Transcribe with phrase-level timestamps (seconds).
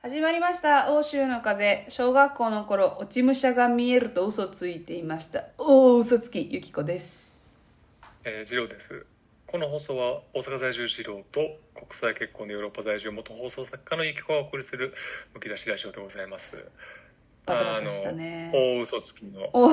[0.00, 0.92] 始まりました。
[0.94, 1.84] 欧州の風。
[1.88, 5.46] 小学校の頃落ち武者が見えると嘘ついていました。
[5.58, 7.42] おお嘘つきゆきこです。
[8.22, 9.04] えー、次郎です。
[9.48, 11.40] この放送は大阪在住次郎と
[11.74, 14.94] 国際結婚でヨーロッパ在住元放送作家のゆきこがお送りする
[15.34, 16.56] むき出しラジオでございます。
[17.44, 18.52] バタバタしたね。
[18.54, 19.50] あの大嘘つきの。
[19.52, 19.64] お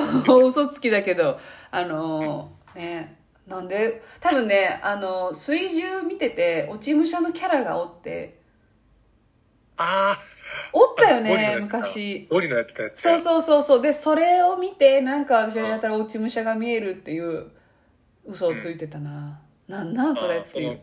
[0.42, 1.38] お嘘つきだけど
[1.70, 3.16] あのーね
[3.46, 4.02] なんで？
[4.20, 8.44] 多分ねあの水中見てて落ち武者のキャラがおって
[9.76, 10.16] あ
[10.72, 12.82] おったよね昔あゴリのやってた。
[12.82, 13.82] やつそうそうそうそう。
[13.82, 17.50] でそれを見てなんか私はやったら落ち武者が見えるっていう
[18.24, 20.80] 嘘をついてたな、なんなんそれっていう。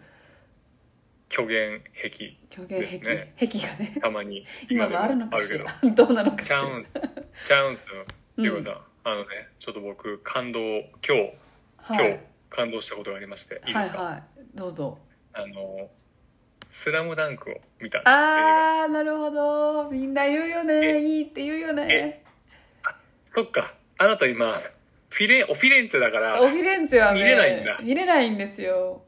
[1.30, 3.34] 虚言癖虚言ですね。
[3.40, 3.98] 癖、癖がね。
[4.00, 4.46] たまに。
[4.70, 5.66] 今もあるのかしけど。
[5.66, 6.60] ら どうなのかしら。
[6.60, 7.02] チャウンス。
[7.46, 7.88] チャウンス。
[8.38, 9.26] ゆうこさん、あのね
[9.60, 11.34] ちょっと僕感動今日
[11.88, 12.20] 今日、はい
[12.54, 13.64] 感動したことがありまして。
[13.66, 14.24] いいですか、はいはい。
[14.54, 15.00] どうぞ。
[15.34, 15.90] あの
[16.76, 19.92] 「スラムダンクを見たんですあーなるほど。
[19.92, 20.74] みんな言うよね。
[20.98, 22.24] えいいって言うよね。
[23.26, 23.76] そっか。
[24.00, 27.78] あなた今フィレオフィレンツェだからオフィレンツェはね見れないんだ。
[27.84, 29.04] 見れないんですよ。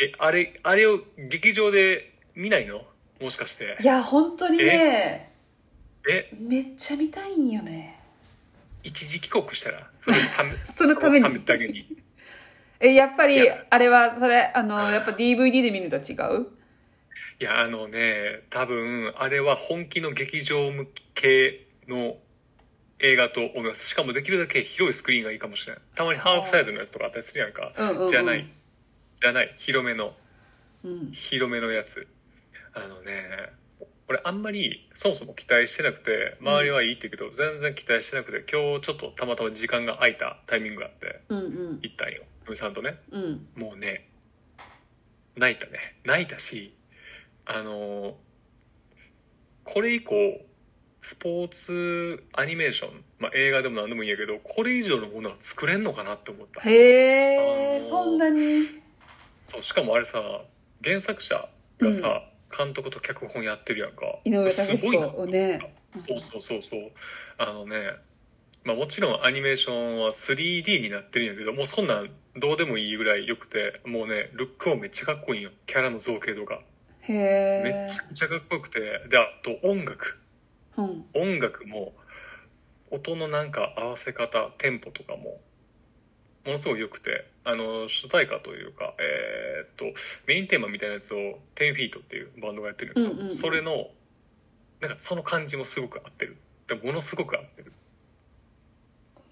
[0.00, 2.80] えあれあれを劇場で見ないの？
[3.20, 3.76] もしかして。
[3.82, 5.30] いや本当にね。
[6.10, 8.00] えめっちゃ見たいんよね。
[8.82, 9.90] 一時帰国したら？
[10.00, 11.44] そのため そのために。
[11.44, 11.86] だけに。
[12.80, 16.46] えやっぱりあれはそれあのやっぱ DVD で見ると違う？
[17.40, 22.16] いやあのね多分あれは本気の劇場向けの
[23.00, 23.88] 映画と思います。
[23.88, 25.82] しかもできるだけ広いスクリーンがいいかもしれない。
[25.94, 28.08] たまにハーフサイズのやつとかあったりするやんか、うんうんうん。
[28.08, 28.50] じゃない。
[29.20, 29.54] じゃない。
[29.56, 30.14] 広めの。
[30.82, 31.12] うん。
[31.12, 32.08] 広めのやつ。
[32.74, 33.52] あのね
[34.08, 41.42] 俺あんまりそもそも期待してなくて周りはいいって言うけど、全然期待してなくて今日ちょっとたまたま時間が空いたタイミングがあってうんう
[41.74, 41.78] ん。
[41.82, 42.22] 行ったんよ。
[42.46, 42.98] 嫁さんとね。
[43.12, 43.46] うん。
[43.54, 44.08] もうね
[45.36, 45.78] 泣いたね。
[46.04, 46.74] 泣いたし
[47.50, 48.14] あの
[49.64, 50.14] これ以降
[51.00, 56.60] スポーツアニメーション、まあ、映画でも何でもいいんやけどこれ以上のものは作れんのかなって思った。
[56.60, 58.40] へえ、あのーそんなに？
[59.46, 60.42] そうしかもあれさ
[60.84, 61.48] 原作者
[61.80, 62.24] がさ、
[62.56, 64.18] 監督と脚本やってるやんか。
[64.24, 65.26] 井上す武ごいな。
[65.26, 65.74] ね。
[65.96, 66.90] そうそうそうそう。
[67.38, 67.92] あのね
[68.64, 75.50] まあもちろんアニメーションは 3D になってるんやけどもうそんなんどうでもいいぐらい良くてもうねルックもめっちゃかっこいいんよ。
[75.66, 76.60] キャラの造形とか
[77.12, 80.18] へめえちゃくちゃかっこよくてであと音楽。
[80.76, 81.04] うん。
[81.14, 81.94] 音楽も
[82.90, 85.40] 音のなんか合わせ方テンポとかも
[86.44, 89.84] ものすごい良くてあの主題歌というかえーっと
[90.26, 91.16] メインテーマみたいなやつを
[91.56, 93.34] 10フィートっていうバンドがやってるんだけど、うんうんうん。
[93.34, 93.88] それの
[94.80, 96.36] なんかその感じもすごく合ってる。
[96.66, 97.72] でものすごく合ってる。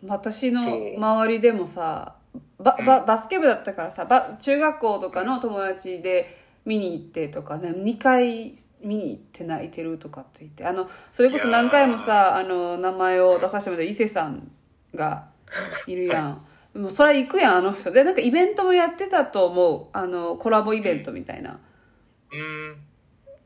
[0.07, 0.61] 私の
[0.97, 2.17] 周りでもさ
[2.59, 10.67] バババスケ部だったからさバ中学校とかの友達で見に行ってとかね2回見に行って泣いてるとかって言って。
[10.67, 14.51] あのそれこそ何回もさあの名前を出させてもらった伊勢さん
[14.95, 15.29] が
[15.87, 16.39] いるや
[16.75, 17.91] ん、もうそれは行くやんあの人。
[17.93, 19.87] でなんかイベントもやってたと思う。
[19.97, 21.61] あのコラボイベントみたいな、
[22.33, 22.77] うーん。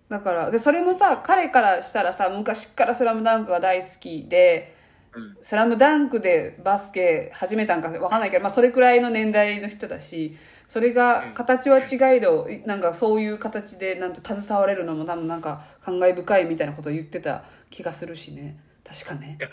[0.08, 4.74] だからでそれもさ彼からしたらさ昔から「スラムダンクが大好きで
[5.14, 5.36] うん。
[5.42, 10.36] スラムダンクでバスケ始めたんかわかんないけど、まあ、それくらいの年代の人だし
[10.70, 18.56] それが形は違いどなんかそういう形でなんて携われるのも多分なんか感慨深いみたいなことを言ってた気がするしね。
[18.84, 19.36] 確かね。
[19.40, 19.48] いや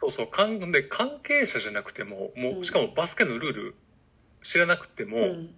[0.00, 0.28] そうそう。
[0.30, 3.74] 関で関係者じゃなくてももう、うんしかもバスケのルール
[4.44, 5.54] 知らなくても、うん。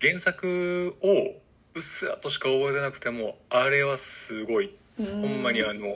[0.00, 1.38] 原作を
[1.74, 4.74] うっすらとしか覚えてなくてもあれはすごい。
[4.96, 5.94] ほほんまにあの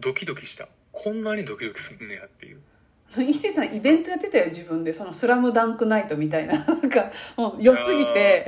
[0.00, 0.68] ドキドキした。
[0.92, 2.62] こんなにドキドキすんねやっていう
[3.22, 4.92] 伊勢さんイベントやってたよ自分で。
[4.92, 6.54] その「スラムダンクナイトみたいな。
[6.64, 8.46] なんかもう良すぎて。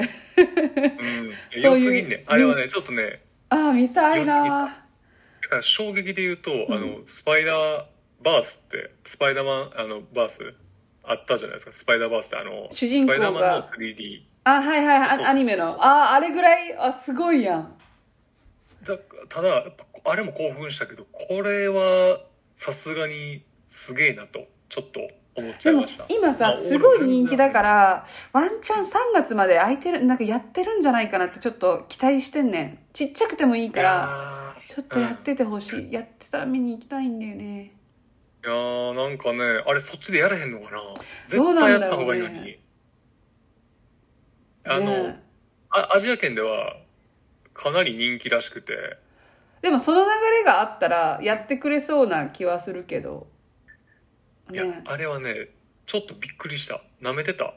[1.54, 1.60] うん。
[1.62, 4.84] 良すぎんねあれはねちょっとねああ見たいな
[5.42, 6.74] だから衝撃で言うと、うん。
[6.74, 7.84] あのスパイダー
[8.22, 10.54] バースってスパイダーマンあのバース
[11.04, 11.72] あったじゃないですか。
[11.72, 13.16] スパイダーバースってあの主人公が。
[13.16, 15.76] スパイダーマンの 3D あはいはいアニメの。
[15.82, 17.76] ああれぐらいあすごいやん。
[18.84, 18.96] だ
[19.28, 19.64] ただ
[20.04, 22.20] あれも興奮したけどこれは
[22.54, 25.00] さすがにすげえなとちょっと
[25.34, 26.06] 思っちゃいました。
[26.08, 32.78] 今さまあすごい人気だからワンチャン3月まで空いてるなんかやってるんじゃないかなってちょっと期待してんねん。
[32.92, 37.72] ちっちゃくてもいいかららちょっとやっててほしい、やってたら見に行きたいんだよね。
[38.44, 40.80] いやーなんかねあれそっちでやらへんのかな。
[41.26, 42.58] 絶対やった方がいいのに、
[44.64, 45.22] あの、ね
[45.70, 46.76] あアジア圏では
[47.52, 48.98] かなり人気らしくて。
[49.62, 53.26] でもその流れがあったらやってくれそうな気はするけど
[54.52, 55.48] いや、ねあれはね
[55.86, 56.82] ちょっとびっくりした。
[57.00, 57.54] なめてた。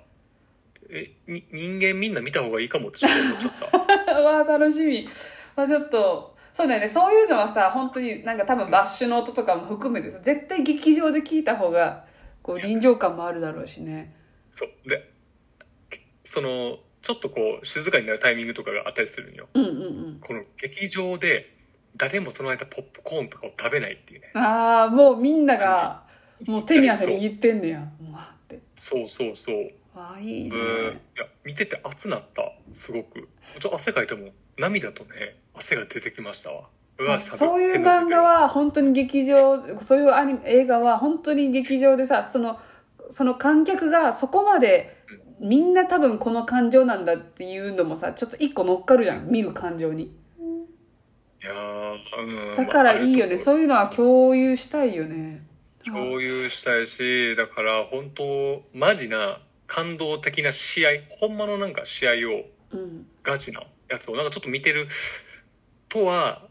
[0.90, 4.20] えに人間みんな見た方がいいかもってちょっと思っちゃった。
[4.22, 5.08] わあ楽しみ、
[5.56, 6.88] まあ、ちょっとそうだよね。
[6.88, 12.06] そういうのはさ本当になんか多分バッシュの音とかも含めてさ絶対劇場で聞いた方が
[12.42, 14.16] こう臨場感もあるだろうしね。
[14.52, 14.90] そう。
[14.90, 15.10] で
[16.24, 19.48] そのちょっとこう静かになるタイミングとかがあったりするんよ。
[19.54, 19.74] うんうんう
[20.12, 20.20] ん。
[20.22, 21.56] この劇場で
[21.96, 24.32] 誰もその間ポップコーンとかを食べないっていうね。
[24.34, 26.04] ああもうみんなが
[26.48, 27.80] もう手に汗握ってんねや。
[27.80, 28.60] うわーって。
[28.76, 29.72] そうそうそう。
[29.96, 30.50] ああいいね。
[30.50, 30.60] でい
[31.20, 33.28] や見てて熱なったすごく。
[33.60, 36.70] ちょ汗かいても涙とね汗が出てきましたわ。
[37.20, 42.60] そういう漫画は本当に劇場そういうアニメ映画は本当に劇場でさその
[43.12, 44.98] その観客がそこまで
[45.40, 50.04] みんな多分この感情なんだっていうのもさちょっと一個乗っかるじゃん見る感情に。
[50.04, 52.58] いやーうん。
[52.58, 55.48] だからいいよね、まあそういうのは共有したいよね
[55.92, 60.90] 共有したいしだから本当マジな感動的な試合
[61.20, 62.16] ほんまのなんか試合を
[62.72, 63.06] うん。
[63.24, 64.88] ガチなやつをなんかちょっと見てる
[65.88, 66.44] とは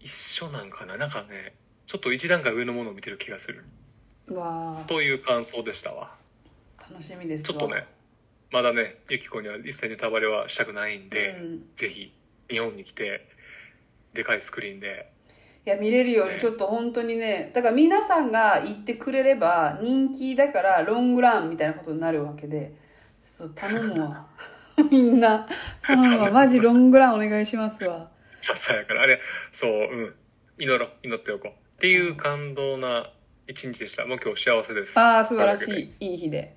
[0.00, 0.96] 一緒なんかな。
[0.96, 1.54] なんかね
[1.86, 3.64] ちょっと一段階上のものを見てる気がする。
[4.28, 4.84] わあ。
[4.86, 6.14] という感想でしたわ。
[6.90, 7.86] 楽しみですわちょっとね
[8.50, 11.62] まだねゆきこには一切ネタバレはしたくないんで、うん。
[11.76, 12.14] ぜひ
[12.48, 13.28] 日本に来て
[14.14, 15.10] でかいスクリーンで
[15.68, 22.72] いや見れるようにねちょっと本当にねだから皆さんが言ってくれれば人気だからロングランみたいなことになるわけで。
[23.36, 24.26] そう頼むわ。
[24.90, 25.46] みんな。
[25.82, 26.30] 頼むわ。
[26.30, 28.08] マジロングランお願いしますわ。
[28.40, 29.20] ささやからあれ
[29.52, 29.74] そうう
[30.06, 30.14] ん。
[30.58, 30.90] 祈ろう。
[31.02, 31.50] 祈っておこう。
[31.50, 33.12] っていう感動な
[33.46, 34.06] 一日でした。
[34.06, 34.98] もう今日幸せです。
[34.98, 35.70] ああ素晴らし
[36.00, 36.06] い。
[36.06, 36.56] いい日で。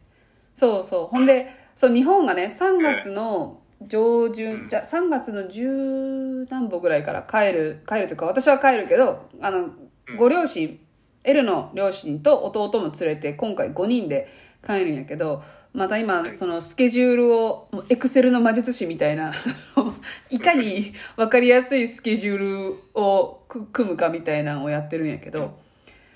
[0.56, 1.06] そうそう。
[1.08, 9.60] ほんでそう日本がね3月の上旬、じゃ3月の十何歩ぐらいから帰る帰るというか私は帰るけどあの
[10.08, 10.18] うん。
[10.18, 10.80] ご両親、
[11.24, 14.28] エルの両親と弟も連れて今回5人で
[14.66, 15.44] 帰るんやけど
[15.74, 16.38] また今はい。
[16.38, 19.50] そのスケジュールをエクセルの魔術師みたいな そ
[19.84, 19.96] の
[20.30, 25.58] いかに 分かりやすいスケジュールをく組むかみたいなのをやってるんやけど、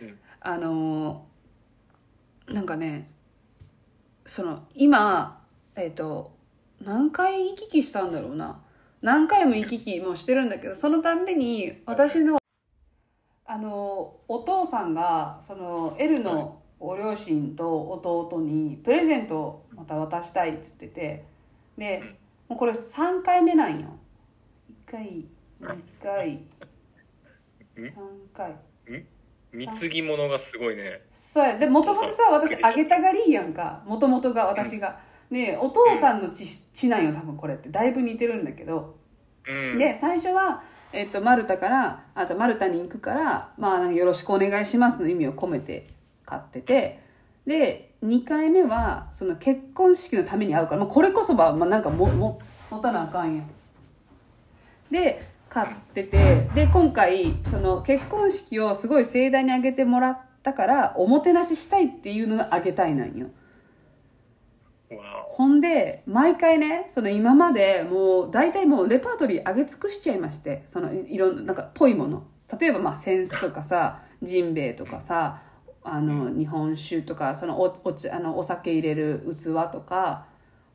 [0.02, 0.18] うん。
[0.42, 1.36] あのー
[2.48, 3.10] なんかね
[4.26, 5.42] その今
[5.76, 6.35] えっ、と
[6.86, 8.62] 何回行き来したんだろうな。
[9.02, 12.38] 何回も行き来もしてるんだけどそのたんびに私の
[13.46, 21.26] あのお父さんがその L のご両親と弟にプレゼントをまた渡したいっつってて
[21.78, 22.08] でうん。
[22.50, 23.88] もうこれ3回目なんよ。
[24.88, 25.26] 1回
[25.62, 26.44] 2回
[27.76, 27.86] うん。
[27.86, 27.92] 3
[28.34, 28.56] 回。
[29.54, 31.02] 貢ぎ物がすごいね。
[31.14, 31.58] そうや。
[31.58, 33.84] でもともとさ私あげたがりやんか。
[33.86, 35.00] もともとが私が、
[35.32, 37.70] ねお父さんの血血なんよ多分これって。
[37.70, 38.96] だいぶ似てるんだけど、
[39.48, 39.78] うん。
[39.78, 40.64] で最初は、
[40.94, 45.90] えっとマルタからあとマルタに行くから、まあ、なんかよろしくお願いしますの意味を込めて
[46.26, 47.04] 買ってて。
[47.46, 52.40] で2回目はその結婚式のために会うから、まあ、これこそは、まあ、なんかもも
[52.72, 53.50] 持たなあかんやん。
[54.92, 63.28] で買っててで今回その結婚式をすごい盛大に挙げてもらったからおもてなししたいっていうのがあげたいなんよ。
[63.28, 63.32] わ
[65.36, 72.26] ほんで毎回ねその今までもう大体もうレパートリー上げ尽くしちゃいましてそのいいろんななんかぽいもの。
[72.58, 75.42] 例えばまあ扇子とかさジンベエとかさ
[75.84, 79.44] あの日本酒とかそのおお茶あのお酒入れる器
[79.74, 80.28] とか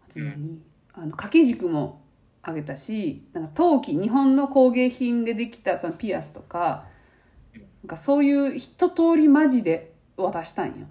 [0.07, 0.61] あと何、
[0.93, 2.03] あの掛け軸も
[2.43, 6.85] あげたしなんか陶器日本の工芸品でできたそのピアスとか
[7.55, 10.87] なんかそういう一通りマジで渡したんよ。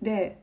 [0.00, 0.40] で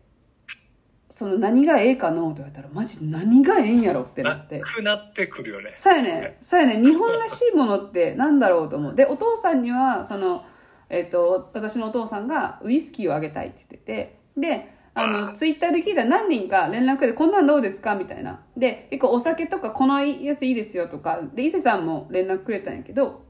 [1.16, 4.60] その何がええかのと言われたらマジ何がええんやろってなって。
[4.60, 5.72] なくなってくるよね。
[5.74, 6.36] そうやね。
[6.42, 6.84] そうやね。
[6.84, 8.96] 日本らしいものってなんだろうと思う。
[8.96, 10.44] でお父さんにはその、
[10.90, 14.20] えっと私のお父さんがウイスキーをあげたいって言ってて。
[14.36, 17.96] であのツイッターで聞いたら何人か連絡でこんなんどうですか？
[17.96, 18.42] みたいな。
[18.58, 21.22] で結構お酒とかこのやついいですよとか。
[21.34, 23.24] で伊勢さんも連絡くれたんやけど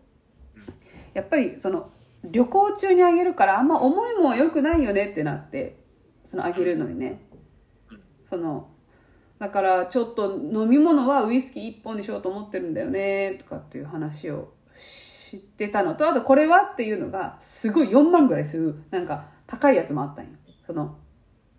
[1.14, 1.92] やっぱりその
[2.24, 5.78] 旅行中にあげるからあんま思いも良くないよねってなって
[6.24, 7.22] そのあげるのにね
[8.36, 8.68] その
[9.40, 15.96] だからちょっと飲み物はウイスキー1本にしようと思ってるんだよねとかっていう話を知ってたの。
[15.96, 20.32] とあとこれはっていうのがすごい4万ぐらいするなんか高いやつもあったんよ。
[20.68, 20.98] その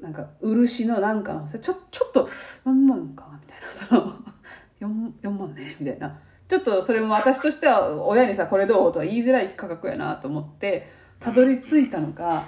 [0.01, 2.27] なんか漆のなんかのちょちょっと
[2.67, 3.73] 4万かみたいな。
[3.73, 4.13] その
[4.81, 6.19] 4, 4万ねみたいな。
[6.49, 12.45] ちょっとそれも私としては親にさこれどうとは言いづらい価格やなと思ってたどり着いたのが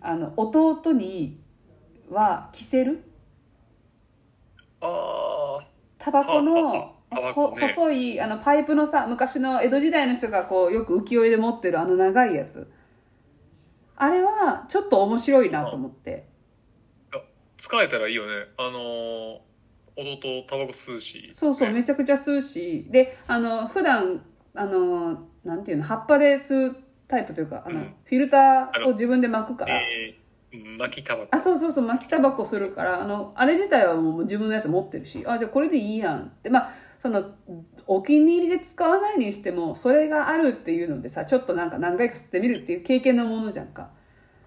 [0.00, 1.40] あの弟に
[2.10, 3.05] は着せる
[4.80, 7.68] タバコはのあはあタバほコね。
[7.68, 12.70] 細いあのパイプのさ昔の江戸時代の人がこうよく浮世絵で持ってるあの長いやつ。
[13.96, 16.26] あれはちょっと面白いなと思って。
[17.56, 18.46] 使えたらいいよね。
[18.58, 19.38] あのー
[19.98, 21.30] 弟タバコ吸うし。
[21.32, 21.74] そうそうね。
[21.74, 22.86] めちゃくちゃ吸うし。
[22.90, 24.20] であの普段
[24.54, 26.76] あのなんていうの葉っぱで吸う
[27.08, 27.94] タイプというかあの、うん。
[28.04, 30.15] フィルターを自分で巻くから、えー、
[30.78, 31.28] 巻きタバコ。
[31.30, 36.50] あそうそうそう巻きタバコするからあのあれ自体はもう自分のやつ持ってるしあじゃあこれでいいやんって。
[36.50, 37.34] まあその
[37.86, 43.90] お気に入りで使わないにしてもそれがあるっていうのでさちょっとなんか何回か吸ってみるっていう経験のものじゃんか。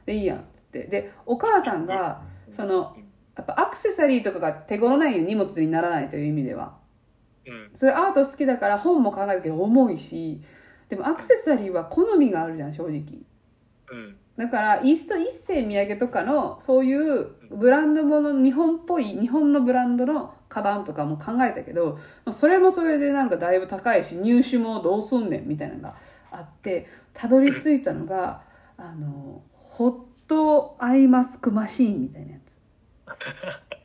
[0.05, 0.83] でいいやんっつって。
[0.85, 2.97] でお母さんがその
[3.37, 6.77] やっぱアクセサリーとかが手頃ない荷物にならないという意味では。
[7.45, 7.69] うん。
[7.73, 10.41] それアート好きだから本も考えたけど重いし
[10.89, 13.03] でもアクセサリーは好みがあるじゃん正直。
[13.91, 21.99] うんだからイースト一世土産とかのそういうブランドもの日本っぽい日本のブランドのカバンとかも考えたけど
[22.31, 25.95] それもそれでなんかだいぶ高いし入手もどうすんねんみたいなのが
[26.31, 28.43] あってたどり着いたのが
[28.77, 32.61] あのホットアイマスクマシーンみたいなやつ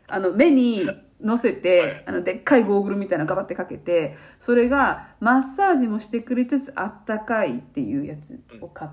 [0.07, 0.89] あの目に
[1.21, 8.89] 乗せてあのでっかいゴーグルみたいなのガバってかけてそれがマッサージもしてくれつつあったかいっていうやつを買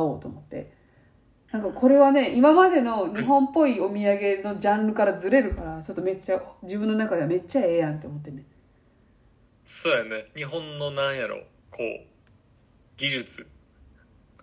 [0.00, 0.74] おうと思って
[1.56, 8.44] なんかこれはね今までの日本っぽいお土産のジャンルからずれるからちょっとめっちゃ自分の中ではめっちゃええやんって思ってね
[9.64, 10.26] そうやね。
[10.36, 11.38] 日本のなんやろ。
[11.72, 12.06] こう
[12.96, 13.48] 技術。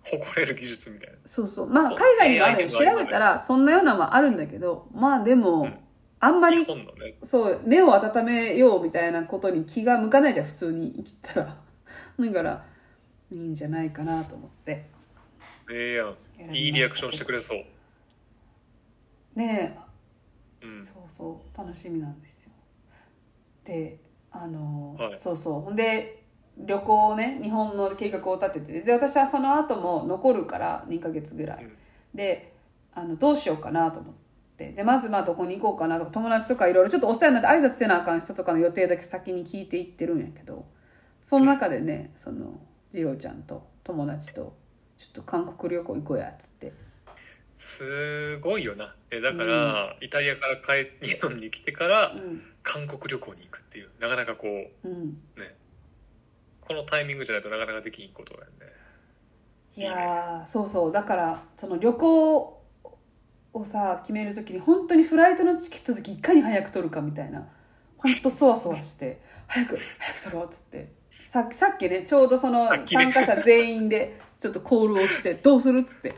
[0.04, 1.16] 誇れる技術みたいな。
[1.24, 1.66] そうそう。
[1.66, 2.68] まあ海外にもあるよ。
[2.68, 5.78] 調べたらそんなようなのもあるんだけどまあでも、うん
[6.20, 6.64] あんまりね。
[7.22, 11.56] そう目を温めようみたいなことに気が向かないじゃん普通に生きたら。
[12.18, 12.64] だから
[13.30, 14.86] いいんじゃないかなと思って。
[15.70, 17.64] ええやんいいリアクションしてくれそう。
[19.38, 19.78] ね
[20.62, 20.78] うん。
[20.78, 21.58] えそうそう。
[21.58, 22.52] 楽しみなんですよ。
[23.64, 23.98] で
[24.30, 25.18] あの、はい。
[25.18, 25.60] そうそう。
[25.60, 26.24] ほんで
[26.58, 31.76] 旅行をね日本の計画を立ててで私はその後も残るから2ヶ月ぐらい、うん。
[32.14, 32.52] で
[32.92, 34.24] あのどうしようかなと思って。
[34.56, 40.64] でまずまあどこに行こうかなとか友達とかいろいろちょっとお世話になって挨拶せなあかん人とかの予定だけ先に聞いていってるんやけど。
[41.24, 42.60] その中でねその
[42.92, 44.54] 次郎ちゃんと友達と
[44.98, 46.72] ちょっと韓国旅行行こうやっつって。
[47.58, 48.94] すごいよな。
[49.10, 52.42] えだから、イタリアから帰日本に来てからうん。
[52.62, 53.90] 韓国旅行に行くっていう。
[54.00, 54.46] なかなかこ
[54.84, 55.04] ううん。
[55.36, 55.54] ね。
[56.60, 58.52] このタイミングじゃないとなかなかできんことだよね。
[59.76, 60.92] いやーそうそう。
[60.92, 62.62] だからその旅行
[63.52, 67.46] をさ決める時に本当にフライトのチケットの時いかに早く取るかみたいな。
[67.98, 69.20] 本当そわそわして。
[69.46, 70.88] 早く早く取ろうっつって。
[71.10, 76.14] さっきさっきねちょうどその参加者全員でちょっとコールをしてどうするっつって。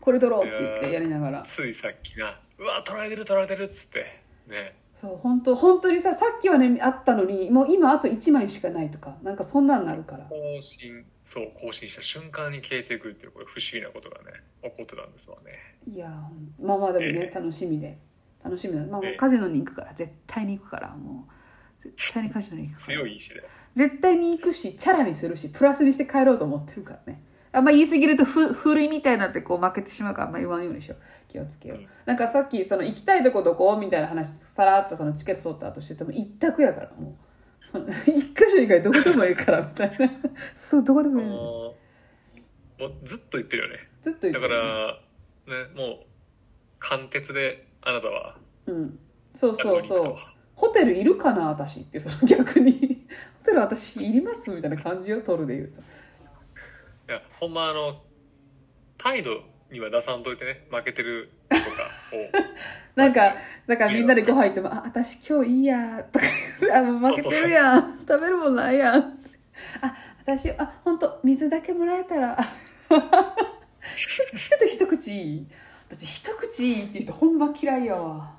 [0.00, 1.42] これ取ろうって言ってやりながら。
[1.42, 4.20] ついさっきなうわ取られてる取られてるっつって。
[4.48, 4.76] ね。
[4.94, 10.24] そう本当本当にささっきはねあったのにもう今あと1枚しかないとかなんかそんなんなるから。
[10.26, 15.76] 更新そう更新した瞬間に消えていくっていうこれ不思議なことがね起こってたんですわね。
[15.86, 16.08] いや
[16.60, 17.34] まあまあでもね、ええ。
[17.34, 17.98] 楽しみで。
[18.44, 18.86] 楽しみだ。
[18.86, 22.98] まあもうええカジノに行くから絶対に行くからもう絶対にカジノに行くから。
[22.98, 23.42] 強い意志で。
[23.74, 27.22] 絶対に行くしチャラにするしプラスにして帰ろうと思ってるからね
[27.54, 31.30] あんま言い過ぎるとふふるいみたいになってこう負けてしまうからあんま言わんようにしよう。
[31.30, 31.86] 気をつけよう、うん。
[32.06, 37.14] なんかさっきその行きたいとこどこみたいな話さらっとそのチケット取った後してても一択やからもう。
[37.70, 40.10] その 一箇所以外どこでもいいからみたいな。
[40.56, 41.26] そうどこでもいい。
[41.26, 41.74] のも
[42.78, 43.88] うずっと言ってるよね。
[44.00, 44.68] ずっと言ってだかる、ね、
[45.46, 46.06] らねもう
[46.78, 48.36] 貫徹であなたは。
[48.66, 48.98] うん。
[49.34, 50.16] そうそうそう。
[50.54, 52.00] ホテルいるかな私って。
[52.00, 53.06] その逆に。
[53.40, 55.82] ホテル私いりますみたいな感じを取るで言うと
[57.12, 58.00] いやほんまあの
[58.96, 60.66] 態度には出さんといてね。
[60.70, 62.30] 負けてるとかを。
[62.96, 66.24] なんかだからみんなでご飯行っても「あ私今日いいや」とか
[66.74, 67.98] 「あもう負けてるやん。
[67.98, 69.18] 食べるもんないやん」
[69.82, 72.38] あ私あ本当水だけもらえたら。
[72.88, 75.46] ちょっと一口いい？
[75.90, 78.34] 私一口いいっていう人ほんま嫌いやわ。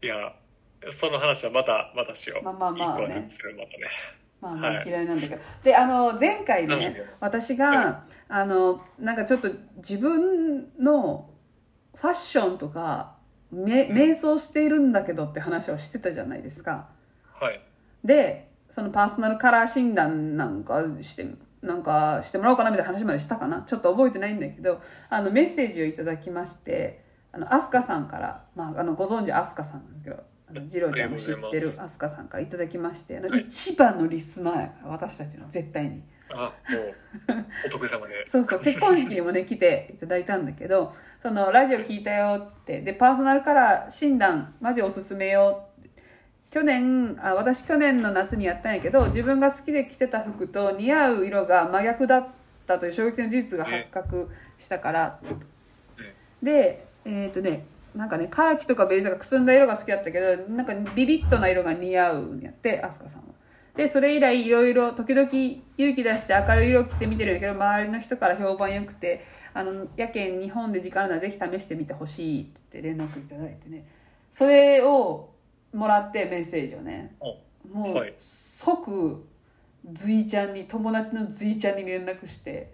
[0.00, 0.32] いや
[0.90, 2.44] その話はまたまたしよう。
[2.44, 3.26] まあまあまあね。
[3.28, 3.88] 一個はまたね
[4.40, 4.88] まあまあはい。
[4.88, 11.30] 嫌いなんだけど、であの前回ね私が、あのなんかちょっと自分の
[11.94, 13.16] ファッションとか
[13.50, 16.88] め瞑想しているんだけどって話をしてたじゃないですか。
[17.32, 17.60] はい。
[18.04, 21.26] でそのパーソナルカラー診断なんかして
[21.62, 23.62] なんかしてもらおうかなみたいな話までしたかな。
[23.62, 31.82] ちょっと覚えてないんだけどあのメッセージをいただきましてあのアスカさんから、まあ、あのご存知アスカさんなんですけどあのジローちゃんも知ってるありがとうございます。
[31.82, 36.02] アスカさんからいただきまして一番のリスナーやから私たちの絶対に。
[36.28, 36.94] あもう
[37.66, 38.24] お得意様で。
[38.26, 45.68] そうそう結婚式にもね来ていただいたんだけどそのラジオ聞いたよってでパーソナルカラー診断マジおすすめよ
[46.50, 52.28] 去年あ私去年の夏にやったんやけど自分が好きで着てた服と似合う色が真逆だっ
[52.66, 55.20] たという衝撃の事実が発覚したから、
[56.42, 63.28] でえっ、とねなんかねカーキとかベージュとかくすんだ色が好きだったけどなんかビビッとな色が似合うんやって飛鳥さんは。
[63.74, 65.28] でそれ以来いろいろ時々
[65.76, 69.22] 勇気出して明るい色着て見てるんだけど周りの人から評判良くて
[69.52, 73.86] あのやけん日本で時間あるならぜひ試してみてほしいって連絡いただいてね。
[74.30, 75.30] それを
[75.72, 77.14] もらってメッセージをね。
[77.20, 77.38] お
[77.68, 78.14] もうはい。
[78.18, 79.24] 即
[79.92, 82.72] ズイちゃんに友達のズイちゃんに連絡して。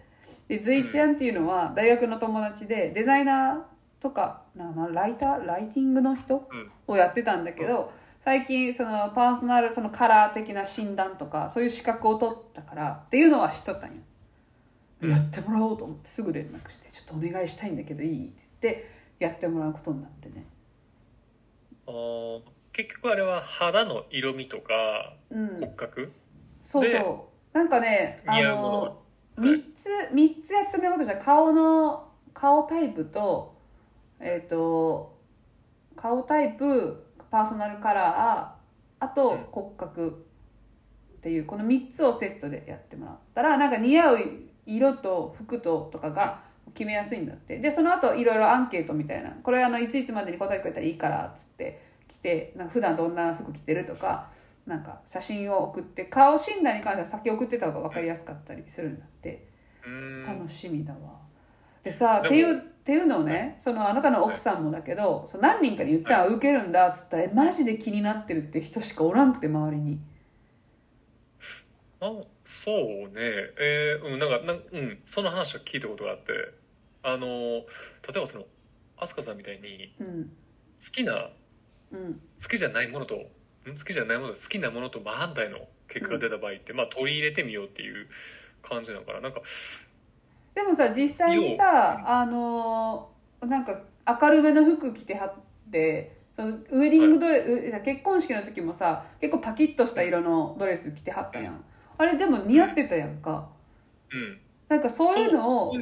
[0.49, 6.71] でズイちゃんっていうのは大学の友達でデザイナーとかななライターライティングの人うん。
[6.87, 13.97] をやってたんだけど最近そのパーソナルそのカラー的な診断とかそういう資格を取ったからっていうのは知っとったんよ、
[15.01, 15.11] うん。
[15.11, 20.47] やってもらおうと思ってすぐ連絡して「ちょっとお願いしたいんだけどいい?」って言ってやってもらうことになってね。
[22.73, 25.49] 結局あれは肌の色味とかうん。
[25.61, 26.13] 骨格？
[26.63, 27.57] そうでそう。
[27.57, 29.03] なんかねあの
[29.37, 33.55] 3つ三つやってもらうことじゃ顔の顔タイプと
[34.23, 35.19] えっ、と
[35.97, 39.47] 顔タイプパーソナルカラーあとうん。
[39.51, 40.27] 骨格
[41.19, 44.19] っていうこの3つをセットでやってもらったらなんか似合う
[44.67, 46.41] 色と服ととかが
[46.75, 47.59] 決めやすいんだって。
[47.59, 54.31] でその後いろいろアンケートみたいなこれあのいついつまでに答えてくれたらいいからっつって来てなんか普段どんな服着てるとか
[54.67, 59.51] なんか写真を送って顔診断に関しては先送ってた方が分かりやすかったりするんだって。
[60.25, 61.21] 楽しみだわ。
[61.83, 70.01] でさっていうっていうのをねそのあなたの奥さんもだけど、その何人かに言ったら受けるんだっつったら、えマジで気になってるって人しかおらんくて周りに。
[72.01, 72.11] あ
[72.43, 73.13] そうね。
[73.15, 76.33] えー、うんなんかなんうんその話は聞いたことがあって。
[77.05, 77.65] あの例
[78.17, 78.45] えばその
[78.97, 80.25] 飛鳥さんみたいにうん。
[80.25, 80.31] 好
[80.93, 81.31] きな
[81.93, 82.15] うん。
[82.15, 85.59] 好きじゃないものとん好きじゃないものと好きなものと真反対の
[85.89, 88.09] 結果が出た場合って、まあ取り入れてみようっていう
[88.63, 89.21] 感じなのかな。
[89.21, 89.43] なんか
[90.55, 93.13] でもさ実際にさあのー
[93.47, 93.83] なんか
[94.21, 95.35] 明るめの服着てはっ
[95.71, 101.65] てそのウェディングドレス、うじゃあ結婚式の時もさ結構パキッとした色のドレス着てはったやん。
[101.99, 103.49] あれでも似合ってたやんか。
[104.13, 104.41] うん。
[104.69, 105.75] なんかそういうのそを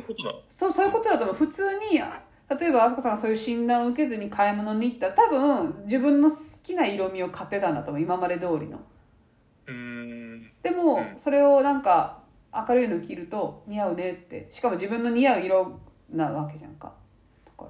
[0.48, 1.36] そうそういうことだと思う。
[1.36, 8.02] 普通に例えば飛鳥さんがそういう診断を受けずに買い物に行ったら多分自分の好きな色味を買ってたんだと思う。
[8.02, 8.80] 今まで通りの。
[9.66, 10.50] うーん。
[10.62, 11.18] でも、うん。
[11.18, 12.19] それをなんか
[12.52, 14.46] 明るいの着ると似合うねって。
[14.50, 16.92] しかも自分の似合う色なわけじゃんか。
[17.44, 17.66] だか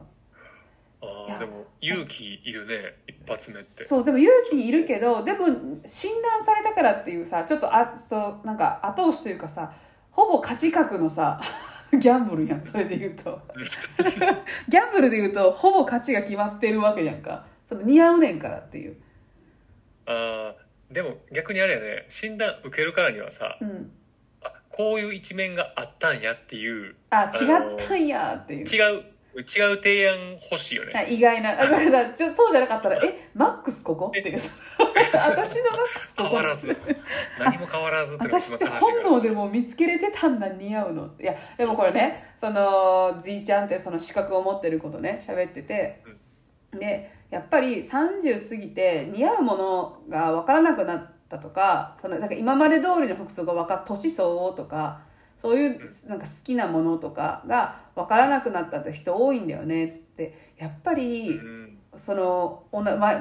[1.03, 1.09] ら。
[1.09, 2.95] あーでも勇気いるね。
[3.07, 3.85] 一発目って。
[3.85, 5.47] そうでも勇気いるけどでも
[5.85, 9.73] 診断されたからっていうさちょっとあそうなんか後押しというかさ
[10.11, 11.41] ほぼ価値格のさ
[11.99, 13.41] ギャンブルやんそれで言うと。
[14.69, 17.47] ギャンブルで言うとほぼ価値が決まってるわけじゃんか。
[17.69, 18.97] その似合うねんからっていう。
[20.07, 22.07] あーでも逆にあれやね。
[22.09, 23.69] 診断受けるからにはさうん。
[23.69, 24.00] あ
[24.71, 27.29] こういう一面があったんやっていうあ違
[27.75, 28.67] ったんやっていう。
[28.67, 29.41] 違う違
[29.73, 30.17] う提案
[30.51, 30.93] 欲しいよね。
[30.93, 31.53] あ意外な。
[31.53, 34.39] あだからちょそうじゃなかったら「えマックスここ?」っていう
[35.15, 36.29] 私のマックスここ？
[36.31, 36.77] 変わらず。
[37.39, 41.11] 何も変わらず私って本能でもう見つけれてたんだ似合うの？
[41.21, 46.03] いやでもこれねそのじいちゃんってその資格を持ってることね喋ってて、
[46.73, 55.01] でやっぱり30過ぎて似合うものが分からなくなったとかそのなんか今まで通りの服装が分か年相応とか
[55.39, 60.53] そういうなんか好きなものとかが分からなくなったって人多いんだよねっつって。
[60.59, 61.77] やっぱり、うん。
[61.97, 62.63] その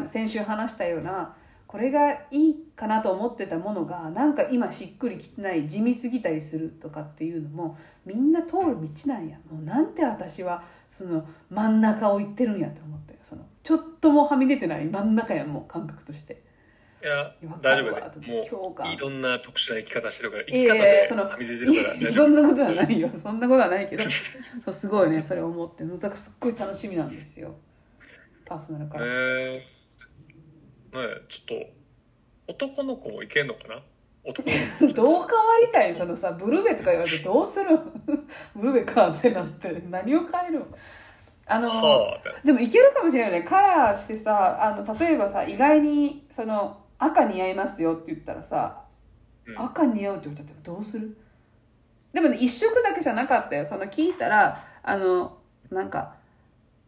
[0.06, 9.38] 先週話したようなこれがいいかなと思ってたものがなんか今しっくりきてない地味すぎたりするとかっていうのもみんな通る道なんや。
[9.52, 16.42] もうなんて私はその真ん中を行ってるんやって思ったよそのちょっともはみ出てない真ん中やんもう感覚として
[17.02, 18.20] いや大丈夫。
[18.22, 18.42] も
[18.90, 23.10] ういろんな特殊な生き方してるから生き方ではみ出てるからそんなことはないよ。
[23.16, 24.04] そんなことはないけど。
[24.04, 24.10] そ
[24.68, 25.86] うすごいねそれを思って。
[25.86, 27.56] だからすっごい楽しみなんですよ。
[28.46, 29.06] パーソナルから。
[29.06, 29.10] え。
[29.10, 29.64] ー、ね
[30.94, 31.58] えちょっ
[32.48, 33.82] と男の子もいけんのかな？
[34.26, 34.50] 男
[34.94, 35.26] どう変わ
[35.66, 37.76] りたいそのさブルベとか言われてどうする？
[37.76, 37.80] ん
[38.56, 39.82] ブルベかってなって。
[39.90, 40.76] 何を変えるん
[41.46, 42.46] あの、はあ。
[42.46, 43.46] でもいけるかもしれないよね。
[43.46, 48.84] カラーしてさあの例えばさ意外にその赤似合いますよって言ったらさ、
[49.48, 51.18] うん赤似合うって言われたらどうする？
[52.14, 53.66] でもね一色だけじゃなかったよ。
[53.66, 55.40] その聞いたらあの
[55.72, 56.14] なんか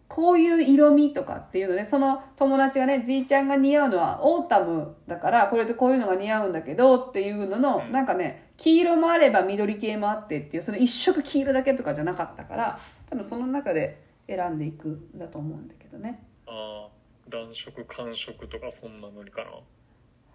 [0.07, 7.91] こういう色味とかっていうのでその友達がねじいちゃんが似合うのはオータムだからこれでこういうのが似合うんだけどっていうのの、うん。
[7.91, 16.21] なんかね黄色もあれば緑系もあってっていうその一色黄色だけとかじゃなかったから多分その中で選んでいくんだと思うんだけどね。
[16.45, 19.51] あー暖色寒色とかそんなのにかな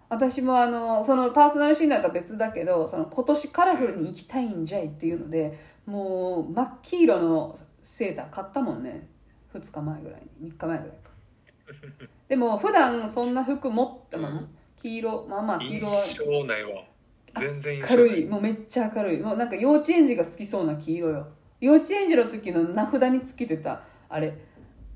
[0.09, 9.07] 私もあのそのパーソナル診断とは別だけどその今年カラフルに行きたいんじゃいっていうのでもう真っ黄色のセーター買ったもんね。
[9.53, 10.51] 2日前ぐらいに。
[10.51, 11.11] 3日前ぐらいか。
[12.27, 14.45] でも普段そんな服持ったまま、
[14.81, 15.93] 黄色まあまあ黄色は。
[15.93, 16.83] 印象ないわ。
[17.35, 18.09] 全然印象ない。
[18.09, 18.25] 軽い。
[18.25, 19.19] もうめっちゃ明るい。
[19.19, 21.27] もうなんか幼稚園児が好きそうな黄色よ。
[21.61, 23.81] 幼稚園児の時の名札につけてた。
[24.09, 24.33] あれ。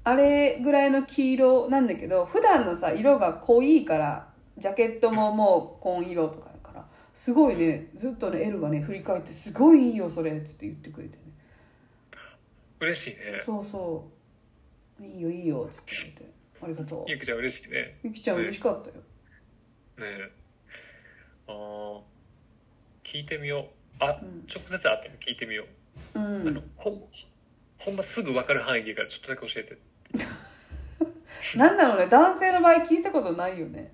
[0.03, 4.30] あれぐらいの黄色なんだけど普段のさ色が濃いから
[4.61, 11.21] ジャケットももう紺色とかやからすごいねずっとね L がね振り返って「すごいいいよそれ」って言ってくれてね。
[12.79, 13.41] 嬉しいね。
[13.45, 14.09] そうそ
[14.99, 16.31] う「いいよいいよ」って言って。
[16.63, 17.11] ありがとう。
[17.11, 17.97] ゆきちゃん嬉しいね。
[18.03, 18.95] ゆきちゃん嬉しかったよ。
[18.95, 19.01] ね。
[19.99, 20.31] え
[21.47, 22.01] あー
[23.03, 23.67] 聞いてみよ
[23.99, 24.03] う。
[24.03, 24.45] あ、うん。
[24.47, 25.65] 直接会っても聞いてみよ
[26.15, 27.03] う、うあのんほん
[27.77, 29.77] ほんますぐ分かる範囲でいいからちょっとだけ教えて。
[31.57, 33.91] なんだろうね男性の場合聞いたことないよね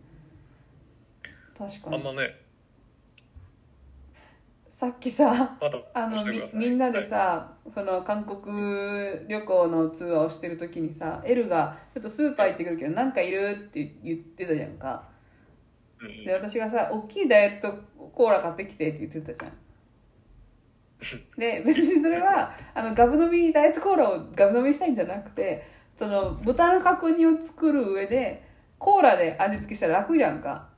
[1.58, 1.96] 確かに。
[1.96, 2.48] あんまね。
[4.70, 6.60] さっきさまたあのみ教えてください。
[6.60, 14.88] みんなでさ、その韓国旅行のツアーをしてる時にさエルが「ちょっとスーパー行ってくるけど何かいる?」って言ってたじゃんか。
[14.88, 16.26] はいうん。
[16.26, 17.74] で私がさ「大きいダイエット
[18.13, 19.52] コーラ買ってきて」って言ってたじゃん。
[21.39, 25.65] で別にそれはあのガブ飲みダイエットコーラをガブ飲みしたいんじゃなくて
[25.98, 28.43] その豚の角煮を作る上で
[28.78, 30.70] コーラで味付けしたら楽じゃんか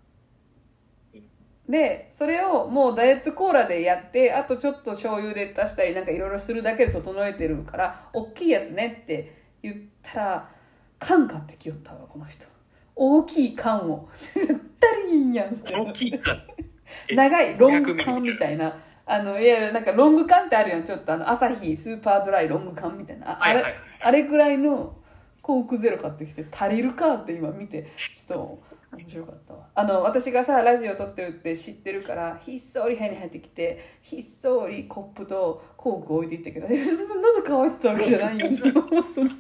[1.70, 10.50] でそれをもうダイエットコーラでやってあとちょっと醤油で足したりなんかいろいろするだけで整えてるから大きいやつねって言ったら
[10.98, 12.46] 缶買ってきよったわこの人。
[12.96, 14.10] 大きい缶を。
[14.14, 14.48] 絶
[14.80, 16.36] 対いいんやん大きいか
[17.08, 18.76] え長いロング500缶みたいいな。
[19.06, 20.84] あのいやなんかロング缶ってあるやん。
[20.84, 23.32] ちょっとあのアサヒスーパードライロング缶みたいな。
[23.32, 23.64] ああれ、
[24.02, 24.96] あれくらいの
[25.42, 28.64] コークゼロ買ってきて足りるかって今見てちょっと
[28.98, 29.68] 面白かったわ。
[29.76, 38.46] あの私がさラジオ撮ってるって知ってるからひっそり部屋に入ってきてひっそりコップとコーク置いていったけどそんな喉乾いてたわけじゃないよ。
[38.58, 38.66] そ
[39.24, 39.32] の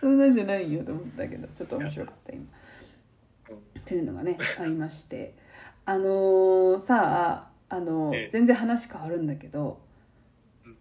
[0.00, 2.44] そんなんじゃないよと思ったけどちょっと面白かった今。
[2.44, 5.34] っていうのがねありまして。
[5.84, 8.30] あのーさああのーええ。
[8.32, 9.78] 全然話変わるんだけど
[10.64, 10.76] うん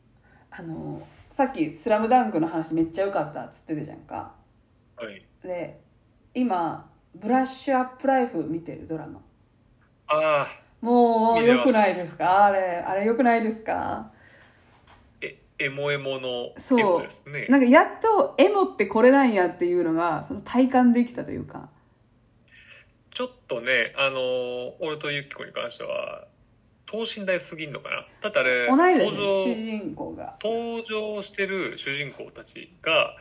[0.50, 4.34] あのーさっき「スラムダンクの話めっちゃ良かったっつってたじゃんか。
[4.96, 5.24] はい。
[5.44, 5.80] で
[6.36, 9.21] 今「ブラッシュアップライフ」見てるドラマ。
[10.08, 10.48] ああ。
[10.82, 12.45] もう見てます良くないですか？
[12.45, 14.12] あれあれ良くないですか？
[15.21, 17.48] えエモエモのエモですね。
[17.50, 21.69] なんかやっとエモってこれなんやっていうのがその体感できたというか。
[23.10, 24.19] ちょっとねあの
[24.82, 26.28] 俺とゆき子に関しては
[26.86, 28.06] 等身大すぎんのかな？
[28.21, 33.15] だってあれ同い登年主場人公が、登場してる主人公たちが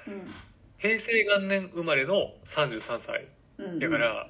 [0.85, 3.79] 平成元年生まれの33歳うんうん。
[3.79, 4.29] だから、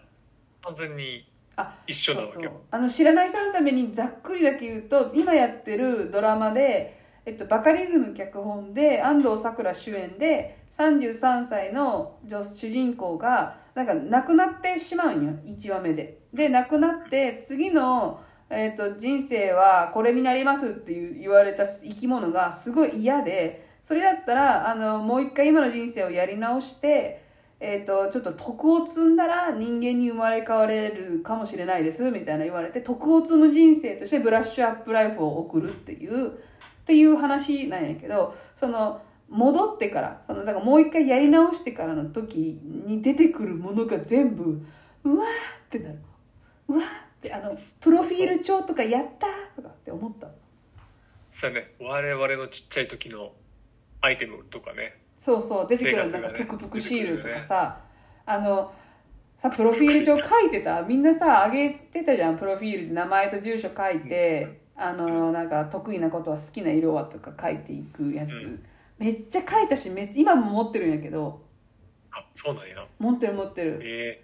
[0.62, 2.34] 完全にあ一緒なわけよ。
[2.34, 2.60] そうそう。
[2.70, 16.20] あの知らない人のためにざっくりだけ言うと今やってるドラマで、えっと、バカリズム脚本で安藤サクラ主演で33歳の女主人公がなんか亡くなってしまうんよ1話目で。
[16.32, 27.22] で亡くなって次の、えっと、人生はこれになりますっていう言われた生き物がすごい嫌でそれだったらあのもう一回今の人生をやり直して
[27.60, 36.30] えー、とちょっと徳を積んだら人間に生まれ変われるかもしれないですみたいな言われて徳を積む人生としてブラッシュアップライフを送るっていうっ
[36.84, 44.60] ていう話なんやけどその戻ってからそのだからもう一回やり直してからの時に出てくるものが全部
[45.04, 45.98] うわーってなる。
[46.68, 46.88] うわーっ
[47.22, 50.28] てあのプロフィール帳とかやったとかって思った。
[51.30, 51.74] そうね。
[51.80, 53.32] 我々のちっちゃい時の
[54.04, 54.96] アイテムとかね。
[55.18, 55.66] そうそう。
[55.66, 57.80] 出てくるなんかプクプクシールとかさ、
[58.26, 58.72] あの
[59.38, 60.82] さプロフィール帳書いてた？
[60.82, 68.64] みんなさあげてたじゃんプロフィールで名前と住所書いて、あのなんか得意なことは好きな色はとか書いていくやつ、うん。
[68.98, 71.42] めっちゃ書いたしめっ今も持ってるんやけど。
[72.12, 72.86] あそうなんや。
[72.98, 73.80] 持ってる持ってる。
[73.82, 74.20] え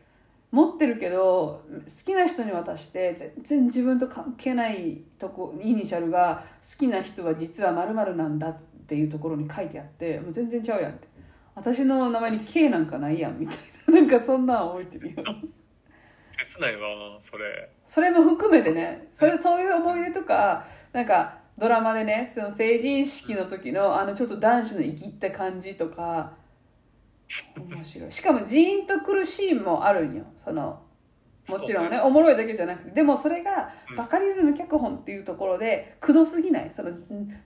[0.53, 11.09] 持ってるけど好きな人に渡して全然自分と関係ないとこイニシャルが好きな人は実は〇〇なんだっていうところに書いてあってもう全然ちゃうやんって。
[11.55, 13.95] 私の名前に K なんかないやんみたいな。
[13.95, 15.17] なんかそんなん覚えてるよ。
[15.17, 17.71] ー、切ないわそれ。
[17.87, 19.09] それも含めてね。
[19.13, 26.33] それそういう思い出とかなんかドラマでねその成人式の時のあのちょっと男子の生きった感じとか。
[27.57, 28.13] 面白い。
[28.13, 30.25] しかもジーンとくるシーンもあるんよ。
[30.39, 30.83] その
[31.59, 32.91] もちろんねおもろいだけじゃなくて。
[32.93, 33.97] でもそれがうん。
[33.97, 36.71] バカリズム脚本っていうところでくどすぎない。
[36.73, 36.97] そのん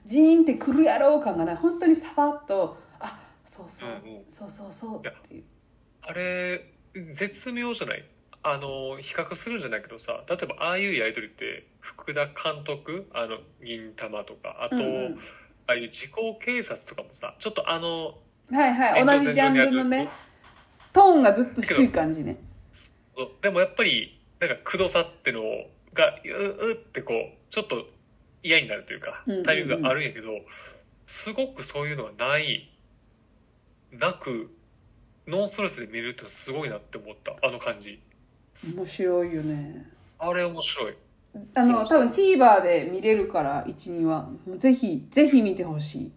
[0.05, 1.55] ジーンってくるやろう感がない。
[1.55, 4.23] 本当にさばっとあそうそう、うんうん。
[4.27, 5.43] そうそうそうっていう。
[6.01, 6.73] あれ
[7.09, 8.05] 絶妙じゃない？
[8.43, 15.19] あの比較するんじゃないけどさ例えばああいうやり取りって福田監督あの銀玉とかあと、うんうん。
[15.67, 18.19] ああいう時効警察とかもさちょっとあの
[18.51, 19.05] はいはい。
[19.05, 20.09] 同じジャンルのね
[20.93, 22.37] トーンがずっと低い感じね
[23.15, 23.29] そう。
[23.41, 27.17] でもやっぱりなんかくどさってのをがううってこう
[27.49, 27.87] ちょっと
[28.43, 30.29] 嫌になるというかタイミングがあるんやけど、
[31.05, 32.69] すごくそういうのはない
[33.91, 34.51] なく
[35.27, 37.35] ノンストレスで見れるっていうのはすごいなって思った。
[37.41, 37.99] あの感じ。
[38.77, 39.89] 面白いよね。
[40.19, 40.95] あれ面白い。
[41.53, 46.11] あの多分 TVer で見れるから12話ぜひぜひ見てほしい。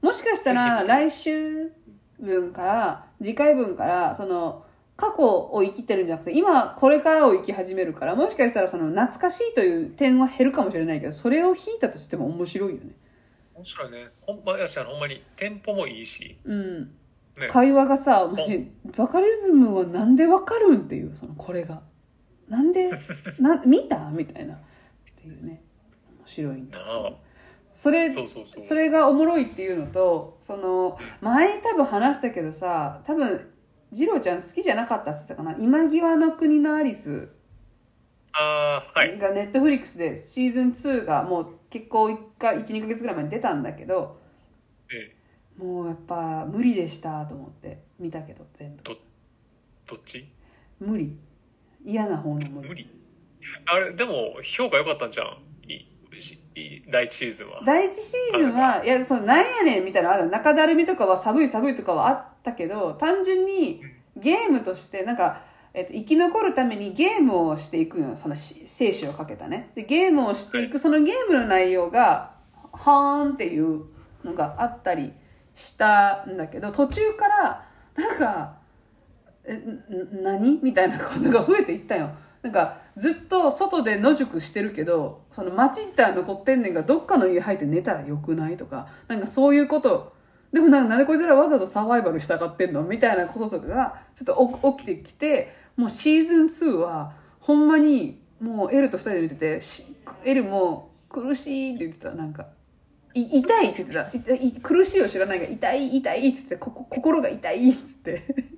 [0.00, 1.72] もしかしたらぜ来週
[2.20, 4.64] 分から次回分からその
[4.96, 12.94] 過去を生きてるんじゃなくて今これからを生き始めるからもしかしたらその懐かしいという点は減るかもしれないけどそれを引いたとしても面白いよね。
[13.54, 14.08] 面白いね。
[14.22, 16.38] ほんまやしあのほんまにテンポもいいし。
[16.44, 16.80] うん。
[17.36, 17.48] ね。
[17.48, 21.82] 会話がさマジバカリズムはなんでわかるんっていうそのこれが。
[22.48, 22.90] なんで
[23.40, 24.10] な見た？
[24.10, 24.54] みたいな。
[24.54, 24.58] っ
[25.20, 25.62] ていうね。
[26.18, 27.18] 面白いんですけど。
[27.72, 28.60] それそうそうそう。
[28.60, 33.53] それがおもろいっていうのとその前多分話したけどさ多分
[33.94, 35.56] 次郎ちゃん好きじゃなかったって言ってたかな？
[35.58, 37.30] 今際の国のアリス
[38.32, 39.16] ああはい。
[39.16, 44.20] がネットフリックスでシーズン2がもう結構1か12ヶ月ぐらい前に出たんだけど
[44.90, 45.14] え
[45.58, 45.62] え。
[45.62, 48.82] もうやっぱ無理でしたと思って見たけど全部。
[49.86, 50.28] どっち？
[50.80, 51.16] 無理。
[51.84, 52.68] 嫌な方の無理。
[52.68, 52.90] 無理。
[53.66, 55.38] あれでも評価良かったんじゃん？
[56.90, 57.60] 第一シーズンは。
[57.64, 60.24] 第一シーズンはいやそのなんやねんみたいな。
[60.26, 63.82] 中だるみとかは寒い寒いとかはあったけど単純に
[64.16, 65.40] ゲームとしてなんか、
[65.72, 69.70] えっと、生き残るためにゲームをしていくのそのし生死をかけたね。
[69.74, 72.34] でゲームをしていくそのゲームの内容が
[72.72, 73.86] はーんっていう
[74.22, 75.12] のがあったり
[75.54, 78.56] したんだけど途中からなんか
[79.44, 79.62] え
[80.22, 80.60] 何？
[80.62, 82.10] みたいなことが増えていったよ。
[82.42, 90.12] なんかずっと外で野宿してるけどその街自体は残ってんねんがどっかの家入って寝たらよくないとかなんかそういうこと
[90.54, 99.60] でもなんかなでこいつらわざとサバイバルしたがってんのみたいなこととかがちょっと起きてきてもうシーズン2はほんまにもうエルと二人で見てて
[100.24, 102.12] エルも苦しいって言ってた。
[102.12, 102.46] なんか
[103.14, 104.60] い痛いって言ってた。
[104.60, 108.53] 苦しいを知らないが痛い痛いって言ってこ心が痛いって言って。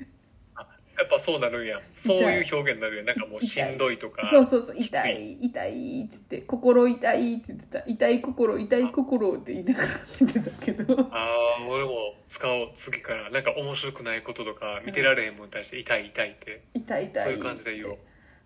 [0.98, 1.80] やっぱそうなるんや。
[1.92, 4.76] そういう表現になるんやなんかもうしんどいとかそうそうそう。
[4.78, 5.32] 痛い。
[5.40, 7.84] 痛いって言って心痛いって言ってた。
[7.86, 9.88] 痛い心痛い心って言いながら
[10.20, 11.00] 見てたけど。
[11.00, 12.70] ああ俺も使おう。
[12.74, 16.62] 次からなんか面白くないこととか見てられへんもんに対して痛い痛いって。
[16.74, 17.98] 痛い痛いそういう感じで言おう。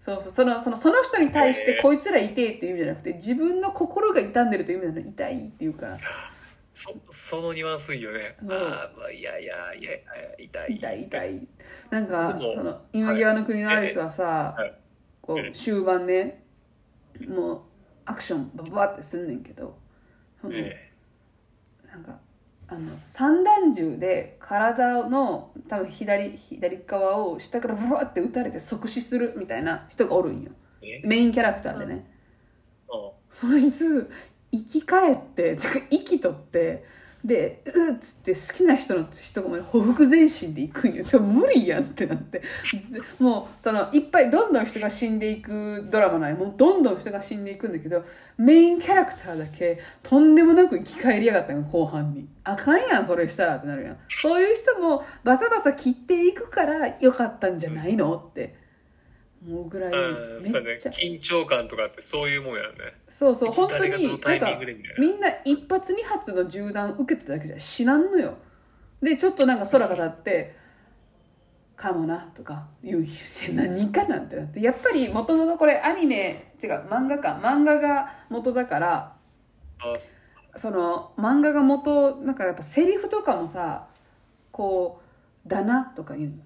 [0.04, 0.32] そうそう。
[0.32, 5.86] そのそのその人に対してこいつら痛いっていう意味じゃなくて自分の心が痛んでるという意味なの痛いって言うか。
[5.86, 5.98] ら
[6.72, 8.36] そそのニュアンスいいよね。
[8.40, 8.56] そう。
[8.56, 10.00] ああいやいやいやいや
[10.38, 10.76] 痛い。
[10.76, 11.48] 痛い痛い。
[11.90, 14.74] なんかでもその今際の国のアリスはさ、はい。
[15.20, 15.48] こええ。
[15.48, 16.44] う終盤ね
[17.28, 17.60] もう
[18.06, 19.76] アクションバババってすんねんけど、
[20.42, 22.18] なんか
[22.68, 30.52] あの散弾銃で体の多分左左側を下からブワって撃たれて即死するみたいな人がおるんよ。
[30.82, 31.02] え？
[31.04, 31.94] メインキャラクターでね。
[31.94, 32.00] うん
[33.28, 34.10] そいつ
[34.52, 35.56] 生き返って
[35.90, 36.84] 生きとって
[37.24, 41.04] でうっつって好きな人の人がほふく前進で行くんよ。
[41.04, 42.40] そ無理やんってなって。
[43.18, 48.02] もうそのいっぱいどんどん人が死んでいくドラマなんやもうどんどん人が死んでいくんだけど
[48.38, 52.26] メインキャラクターだけとんでもなく生き返りやがったよ後半に。
[52.44, 53.98] あかんやんそれしたらってなるやん。
[54.08, 58.59] そういう人もバサバサ切っていくからよかったんじゃないのって。
[59.46, 62.68] 思うぐらいうんそうね緊張感とかってそういうもんやね。
[63.08, 63.96] そうそう本当にな。
[63.96, 64.60] んか
[64.98, 68.36] みんな一発二発の銃弾受けてただけじゃ知らんのよ。
[69.02, 70.56] でちょっとなんか空が立って
[71.74, 73.06] 「かもな」とか言う
[73.54, 79.16] 何かなんてなってやっぱりもともとこれアニメ違う漫画か漫画が元だから
[79.78, 83.86] あその漫画が元なんかやっぱセリフとかもさ
[84.52, 85.00] こ
[85.46, 86.42] う「だな」とか言うのうん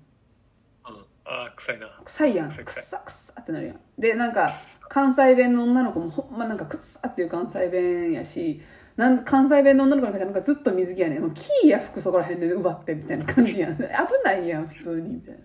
[1.27, 1.89] あ臭いな。
[2.05, 2.49] 臭いやん。
[2.49, 2.83] 臭い臭い。
[2.83, 3.81] さくっさってなるやん。
[3.99, 4.51] でなんか
[4.89, 8.61] 関西弁の女の子もほんまなんかくっさっていう関西弁やし
[8.97, 11.23] なん関西弁の女の子なんかなんかずっと水着やねん。
[11.23, 13.77] もうキーや服そこら辺で奪ってみたいな感じやん。
[13.79, 13.85] 危
[14.25, 15.15] ないやん普通に。
[15.15, 15.41] みたいな。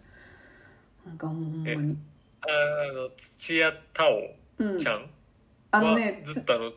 [1.07, 1.97] なんかもうほんまに。
[2.41, 4.03] ああの土屋太
[4.57, 5.09] うん鳳ちゃん。
[5.71, 6.71] あのねはずっとあの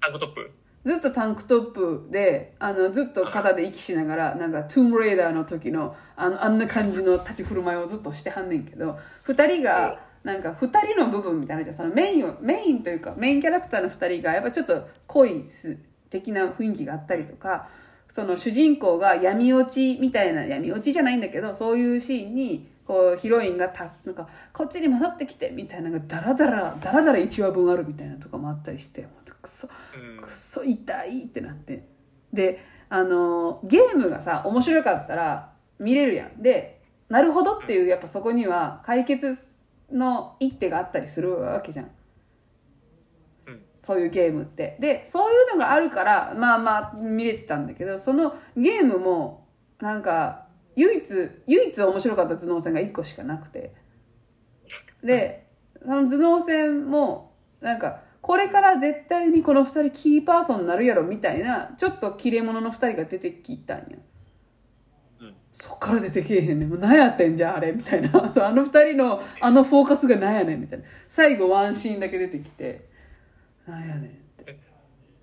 [0.00, 0.50] タンクトップ
[0.84, 11.70] ずっとタンクトップであのずっと肩で息しながらなんかトゥームレーダーの時のあのあんな感じの立ち振る舞いをずっとしてはんねんけど2人がなんか2人の部分みたいなのじ。
[11.70, 15.76] ゃんそのメインをメインというかメインキャラクターの2人がやっぱちょっと恋す
[16.10, 17.68] 的な雰囲気があったりとか
[18.12, 29.06] その主人公が闇落ちみたいな闇落ちじゃないんだけどそういうシーンにこうヒロインがたなんかこっちに戻ってきてみたいなのがダラダラダラダラ1話分あるみたいなとかもあったりして
[29.40, 30.20] くそうん。
[30.20, 31.86] くっそ痛いってなって。
[32.34, 36.42] であのゲームがさ面白かったら見れるやん。
[36.42, 39.38] でなるほどっていうやっぱそこには解決
[39.90, 41.90] の一手があったりするわけじゃん。
[43.74, 44.76] そういうゲームって。
[44.80, 49.46] でそういうのがあるからまあまあ見れてたんだけどそのゲームも
[49.80, 50.41] なんか
[50.76, 51.14] 唯一
[51.46, 53.74] 唯一面白かった頭脳戦が1個しかなくて。
[55.02, 55.46] で
[55.82, 63.84] その頭脳戦もなんかこれから絶対にこの2人キーパーソンになるやろみたいなちょっと切れ者の2人が出てきたんや。
[65.20, 65.34] うん。
[65.52, 66.68] そっから出てけえへんねん。
[66.68, 68.10] もう何やってんじゃんあれみたいな。
[68.30, 70.84] そうあの2人のあのフォーカスが何やねんみたいな。
[71.08, 72.88] 最後ワンシーンだけ出てきて
[73.66, 74.04] 何やねんっ
[74.44, 74.58] て。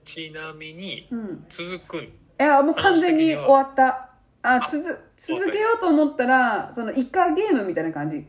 [0.03, 1.45] ちなみにうん。
[1.47, 2.03] 続くん？
[2.03, 4.09] いやもう完全に終わった。
[4.41, 8.25] あつづ続けようと思ったらそのイカゲームみたいな感じ。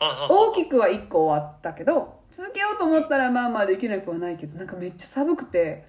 [0.00, 5.86] 大きくは1個終わったけど続けようと思ったらまあまあできなくはないけどなんかめっちゃ寒くて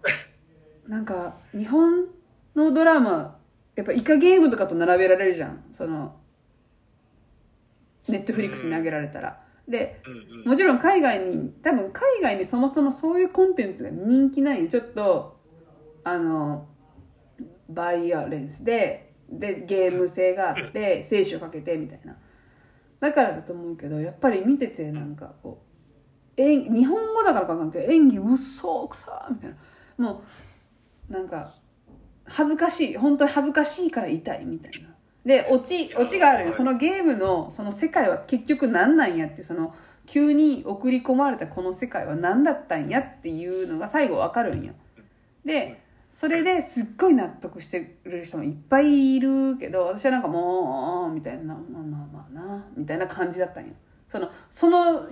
[0.88, 2.06] なんか日本
[2.56, 3.38] のドラマ
[3.76, 5.64] やっぱイカゲームとかと並べられるじゃん。
[5.72, 6.16] その
[8.08, 10.02] ネットフリックスに上げられたら、で
[10.44, 15.38] もちろん海外に多分海外にそもそもそういうコンテンツが人気ないちょっと
[16.02, 16.66] あの
[17.74, 22.16] バイアレンスででゲーム性があって生死をかけてみたいな。
[22.98, 25.62] だからだと思うけどやっぱり見ててなんかこ
[26.36, 29.56] う演日本語だからかないけど演技うっそくさみたいな。
[29.98, 30.22] も
[31.08, 31.54] うなんか
[32.24, 34.88] 恥ずかしい本当に恥ずかしいから痛いみたいな。
[35.24, 36.52] でオチオチがあるよ。
[36.52, 39.74] そのゲームのその世界は結局何なんやってその
[40.06, 44.72] 急に送り込まれたこの世界は何だったんやっていうのが最後わかるんよ。
[45.44, 53.72] でそれですっごい納得してる人もいっぱいいるけど私はなんかもうみたいなまあまあまあなみたいな感じだったんよ。
[54.08, 55.08] そのその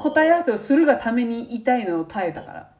[0.00, 2.70] 答え合わせをするがために痛いのを耐えたから。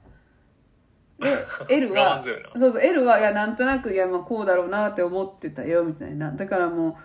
[1.20, 1.28] で
[1.76, 6.32] L はそうそう L はいやなんとなくいやまあこうだろうなって思ってたよみたいな。
[6.32, 6.96] だからも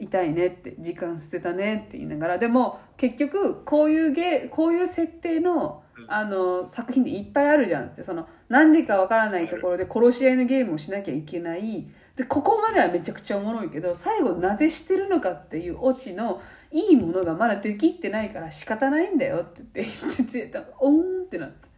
[0.00, 2.38] う痛いねって時間捨てたねって言いながら。
[2.38, 6.06] でも結局こういうゲこういう設定のうん。
[6.08, 8.02] あの作品でいっぱいあるじゃんって。
[8.02, 11.88] その何でかわからないところで殺し合いのゲームをしなきゃいけない。
[12.14, 16.40] でここまではめちゃくちゃおもろいけど最後なぜしてるのかっていうオチの
[16.72, 21.68] いいものがまだできってないから仕方ないんだよって言って言っててオンってなって。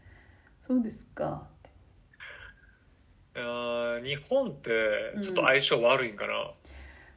[0.67, 1.43] そうですか。
[1.45, 1.71] って
[3.37, 4.71] あー日本って
[5.23, 6.33] ちょっと相性悪いんかな、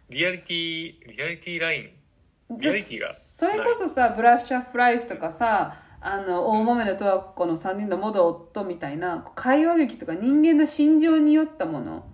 [0.10, 2.58] リアリティリアリティライン？
[2.58, 12.06] リアリティがそれこそさブラッシュアップライフとかさあの大豆の十和子の3人の元夫みたいな会話劇とか人間の心情によったもの。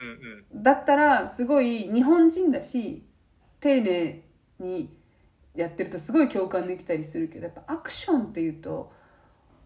[0.00, 0.08] うん
[0.54, 0.62] うん。
[0.62, 3.04] だったらすごい日本人だし
[3.60, 4.22] 丁寧
[4.60, 4.96] に
[5.54, 8.92] やってるとすごい共感できたりするけどやっぱアクションっていうと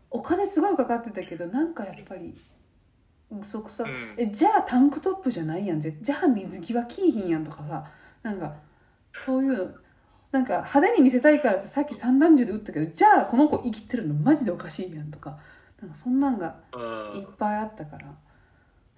[0.09, 2.35] お金すごいかかってたけどなんかやっぱり
[3.31, 3.91] 嘘くさ、うん。
[4.17, 7.85] えじゃあタンクトップじゃないやんぜじゃあ水着は着いひんやんとかさ
[8.23, 8.55] なんか
[9.13, 9.75] そういうの
[10.33, 15.39] なんか派手に見せたいからってさっき散弾銃で撃ったけどじゃあこの子生きてるのマジでおかしいやんとか。
[15.81, 18.07] なんかそんなんがあいっぱいあったから。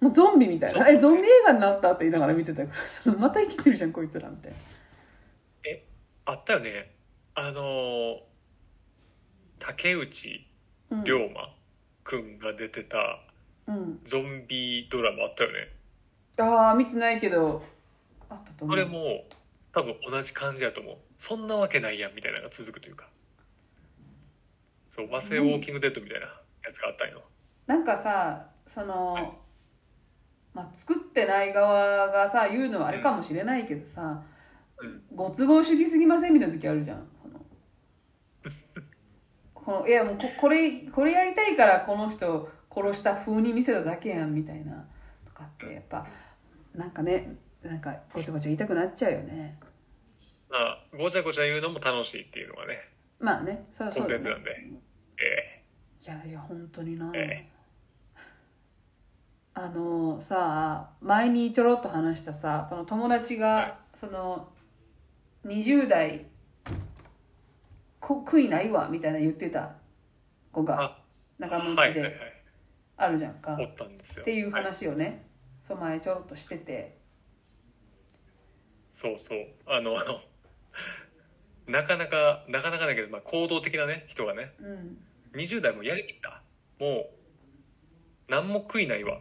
[0.01, 4.57] もうゾンビみたいな「えゾンビ映画になった?」って言いながら見てたからそのまた生きてるじゃんこいつらみたいな。
[6.25, 6.93] あったよね。
[7.35, 8.19] あのー
[9.59, 10.45] 竹内
[10.89, 11.03] うん。
[11.05, 11.55] 涼真
[12.03, 12.97] くんが出てた
[13.65, 15.69] うん、ゾンビドラマあったよね。
[16.37, 17.63] ああ見てないけど
[18.29, 18.75] あったと思う。
[18.75, 19.23] これも
[19.71, 23.07] 多分同じ感じだと思うそんなわけないやんみたいなのが続くというか。
[24.89, 26.33] そう和製ウォーキングデッドみたいなや
[26.73, 27.23] つがあったんよ。
[27.65, 29.39] なんかさその、
[30.53, 34.21] まあ、作ってない側がさ言うのはあれかもしれないけどさ、
[34.77, 35.01] うん。
[35.15, 37.45] ご都合主義すぎませんみたいな時あるじゃんこの。
[39.55, 44.85] このいやもうここれこれやりたいからこの人殺した風に見せただけやんみたいな
[45.25, 46.05] とかってやっぱ
[46.75, 49.57] なんかねなんかごちゃごちゃ言いたくなっちゃうよね
[50.53, 52.77] まあごちゃごちゃ言うのも楽しいっていうのがね。
[53.19, 54.51] まあねそりゃコンそうだよねテンツなんで。
[55.17, 55.63] え
[56.05, 57.49] いやいや本当にな、え
[59.55, 63.73] あのさ前にちょろっと話したさその友達が、はい。
[63.95, 64.47] その
[65.45, 66.25] 20代
[67.99, 69.73] こ悔いないわみたいな言ってた
[70.51, 70.97] 子があ
[71.39, 72.11] 仲間内えはいはいはい。
[72.11, 72.33] で
[72.95, 74.21] あるじゃんか、おったんですよ。
[74.21, 75.25] っていうはい話をね、
[75.67, 76.97] そう前ちょろっとしてて。
[78.91, 79.47] そうそう。
[79.65, 80.19] あのあの
[81.67, 84.53] なかなかなかなかだけど、まあ、行動的なね人がね。
[84.59, 84.97] うん。
[85.39, 86.41] 20代もやりきった。
[86.79, 87.09] もう
[88.27, 89.17] 何も悔いないわ。
[89.17, 89.19] っ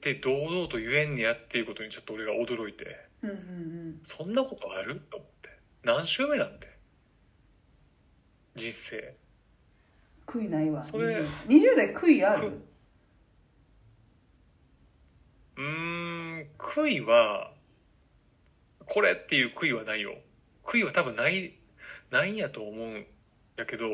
[0.00, 2.96] て堂々と言えんねやっていうことにちょっと俺が驚いて。
[3.22, 3.38] うんうんう
[3.90, 4.00] ん。
[4.02, 5.00] そんなことある？
[5.10, 5.50] と思って。
[5.84, 6.68] 何週目なんて？
[8.56, 9.14] 実生。
[10.26, 10.82] 悔いないわ。
[10.82, 12.62] それ 20, 20代悔いある？
[15.56, 15.64] うー
[16.44, 17.52] ん悔いは
[18.86, 20.14] これっていう悔いはないよ
[20.70, 21.52] 悔いは多分ない
[22.12, 23.06] ないんやと思うん
[23.56, 23.86] やけど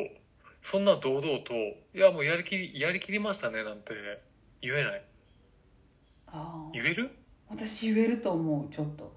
[0.61, 1.55] そんな堂々と
[1.95, 3.95] 「いやもうやりきりやりきりましたね」なんて
[4.61, 5.03] 言えない。
[6.27, 7.11] ああ言える？
[7.49, 9.17] 私言えると思うちょっと。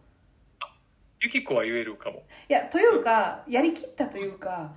[1.19, 2.23] ゆき子は言えるかも。
[2.47, 4.73] いやというかやりきったというか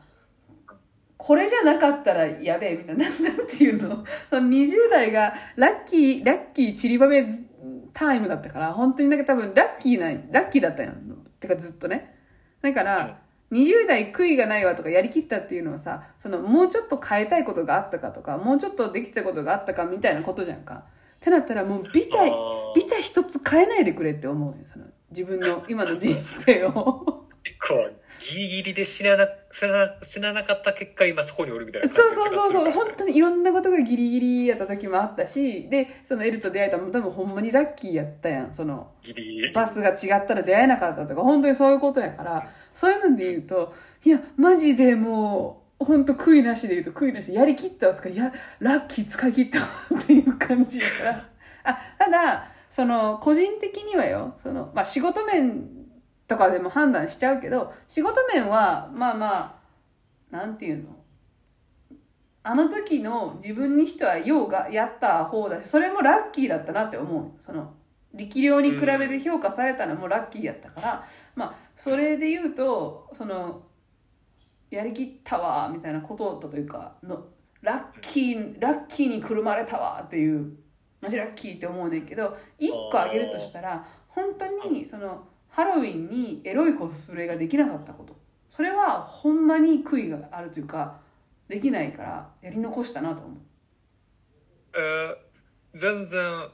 [1.16, 4.04] これじゃなかったらやべえみたいななんていうの？
[4.28, 7.24] その20代がラッキーラッキー散りばめ
[7.92, 10.94] タイムだったから本当になんか多分ラッキーなラッキーだったんや
[11.38, 12.11] てかずっとね
[12.62, 13.18] だから、
[13.52, 20.74] 20代悔いがないわとかやりきったっていうのはさそのもうちょっと変えたいことがあったかとかもうちょっとできたことがあったかみたいなことじゃんか。
[20.74, 22.74] ってなったらもう美あ体ー。
[22.74, 27.88] 美体一つ変えないでくれって思うよその自分の今の人生をゆき子は
[28.20, 32.70] ギリギリで死なな死なな死ななかった結果今そこにおるみたいなそうそうそうそう。
[32.70, 35.68] 本当にいろんなことがギリギリやった時もあったし。
[35.68, 38.54] でそのエルと出会えたのも多分ほんまにラッキーやったやん。
[38.54, 39.52] そのギリギリ。
[39.52, 41.22] バスが違ったら出会えなかったとか。
[41.22, 42.48] 本当にそういうことやから。
[42.72, 43.74] そういうので言うと
[44.04, 47.34] いやマジでもう本当悔いなしで言うと悔いなし。
[47.34, 48.08] やりきったわすか。
[48.08, 49.66] いやラッキー使い切ったわ
[49.98, 51.28] っていう感じやから。
[51.64, 55.81] あただその個人的にはよその、まあ、仕事面
[56.32, 59.60] とかでも判断しちゃうけど仕事面はまあま
[60.32, 60.96] あなんていうの？
[62.42, 67.30] あの時の自分にしてはようがやった方だしそれもラッキーだったなって思う。
[67.38, 67.74] その
[68.14, 73.62] 力量に比べて評価されたのもラッキーやったから、まあそれで言うとその
[74.70, 77.26] やりきったわみたいなことというかの
[77.60, 80.56] ラッキーラッキーにくるまれたわっていう
[81.00, 88.16] マジラッキーって思うねんけど一個あげるとしたら本当にそのハロウィンにエロいコスプレができなかったこと。
[88.50, 90.98] それはほんまに悔いがあるというか
[91.48, 93.38] できないからやり残したなと思う。
[94.74, 95.16] えー
[95.74, 96.48] 全然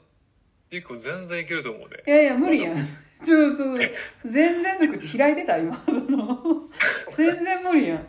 [0.71, 2.81] ゆき子全然いけると思うでいやいや無理やん。
[2.81, 3.79] そうそう
[4.25, 5.77] 全然の口開いてた今。
[7.17, 8.07] 全然無理やん。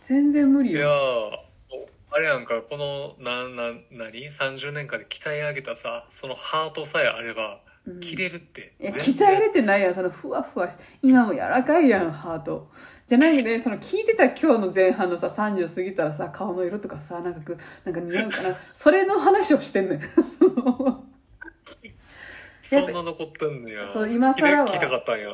[0.00, 1.30] 全然無理いややんー
[2.10, 9.28] あれやんかこのなな何？30年間で鍛え上げたさそのハートさえあればうん切れるって、いや全然。
[9.28, 9.94] 鍛えれてないやん。
[9.94, 12.70] そのふわふわし今も柔らかいやんハート。
[13.06, 18.56] じゃないでその聞いてた今日の前半のさ30過ぎたらさ顔の色とかさなんかくなんか似合うかな。
[18.74, 20.00] それの話をしてんねん。
[22.62, 23.88] そんな残ってんねや。
[23.88, 24.66] そう今更は。
[24.68, 25.28] 聞いたかったんや。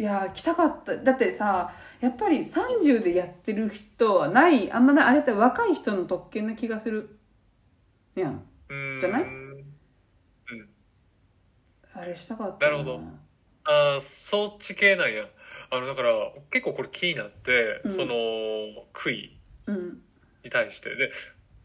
[0.00, 0.96] いや来たかった。
[0.96, 7.18] だってさやっぱり30でやってる人はないあんまないあれって若い人の特権な気がする
[8.16, 8.42] やん。
[9.00, 9.22] じゃない？
[9.22, 9.47] うん
[12.00, 12.72] あれしたかったな。
[12.72, 13.00] るほど。
[13.64, 15.24] ああそっち系なんや。
[15.70, 16.10] あのだから
[16.50, 17.90] 結構これ気になって、うん。
[17.90, 18.14] その
[18.92, 20.00] 悔いうん。
[20.44, 20.94] に対して。
[20.94, 21.10] で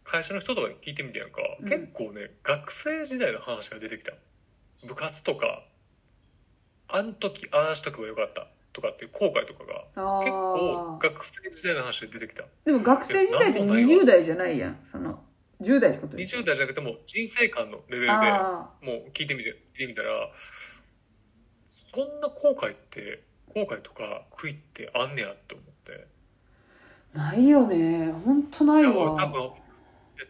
[0.03, 1.69] 会社の人とかに聞いてみてやんか、うん。
[1.69, 4.13] 結構ね学生時代の話が出てきた。
[4.85, 5.63] 部活とか
[6.89, 8.47] あん時ああしとけばよかった。
[8.73, 9.85] とかっていう後悔とかが。
[9.95, 12.43] あ結構あ学生時代の話で出てきた。
[12.65, 14.79] でも学生時代って20代じゃないやん。
[14.83, 15.19] その
[15.61, 20.29] 10代ってことでしょ20代じゃなくても人生観のレベルであもう聞いてみててみたら
[21.93, 26.07] そんな後悔って後悔とか悔いってあんねやって思って。
[27.15, 28.11] あないよね。
[28.11, 29.13] ほんとないわ。
[29.13, 29.51] 俺多分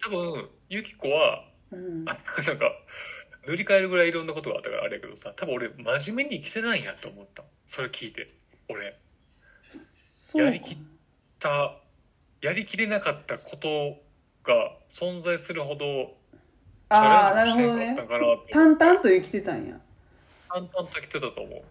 [0.02, 2.04] 多分ユキコはうん。
[2.06, 2.24] なんか
[3.48, 7.44] 塗り替えるぐらいいろんなことがあったからあれやけどさ多分俺真面目に生きてないんやと思った。
[7.66, 8.34] それ聞いて。
[8.68, 9.00] 俺。
[10.34, 10.78] やりきっ
[11.40, 11.78] た
[12.42, 14.02] やりきれなかったこと
[14.44, 16.18] が存在するほど
[16.94, 17.60] ああなるほ
[18.20, 19.76] ど淡々と生きてたんや。
[20.50, 21.62] 淡々と生きてたと思う。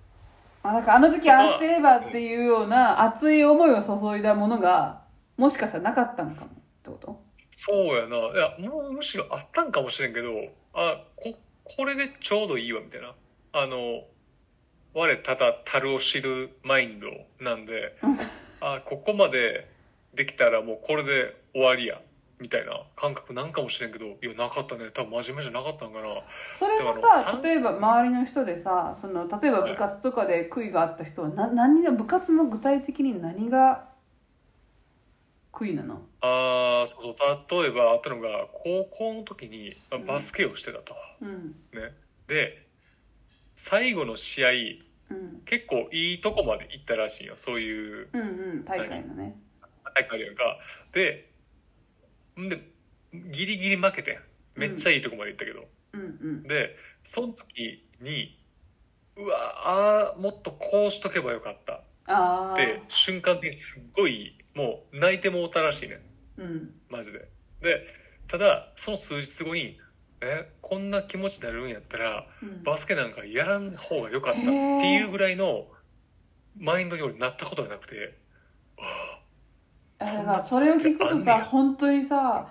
[0.64, 5.02] あなんかあの時ああしてればっていうような熱い思いを注いだものが
[5.36, 6.46] もしかしたらなかったのかも。
[6.46, 6.50] っ
[6.82, 7.20] てこと？
[7.50, 8.16] そうやな。
[8.16, 8.20] い
[8.64, 10.28] やもうむしろあったんかもしれんけど
[10.74, 13.14] あここれでちょうどいいわみたいな。
[13.52, 14.04] あの
[14.94, 17.08] 我ただ樽を知るマインド
[17.40, 18.18] なんでうん。
[18.60, 19.68] あここまで
[20.14, 22.00] できたらもうこれで終わりや
[22.42, 24.90] みたいな感覚なんかもしれんけどいやなかったね。
[24.92, 26.08] 多分真面目じゃなかったんかな。
[26.58, 33.88] それもさ例えば周りの人でさその例えば部活とかで悔いがあった人はな何が部活の具体的に何が
[35.52, 36.02] 悔いなの？
[36.20, 37.62] あーそうそう。
[37.62, 41.54] 例えばあったのが高校の時にまあバスケをしてたと、うん。
[41.72, 41.94] ね。
[42.26, 42.66] で
[43.54, 44.48] 最後の試合
[45.10, 45.42] うん。
[45.44, 47.34] 結構いいとこまで行ったらしいよ。
[47.36, 48.24] そういううんう
[48.54, 48.64] ん。
[48.64, 49.36] 大会のね。
[49.94, 50.58] 大会やんか。
[50.92, 51.28] で
[52.40, 52.60] んで
[53.12, 54.18] ギリギリ負けてん。
[54.54, 56.42] めっちゃいいとこまで行ったけど、うんうん。
[56.44, 58.38] でその時に
[59.16, 61.82] うわあーもっとこうしとけばよかった。
[62.06, 66.00] ああって瞬間的にすっごいもう泣いてもうたらしいね
[66.38, 66.40] ん。
[66.40, 66.70] うん。
[66.88, 67.28] マジで。
[67.60, 67.86] で
[68.28, 69.78] ただその数日後に
[70.20, 72.62] えこんな気持ちになるんやったらうん。
[72.62, 75.66] バスケなんかやらん方が良かったっていうぐらいの
[76.58, 78.18] マインドに俺なったことがなくて
[78.78, 78.82] あ
[80.02, 82.46] だそれを聞くとさ本当にさ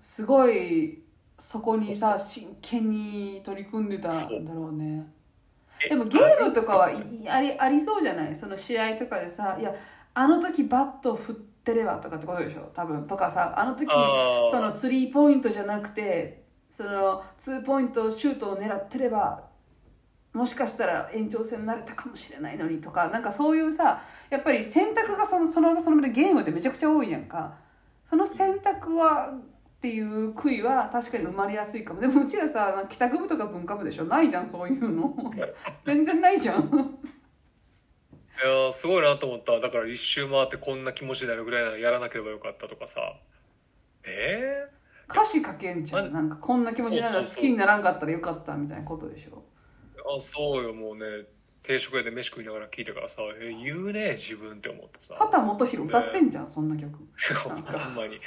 [0.00, 1.02] すごい
[1.38, 5.06] そこにさ真剣に取り組んでたんだろうね。
[5.84, 6.96] えでもゲームとかはい
[7.28, 8.34] ありありそうじゃない？
[8.34, 9.74] その試合とかでさいや
[10.14, 12.70] あの時バット振ってればとかってことでしょ？
[12.74, 13.90] 多分とかさあの時
[14.50, 19.42] そのスリーポイントじゃなくてそのツーポイントシュートを狙ってれば
[20.34, 27.54] もしかしたら延長戦になれたかもしれないのにとかなんかそういうさやっぱり選択がそのそのその場でゲームってめちゃくちゃ多いやんか。
[28.10, 32.00] その選択はっていう悔いは確かに生まれやすいかも。
[32.00, 34.04] でもうちらさ帰宅部とか文化部でしょ？
[34.04, 35.14] ないじゃんそういうの。
[35.84, 36.62] 全然ないじゃん。
[36.64, 36.64] い
[38.42, 39.60] やーすごいなと思った。
[39.60, 43.00] だから一周回ってこんな気持ちになるぐらいならやらなければよかったとかさ。
[44.04, 44.66] え
[45.08, 46.12] 歌詞書けんじゃん。
[46.12, 49.36] なんかこんな気持ちなら好きにならんかったらよかったみたいなことでしょ？
[49.36, 49.40] ー、
[50.04, 51.04] あそうよもうね。
[51.62, 55.16] 定食屋で飯食いながら聞いたからさえ言うね自分って思ってさ。
[55.18, 56.90] 畑基博歌ってんじゃんそんな曲。
[57.42, 58.20] ほんまに。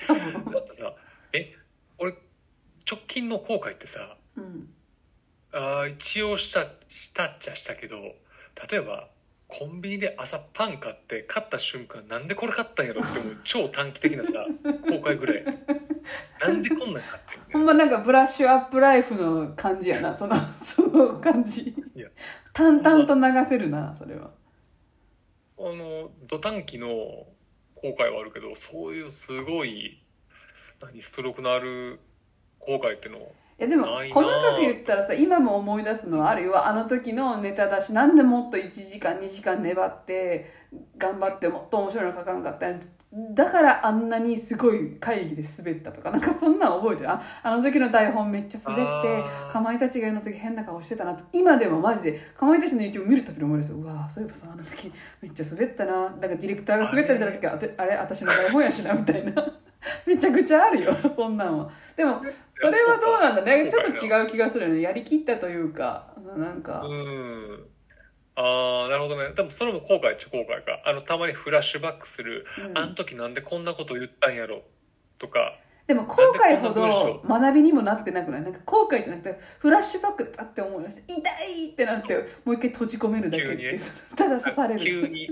[0.53, 0.95] だってさ
[1.33, 1.55] え
[1.99, 2.13] 俺
[2.89, 4.73] 直近の後悔ってさうん。
[5.51, 7.97] あー一応したしたっちゃしたけど
[8.69, 9.09] 例えば
[9.47, 15.45] コンビニで朝パン買って買った瞬間なんでこれ買ったんやろって思う超短期的なさ 後悔ぐらい
[16.41, 20.15] なんでこんなん買ってんのほんまなんかブラッシュアップライフの感じやな。
[20.15, 21.75] その その感じ。
[21.95, 22.09] いや。
[22.53, 24.31] 淡々と流せるなそれは。
[25.59, 30.03] あの土短期の後悔はあるけどそういうすごい
[30.81, 31.99] 何ストロークのある
[32.59, 40.53] 後悔ってのいやでも細かく言ったらさ今も思い出すのはあるいはあの時のネタだしなんでもっと1時間2時間粘って
[40.97, 42.79] 頑張ってもっと面白いの書かなかったん
[43.13, 47.09] だからあんなにすごい会議で滑ったとかなんかそんなん覚えてる。
[47.09, 51.23] ああの時の台本めっちゃ滑ってかまいたちがあの時変な顔してたなと。
[51.31, 54.91] 今でもマジでかまいたちの YouTube 見るたびに思い出すうわそういえばさあの時
[55.21, 56.01] めっちゃ滑ったな。
[56.01, 59.53] なんかディレクターが滑ったみたいな時あてあれ私の台本やしなみたいな。
[60.05, 61.69] めちゃくちゃあるよそんなんは。
[61.95, 62.21] でも
[62.55, 64.81] それはどうなんだねちょっと違う気がするよね。
[64.81, 66.81] やりきったというかなんか。
[66.83, 67.65] うん
[68.37, 69.33] ああなるほどね。
[69.35, 70.81] 多分それも後悔っちゃ後悔か。
[70.85, 72.77] あのたまにフラッシュバックする、うん。
[72.77, 74.61] あの時なんでこんなこと言ったんやろ。
[75.17, 75.59] とか。
[75.87, 78.41] でも後悔ほど学びにもなってなくない？
[78.41, 82.13] なんか後悔じゃなくてフラッシュバックパッて思い出して痛いってなって
[82.43, 83.79] もう一回閉じ込めるだけって急にね。
[84.15, 84.79] ただ刺される。
[84.79, 85.29] 急に。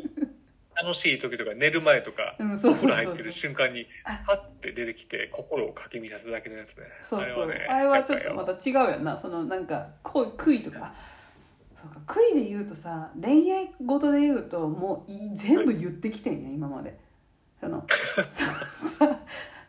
[0.82, 4.24] 楽しい時とか寝る前とか、うんそうお風呂入ってる瞬間にあ。
[4.26, 6.84] パッて出てきて心をかき乱すだけのやつね。
[7.02, 7.48] そうそう。
[7.48, 9.18] ねあれはちょっとまた違うやんな。
[9.18, 10.80] そのなんかこう悔いとか。
[10.82, 11.15] あ
[11.94, 17.06] そうか悔いで言うとさ恋愛事で言うともうい全部言ってきてんや今まで。
[17.60, 17.86] その
[18.32, 19.20] さ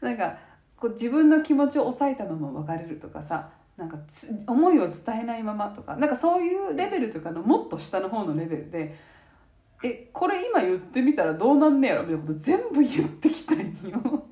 [0.01, 0.37] なんか
[0.77, 8.97] こう自分の気持ちを抑えたまま別れるとかさなんかつ思いを伝えないままとかなんかそういうレベルとかのもっと下の方のレベルで
[9.83, 14.27] えこれ今言ってみたらどうなんねやろみたいなこと全部言ってきたんよ。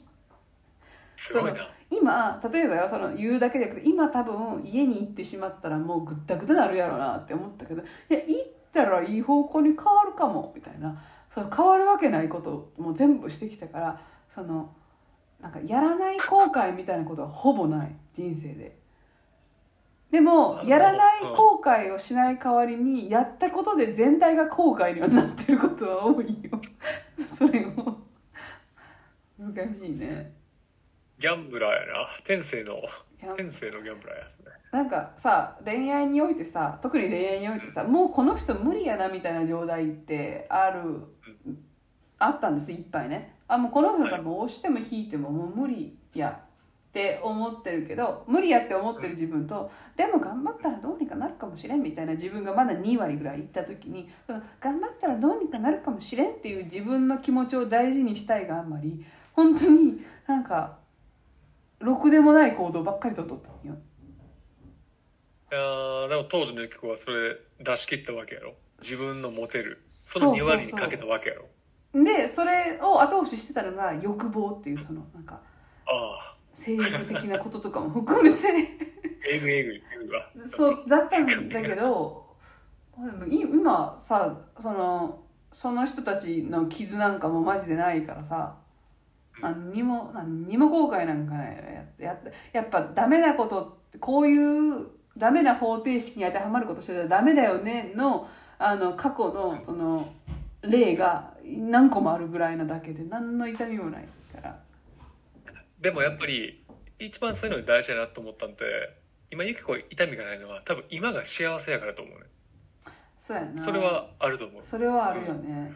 [1.16, 14.72] すごいな今例えばよその言うだけじゃなくて今多分家に行ってしまったらもうぐったぐたなるやろなって思ったけどいや行ったらいい方向に変わるかもみたいなその変わるわけないことも全部してきたからその
[15.40, 18.78] なんかやらない後悔みたいなことはほぼない人生で。
[20.10, 26.60] でもやらない後悔をしない代わりにやったことで全体が後悔にはなってることは多いよ。
[27.18, 27.98] それも
[29.36, 30.32] 難しいね
[31.24, 32.06] ギャンブラーやな。
[32.22, 32.78] 天性の
[33.34, 41.00] 天性のギャンブラーやつねなんかさ恋愛においてさ特に恋愛においてさもうこの人無理やなみたいな状態ってある
[42.18, 43.36] あったんですいっぱいね。
[43.48, 54.10] あもうこの人多分押しても引いてももう無理やって思ってるけど無理やって思ってる自分とでも頑張ったらどうにかなるかもしれんみたいな自分がまだ2割ぐらいいった時に
[54.60, 59.02] 頑張ったらどうにかなるかもしれんっていう自分の気持ちを大事にしたいがあんまり
[59.32, 60.83] 本当になんか
[61.80, 63.76] ろくでもない行動ばっかりとっとったんよ。
[65.52, 68.54] いやーでも当時のユキコはそれ出し切ったわけやろ？
[68.80, 69.82] 自分のモテる。
[69.86, 72.04] その2割にかけたわけやろ？
[72.04, 75.40] でそれを後押ししてたのが欲望っていうそのなんか
[75.86, 78.38] ああ性欲的なこととかも含めて。
[79.30, 80.28] えぐいえぐいえぐいわ。
[80.44, 82.24] そうだったんだけど
[82.96, 85.22] でもい今さその
[85.52, 88.56] その人たちの傷なんかもマジでないからさ
[89.40, 91.56] 何にも何にも後悔なんかない
[91.98, 92.18] やや
[92.52, 98.28] やっぱダメなことこういうダメな方程式に当てはまることしてたらダメだよねの
[98.58, 100.12] あの過去のその
[100.62, 104.58] 例が何個もあるぐらいなだけで何の痛みもないから。
[105.80, 106.64] でもやっぱり
[106.98, 108.64] 一番そういうのに大事だなと思ったんで
[109.30, 112.24] 今ユキコ痛みがないのは多分今が幸せやからと思うね。
[113.18, 113.58] そうやな。
[113.60, 114.62] それはあると思う。
[114.62, 115.72] それはあるよね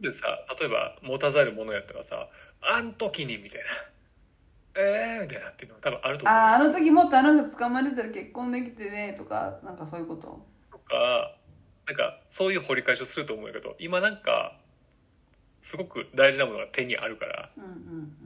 [0.00, 0.26] でさ
[0.58, 2.28] 例えば持たざるものやったらさ
[2.62, 3.66] 「あん時に」みたいな
[4.82, 6.36] 「えー」みたいなっていうのが多分あると思う。
[6.36, 10.46] あああの時もっとあの人捕まえてたら結婚できてねとかなんかそういうこと？
[10.72, 11.36] とか
[11.86, 14.56] なんかそういう掘り返しをすると思うけど今なんか
[15.60, 17.64] すごく大事なものが手にあるからうん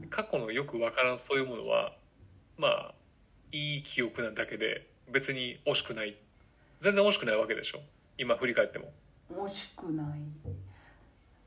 [0.02, 1.96] うん過去のよくわからんそういうものは
[2.56, 2.94] まあ
[3.50, 6.16] いい記憶なだけで別に惜しくない。
[6.78, 7.80] 全然惜しくないわけでしょ？
[8.18, 8.92] 今振り返っても。
[9.30, 10.20] うん惜しくない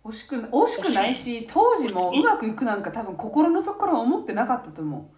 [0.07, 5.17] 惜しくな惜しくないし当時もうまくいくなんか多分心の底から思ってなかったと思う。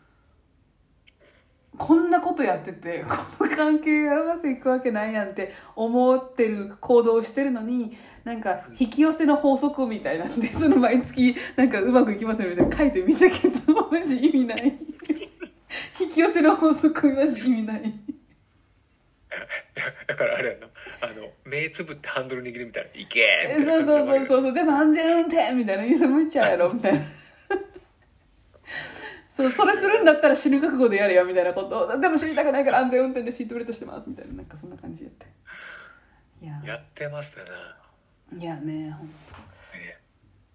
[1.77, 3.05] こんなことやってて
[3.37, 14.77] この関係がうまくいくわけないやんって思ってる行動をしてるのになんか引き寄せの法則みたいなんでその毎月なんかうまくいきますよみたいな書いてみたけどマジ意味ない。
[16.01, 17.93] 引き寄せの法則マジ意味ない
[20.07, 20.67] だからあれやな。
[21.01, 24.25] あの目つぶってハンドル握るみたいな「いけ!」えみたいなそうそうそうう。
[24.25, 26.99] そうそうでも安全運転みたいな「いや無茶やろ」みたいな。
[29.30, 31.97] そうそれするんだったら死ぬ覚悟でやれよみたいなこと。
[31.97, 34.34] でも死にたくないから安全運転でシートベルトしてますみたいな。
[34.34, 35.27] なんかそんな感じやって。
[36.41, 36.61] いや。
[36.65, 39.13] やってましたな、いやねほんと。
[39.77, 39.97] ね。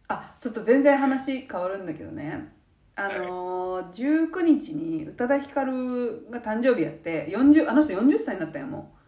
[0.08, 2.52] あちょっと全然話変わるんだけどね
[2.96, 8.98] あのー、19日に宇多田ヒカルが誕生日やって40あの人40歳になったんやもう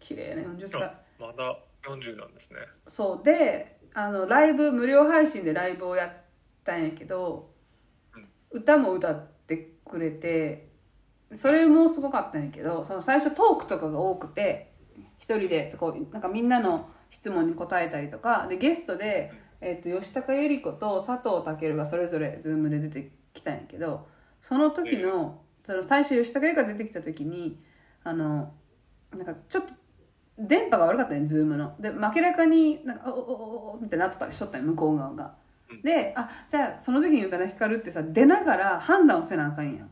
[0.00, 0.82] 綺麗な40歳。
[0.82, 2.60] あまだ40なんですね。
[2.88, 3.24] そう。
[3.24, 6.10] であのライブ無料配信でライブをやっ
[6.64, 7.50] たんやけど
[8.50, 10.68] 歌も歌ってくれて
[11.32, 14.72] それもすごかったんやけどその最初トークとかが多くて
[15.18, 24.06] 一人でこうなんかみんなの質問に答えたりとかでゲストで、えー、と吉高由里子と佐藤健がそれぞれズームで出てきたんやけど
[24.42, 27.58] その時のその最初吉高由が出てきた時に
[28.04, 28.52] あの
[29.14, 29.72] なんかちょっと
[30.38, 31.74] 電波が悪かったねズームの。
[31.80, 35.34] で明らかになんか「おおおお」みたいになってたりしとったんよ向こう側が。
[35.82, 39.90] であじゃあその時に宇多田ヒカルってさ出ながら判断をせなあかんやん。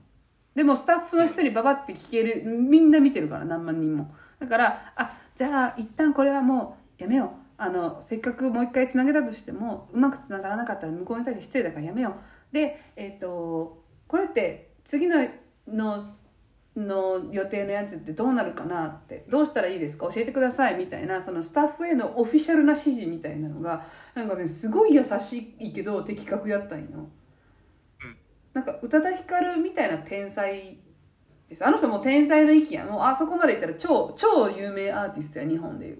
[0.54, 4.14] でもスタッフの人にババって聞けるみんな見てるから何万人も。
[4.38, 7.28] だからあじゃあ一旦これはもうやめよう。
[7.58, 12.12] あのせっかくもう一回つなげたとしてもうまくつながらなかったら向こうに対して失礼だからやめよう
[12.56, 15.16] でえっ、とこれって次の
[15.68, 16.00] の
[16.76, 20.06] の予定のやつってどうなるかなってどうしたらいいですか？
[20.12, 27.08] 教えてくださいみたいなそのスタッフへのオフィシャルな指示みたいなのがなんかねすごい優しいけど的確やったんよ、
[28.52, 30.78] なんか宇多田ヒカルみたいな天才
[31.48, 31.64] です。
[31.64, 35.98] あの人もう天才の域やもうあそこまでいったら超超有名アーティストや日本でいう。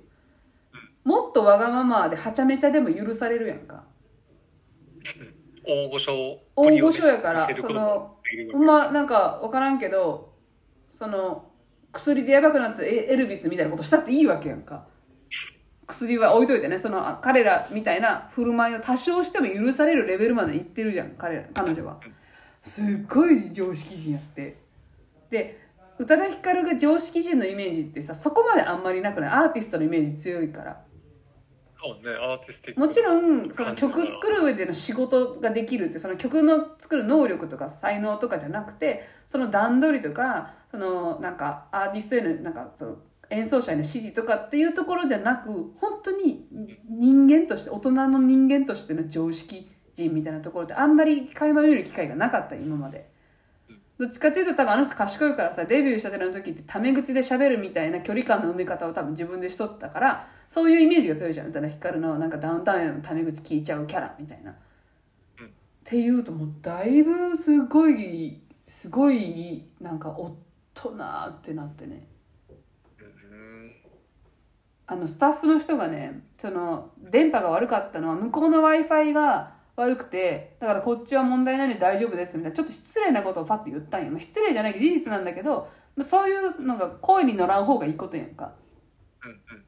[1.04, 3.84] もっとわがままではちゃめちゃでも許されるやんか
[5.66, 10.32] 大御所大御所やから見せることもできるわほんまなんか分からんけど
[10.94, 11.50] その
[11.92, 14.86] 薬でやばくなったエエルビスみたいなことしたっていいわけやんか。
[15.86, 22.00] 薬は置いといてねそのあ彼らみたいな振る舞いを多少しても許されるレベルまでいってるじゃん彼ら彼女は。
[22.62, 24.56] すっごい常識人やって。
[25.30, 25.60] で
[25.98, 29.30] 宇多田ヒカルが常識人のイメージってさそこまであんまりなくない？
[29.30, 30.80] アーティストのイメージ強いから
[31.94, 42.96] ねアーティスティックもちろんその曲作る上での仕事ができるってその曲の作る能力とか才能とかじゃなくてその段取りとかそのなんかアーティストへのなんかその
[43.30, 46.46] 演奏者への指示とかっていうところじゃなく本当に
[46.88, 53.14] 人間として大人の人間としての常識人みたいなところってあんまり垣間見る機会がなかった今まで。
[53.98, 61.48] どっちかっていうと多分あの人賢いからさデビューしたての時ってタメ口で喋るみたいな距離感の埋め方を多分自分でしとったからそういうイメージが強いじゃん。
[61.48, 64.54] 宇多田ヒカルのなんかダウンタウンへのタメ口聞いちゃうキャラみたいな。
[65.40, 65.46] うん。
[65.46, 65.50] っ
[65.84, 70.36] ていうともうだいぶすごいすごいなんか大
[70.74, 70.90] 人
[71.28, 72.06] ってなってね。
[72.50, 73.02] う
[73.34, 73.72] ん。
[74.86, 88.52] あのスタッフの人がねその電波が悪かったのは向こうの w i f i が悪くてだからこっちは問題ないんで大丈夫ですみたいなちょっと失礼なことをパッて言ったんよ、まあ、失礼じゃないけど事実なんだけどまあそういうのが声に乗らん方がいいことやんか。
[89.24, 89.65] うんうん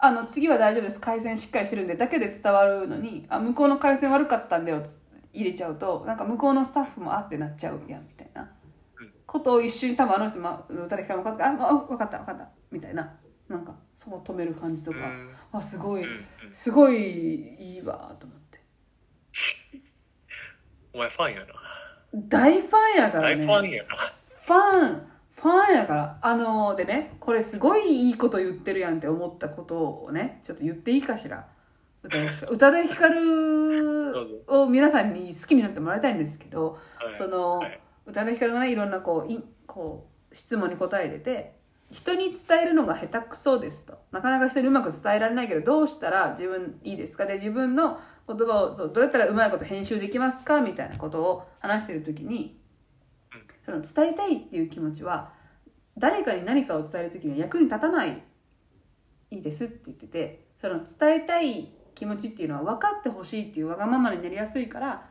[0.00, 1.00] ああの次は大丈夫です。
[1.00, 4.98] 回線しっかりしてるんでだけで伝わるのにあ向こうの回線悪かったんだよつ
[5.32, 8.42] 入れちゃうとなんか向こうのスタッフもあってなっちゃうやんみたいな。
[8.42, 8.48] うん
[9.26, 13.16] ことを一瞬多分あの人も歌で聞かなかったあもう分かった分かったみたいな。
[13.48, 15.34] なんかそこ止める感じとか、うん。
[15.52, 16.54] あすごいうんうん。
[16.54, 18.60] すごいいいわと思って。
[20.92, 21.46] お前ファンやな。
[22.14, 23.96] 大ファンやから大ねファンやな。
[23.96, 25.09] ファン
[25.42, 31.46] ファンやからあのでねこれすごいいいこと言ってるやんって思ったことをねちょっと言っていいかしら。
[32.50, 37.16] 宇多田ヒカルを皆さんに好きになってもらいたいんですけどはい。
[37.16, 37.80] その、はい。
[38.06, 41.54] 宇多田ヒカルがねいろんなこういこう質問に答えてて
[41.90, 43.98] 人に伝えるのが下手くそですと。
[44.12, 47.26] なかなか人にうまく伝えられないけどどうしたら自分いいですか？
[47.26, 50.60] で自分の言葉をそうどうやったらうまいこと編集できますか？
[50.60, 52.59] みたいなことを話してる時に
[53.70, 55.32] その伝えたいっていう気持ちは
[55.96, 58.22] 誰かに何かを伝える時には役に立たない
[59.30, 65.06] いいですって言っててその伝えたい気持ちっていうのは分かってほしいっていうわがままになりやすいから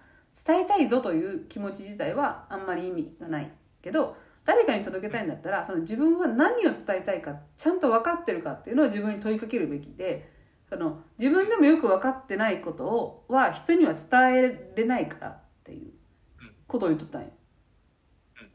[0.45, 3.51] 伝えたいぞという気持ち自体はあんまり意味がない
[3.81, 10.31] けど誰かに届けたいんだったらその自分は何を伝えたいかちゃんと分かってるかっていうのを自分に問いかけるべきで
[10.69, 15.91] その自分でもよく分かってないことをは人には伝えれないからっていう
[16.67, 17.29] ことを言っとったんよ。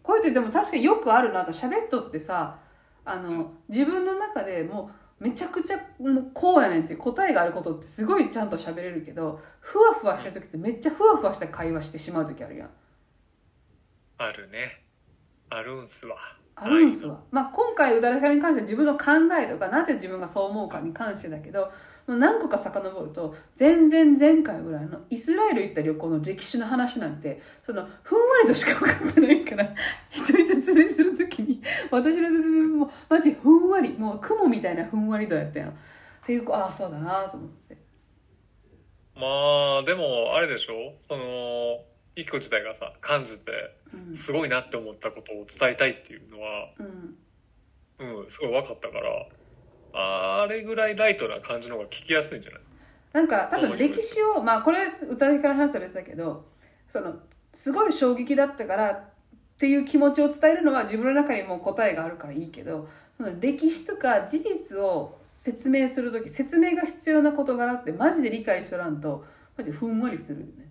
[0.05, 1.51] こってでも確かによくあるなと。
[1.51, 2.59] 喋っとってさ
[3.05, 4.91] あの自分の中でも
[5.21, 12.71] うめちゃくちゃもうこうやねんって答えがあることってすごいちゃんと喋れるけどふわふわしてる時ってめっちゃふわふわした会話してしまう時あるやん。
[14.19, 14.85] あるね。
[15.51, 16.17] あるんすわ。
[16.57, 17.21] あるんすわ。
[17.31, 19.05] まあ、今回宇多田ヒカルに関しては自分の考
[19.41, 21.73] えとかなぜ自分がそう思うかに関してだけど
[22.07, 29.75] 何個か遡ると全然前回ぐらいのイスラエル行った旅行の歴史の話なんてそのふんわりとしか分かってないから
[30.11, 35.71] 人に説明する時に私の説明もマジふんわりもう雲みたいなふんわり度やったやん。
[35.71, 35.73] っ
[36.27, 37.77] ていうああそうだなと思って。
[39.17, 39.23] ま
[39.81, 40.95] あでもあれでしょ？
[40.99, 41.85] その
[42.17, 43.53] 一個自体がさ感じて
[43.93, 47.17] うんすごいなって思ったことを伝えたいっていうのはうん
[48.23, 49.27] うんすごい分かったから
[49.97, 52.61] あれぐらいライトな感じの方が聞きやすいんじゃない？
[53.13, 56.45] なんか多分歴史をまあこれ宇多田ヒカルの話は別だけど
[56.89, 57.15] その
[57.53, 59.05] すごい衝撃だったからっ
[59.57, 69.25] ていう気持ちを伝えるのは自分の中にもう答えがあるからいいけどその歴史とか事実を説明する時説明が必要な事柄ってマジで理解しとらんと
[69.57, 70.65] マジでふんわりするよね。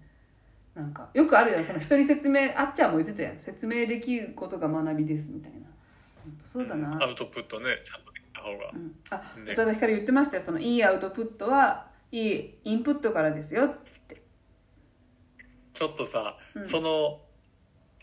[0.75, 1.63] なんかよくあるやん。
[1.63, 3.39] その人に説明あっちゃんも言ってたやん。
[3.39, 5.59] 説明できることが学びですみたいな。
[6.45, 7.81] そうだな、アウトプットね。
[7.85, 8.02] ちゃん
[8.43, 8.69] 方が。
[8.73, 9.53] うん、あね。
[9.53, 10.43] 宇多田ヒカル言ってましたよ。
[10.43, 13.77] そのいいアウトプットはいいインプットからですよっ
[14.07, 14.21] て。
[15.73, 16.67] ちょっとさ、うん。
[16.67, 17.21] その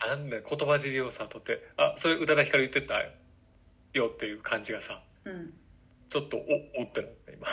[0.05, 1.69] なんだよ言葉尻をさとって。
[1.77, 2.95] あそれ宇多田ヒカル言ってた
[3.93, 5.53] よっていう感じがさうん。
[6.09, 6.41] ちょっとお
[6.81, 7.47] おってなった今。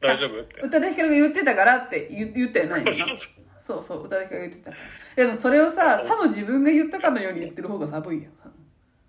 [0.00, 0.60] 大丈夫って。
[0.62, 4.06] 宇多田ヒカルが言ってたからって言言ったよないよなそうそう。
[4.06, 4.72] 宇多田ヒカルが言ってた。
[5.16, 8.30] でもそれをささも自分が言ったかのように言ってる方が寒いよ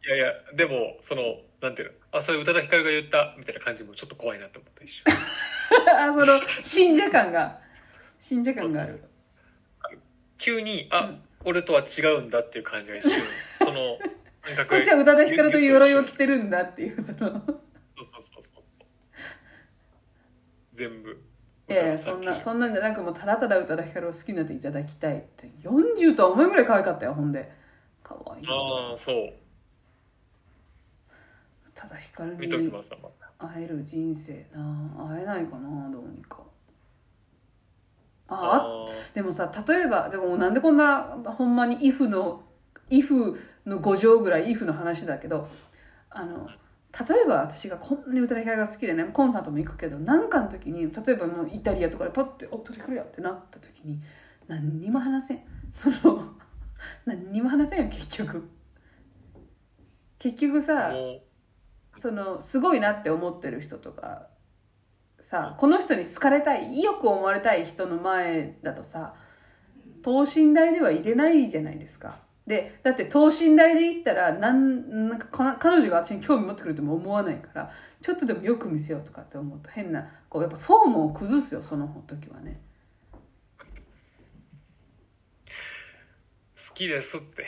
[0.04, 1.22] いやいやでもその
[1.62, 1.94] なんていうの？
[2.12, 5.06] あそれ宇多田ヒカルが言ったみたいな感じもちょっと怖いなと思った一瞬。
[5.96, 7.60] あその信者感が。
[8.20, 9.04] 信者感がある。
[10.38, 11.22] 急にあ、うん。
[11.46, 13.24] 俺とは違うんだっていう感じが一瞬。
[13.58, 13.98] その
[14.42, 17.18] 感覚こっちは宇多田ヒカルという鎧を着てるんだっていうその。
[17.18, 18.64] そうそうそうそう。
[20.74, 21.22] 全部。
[21.70, 27.52] いやいやそんなそんなんじゃなくもうただただ宇多田ヒカルを好きになっていただきたいって40とは思えんぐらい可愛かったよほんで。
[28.02, 28.44] 可愛い。
[28.44, 29.34] なああそう
[31.80, 33.48] 宇多田ヒカル見ときにますわまた。
[33.48, 34.60] 会える人生な
[34.98, 36.44] 会えないかなどうにか。
[38.28, 42.44] あああでもさ例えばでもなんでこんなほんまに「if」の
[42.90, 45.48] 「if」の5乗ぐらい「if」の話だけど
[46.10, 46.48] あの
[47.08, 54.00] 例えば私がこんなに歌いヒカルが好きでねコンサートも行くけど何かの時に例えばもうイタリアとかでパッて「お歌いヒカルや」ってなった時に
[54.48, 55.42] 何にも話せん。
[55.74, 56.34] その
[57.06, 58.48] 何にも話せんよ結局。
[60.20, 61.22] 結局あさもう
[61.98, 64.28] そのすごいなって思ってる人とか
[65.22, 69.16] さこの人に好かれたいよく思われたい人の前だとさ
[70.02, 72.18] 等身大では入れないじゃないですか。
[72.48, 77.72] でだって等身大で言ったらなんなんかか彼女が私に興味持ってくるとも思わないから
[78.02, 82.60] ちょっとでもよく見せようとかって思うと変なこうやっぱフォームを崩すよその時はね。
[86.56, 87.46] 好きですって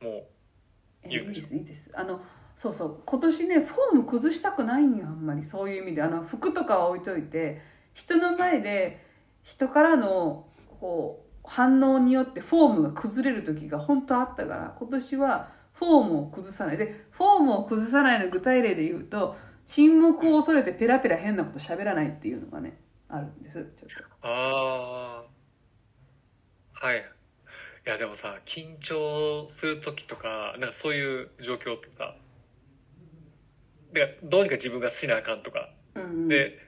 [0.00, 0.26] も
[1.02, 1.40] え言うでしょ。
[1.40, 1.90] いいですいいです。
[1.94, 2.20] あの
[2.56, 3.02] そうそう。
[3.04, 5.44] 今年ねフォーム崩したくないんよあんまり。
[5.44, 6.02] そういう意味で。
[6.02, 7.60] あの服とかは置いといて
[7.94, 9.04] 人の前で
[9.42, 10.46] 人からの
[10.80, 16.76] こう反応によってフォームが崩れる時が本当あったから今年はフォームを崩さない。
[16.76, 22.78] でフォームを崩さないの具体例で言うと沈黙を恐れてペラペラ変なこと喋らないっていうのがね
[23.08, 23.58] あるんです。
[23.76, 24.28] ちょっと。
[24.28, 25.24] あ
[26.80, 27.04] あはい。
[27.84, 32.14] いやでもさ緊張する時とかなんかそういう状況ってさ
[33.92, 35.70] でどうにか自分がしなあかんとか。
[35.94, 36.28] うんうん。
[36.28, 36.58] で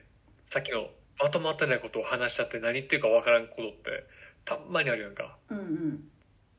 [0.45, 4.05] さっきのまとまってないことを話しちゃって何言ってるかわからんことって
[4.43, 5.37] たんまにあるやんか。
[5.49, 6.09] うんうん。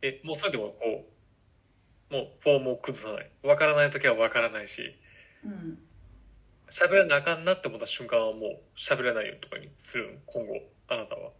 [0.02, 1.06] えもうそれでもこ
[2.10, 3.30] うもうフォームを崩さない。
[3.42, 4.94] わからない時はわからないし。
[5.44, 5.78] うん。
[6.68, 11.30] 喋らなあかんなって思った瞬間はもう喋らないよとかにするん今後あなたは。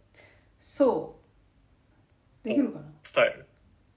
[0.61, 1.19] そ
[2.45, 2.47] う。
[2.47, 2.85] できるかな？
[3.03, 3.47] 伝える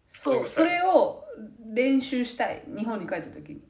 [0.08, 0.46] そう。
[0.46, 1.24] それを
[1.72, 2.64] 練習したい。
[2.76, 3.60] 日本に帰った時に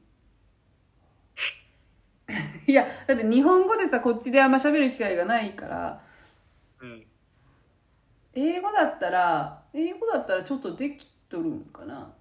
[2.67, 6.01] いやだって日本語でさこっちであんま喋る機会がないから。
[6.81, 7.05] うん。
[8.33, 12.13] 英語だったら英語だったらちょっとできとるんかな。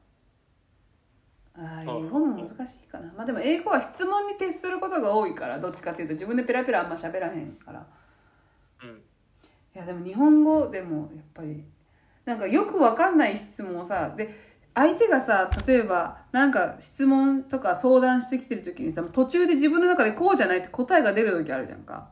[1.54, 3.12] あ英語も難しいかな。
[3.16, 7.86] まあでも英語は質問に徹することが多いからどっちかっていうと自分でペラペラあんま喋らへんから。
[8.82, 8.90] うん。
[8.90, 11.64] いやでも日本語でもやっぱり
[12.24, 22.08] なんかよくわかんない質問をさで相手がさ例えばなんか質問とか相談してきてる時にさ途中で自分の中でこうじゃないって答えが出る時あるじゃんか。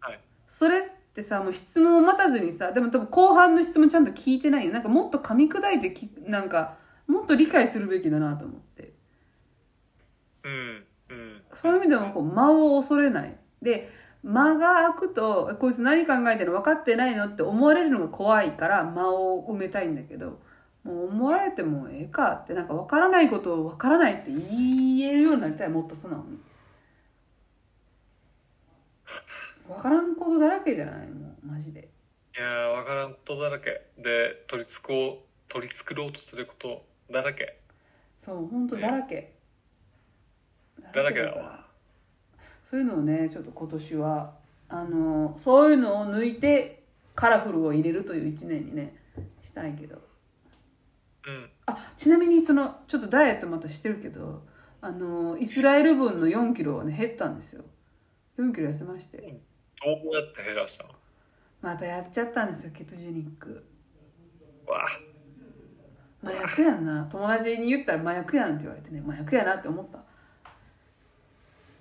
[0.00, 0.20] はい。
[0.46, 0.82] それっ
[1.14, 4.72] てさもう質問を待たずにさでも多分後半の質問ちゃんと聞いてないよ。
[4.72, 6.76] なんかもっと噛み砕いてきなんか
[7.06, 8.92] もっと理解するべきだなと思って。
[10.44, 11.42] うんうん。
[11.54, 13.36] そういう意味でもこう間を恐れない。
[13.62, 13.90] で
[14.22, 20.40] 間が空くとこいつ何考えてるの分かってないのって思われるのが怖いから間を埋めたいんだけど
[20.86, 26.38] もう思われてもええかってなんか分からないことを分からないって言えるようになりたいもっと素直に。
[29.66, 31.88] 分からんことだらけじゃないもうマジで。
[32.36, 33.82] いやーわからんことだらけ。
[33.98, 35.18] で取り繕おう
[35.48, 37.58] 取り繕おうとすることだらけ。
[38.24, 39.34] そう本当だらけ。
[40.92, 41.66] だらけだわ。
[42.64, 44.34] そういうのをねちょっと今年は
[44.68, 46.84] あのそういうのを抜いて
[47.16, 48.94] カラフルを入れるという一年にね
[49.42, 49.96] したいけど。
[49.96, 50.02] うん
[51.66, 54.42] あちなみにそのちょっとダイエットまたしてるけど
[54.80, 57.64] あのイスラエル分の4キロはね減ったんですよ。
[58.38, 59.18] 4キロ痩せまして。
[59.18, 60.90] どうやって減らしたの？
[61.62, 63.66] またやっちゃったんですよケトジェニック。
[64.66, 64.88] わあ。
[66.22, 67.04] 麻薬やんな。
[67.10, 69.98] 友達に言ったら麻薬やんって言われてね麻薬やなって思った。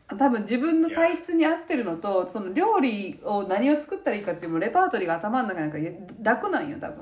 [0.07, 5.77] あ多分自分の体質に合ってるのとその料理を何を作ったらいいかっていうのもレパートリーが頭の中なんか
[6.21, 6.97] 楽なんよ多分。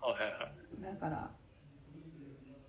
[0.00, 0.40] はいはいはい。
[0.40, 0.48] だ
[1.10, 1.30] か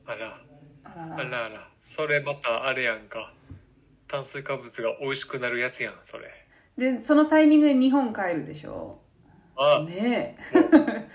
[0.07, 0.13] ら。
[0.13, 0.39] あら。
[0.83, 1.15] あらら。
[1.17, 1.67] あらあら。
[1.77, 3.33] それまたあれやんか。
[4.07, 6.31] 炭水化物が美味しくなるやつやんそれ。
[6.77, 8.99] でそのタイミングで日本帰るでしょ？
[9.57, 9.83] あ。
[9.83, 10.41] ねえ。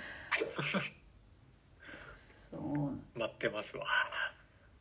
[2.51, 3.18] そう。
[3.18, 3.87] 待ってますわ。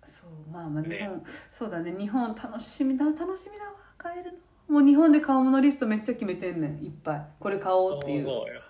[0.04, 1.94] そうまあまあ日ね本、そうだね。
[1.98, 3.72] 日本楽しみだ楽しみだわ。
[4.00, 4.40] 帰るの。
[4.68, 6.84] もう日本で買うものリストめっちゃ決めてんねん。
[6.84, 7.28] いっぱい。
[7.40, 8.24] これ買おうっていう。
[8.24, 8.62] そうや。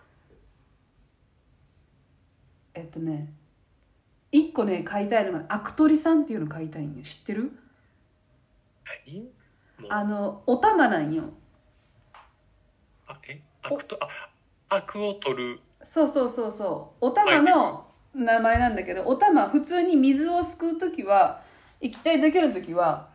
[2.74, 3.34] えっとね
[4.32, 7.04] 一個ね買いたいのがアクトリさんっていうの買いたいんよ。
[7.04, 7.52] 知ってる？
[9.90, 11.24] あのお玉なんよ。
[13.08, 14.08] あえ悪とあ
[14.70, 15.60] 悪を取る。
[15.84, 17.06] そうそうそうそう。
[17.08, 21.42] お玉の名前なんだけどお玉普通に水をすくう時は
[21.82, 23.10] 液体だけの時は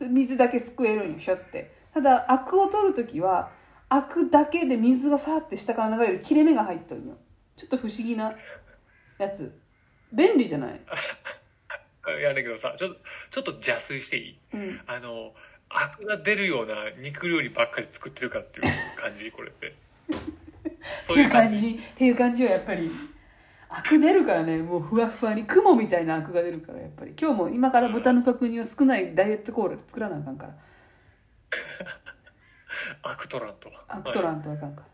[0.00, 1.74] 水だけすくえるんよショって。
[1.92, 3.50] ただアクを取る時は
[3.88, 7.16] アクだけで水がファーって下から流れる切れ目が入っとるんよ。
[7.56, 8.32] ちょっと不思議な
[9.18, 9.59] やつ
[10.12, 10.80] 便利じゃない？
[12.06, 13.00] あ いやだけどさちょっと
[13.30, 14.38] ちょっと邪推していい？
[14.54, 14.80] うん。
[14.86, 15.34] あの
[15.68, 19.30] 悪が出るような肉料理ばっかり作ってるかっていう感じ？
[19.30, 19.74] これって。
[20.98, 21.70] そういう感じ？
[21.76, 22.44] っていう感じ？
[22.44, 22.90] はやっぱり
[23.68, 24.58] アク出るからね。
[24.58, 27.14] もうふわふわに雲みたいなアクが出るからやっぱり。
[27.20, 30.54] 今日も今から豚の角煮を少ないダイエットコーラで作らなあかんから。
[33.02, 34.86] アクトラントアクトラントあかんから、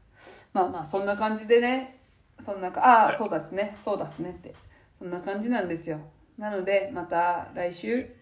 [0.53, 2.01] まあまあそんな感じでね。
[2.39, 3.17] そんなかああはい。
[3.17, 3.75] そうだっすね。
[3.83, 4.55] そうだっすねって
[4.99, 6.01] そんな感じなんですよ。
[6.39, 8.15] なのでまた来週。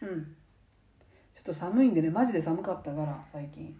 [0.00, 0.36] うん。
[1.34, 3.76] ちょっと寒いんでねマジで寒かったから最近。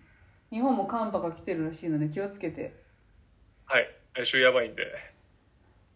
[0.51, 2.83] 日本も寒波が来てるらしいので気をつけて。
[3.67, 3.87] はい。
[4.15, 4.83] 来週やばいんで。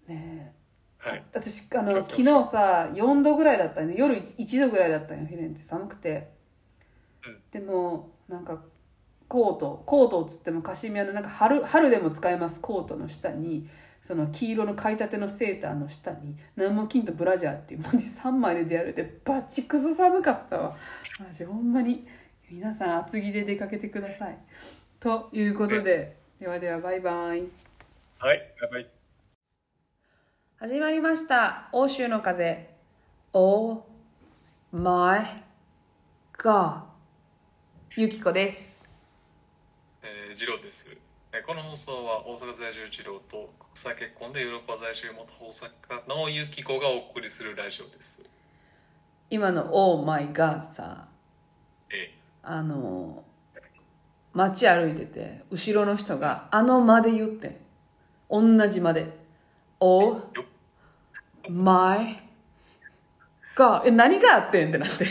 [0.08, 0.54] ね
[0.98, 1.24] はい。
[1.32, 6.30] 私あの昨日さ4度ぐらいだったんで夜 1, 1度ぐらいだったんよフィレンツェ寒くて、
[7.24, 7.40] うん。
[7.50, 8.62] でもなんか
[9.28, 13.68] コートコートっつってもカシミヤのなんか春春でも使えますコートの下に
[14.08, 20.76] その黄色の買いたてのセーターの下にナモキンとブラジャーっていう文字3枚で出られてバチクソ寒かったわ。
[21.20, 22.06] マジほんまに
[22.50, 24.38] 皆さん厚着で出かけてください。
[24.98, 27.42] ということでではではバイバイ。
[28.18, 28.88] はいやばい
[30.56, 31.68] 始まりました。
[31.72, 32.70] 欧州の風。
[33.34, 33.84] Oh
[34.72, 35.26] my
[36.38, 36.80] god
[37.98, 38.88] ゆきこです。
[40.02, 41.07] えー、ジローです。
[41.30, 48.30] えーこの放送は大阪在住ジローと国際結婚でヨーロッパ在住元大阪のゆきこがお送りするラジオです。
[49.28, 51.06] 今の Oh my god さ
[51.92, 53.22] えあの
[54.32, 57.56] 街歩いてて後ろの人があの間で言ってん
[58.30, 59.10] 同じ間で
[59.80, 60.44] Oh ー、よ
[61.50, 62.22] my
[63.54, 65.10] god え何があってんってなってよ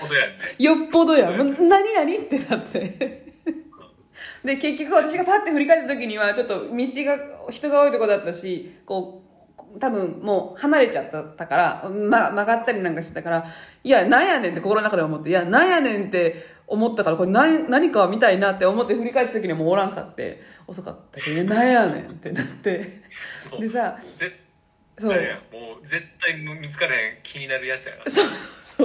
[0.00, 0.56] ぽどやんね。
[0.58, 1.30] よっぽどや。
[1.38, 3.37] 何何ってなって。
[4.48, 9.22] で、結局私がパッて振り返った時には、ちょっと道が、人が多いとこだったし、こ
[9.74, 13.46] う、多分もう離れちゃったから、ま、曲がったりなんかしてたから、
[13.84, 23.02] いや、なんやねんって心の中で思って、いや、なんやねんって思ったから、これ何何か見たいなって思って振り返った時にはもうおらんかって、遅かったけど、 なんやねんってなって。
[23.60, 24.34] でさ、絶
[24.98, 25.10] そう。
[25.10, 25.18] もう
[25.82, 28.04] 絶対見つからへん気になるやつやな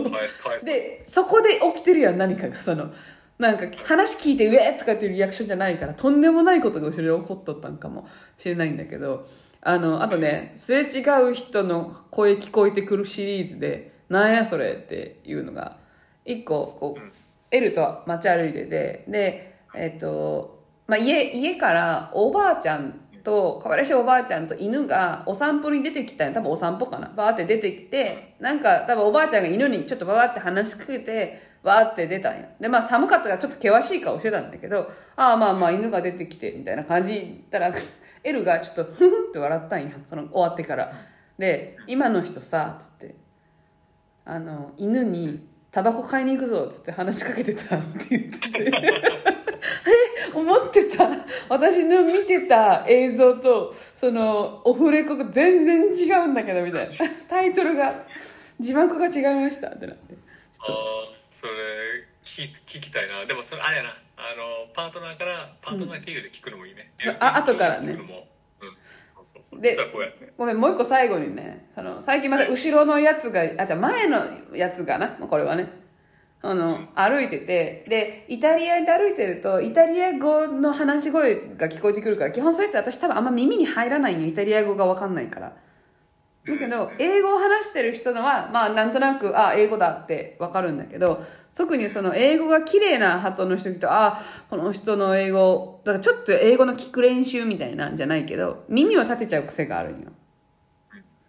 [0.10, 2.62] かわいそうかわいそうで、そこで起きてるやん、何かが。
[2.62, 2.94] その、
[3.40, 8.08] なんか話聞いて、うえとかっていうリアクションじゃないから、とんでもないことが後ろで起こっとったんかも
[8.38, 9.28] しれないんだけど、
[9.62, 15.78] あの、あとね、すれ違う人の声聞こえてくるシリーズで、なんやそれっていうのが、
[16.26, 27.12] 一個、こう、ルと街歩いてて、で、えっ、と、まあ、家、家からおばあちゃんと、可愛らしいおばあちゃんと犬がお散歩に出てきた多分お散歩かな。
[27.16, 32.50] バーって出てきて、なんか多分おばあちゃんが犬にちょっとバーって話しかけて、バーって出たんや。
[32.60, 37.74] で、まあ寒かったからちょっと険しい顔してたんだけど、ああまあまあ犬が出てきて、みたいな感じ言ったら、
[38.24, 39.92] エルがちょっとふふって笑ったんや。
[40.08, 40.94] その終わってから。
[41.40, 43.16] で、今の人さ、つって、
[44.26, 48.52] あの、犬に、タバコ買いに行くぞつって話しかけてたって言って。
[48.52, 51.10] て え思ってた。
[51.50, 56.90] 私の見てた映像とそのオフレコが全然違うんだけどみたいな。
[57.28, 58.04] タイトルが
[58.60, 59.70] 字幕が違いました。
[59.70, 60.14] ってなって。
[60.60, 61.23] あー。
[61.34, 61.54] それ
[62.24, 63.26] 聞き聞きたいな。
[63.26, 63.90] でもそれあれやな。
[63.90, 67.16] あのパートナーからパートナー経由で聞くのもいいね、うん。
[67.20, 67.88] あ後からね。
[67.88, 68.28] 聞くのも。
[68.62, 68.70] うん。
[69.02, 69.62] そうそうそう。
[69.62, 69.76] で
[70.38, 71.66] ごめんもう一個最後にね。
[71.74, 75.08] その最近また後ろのやつがあじゃあ前のやつがな。
[75.10, 75.70] これはね。
[76.44, 77.84] あの歩いてて。
[77.88, 84.28] でイタリアで歩いてるとイタリア語の話し声が聞こえてくるから基本そうやって私多分あんま耳に入らないんよ。
[84.28, 85.58] イタリア語が分かんないから
[86.46, 91.24] だけど英語を話してる人のはまあなんとなくあ英語だって分かるんだけど
[91.56, 100.12] 特にその英語が綺麗な発音の人とあこの人の英語だからちょっと英語の聞く練習みたいなんじゃないけど耳を立てちゃう癖があるんよ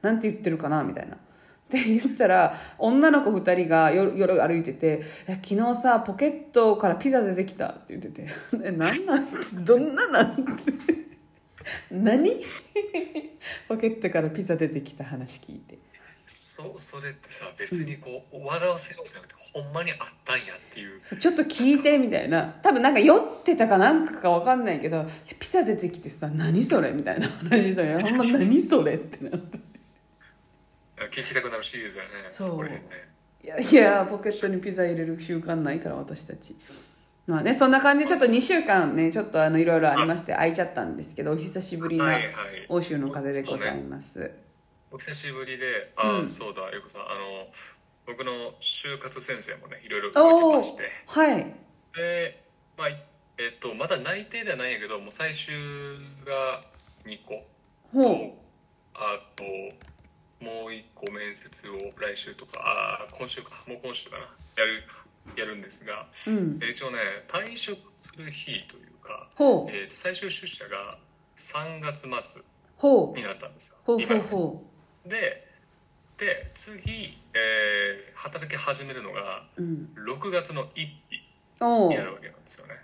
[0.02, 1.16] なんて言ってるかなみたいな。
[1.16, 5.02] って言ったら女の子2人が夜夜歩いてて
[5.42, 8.26] 「昨日さポケットからピザ出てきた」って言ってて
[8.62, 9.64] 「えなんなん？
[9.64, 10.44] どんななん?」て
[11.90, 12.40] 何？
[13.68, 15.78] ポケットからピザ出てきた話聞いて。
[16.26, 21.00] そうそれってさ別にこう笑わせようじゃなくてほんまにあったんやっていう。
[21.00, 22.59] ちょっと聞いてみたいな。
[22.62, 25.05] 多分なんか酔ってたかなんかか分かんないけど
[25.38, 29.59] ピザ出てきてさ何それみたいな話したらほんま何それってなって。
[31.11, 32.11] 聞きたくなるシリーズやね。
[32.30, 33.14] そうそこら辺ね。
[33.42, 36.57] いやいやポケットにピザ入れる習慣ないから私たち
[37.26, 42.32] まあねそんな感じでちょっと2週間ねちょっとあのいろいろありまして空いちゃったんですけどお久しぶりなはいはい。
[42.68, 44.30] 欧州の風でございます、
[44.90, 46.26] お久しぶりでああ、うん。
[46.26, 47.46] そうだゆうこさんあの
[48.06, 50.90] 僕の就活先生もねいろいろ動いてまして。
[51.06, 51.54] はい。
[51.96, 52.42] で
[52.76, 53.02] まあい
[53.38, 55.54] えっとまだ内定ではないんやけどもう最終
[56.26, 56.62] が
[57.06, 57.42] 2個。
[57.92, 58.32] ほう。
[58.96, 59.42] あと
[60.44, 63.50] もう1個面接を来週とかあ今週か。
[63.66, 64.24] もう今週かな。
[64.56, 64.84] やる
[65.36, 66.58] やるんですが、うん。
[66.62, 66.98] え一応ね
[67.28, 69.70] 退職する日というか、ほう。
[69.70, 70.98] えー、と最終出社が
[71.36, 72.42] 3月末
[73.16, 74.62] になったんですよ今ほ
[75.06, 75.44] で
[76.16, 79.88] で次、えー働き始めるのがううん。
[79.96, 82.80] 6月の1日になるわけなんですよね。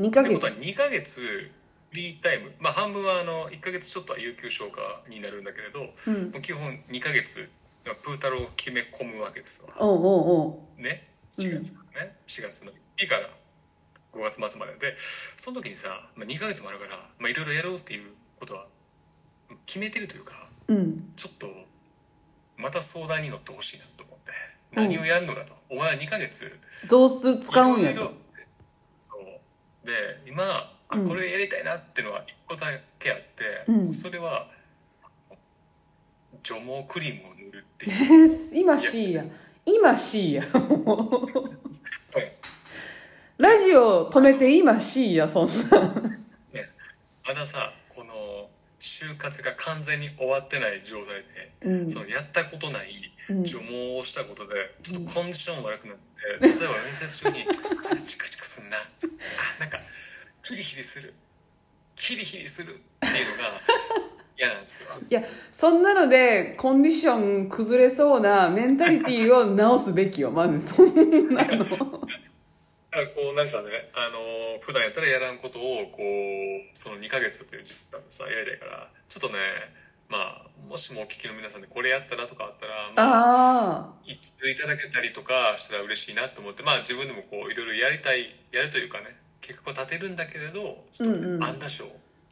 [0.00, 1.50] 2ヶってことは月2ヶ月フ
[1.92, 2.52] リータイム。
[2.58, 6.36] まあ半分はあの1ヶ月ちょっとは有給消化になるんだけれど、もうん。
[6.36, 7.48] う基本2ヶ月
[7.84, 9.74] プータローを決め込むわけですわ。
[9.78, 11.06] おうおうおね
[11.40, 13.28] 4月からね、4月の1から
[14.12, 14.94] 5月末までで。
[14.96, 18.66] その時にさ、まあ、2ヶ月もあるからまあいろいろやろうっていうことは
[19.66, 21.10] 決めてるというかううん。
[21.16, 21.46] ちょっと
[22.56, 24.32] また相談に乗ってほしいなと思って。
[24.76, 24.88] うん。
[24.88, 26.58] 何をやるのかと、お前は2ヶ月
[26.88, 28.00] どうする使うんやと。
[28.00, 28.12] そ
[29.18, 29.86] う。
[29.86, 29.92] で
[30.26, 31.06] 今あうん。
[31.06, 32.66] これやりたいなっていうのは1個だ
[32.98, 33.94] けあって、うん。
[33.94, 34.48] それは
[36.42, 38.24] 除毛クリームを塗るってえいう。
[38.28, 39.24] ー、今 C や
[39.66, 42.16] 今 C やもう。
[42.16, 42.32] はい
[43.36, 45.80] ラジオ止めて今 C やそんな。
[45.80, 46.62] ね、
[47.26, 48.48] まださこの
[48.78, 51.24] 就活が完全に終わってない状態
[51.62, 51.90] で、うん。
[51.90, 53.12] そのやったことない。
[53.30, 53.42] うん。
[53.42, 56.02] 除毛をしたことでちょっとコンディション悪くなって、
[56.46, 57.42] 例えば面接中に
[57.90, 58.80] 「あチクチクすんな」あ
[59.60, 59.80] なんか
[60.44, 61.14] ヒリヒリする。
[61.96, 64.90] ヒリヒリするっていうのが嫌なんですよ。
[65.08, 65.22] いや
[65.52, 70.30] そんなのでコンディション崩れそうなメンタリティーを直すべきよ。
[70.32, 71.64] まずそんなの。
[72.94, 79.34] だからこうなんかね、あの普段やったらやらんことをこうその2ヶ月という時間でさやりたいからちょっとね
[80.08, 84.16] まあもしもお聞きの皆さんでこれやったらとかあったら、まあ、あい
[84.54, 91.40] ただけたりとかしたら嬉しいなと思ってまあ自分でもこういろいろやりたいやるというかね計画を立てるんだけれどちょっうんうん。
[91.40, 91.86] と案出しを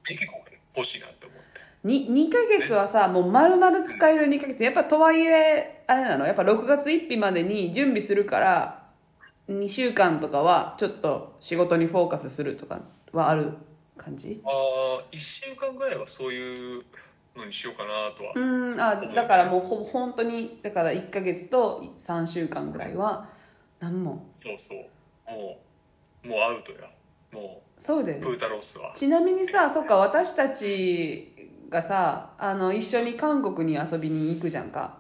[0.09, 0.33] 意見が
[0.77, 1.42] 欲しいなと思って、あ
[1.85, 4.63] 2, 2ヶ月はさ、もう丸々使える2ヶ月。
[4.63, 6.27] やっぱとはいえ、あれなの？
[6.27, 8.87] やっぱ6月1日までに準備するから、
[9.49, 12.81] 2週間とかはちょっと仕事にフォーカスするとか
[13.13, 13.55] はある
[13.97, 14.41] 感じ？
[14.45, 16.85] ああ1週間ぐらいはそういう
[17.37, 23.29] のにしようかなとは、うん、あ、だからもうほ本当に、だから1ヶ月と3週間ぐらいは、
[23.81, 24.29] 何も？
[24.31, 24.79] そうそう。
[24.79, 25.59] も
[26.25, 26.89] うもうアウトや
[27.33, 28.21] もそうだよね。
[28.23, 28.93] うプータロスは。
[28.95, 31.32] ちなみにさそっか私たち
[31.73, 34.99] がさあの一緒に韓国に遊びに行くじゃんか。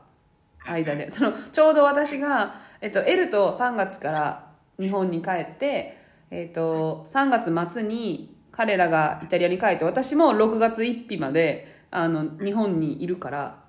[0.64, 1.10] 間で。
[1.10, 4.46] そのちょうど私が、えっと、L と3月から
[4.78, 5.98] 日本に帰って、
[6.30, 13.62] えっと、3月末に彼らがイタリアに帰って私も6月1日まであの日本にいるから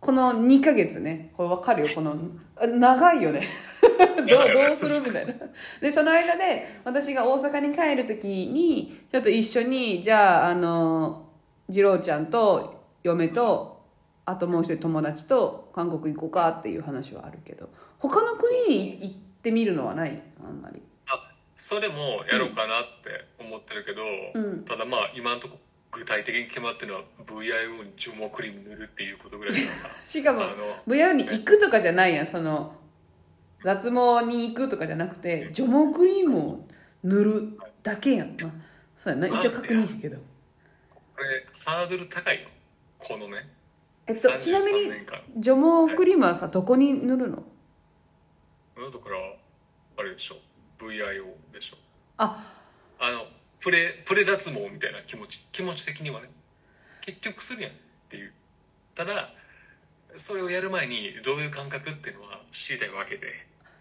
[0.00, 2.16] この2ヶ月ねこれ分かるよこの
[2.56, 3.42] あ長いよね。
[3.80, 5.34] どうどうするみたいな。
[5.80, 11.29] でその間で私が大阪に帰る時にちょっと一緒にじゃああの
[11.70, 13.80] 次郎ちゃんと嫁と
[14.26, 17.68] あともう一人友達と韓国行こうかっていう話はあるけど
[17.98, 20.22] 他の国に行ってみるのはない？
[20.44, 20.82] あんまり。
[21.08, 21.18] あ
[21.54, 21.94] それも
[22.30, 24.02] やろうかなって思ってるけど、
[24.34, 24.64] うん。
[24.64, 25.60] ただまあ今のところ
[25.92, 29.90] 具体的に決まってるのは VIO に除毛クリーム塗るっていうことぐらいさ。
[30.08, 30.40] しかも
[30.86, 32.74] VIO に行くとかじゃないやんその
[33.64, 36.66] 脱毛に行くとかじゃなくて除毛クリームを
[37.04, 38.36] 塗るだけやん。
[38.36, 38.50] な
[38.96, 39.26] そうやな。
[39.26, 40.16] 一応確認やけど。
[40.16, 40.22] こ
[41.20, 42.48] れハードル高いよ
[42.98, 43.48] このね。
[44.06, 45.56] えっとちなみ33に除
[45.88, 47.36] 毛クリームはさどこに塗るの？
[47.36, 49.16] だから
[49.98, 50.36] あれでしょ。
[50.78, 51.76] VIO でしょ。
[52.18, 52.44] あ。
[52.98, 53.24] あの
[53.60, 55.46] プレプレ脱毛みたいな気持ち。
[55.52, 56.28] 気持ち的にはね。
[57.04, 57.74] 結局するやんっ
[58.08, 58.32] ていう。
[58.94, 59.12] ただ
[60.14, 63.32] それをやる前にどういう感覚っていうのは知りたいわけで。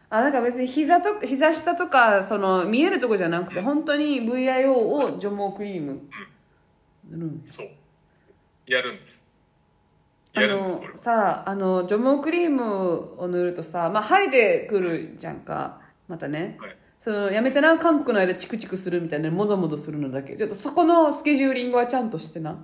[0.10, 5.94] あだから別に膝と膝下とかその見えるとこじゃなくて本当に VIO を除毛クリーム。
[5.94, 6.00] 塗
[7.12, 7.42] るん。
[7.44, 7.68] そう。
[8.72, 9.32] やるんです。
[10.36, 11.00] あのやるんですこれは。
[11.00, 15.82] さあの除毛クリームを塗るとさまあ生えてくるじゃんか。
[16.08, 16.58] またね。
[16.60, 16.78] はい。
[17.00, 17.78] そのやめてな。
[17.80, 20.36] 韓国の間チクチクするみたいなもぞもぞするのだけ。
[20.36, 22.58] ちょっとそこのスケジューリングはちゃんとしてな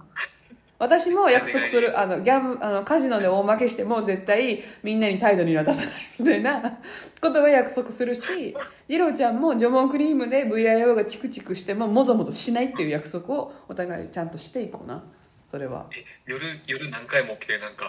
[0.86, 6.79] 私も約束するあのギャムあのカジノで大負けしても絶対みんなに態度には出さないみたいな
[7.21, 8.55] ことは約束するし
[8.88, 15.03] 次郎ちゃんも除毛クリームで VIO がチクチクしてももぞもぞしないっていう約束をお互いちゃんとしていこうな。
[15.49, 15.86] それは。
[15.91, 17.86] え夜夜何回も起きてなんか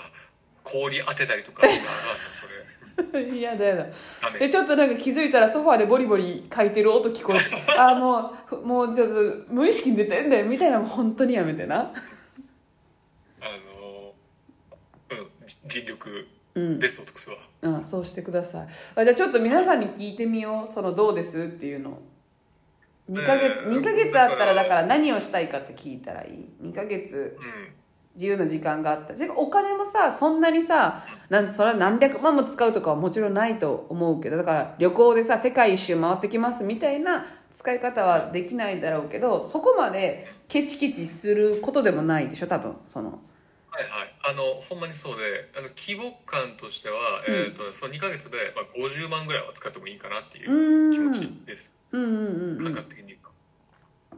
[0.62, 2.53] 氷当てたりとかしてなかったそれ。
[3.30, 3.86] 嫌だ
[4.38, 7.42] でちょっとなんか気づいたらソファーでボリボリ書いてる音聞こえて
[7.78, 9.14] あもうふもうちょっと
[9.53, 11.92] 無意識に出てんだよみたいなのも本当にやめてな
[13.40, 13.44] あ
[13.80, 14.14] の
[15.11, 16.78] うんじ尽力うん。
[16.78, 18.68] ベストを尽くすわ、あそうしてください。
[18.97, 21.90] あじゃあちょっと皆さんに聞いてみようそのどうですっていうの。
[21.90, 22.03] を
[23.11, 23.78] 2ヶ月うん。
[23.78, 26.66] 2ヶ月あったらだから何をしたいかって聞いたらいい。
[26.68, 27.76] 2ヶ月うん。
[28.16, 29.12] 自由な時間があった。
[29.36, 42.76] お金もさそんなにさなんそれは何百万も使うとかはもちろんないと思うけどだから旅行でさ世界一周回ってきますみたいな使い方はできないだろうけどそこまでケチケチすることでもないでしょ多分。
[42.86, 43.20] その
[43.71, 44.14] はいはい。
[44.31, 46.97] あのほんまにそうであの規模感としては、
[47.29, 50.91] えー、とその2ヶ月で、まあ、50万ぐらいは使ってもいいかなっていううーん。
[50.91, 52.59] 気持ちです、うんうんうんうん。
[52.59, 53.17] 感覚的に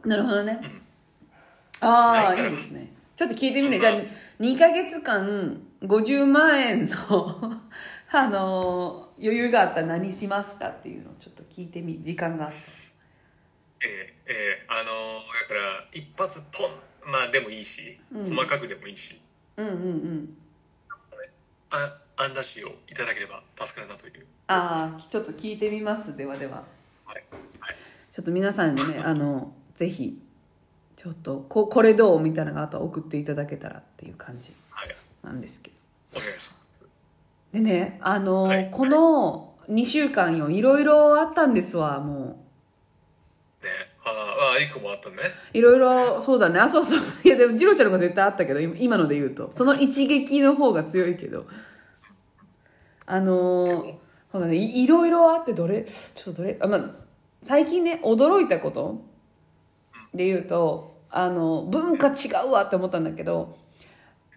[0.05, 1.87] なるほどね、うん。
[1.87, 2.91] ああないいいですね。
[3.15, 3.93] ちょっと聞いてみるじゃあ
[4.39, 7.61] 2ヶ月間50万円の
[8.11, 12.59] あの余裕があったら何しますかっていうのをちょっと聞いてみ時間があったら。
[13.81, 17.11] ええええあのだから一発ポン。
[17.11, 18.23] まあでもいいし、うん。
[18.23, 19.19] 細かくでもいいし
[19.59, 20.37] うんうんうん。
[21.71, 24.25] あ案出しをいただければ助かるなという。
[24.47, 26.15] ああちょっと聞いてみます。
[26.15, 26.63] ではでは。
[27.05, 27.23] はい
[27.59, 27.75] はい。
[28.09, 30.21] ちょっと皆さんにね あのぜひ
[30.95, 34.95] ちょっとここれどうみたいなのがあとは送っていただけたらっていう感じはい。
[35.23, 35.75] なんですけど。
[36.15, 36.85] お願いします。
[37.51, 38.69] でねあの、はい。
[38.71, 42.27] この2週間よいろいろあったんですわもう。
[42.27, 42.48] ね
[44.09, 45.17] ああいくもあったね。
[45.53, 46.59] いろいろそうだね。
[46.59, 46.99] あそうそう。
[47.23, 49.51] いやでもジロちゃんの方が絶対あったけど今今ので言うと。
[49.53, 51.45] その一撃の方が強いけど。
[53.05, 53.97] あのー
[54.31, 54.57] そうだね。
[54.57, 55.87] いいろいろあってどれ？
[56.13, 56.57] ちょっとどれ？
[56.61, 56.91] あ、まあ、
[57.41, 59.01] 最近ね驚いたこと
[60.13, 63.57] で言うとあの文化違うわって思ったんだけど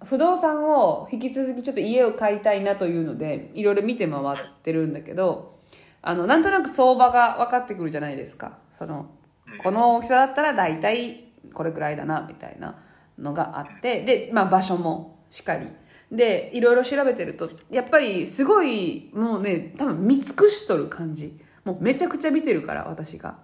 [0.06, 5.58] 不動産を引き続きちょっと家を買いたいなというのでいろいろ見て回ってるんだけど
[6.00, 8.56] あのなんとなく相場が分かってくるじゃないですか。
[8.78, 9.10] その
[9.58, 12.76] この大きさだったら大体これくらいだなみたいな
[13.18, 15.68] のがあってで、まあ、場所もしっかり。
[16.10, 21.40] でいろいろ調べてるとやっぱりすごいもうね多分見尽くしとる感じ。
[21.64, 23.38] もうめちゃくちゃ見てるから私が。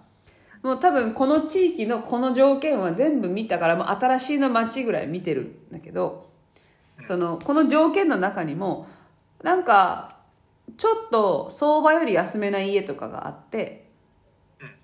[0.61, 6.29] もう多分この地域のこの条件は全部見たからもう新しいの街ぐらい見てるんだけど
[7.07, 8.87] そのこの条件の中にも
[9.41, 10.09] なんか
[10.77, 13.88] ちょっと相場より安めな家とかがあって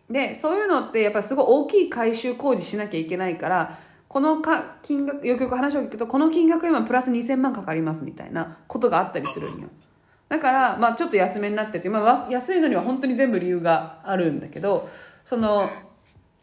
[0.09, 9.69] でそういうのってやっぱりすごい大きい改修工事しなきゃいけないからこのか金額よくよく話を聞くとこの金額今プラス2000万かかりますみたいなことがあったりするんよ。
[10.29, 14.89] だからまあちょっと安めになってて、まあわ、安いのには本当に全部理由があるんだけど
[15.23, 15.69] その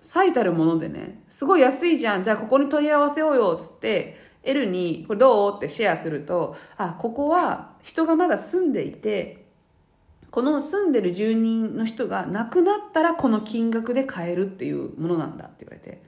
[0.00, 2.24] 最たるものでねすごい安いじゃん。
[2.24, 5.56] じゃあここに問い合わせようよっつって L にこれどう？
[5.56, 9.41] ってシェアするとあここは人がまだ住んでいて
[10.32, 16.02] この住んでる住人の人が亡くなったらこの金額で買えるっていうものなんだって言われて。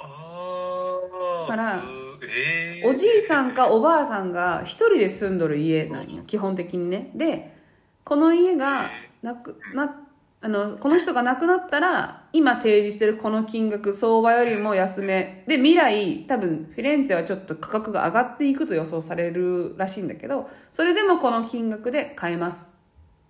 [0.00, 7.12] ああだからおじいさんかおばあさんが一人で住んどる家なんよ基本的にね。
[7.14, 7.56] で
[8.04, 8.90] この家が
[9.22, 10.02] なくな
[10.40, 15.44] あのこの人が亡くなったら今提示してるこの金額相場よりも安め。
[15.46, 22.77] で未来多分フィレンツェはちょっと価格が上がっていくと予想されるらしいんだけどそれでもこの金額で買えます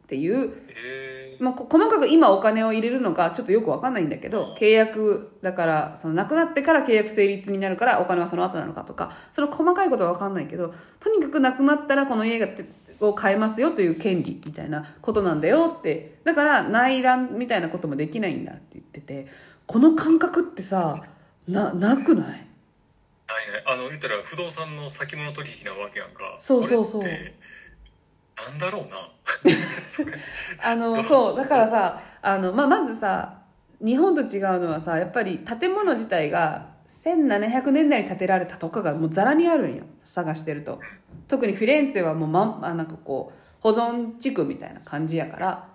[0.08, 12.64] っていうえまあ、こ細かく今お金を入れるのかちょっとよくわかんないんだけど契約だからその亡くなってから契約成立になるからお金はその後なのかとかその細かいことはわかんないけどとにかく亡くなったらこの家がて
[13.00, 19.28] を買えますよという権利みたいなことなんだよってだから内覧みたいなこともできないんだって言ってて
[19.66, 21.04] この感覚ってさ
[21.46, 22.26] ななくない？
[22.26, 22.46] ないない
[23.66, 26.36] あの言ったら不動産の先物取引なわけやんか。
[26.38, 27.00] そうそうそう。
[27.02, 27.34] これって
[28.50, 28.96] なんだろうな。
[30.64, 33.42] あのそうだからさあの、まあ、まずさ
[33.84, 36.66] 日本と違うのはさやっぱり建物自体が
[37.04, 39.84] 1700年代に建てられたとかがもうザラにあるんよ。
[40.04, 40.80] 探してると。
[41.28, 45.68] 特にフィレンツェはもうまんあなんかこう保存地区みたいな感じやから。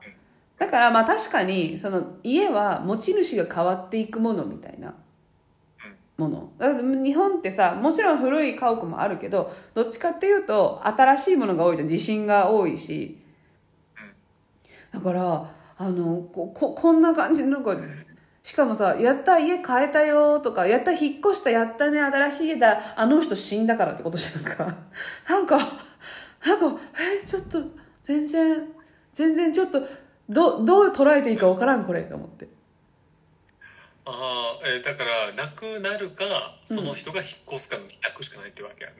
[0.58, 4.96] だからまあ確かにその家は持ち主が変わっていくものみたいな
[6.18, 6.52] もの。
[7.04, 11.88] 日本ってさもちろん古い家屋もあるけどどっちかっていうと新しいものが多いじゃん。
[11.88, 13.20] 地震が多いし。
[14.92, 17.76] だからあのこここんな感じのなんか
[18.44, 24.76] しかもさ「やった家変えたよ」とか「やった引っ越したやったね新しい家だあの人死んだから」ってことじゃんか。
[25.28, 25.58] なんか
[26.46, 27.60] なんかえちょっと
[28.04, 28.68] 全然
[29.14, 29.82] 全然ちょっと
[30.30, 32.04] どどう捉えていいかわからんこれ。
[32.04, 32.48] と思って。
[34.06, 35.10] ああ、えーだから
[35.46, 36.24] なくなるか
[36.66, 38.98] その人が引っ越すかの2択しかないってわけやね、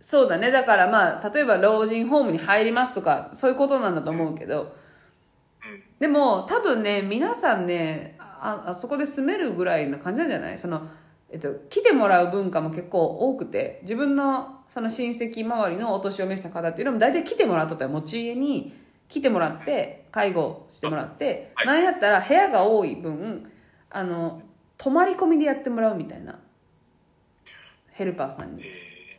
[0.00, 0.50] そうだね。
[0.50, 4.74] だからまあ例えば老人ホームに入りますとかそういうことなんだと思うけど。
[5.64, 5.82] うん。
[5.98, 10.58] でも多分ね皆さんねああそこで住めるぐらいな感じなんじゃない？
[10.58, 10.88] その、
[11.30, 18.74] えっと、来てもらう文化も結構多くて自分のその親戚周りのお年を召した方っていうのも大体来てもらっとったら持ち家に
[19.08, 21.66] 来てもらって介護してもらって、はい。
[21.66, 23.50] なんやったら部屋が多い分
[23.94, 24.42] あの
[24.76, 26.38] 泊まり込みでやってもらうみたいな。
[27.92, 28.62] ヘルパーさんに。
[28.62, 28.66] っ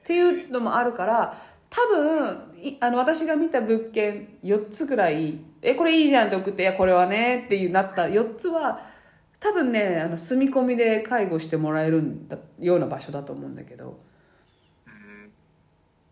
[0.06, 8.82] ていうのもあるから多分いあの私が見た物件4つぐらい「えこれいいじゃん」って送って「いやこれはね」っていうなった4つは
[9.40, 14.04] 多分ねあの住み込みで介護してもらえるんだような場所だと思うんだけど。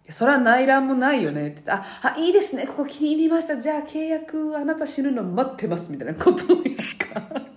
[0.09, 1.53] それは内覧もないよねって。
[1.55, 2.67] 言ってああいいですね。
[2.67, 3.55] ここ気に入りました。
[3.55, 5.93] じゃあ契約あなた死ぬの待ってます。
[5.93, 6.75] みたいなことを言う
[7.21, 7.53] か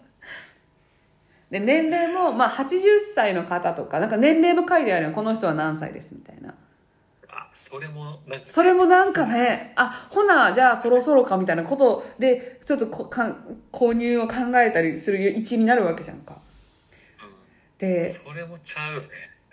[1.51, 2.81] で年齢も、まあ、80
[3.14, 5.12] 歳の方とかなんか年齢も書いてあるよ。
[5.12, 6.55] この人は何歳ですみたいな。
[7.28, 16.39] あそれもなんかそれもなんかねあほなじゃあそろそろかみたいなことでちょっとこかん購入を考えたりする一因になるわけじゃんか。
[17.78, 19.09] うでん、それもちゃうね。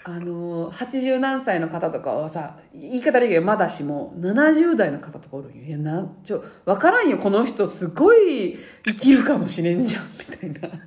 [0.06, 5.64] あの80何歳の方とかはさ言い方でいいけどまだしも70代の方とかおるんよ。
[5.64, 7.18] いやなちょ分からんよ。
[7.18, 10.80] この人すごい生きるかもしれんじゃんみたいな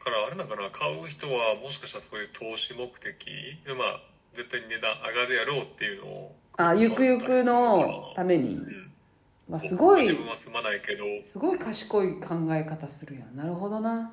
[0.00, 3.24] からあれだから買う人はもしかしたらそういう投資目的
[3.66, 4.00] でまあ
[4.32, 8.90] 絶対に値段上がるやろうっていうのをあゆくゆくのために、うん
[9.50, 10.00] まあ、すごい。
[10.02, 11.04] 自分は住まないけど。
[11.24, 13.36] すごい賢い考え方するやん。
[13.36, 13.90] なるほどな。
[13.90, 14.10] まあ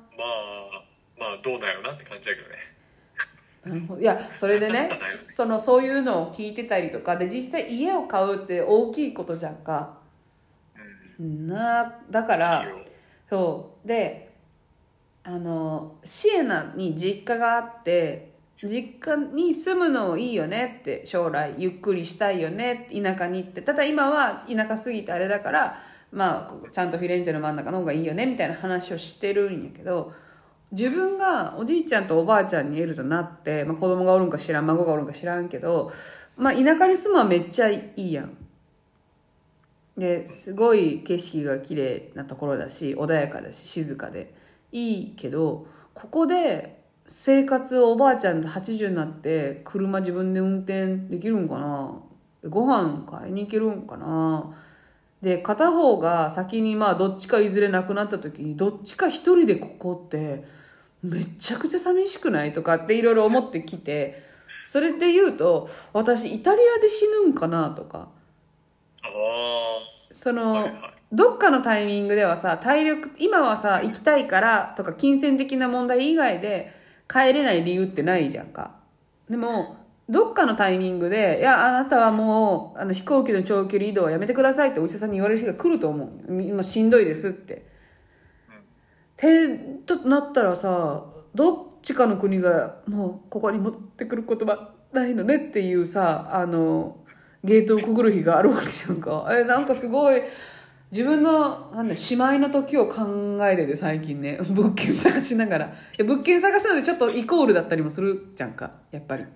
[1.18, 2.54] まあどうなんやろなって感じやけどね。
[3.64, 4.00] なるほど。
[4.00, 4.90] いやそれでね
[5.32, 9.98] そのそういうのを聞いてたりとかで実際家を買うって大きいことじゃんか。
[11.20, 11.46] うん。
[11.46, 12.64] なだから
[13.30, 13.88] そう。
[13.88, 14.27] で
[15.28, 23.60] あのシエナに実家があって実家に住むのいいよねって将来ゆっくりしたいよね田舎に行って。
[23.60, 30.14] ただ今は田舎すぎてあれだからまあちゃんとフィレンツェの真ん中の方がいいよねみたいな話をしてるんやけど
[30.72, 35.92] 自分がおじいちゃんとおばあちゃんにいるとなって、まあ、子供がおるんか知らん孫がおるんか知らんけど、
[36.38, 38.34] まあ、田舎に住むはめっちゃいいやん。
[39.98, 44.37] ですごい景色が綺麗なところだし穏やかだし静かで。
[44.72, 52.00] いいけどここで生活をおばあちゃんと80になって車自分で運転できるんかな？
[52.48, 54.54] ご飯買いに行けるんかな？
[55.22, 60.44] で片方が先にまあどっちかいずれ亡くなった時にどっちか一人でここって
[61.02, 62.52] めちゃくちゃ寂しくない？
[62.52, 67.70] とかっていろいろ思ってきてそれで言うと私イタリアで死ぬんかな？
[67.70, 68.10] とか。
[69.02, 69.08] あ
[70.12, 70.72] その、はいはい
[71.12, 76.70] どっかのタイミングではさ体力今はさ行きたいからとか金銭的な問題以外で
[77.08, 78.76] 帰れない理由ってないじゃんか。
[79.30, 79.76] でも
[80.08, 87.54] どっかのタイミングで「いやあなたはもうあの飛行機の長距離移動はやめてください」ってお医者さんに言われる日が来ると思うよ今しんどいですって。
[87.54, 87.60] っ
[89.16, 89.48] て
[89.86, 91.04] となったらさ
[91.34, 96.98] どっちかの国がもうここに持ってくる言葉ないのねっていうさあの
[97.44, 99.28] ゲートをくぐる日があるわけじゃんか。
[99.30, 100.22] えなんかすごい
[100.90, 104.38] 自分のなんだ姉妹の時を考えてて最近ね。
[104.50, 105.74] 物件探しながら。
[105.98, 108.72] 物件探したのでちょっとイコールだったりもするじゃんか。
[108.90, 109.22] やっぱり。
[109.22, 109.28] ま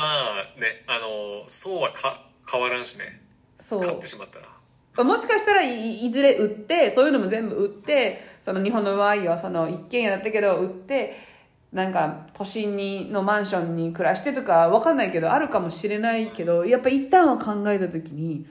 [0.00, 2.20] あねあのそうはか
[2.50, 3.22] 変わらんしね。
[3.54, 3.80] そう。
[3.80, 4.46] 買ってしまったら。
[4.96, 11.12] まあもしかしたらいいずれ売ってそういうのも全部売ってその日本の場合はその一軒家だったけど売って
[11.72, 18.44] なんか都心にのマンションに暮らしてとかわかんないけどあるかもしれないけどやっぱ一旦は考えた時に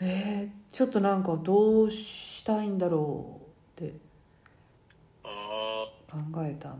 [0.00, 3.40] えー、ちょっとなんかどうしたいんだろ
[3.78, 3.94] うって
[5.24, 6.76] 考えたな。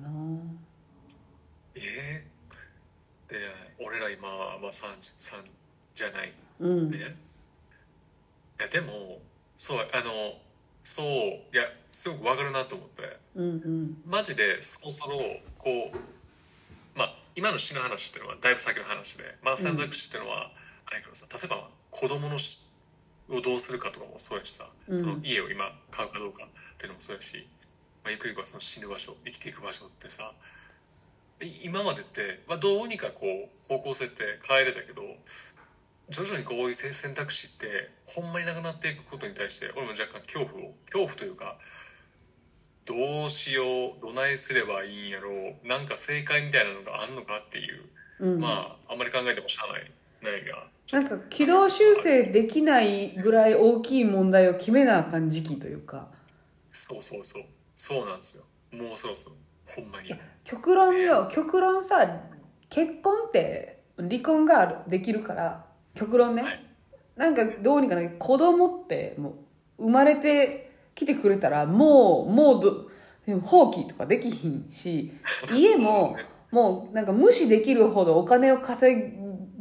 [1.74, 3.38] えー、で
[3.82, 5.50] 俺ら今、まあ、33
[5.94, 6.32] じゃない。
[6.60, 6.90] うん。
[6.90, 7.00] ね、い
[8.60, 9.18] やでも
[9.56, 10.40] そうあの
[10.82, 13.16] そういやすごくわかるなと思って。
[13.34, 13.96] うんうん。
[14.04, 15.16] マジでそろそろ
[15.56, 20.50] こうまあ今の死の話っていうのはだいぶ先の話でまあ選択肢っていうのは、
[20.84, 22.65] あれやけどさ例えば子供のし
[23.28, 24.98] をどうするかとかもそうやしさ、うん。
[24.98, 27.46] その家を今買うかどうかっていうのもそうやし、
[28.04, 30.32] まあ、ゆくゆくはその死ぬ場所生きていく場所ってさ
[31.42, 35.02] い今までって、まあ、どうにかこう方向性って変えれたけど
[36.08, 41.58] 徐々にこういう選択肢ってほんまになくなっていくことに対して俺も若干恐怖を恐怖というか
[42.86, 42.94] ど
[43.26, 43.62] うしよ
[43.98, 47.82] うどないすればいいんやろうなんか正解みたいなのがあんのかっていう、
[48.20, 48.40] うん。
[48.40, 49.90] まああんまり考えてもしゃあない
[50.22, 56.08] ないがなんか軌道修正できないぐらい大きい問題を決めなあかん時期というか。
[56.68, 57.42] そうそうそう。
[57.74, 58.80] そうなんですよ。
[58.80, 59.36] もうそろそろ。
[59.66, 60.14] ほんまに。
[60.44, 61.28] 極論よ。
[61.34, 62.06] 極論さ
[62.68, 65.66] 結婚って離婚があるできるから。
[65.94, 66.42] 極論ね。
[66.42, 66.66] はい。
[67.16, 69.30] なんかどうにかね子供っても
[69.78, 72.88] う生まれてきてくれたらもうもうど
[73.26, 75.12] でも放棄とかできひんし
[75.56, 76.16] 家も
[76.52, 78.94] もうなんか無視できるほどお金を稼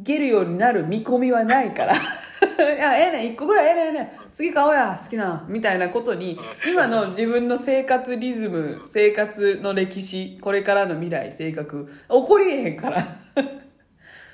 [0.06, 1.96] げるようになる見込みはないから。
[2.46, 4.10] いやええねん1個ぐらいええねんええねん。
[4.32, 6.38] 次買おうや好きなみたいなことに
[6.72, 13.08] 今の自分の生活リズム生活の歴史これからの未来性格起こりえへんから。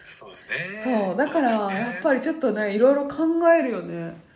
[0.03, 0.30] そう
[0.84, 1.07] だね。
[1.10, 4.31] そうだからやっぱりりちょっとねいろいろ考えるよね。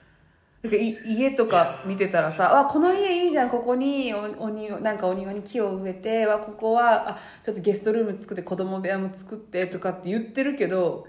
[0.72, 11.06] 家とか見てたらさ「あこの家いいじゃんここにおお庭なんかお庭に木を植えてわここはあちょっとゲストルーム作って子供部屋も作って」とかって言ってるけど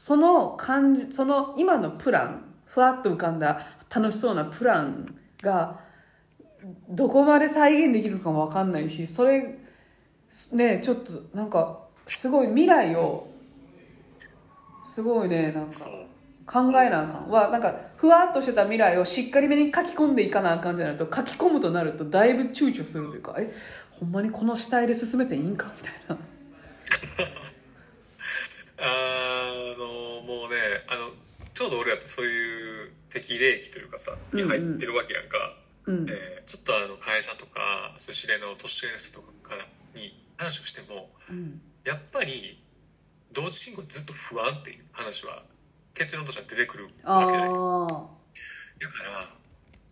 [0.00, 5.04] その感じその今のプランふわっと浮かんだ楽しそうなプラン
[5.42, 5.78] が
[6.88, 9.58] どこまで再現できるかも分かんないしそれ
[10.52, 13.28] ねちょっとなんかすごい未来を
[14.88, 15.70] すごいねなんか
[16.46, 17.28] 考えなあかん。
[17.28, 23.52] はなんかふわっとしてた未来をしっかりめに書き込んでいかなあかんってなると書き込むとなるとだいぶ躊躇するというかえ
[23.90, 27.59] ほんまにこの死体で進めていいんかみたいな。
[28.80, 29.86] あの
[30.24, 30.56] もうね
[30.88, 31.12] あの
[31.52, 35.54] ちょうど俺らってそういう適齢期というかさに入ってるわけやんか、
[35.86, 36.06] うん。
[36.06, 36.14] で
[36.46, 41.60] ちょっとあの会社とかそういう知り合いの年上の人とかからに話をしてもうん。
[41.84, 42.60] やっぱり
[43.32, 45.42] 同時進行ずっと不安っていう話は
[45.94, 47.88] 結論としては出てくるあわけだよあ
[48.80, 49.40] だから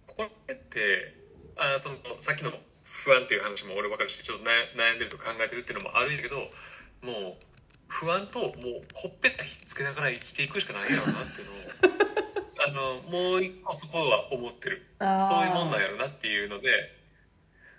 [0.07, 1.15] これって
[1.57, 2.51] あそのさっきの
[2.83, 7.48] 不安っていう話も俺分かるしちょっと悩悩んでると考えてるっていうのもあるんやけどもう
[7.89, 8.53] 不安ともう
[8.95, 11.57] ほっぺたひっつけながら生きていくしかないやろうなっていうのを
[12.69, 14.85] あのもう一個そこは思ってる。
[14.99, 16.71] そういうもんなんやろうなっていうので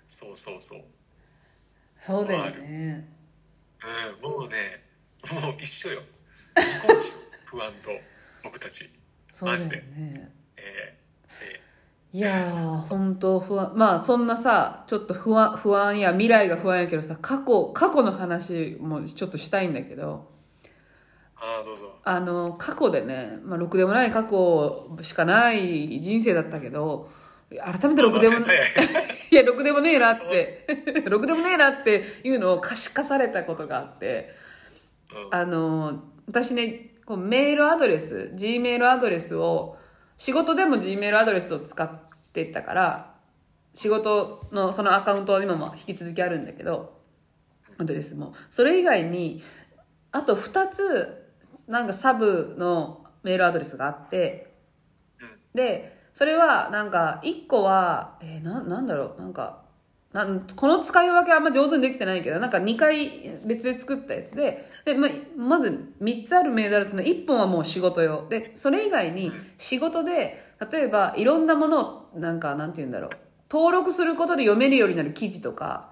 [0.07, 0.83] そうそうそう。
[2.05, 3.07] そうだよね。
[4.21, 4.83] うんもうね
[5.41, 6.01] もう一緒よ。
[7.45, 7.91] 不安と
[8.43, 8.89] 僕たち。
[9.27, 10.31] そうだよね。
[10.57, 10.98] え
[12.11, 12.77] いやー。
[12.89, 13.71] 本当不安。
[13.75, 20.27] まあそんなさちょっと不安不安や未来が不安やけどさ過去過去の話もちょっとしたいんだけど。
[21.35, 21.87] ああどうぞ。
[22.03, 27.09] あの過去でね、まあ、ろくでもない過去しかない人生だったけど
[27.49, 28.63] 改めてろくでもまあ早い
[29.31, 30.65] いやろくでもねえなって。
[31.09, 34.33] ろくでもねえなっていうのを可視化されたことがあって
[35.13, 35.35] うん。
[35.35, 39.78] あの私ねこうメールアドレス G メールアドレスを
[40.19, 41.89] 仕事でも G メールアドレスを使っ
[42.33, 43.15] てたから
[43.73, 46.99] 仕事のそのアカウントは今も引き続きあるんだけど
[47.77, 48.33] アドレスも。
[48.49, 49.41] それ以外に
[50.11, 51.25] あと2つ
[51.67, 54.53] なんかサブのメールアドレスがあって
[55.55, 59.63] でそれはなんか1個はえー、ななんだろうなんか
[60.13, 65.07] なんこの使い分けはあんま上手にできてないけどなんか2回別で作ったやつででま
[65.37, 68.27] まず3つあるメールアドレスの1本はもう仕事用。
[68.27, 73.09] でそれ以外に仕事で例えばいろんなものをなんかなんて言うんだろう。
[73.51, 75.89] 登録することで読めるようになる記事とか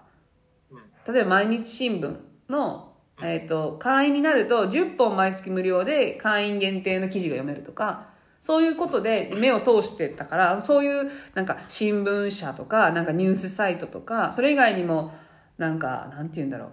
[1.07, 2.15] 例えば毎日新聞
[2.49, 8.09] の、えー、と会員になると10本毎月無料で会員限定の記事が読めるとか
[8.47, 15.11] そういうことで目を通してたからそういうなんか新聞社とかなんかニュースサイトとかそれ以外にも
[15.57, 16.69] なんかなんて言うんだろう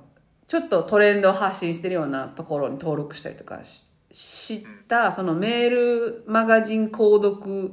[0.46, 3.82] ちょっとトレンドを発信してるようなところに登録したりとかし
[4.12, 7.72] 知ったそのメールマガジン購読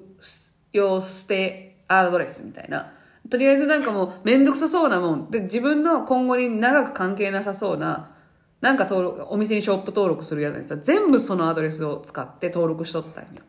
[0.72, 2.94] 用捨てアドレスみたいな。
[3.30, 5.30] とりあえずなんかもうめんどくさそうなもん。
[5.30, 8.16] で自分の今後に長く関係なさそうな
[8.62, 13.44] なんか登録お店にショップ登録するやつは全部そのアドレスを使って登録しとったんよ。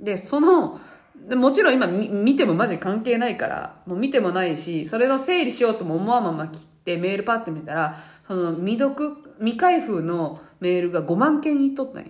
[0.00, 0.80] でその
[1.28, 12.08] でもちろん今み見てもマジ関係ないからもう見てもないしそれの整理しようとも思わんまま切ってメールパッて見たらその未読未開封のメールが5万件いっとったんよ。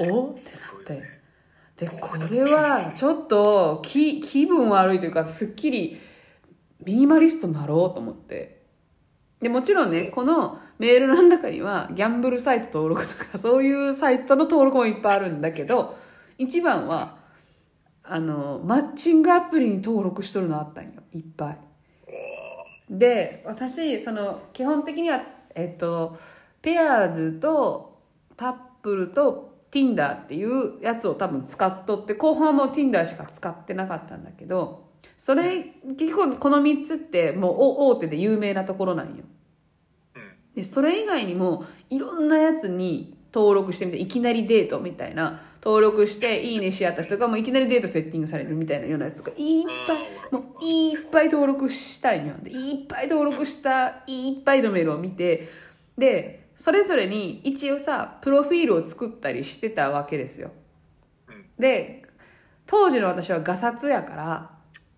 [0.00, 0.30] お？
[0.30, 0.34] っ
[0.86, 0.94] て。
[0.94, 1.04] なっ
[1.76, 6.00] てでこれはちょっと気気分悪いというかすっきり
[6.84, 8.62] ミニマリストになろうと思って。
[9.40, 15.96] でもちろんねこのメールの中にはギャンブルサイト登録とかそういうサイトの登録もいっぱいあるんだけど
[16.42, 17.18] 一番は
[18.02, 21.02] あのマッチングアプリに登録しとるのあったんよ。
[21.12, 21.58] いっぱい。
[22.90, 25.22] で私その基本的には
[25.54, 26.18] えっと
[26.60, 28.00] ペアーズと
[28.36, 39.24] タップルと Tinder っていうやつを多分使っとって後半はもう Tinder しか使ってなかったんだけどそれ結構この3つってもうお大手で有名なところなんよ。
[40.16, 40.22] うん。
[40.56, 52.34] でそれ以外にもいろんなやつに登録してみていきなりデートみたいな登録していいねし合った人がもういきなりデートセッティングされるみたいなようなやつとかいっぱいもういっぱい登録したいんよ。
[52.42, 55.48] でいっぱい登録したいっぱいのメールを見て
[55.96, 60.50] でそれぞれに一応さプロフィールを作ったりしてたわけですよ。
[61.28, 61.44] うん。
[61.58, 62.02] で
[62.66, 64.50] 当時の私はガサツやから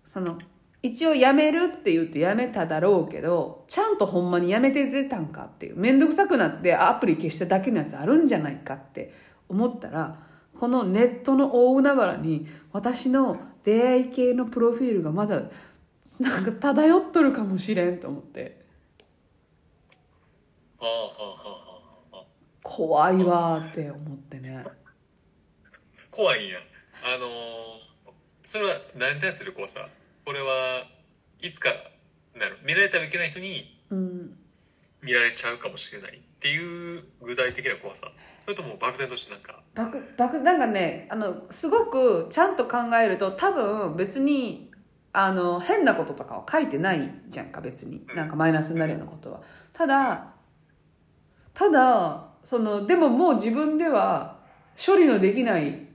[0.05, 0.37] その
[0.81, 9.13] 一応辞めるって言って辞めただろうけどちゃんとほんまに辞めて出たんかっていう面倒くさくなってアプリ消しただけのやつあるんじゃないかって
[9.49, 10.24] 思ったら
[10.57, 15.43] このネットの大海原に私の出会い系のプロフィールがまだ
[16.19, 18.63] なんか漂っとるかもしれんと思って。
[20.79, 21.35] はあはあは
[22.13, 22.25] あはあ。
[22.63, 24.65] 怖いわーって思ってね。
[26.09, 26.59] 怖いんや。
[27.03, 27.29] あのー
[28.47, 29.87] それは何に対する怖さ？
[30.23, 30.45] これは
[31.41, 31.69] いつか
[32.39, 32.59] なる？
[32.63, 34.21] 見られてはいけない人にうん。
[35.01, 38.07] 見られちゃうかもしれないっていう具体的な怖さ
[38.45, 39.59] それとも漠然としてなんか。
[39.73, 44.71] 爆爆なんかねあのすごくちゃんと考えると多分別に
[45.13, 48.05] あの変なこととかは書いてないじゃんか別に。
[48.15, 49.41] なんかマイナスになるようなことは。
[49.73, 50.27] ただ
[51.55, 54.37] ただそのでももう自分では
[54.77, 55.87] 処理のできない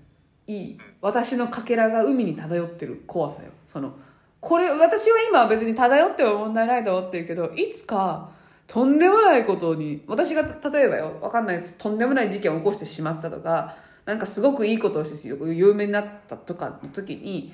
[1.00, 3.50] 私のかけらが海に漂ってる怖さよ。
[3.72, 3.94] その
[4.40, 8.32] これ私は今は別に漂っては問題ないと思ってるけどいつか
[8.70, 13.74] とんでもないことに私が例えばよわかんないですとんでもない事件を起こしてしまったとか
[14.04, 17.52] なんかすごくいいことをして有名になったとかの時に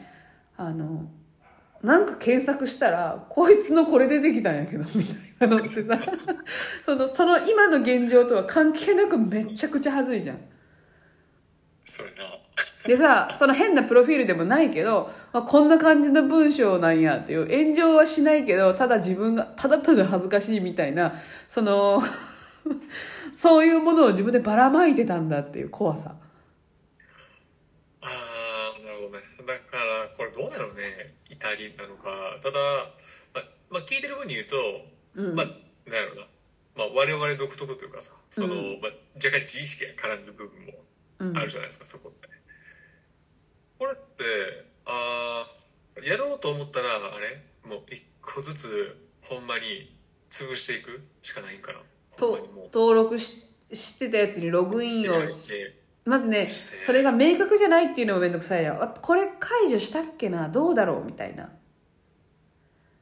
[0.58, 1.08] あの
[1.82, 5.04] なんか検索したらこいつのこれ出てきたんやけどみ
[5.38, 5.96] たいなのってさ
[6.84, 10.38] そのその今の現状とは関係なくめちゃくちゃ恥ずいじゃん。
[11.82, 12.16] それな
[12.86, 21.14] でさその変なプロフィールでもないけど、まあ、こんな感じの文章なんやっていう炎上はしないけどただ自分がただただ恥ずかしいみたいな
[21.48, 22.02] その
[23.34, 26.14] そういうものを自分でばらまいてたんだっていう怖さ。
[28.02, 29.24] あーなるほどね。
[29.46, 32.38] だからこれどうなのね怒りなのか。
[32.40, 32.58] ただ、
[33.34, 34.56] ままあ、聞いてる分に言うと、
[35.16, 35.34] うん。
[35.34, 36.22] まあなんやろうな、
[36.76, 40.72] まあ、我々独特というかさその、うまあ、若干自意識が絡んでる部分も
[41.18, 41.38] うん。
[41.38, 42.28] あるじゃないですか、そこって
[43.78, 44.24] これって
[44.86, 46.90] あーやろうと思ったらあ
[47.20, 47.70] れ？
[47.70, 49.94] もう一個ずつほんまに
[50.30, 51.80] 潰していくしかないんかな。
[52.16, 52.38] と
[52.72, 53.42] 登録し
[53.72, 55.74] してたやつにログインをしで
[56.04, 60.48] まずねそれが明確じゃないっていうのもめんどくさいよあこれ解除したっけな？
[60.48, 61.04] どうだろう？
[61.04, 61.44] みたいな。
[61.44, 61.48] あ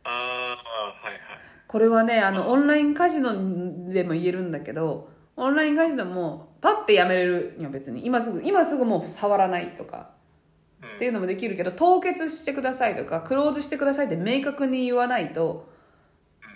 [0.05, 1.20] あはいはい。
[1.68, 8.06] これはねあのオンラインカジノでも言えるんだけどオンラインカジノもパッてやめれるよ別に。
[8.06, 10.09] 今すぐ今すぐもう触らないとか。
[10.09, 10.13] うん
[10.97, 15.73] っていうのもできるけど凍結してくださいとかクローズしてくださいって明確に言わないと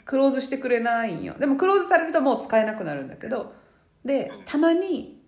[0.04, 1.34] クローズしてくれないんよ。
[1.38, 3.52] でもクローズされるともう使えなくなるんだけど
[4.04, 5.20] でたまに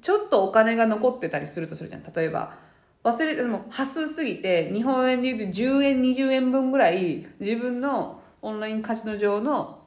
[0.00, 2.02] ちょっとお金が残ってたりするとするじゃん。
[2.14, 2.56] 例えば
[3.02, 9.86] 忘れても端数すぎて日本円で言うと10円20円分ぐらい自分のオンラインカジノ上の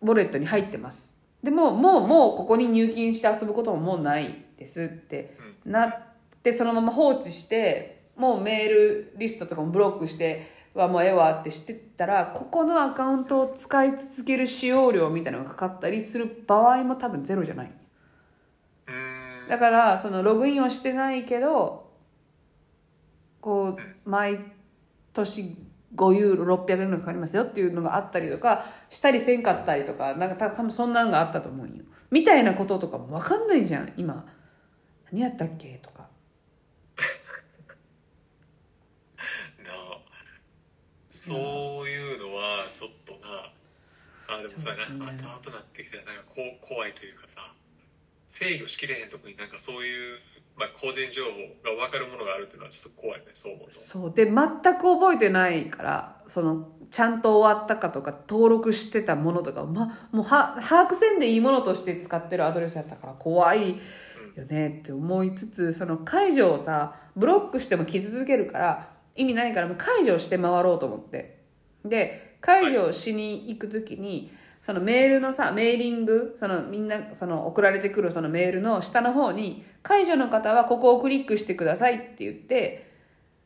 [0.00, 1.20] ウォレットに入ってます。
[1.42, 6.11] でももうもうここに入金して遊ぶことももうないですってなって
[6.52, 17.72] そのまま放置してもうメールリストとかもブロックしてはもうええわってしてったらここのアカウントを使い続ける使用料みたいなのがかかったりする場合も多分ゼロじゃない。
[19.48, 21.90] だからそのログインをしてないけど
[23.40, 24.40] こう毎
[25.12, 25.56] 年
[25.94, 31.84] 5ユーロ600円ぐらいかかりますよっていうのがあったりとかしたりせんかったりとかなんか多分そんなんがあったと思うんよ。
[32.10, 34.26] みたいなこととかも分かんないじゃん今。
[35.10, 36.08] 何やったっけとかな
[39.68, 39.98] あ
[41.12, 41.36] そう
[41.88, 43.52] いうのはちょっとな
[44.38, 47.42] あでもそうやな、うん後々なってきてなんかこう怖いというかさ
[48.26, 50.18] 制御しきれへんとこになんかそういう、
[50.56, 53.80] まあ、個人情報が分かるものがあるっていうのはちょっと怖いねそう思うと。
[53.86, 54.12] そう。
[54.14, 63.78] で全く覚えてないからそのちゃんと終わったかとか登録してたものとか、ま、もうは把握せんでいいものとして使ってるアドレスやったから怖い
[64.34, 71.38] よねって思いつつその解除をさブロックしても来続けるから意味ないからもう解除して回ろうと思って。
[71.84, 74.32] で解除しに行く時に
[74.62, 82.90] そのメールのさメーリングそのみんなその送られてくるそのメールの下の方に解除の方はここをクリックしてくださいって言って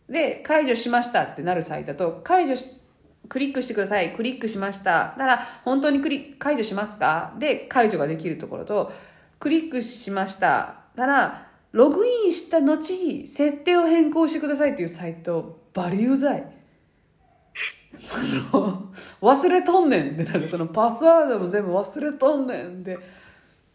[0.08, 2.82] で解除しましたってなるサイトと解除し
[3.28, 5.14] クリックしてくださいクリックしました。
[5.18, 7.34] だから本当にクリ解除しますか？
[7.38, 8.92] で解除ができるところと
[9.40, 10.76] クリックしました。
[10.94, 11.45] だから
[11.76, 16.44] ログインした後に設定を変更してくださいっていうサイトバリうざい。
[17.52, 18.18] そ
[18.58, 18.88] の
[19.20, 20.40] 忘れとんねんってなる。
[20.40, 22.98] そのパスワードも全部忘れとんねんって。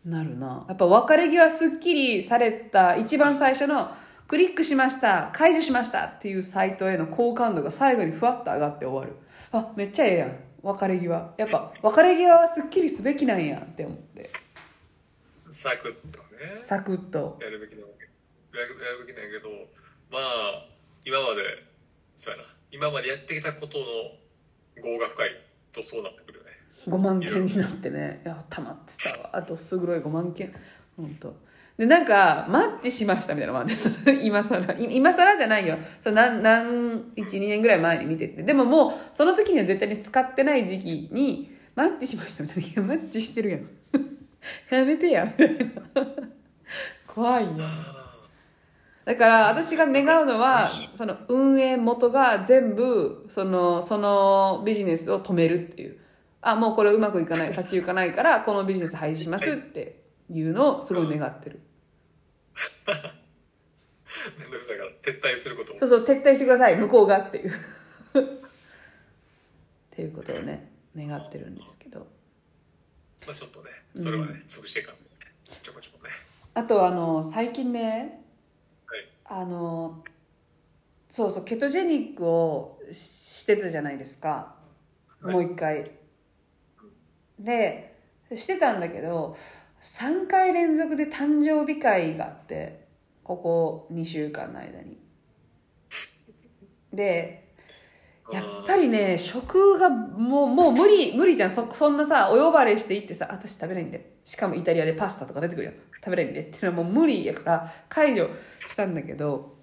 [0.03, 0.65] なるな。
[0.68, 3.91] やっぱ別れ際すっきりされた一番最初の
[4.28, 9.15] クリックしました解除しましたっていうサイトへの好感度が最後にふわっと上がって終わる。
[9.52, 10.36] あめっちゃええやん。
[10.64, 11.34] 別れ際。
[11.38, 14.32] やっぱ別れ際はすっきりすべきなんやって思って。
[15.52, 16.64] サクッとね。
[16.64, 17.38] サクッと。
[17.41, 17.90] やるべきなわけ
[18.53, 19.49] やるやるべきなんやけど
[20.11, 20.65] まあ
[21.06, 21.72] 今まで
[22.15, 22.49] そうやな。
[22.72, 23.84] 今までやってきたことの
[24.84, 25.30] 業が深い
[25.72, 26.52] とそうなってくるよね。
[26.88, 28.22] 5万件になってね。
[28.23, 29.30] いや溜まってたわ。
[29.38, 30.53] あとすごい5万件
[30.95, 31.36] 本当
[31.78, 33.68] でなんかマッチしましたみたいなのもあっ
[34.22, 34.73] 今更。
[34.73, 35.78] い今更じゃないよ。
[36.02, 38.44] その何何12年ぐらい前に見てて。
[38.44, 42.69] でももうその時には絶対に使ってない時期にマッチしましたみたいな。
[42.69, 43.69] いやマッチしてるやん。
[44.69, 45.26] やめてや。
[45.26, 45.72] みたいな。
[47.07, 47.52] 怖いよ
[49.06, 55.98] だから私が願うのはその運営元が全部そのそのビジネスを止めるっていう。
[56.44, 60.41] あもうこれうまくいかない立ち行かないからこのビジネス廃止しますってい。
[60.41, 61.60] うのをすごい願ってる。
[64.40, 67.52] めんどくさいから撤退することをそうそう撤退してください向こうがっていう。
[68.11, 68.23] っ
[69.91, 72.07] ていうことをね願ってるんですけど。
[73.26, 74.95] まあちょっとねそれはね、潰していかん
[75.61, 76.10] ちょこちょこね。
[76.56, 78.20] あとあの最近ねはい
[79.33, 80.03] あの
[81.07, 84.55] そうそうケトジェニックをしてたじゃないですか、
[85.21, 85.33] はい。
[85.33, 85.85] もう一回。
[87.39, 87.97] で
[88.35, 89.37] してたんだけど
[89.81, 92.85] 3回連続で誕生日会があって
[93.23, 94.99] ここ2週間の間に。
[96.91, 97.40] で
[98.33, 101.49] やっぱりね食がもうもう無理無理じゃん。
[101.49, 104.11] そそんなさお呼ばれして行ってさ私食べないんで。
[104.23, 105.73] しかもイタリアでパスタとか出てくるやん。
[105.95, 106.41] 食べないんで。
[106.41, 108.29] っていうのはもう無理やから解除
[108.59, 109.57] したんだけど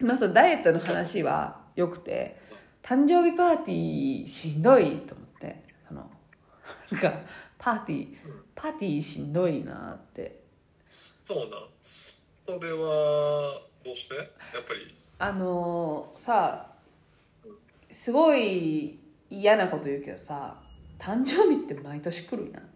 [0.00, 2.40] まあそのダイエットの話はよくて
[2.82, 6.10] 誕生日パーティーしんどいと思ってその
[6.90, 7.20] なんか
[7.58, 8.16] パーティー
[8.54, 10.40] パーティーしんどいなって。
[10.88, 14.16] そうなんそれはどうして？
[14.16, 14.26] やっ
[14.66, 14.96] ぱり。
[15.18, 16.69] あのーさ
[17.90, 20.58] すごい嫌なこと言うけどさ
[20.98, 22.70] 誕生日って毎年来るやん。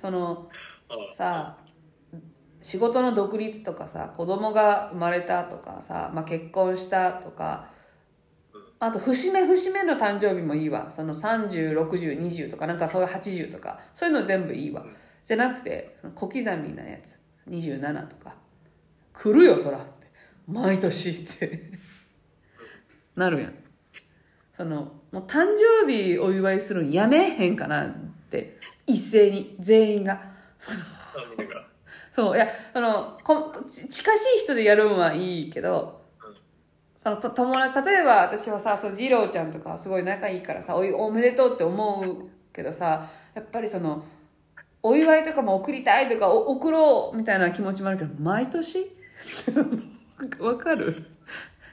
[0.00, 0.50] その
[0.88, 1.58] あさ
[2.62, 7.70] 仕事の独立とかさ子供が生まれたとかさ、まあ、結婚したとか
[8.80, 10.90] あと節目節目の誕生日もいいわ。
[10.90, 14.84] その306020とかなんかそういう80とかそういうの全部いいわ。
[15.24, 17.18] じゃなくて小刻みなやつ
[17.48, 18.36] 27とか。
[19.12, 20.08] 来るよそらって。
[20.46, 21.73] 毎年って
[23.16, 23.54] なるやん。
[24.56, 25.46] そのもう誕
[25.84, 27.94] 生日お祝いするんやめへんかなっ
[28.30, 30.20] て一斉に全員が。
[32.14, 36.00] そういやそのこち近しい人でやるんはいいけど
[37.02, 44.04] そのと友達例えば私はさそう二郎ちゃんとかすごい仲いいからさおいおめでとうって思うけどさやっぱりその
[44.82, 48.86] お祝いとかも送りたいとかお送ろうみたいな気持ちもあるけど毎年？
[50.38, 50.94] わかる？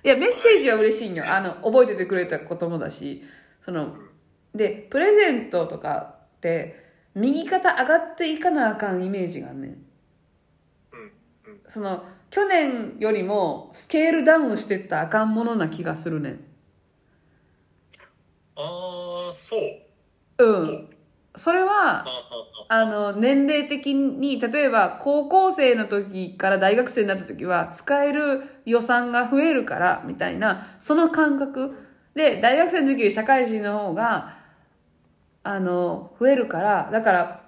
[0.03, 1.25] いやメッセージは嬉しいんよ。
[1.27, 3.23] あの覚えててくれたこともだし。
[3.63, 3.95] その
[4.55, 6.83] でプレゼントとかって
[7.13, 9.71] 右肩上がっていかなあかんイメージがあんねん。
[9.71, 9.81] うん
[11.45, 11.61] うん。
[11.67, 16.39] その去年よりもスケールダウンしてったらあかんものな気がするねん。
[18.55, 19.55] ああそ
[20.39, 20.45] う。
[20.45, 21.00] うん
[21.35, 22.05] それは
[22.67, 31.75] あの年齢的に例えば高校生の時から大学生になった時は使える予算が増えるからみたいなその感覚
[32.15, 34.37] で大学生の時より社会人の方が
[35.43, 36.89] あの増えるから。
[36.91, 37.41] だから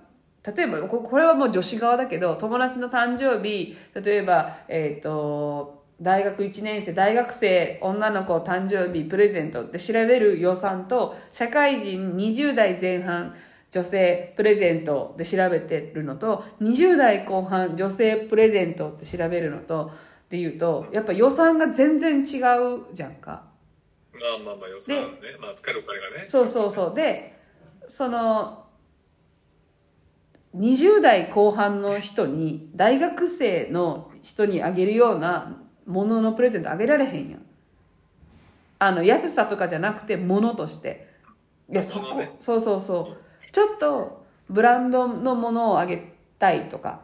[0.45, 13.33] 例えばここれはもう女子側だけど友達の誕生日例えばえっ、と大学1年生大学生女の子誕生日プレゼントって調べる予算と社会人20代前半
[13.73, 19.91] 女性プレゼントで調べてるのと20代後半女性プレゼントって調べるのと
[20.25, 23.45] っていうとやっぱ予算が全然違うじゃんか。
[24.13, 25.01] まあまあまあ予算ね。
[25.41, 26.93] まあ使えるお金がねそうそうそう。
[26.93, 27.15] で
[27.87, 28.67] その
[30.55, 37.41] 20代後半の人に大学生の人にあげるようなもののプレゼントあげられへんやん。
[38.77, 41.11] あの安さとかじゃなくてものとして。
[41.67, 42.35] でそこ物ね。
[42.39, 47.01] そうそうそうちょっとブランドのものをあげたいとか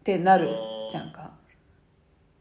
[0.00, 0.48] ってなる
[0.90, 1.30] じゃんか。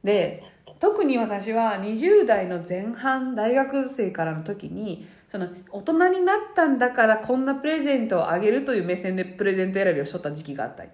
[0.03, 0.43] で
[0.79, 10.91] 特に私は20代の前半大学生からの時にその大人になったんだからこんなプレゼントをあげるという目線でプレゼント選びをしとった時期があったんよ。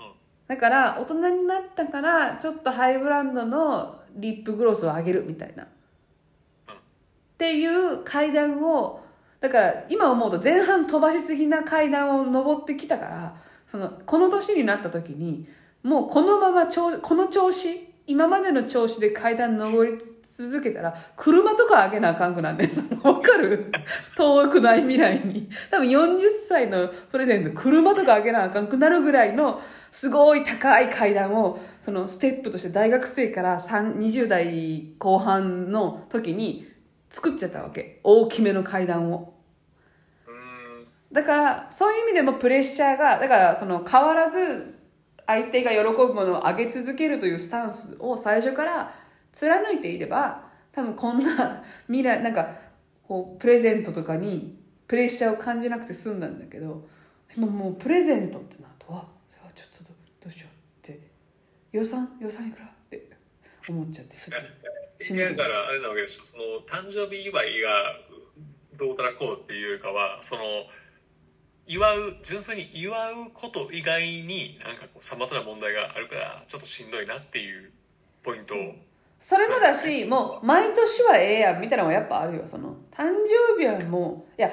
[0.00, 0.06] うん。
[0.46, 5.64] だから大人になったからちょっとハイブランドのリップグロスをあげるみたいな。
[5.64, 5.66] っ
[7.36, 9.02] ていう階段を
[9.40, 13.36] だから今思うと前半飛ばしすぎな階段を登ってきたから
[13.70, 15.46] そのこの年になった時に
[15.82, 19.98] もうこのまま調この調子今までの調子で階段登り
[20.48, 22.70] 続けたら車とかあげなあかんくなんねん。
[23.06, 23.70] わかる？
[24.16, 25.50] 遠くない未来に。
[25.70, 26.18] 多分40
[26.48, 29.60] 歳のプレゼント車とかあげなあかんくなるぐらいの
[29.90, 36.69] すごい高い階段をそのステップとして大学生から20代後半の時に
[37.10, 38.00] 作っちゃったわけ。
[38.04, 39.34] 大きめの階段を。
[41.12, 44.78] だからそういう意味でもプレッシャーがだからその変わらず
[45.26, 48.94] 相手が喜ぶものを上げ続けるというスタンスを最初から
[49.32, 52.54] 貫いていれば多分こんな未来なんか
[53.02, 54.56] こうプレゼントとかに
[54.86, 56.86] プレッシャーを感じなくて済んだんだけど
[57.36, 59.90] 今もうプレゼントってなるとあそれはちょっとど
[60.28, 61.10] うしようって。
[61.72, 62.08] 予算？
[62.20, 62.66] 予算いくら？
[62.66, 63.08] って
[63.68, 64.46] 思っちゃってちょっと
[65.00, 66.24] だからあれなわけでしょ。
[66.24, 67.70] その誕生日祝いが
[68.76, 70.42] どうたらこうっていうよりかはその
[71.66, 77.70] 祝う純粋に祝うこと以外になんかこうさまつな問題があるからちょっとしんどいなっていう
[78.22, 78.54] ポイント。
[78.54, 78.74] を
[79.18, 82.42] それもだしもう毎年はええやんみたいなのはやっぱあるよ。
[82.46, 84.50] その誕生日はもういや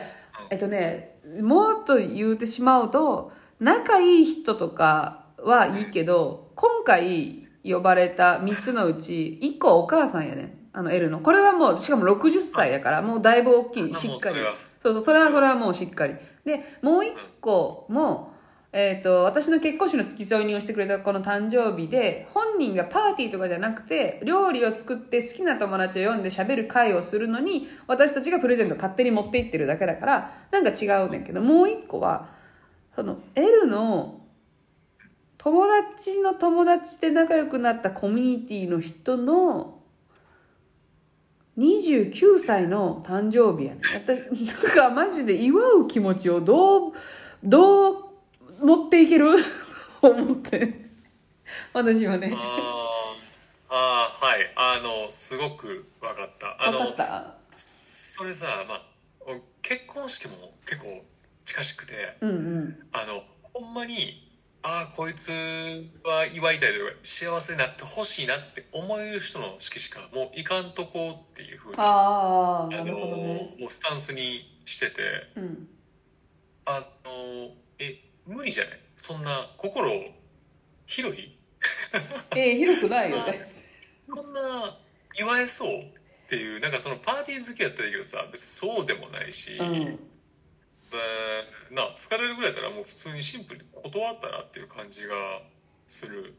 [0.50, 10.52] えっとねもっと言うてしまうと仲いい人とかはいいけど今回呼ばれた3つのうち1個はお母さんやねん。
[10.74, 11.20] あの L の。
[11.20, 13.94] これはもうしかも60歳だからもうだいぶ大きい。
[13.94, 14.20] しっかり。
[14.20, 14.54] それは。
[14.54, 16.16] そうそうそれはそれはもうしっかり。
[16.46, 18.38] でもう1個も
[18.74, 32.30] えー、と私の結婚式の付き添いにをしてくれたこの誕生日で本人がパーティーとかじゃなくて料理を作って好きな友達を呼んで喋る会をするのに私たちがプレゼント勝手に持って行ってるだけだからなんか違うねんけどもう一個は
[32.94, 34.22] その L の
[35.48, 39.80] 友達の友達で仲良くなったコミュニティの人の
[41.58, 43.82] 29歳の誕生日やねん。
[43.82, 46.92] 私なんかマジで祝う気持ちをどう
[47.42, 48.04] どう
[48.62, 49.36] 持っていける？
[50.04, 50.90] 思って。
[51.72, 52.34] 私はね。
[52.36, 52.42] あー
[53.70, 54.54] あーはい。
[54.58, 56.58] あのすごく分かった。
[56.60, 57.36] あのった？
[57.50, 58.82] それさまあ
[59.62, 61.06] 結婚式も結構
[61.46, 62.88] 近しくてうんうん。
[62.92, 64.27] あのほんまに
[64.64, 65.30] ああこいつ
[66.04, 74.22] は祝いたいとか幸せになってほしいなって思える人の式しかもういかんとこっていうふうにああなあのもうスタンスに
[74.66, 75.02] してて。
[75.36, 75.68] うん。
[76.70, 78.80] あのえ無理じゃない？
[78.98, 80.04] そんな心
[80.86, 81.32] 広い？
[82.36, 83.52] ええ広くないよね。
[84.06, 84.78] そんな
[85.18, 85.82] 祝えそうっ
[86.28, 90.07] ていうなんかそのパーティー好きやったらいいけどさ別にそうでもないし、うん
[90.90, 95.16] でな疲れるぐらいだったらもう普通にシンプルに断ったらっていう感じが
[95.86, 96.34] する。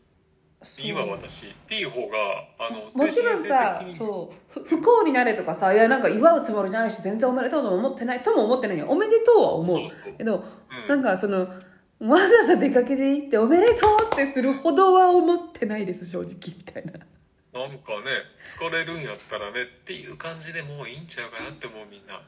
[0.76, 2.16] いいわ私っていう方が
[2.58, 8.86] あのもちろんさそうふ不幸になれとかさいやなんか祝うつもりないし全然おめでとうとも思ってないとも思ってないよ。
[8.88, 10.16] おめでとうは思う。
[10.16, 10.88] けどうん。
[10.88, 11.48] なんかそのわ
[12.00, 16.92] ざわざ出かけて行っておめでとうってするほどは思ってないです正直みたいな。
[16.92, 17.06] なんかね
[18.44, 22.20] 疲れるんやったらねっていう感じでもういいんちゃうかなって思うみんな。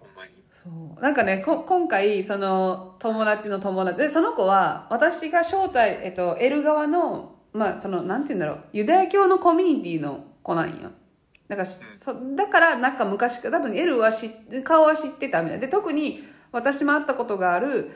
[0.00, 0.32] ほんまに
[0.66, 1.00] そう。
[1.00, 10.90] なんかねこ今回その友達の友達でその子は私が招待、えっと、L 側のまあそのなんて言うんだろうユダヤ教のコミュニティの子なんよ。
[11.48, 14.30] だから,、そだからなんか昔から多分 L は知っ
[14.64, 15.60] 顔は知ってたみたい。
[15.60, 17.92] で特に私も会ったことがある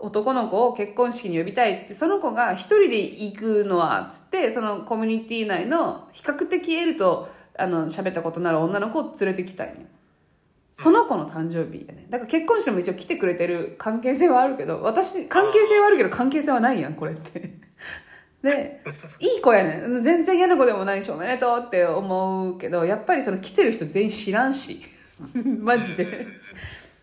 [0.00, 9.74] 男の子を結婚式に呼びたいっつってその子が一人で行くのはっつってそのコミュニティ内の比較的 L とあの喋ったことのある女の子を連れてきたんよ
[10.74, 17.58] その子の誕生日やねだから結婚式も一応来てくれてる関係性はあるけど私関係性はあるけど関係性はないやんこれって。
[18.42, 18.82] で
[19.20, 20.02] いい子やねん。
[20.02, 24.82] 全然嫌な子でもないしおめでとうって思うけどやっぱりその来てる人全員知らんし。
[25.60, 26.26] マジで。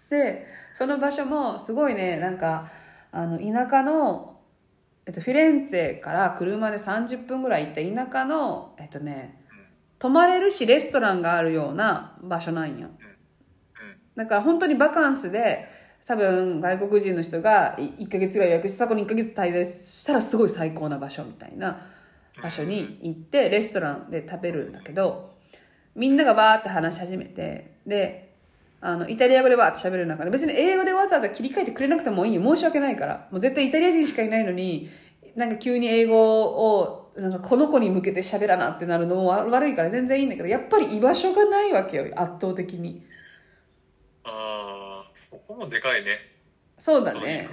[0.10, 2.70] でその場所もすごいねなんか
[3.14, 4.40] あの田舎の、
[5.06, 9.42] えっと、フィレンツェから車で30分ぐらい行った田舎のえっとね
[9.98, 12.90] 泊まれるしレストランがあるような場所なんよ
[14.16, 15.68] だから本当にバカンスで
[16.06, 21.88] 多分外国人の人が1ヶ月ぐらい予約してそこに1ヶ月滞在したらすごい最高な場所みたいな
[22.42, 25.32] 場所に行ってレストランで食べるんだけど
[25.96, 28.32] みんながバーって話し始めてで
[28.82, 32.42] あのイタリア語でバーって喋る中で別に英語でわざわざ切り替えてくれなくてもいいよ。
[32.42, 33.28] 申し訳ないから。
[33.32, 34.90] もう絶対イタリア人しかいないのに
[35.36, 43.04] なんか急に英語をなんかこの子に向けて喋らなってなるのも悪いから全然いいんだけどやっぱり居場所がないわけよ圧倒的に。
[44.24, 46.32] ああそこもでかいね。
[46.82, 47.44] そうだね。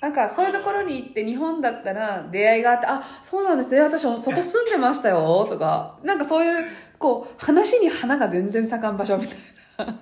[0.00, 6.66] なんかそういうところに行って日本だったら出会いがあって、あ、そうなんですね、私そこ住んでましたよ、とか、なんかそういう、
[6.98, 9.38] こう、話に花が全然咲かん場所みたい
[9.76, 10.00] な、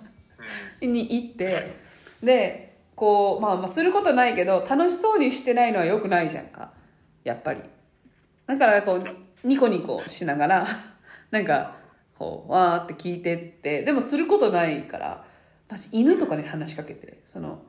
[0.80, 1.74] に行って、
[2.22, 6.70] で、こう、まあまあすることないけど、楽しそうにしてないのは良くないじゃんか。
[7.24, 7.62] やっぱり。
[8.46, 10.66] だからこう、ニコニコしながら、
[11.32, 11.74] なんか、
[12.16, 15.27] こう、わーって聞いてって、でもすることないから、
[15.68, 17.62] 私犬とかに話しかけて、その、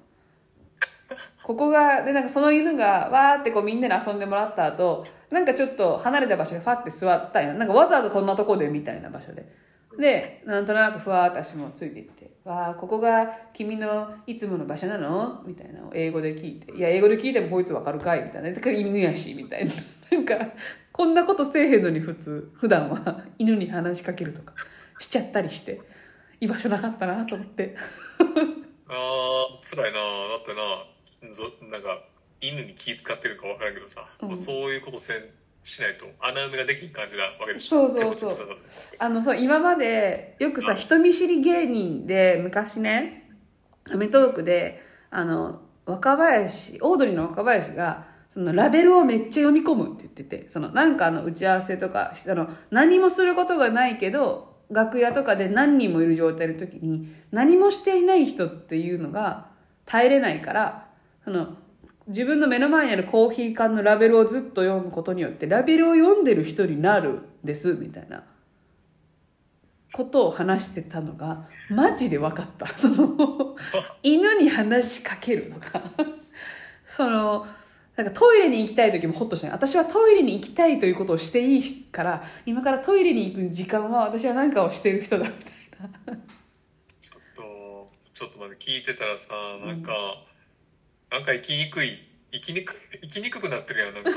[1.43, 7.53] ここが、で、なんかその犬が、わーってこうみんなに遊んでもらった後、なんかちょっと離れた場所にファって座ったんよ。
[7.55, 9.51] なんかわざわざそんなとこでみたいな場所で。
[9.97, 15.43] で、なんとなくふわーって私もついていって、わー、ここが君のいつもの場所なの？
[15.45, 18.23] みたいなのを英語で聞いて、いや、英語で聞いてもこいつわかるかい？
[18.23, 18.51] みたいな。
[18.51, 19.71] だから犬やし、みたいな。
[20.11, 20.53] なんか、
[20.91, 24.53] こんなことせえへんのに普通、普段は犬に話しかけるとか
[24.99, 25.80] しちゃったりして、
[26.41, 27.76] 居場所なかったなと思って。
[28.20, 31.32] ああ辛いなだってな。
[31.32, 32.02] ぞなんか
[32.41, 34.28] 犬に気使ってるか分からんけどさ、うん。
[34.30, 35.18] もうそういうことせん
[35.64, 38.57] しないと穴埋めができん感じなわけでしょそうそうそう。
[38.98, 43.30] あのそう今までよくさ人見知り芸人で昔ね
[43.91, 59.47] 『アメトーーク』であの若林オードリーの若林がそのラベルをめっちゃ読み込むって言っててそのなんかあの打ち合わせとかあの何もすることがないけど楽屋とかで何人もいる状態の時に何もしていない人っていうのが
[59.85, 60.87] 耐えれないから
[61.23, 61.55] その
[62.07, 68.23] 自分の目の前にあるコーヒー缶のラベルをずっと読むことによってラベルを読んでる人になるんですみたいな。
[69.91, 72.67] ことを話してたのがマジで分かった。
[72.67, 73.55] その
[74.03, 75.81] 犬に話しかけるとか。
[76.85, 77.47] その
[77.99, 79.51] なんかトイレに行きたい時もホッとしない。
[79.51, 85.53] 私はトイレに行きたいということをしていいから今からトイレに行く時間は私は何かをしてる人だみたい
[86.07, 86.15] な。
[87.01, 89.34] ちょっとちょっと待って聞いてたらさ
[89.65, 89.91] なんか、
[91.11, 91.99] なんか生きにくい
[92.31, 94.11] 生きにく生きにくくなってるやんなんか。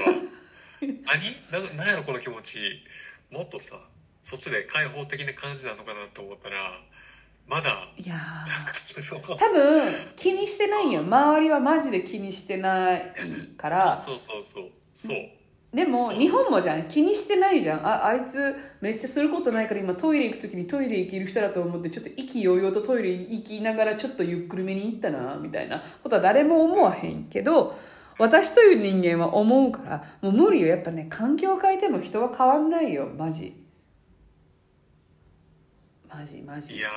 [0.80, 0.94] 何？
[1.74, 2.60] ななんやろこの気持ち。
[3.32, 3.74] もっとさ
[4.20, 6.80] そっちで開放的な感じなのかなと思ったら
[7.48, 7.70] まだ。
[7.96, 8.14] いや
[9.38, 9.82] 多分
[10.16, 11.00] 気にしてないよ。
[11.00, 13.12] 周りはマジで気にしてない
[13.56, 13.90] から。
[13.90, 14.70] そうそうそう。
[14.92, 15.16] そう。
[15.74, 16.84] でも日本もじゃん。
[16.84, 17.86] 気にしてないじゃん。
[17.86, 25.82] ああいつめっちゃすることないから今トイレ行く時にトイレ行ける人だと思ってちょっと意気揚々とトイレ行きながらちょっとゆっくりめに行ったなみたいな。
[26.02, 27.78] ことは誰も思わへんけど
[28.18, 30.68] 私という人間は思うからもう無理よ。
[30.68, 33.08] やっぱね環境変えても人は変わんないよ。
[33.16, 33.61] マジ
[36.14, 36.74] マジマジ。
[36.74, 36.88] いや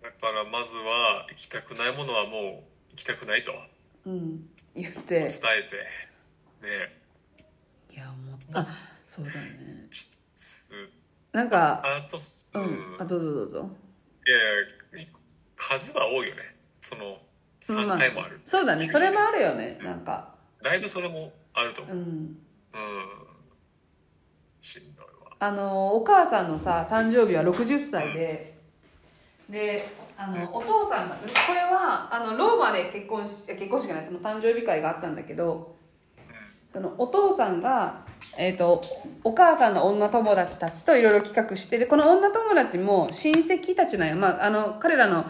[0.00, 3.52] ーだからまずは行きたくないものはもう行きたくないと。
[4.06, 4.48] うん。
[4.74, 5.18] 言って。
[5.20, 5.28] 伝え
[5.68, 5.76] て。
[6.66, 7.00] ね。
[7.94, 9.86] いやもうあそうだね。
[9.90, 10.72] す
[11.32, 12.66] なんかあとすううん。
[12.96, 13.70] んあどうぞどうぞ。
[14.26, 15.08] いやいや
[15.56, 16.56] 数は多いよね。
[16.80, 17.18] その
[17.78, 18.84] うんま3回もある、そうだね。
[18.84, 19.78] それもあるよね。
[19.82, 20.34] なんか。
[20.62, 21.96] だいぶそれもあると思う。
[21.96, 22.02] うん。
[22.02, 22.38] うん。
[24.60, 25.05] しんど
[25.38, 28.56] あのお母さんのさ誕生日は60歳で
[29.50, 35.76] であのお父さんがこれはあのローマで結婚し結婚式じゃないその誕生日会があったんだけど
[36.72, 38.06] そのお父さんが、
[38.36, 38.82] えー、と
[39.24, 45.26] お母さんの女友達たちといろいろ企画してでこの女友達も親戚たちなんよ、まあ、あの彼らの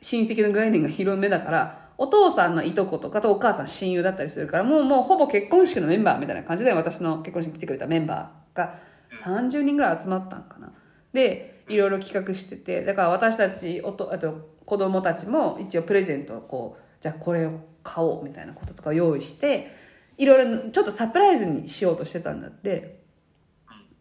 [0.00, 8.89] 親戚の概念が広めだからお父さんのいとことかとお母さん親友だったりするからもうもうほぼ結婚式のメンバーみたいな感じで私の結婚式に来てくれたメンバーが。
[9.12, 10.72] 30人ぐらい集まったんかな。
[11.12, 19.72] でいろいろ企画しててだから私たちおとあと子供たちも一応プレゼントをこうじゃあこれを買おうみたいなこととか用意して
[20.18, 23.00] いろいろちょっとサプライズにしようとしてたんだって。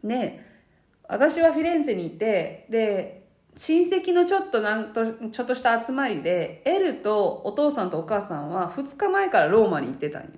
[0.03, 0.47] で
[1.07, 10.29] 私はフィレンツェにいてで親戚のちょっとなんとちょっとした集まりでエルとお父さんとお母さんは2日前からローマに行ってたんよ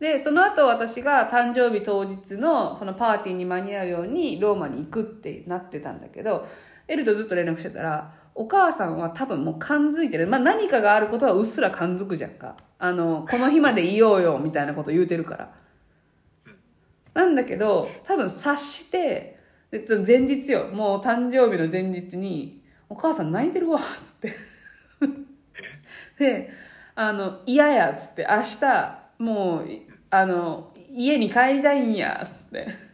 [0.00, 6.48] でその後私が誕生日当日のそのパーティーに間に合うようにローマに行くってなってたんだけど
[6.88, 12.56] エルとずっと連絡してたらお母さんは多分もう感づいてる、まあ、何かがあることはうっすら感づくじゃんか。
[12.78, 15.52] あのこの日までいようよみたいなこと言うてるから。
[17.12, 19.38] なんだけど多分察して
[19.70, 20.68] で前日よ。
[20.68, 24.34] もう誕生日の前日に「お母さん泣いてるわ」つって。
[26.18, 26.50] で
[26.94, 28.26] あの嫌やつって。
[28.26, 32.90] 明日もうあの家に帰りたいんやっつって。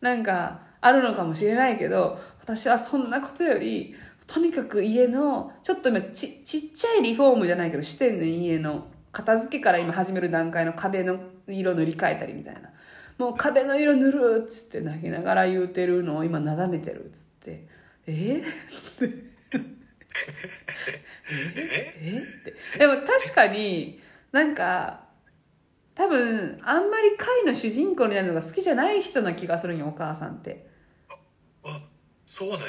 [0.00, 3.94] なんかあるのかもしれないけど私はそんなことより
[4.26, 11.18] とにかく家のちょっと今ちちっちゃいリフォームじゃないけどしてんねん家の片付けから今始める段階の壁の
[11.48, 12.70] 色塗り替えたりみたいな。
[13.18, 17.66] もう壁の色塗るっつって泣きながら言うてるのを今なだめてるっつって。
[18.06, 18.42] え？
[22.02, 22.18] え？
[22.18, 22.78] って。
[22.78, 24.00] でも確かに
[24.32, 25.05] なんか
[25.96, 30.68] 多分あんまり回の主人公になるのが好きじゃない人な気がするんよお母さんって。
[31.64, 31.68] あ
[32.26, 32.62] そうなんや。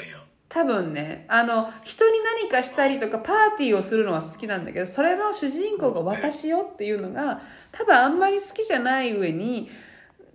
[0.48, 1.26] 多分ね。
[1.28, 9.68] あの人に何かしたりとかパーティーをするのは好きなんだけどそれの主人公が私よっていうのが多分あんまり好きじゃない上に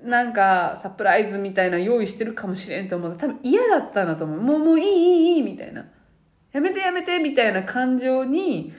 [0.03, 3.11] なんかサプライズみたいな用意してるかもしれんと思う。
[3.13, 4.39] と多分嫌だったんだと思う。
[4.39, 5.83] もうもういいいいいいみたいな。
[6.51, 8.71] やめてやめてみたいな感情に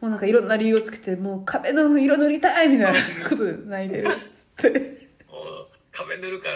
[0.00, 4.68] もうなんかいろんな理由をつけてもう壁の色塗りたいみたいなことで泣いてるっつって。
[4.68, 6.54] もう壁塗るから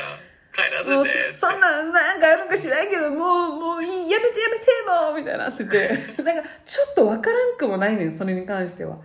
[0.52, 3.18] 帰らせてそそんななんかあるかしないけどもう
[3.54, 6.22] もういいやめてやめてもうみたいなってて。
[6.22, 8.98] なんかちょっとわからんくもないねんそれに関しては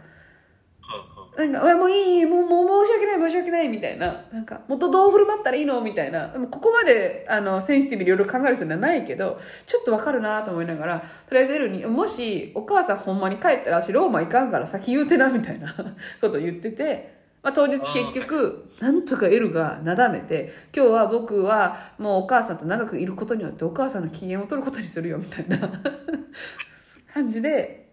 [1.37, 4.25] なんかうわもういいもうもう申し訳ない申し訳ないみたいな。
[4.31, 5.81] なんかもっとどう振る舞ったらいいの？
[5.81, 6.29] みたいな。
[6.29, 15.73] でもここまであのセンシティブにいろいろ考える人ではないけどちょっとわかるなと思いながらとりあえずエルにもしお母さんほんまに帰ったら私ローマ行かんから先言うてなみたいな
[16.21, 25.59] ことを言っててまあ、当日結局、なんとかエルがなだめて、今日は僕はもうお母さんと長くいることによってお母さんの機嫌を取ることにするよみたいな
[27.13, 27.84] 感じで、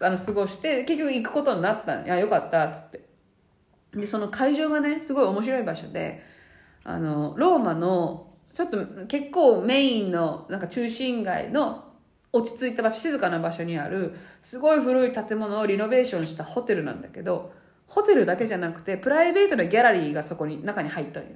[0.00, 3.08] あの、過ごして、結局行くことになったんいや、よかった、っつって。
[3.94, 6.22] で、その会場がね、すごい面白い場所で、
[6.84, 11.84] あの、ローマの、ちょっと結構メインの、なんか中心街の
[12.32, 17.52] 落ち着いた場所、静かな場所にある、すごい古い建物をリノベーションしたホテルなんだけど、
[17.86, 21.30] ホテルだけじゃなくて、プライベートなギャラリーがそこに、中に入ったんよ。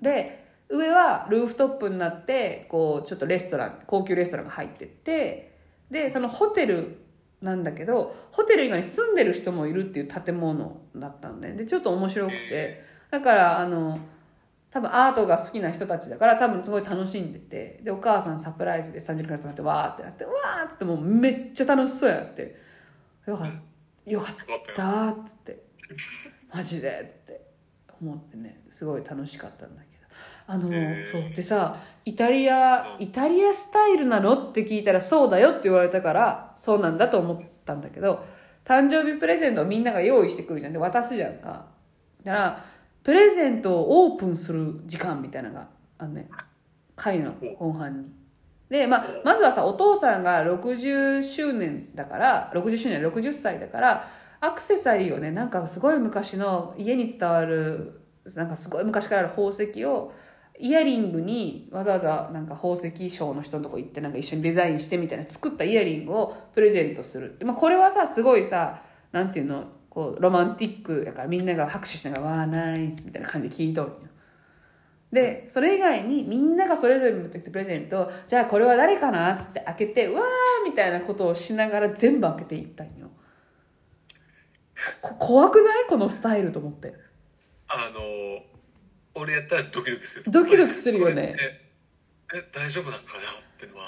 [0.00, 0.24] で、
[0.68, 5.56] 上はルーフトップになって、こう、ちょっとレストラン、高級レストランが入ってって、
[5.90, 6.98] で、そのホテル
[7.42, 13.98] なんだけど、ホテル以外に住んでる人もいるっていう建物だったんで、で、ちょっと面白くて、だから、あの、
[14.70, 22.56] 多分アートが好きな人たちだから多分すごい楽しんでて、で、お母さんサプライズで30分集まってわーってなって、わーってもうめっちゃ楽しそうやって、
[23.26, 23.50] よかっ
[24.06, 24.36] た、よかっ
[24.74, 25.14] たっ
[25.44, 25.64] て、
[26.54, 27.44] マジでって
[28.00, 29.91] 思ってね、すごい楽しかったんだけど。
[30.46, 31.34] あの、そう。
[31.34, 38.24] でさ、イタリア、イタリアスタイルなのって聞いたらそうだよって言われたから、そうなんだと思ったんだけど、
[38.64, 40.72] 誕生日プレゼントをみんなが用意してくるじゃん。
[40.72, 41.66] で、渡すじゃんか。
[42.24, 42.64] だから、
[43.02, 46.28] プレゼントをオープンする時間みたいなのがあんね。
[46.96, 48.08] 会の後半に。
[48.68, 54.08] で、まあ、まずはさ、お父さんが60周年だから、60周年、60歳だから、
[54.40, 58.00] アクセサリーをね、なんかすごい昔の家に伝わる、
[58.34, 60.12] なんかすごい昔からある宝石を、
[60.62, 67.36] イヤリングにわざわざなんか宝石商の人のとこ行ってなんか一緒にデザインしてみたいな作ったイヤリングをプレゼントする。
[67.44, 73.92] まあ、これはさ、すごいさ、なんていうの、こうロマンティックだからみんなが拍手しながら「わあナイス」みたいな感じで聞いとる
[75.12, 78.10] でそれ以外にみんながそれぞれ持ってきたプレゼント。
[78.26, 79.34] じゃあこれは誰かな？
[79.34, 80.24] っつって開けて「わー」
[80.64, 83.10] みたいなことをしながら全部開けていったんよ。
[85.02, 85.86] こ怖くない？
[85.90, 86.94] このスタイルと思って。
[87.68, 88.51] あの
[89.14, 91.36] 俺やったらドキドキするドキドキするよね。
[92.34, 93.84] え大丈夫なんかなってのは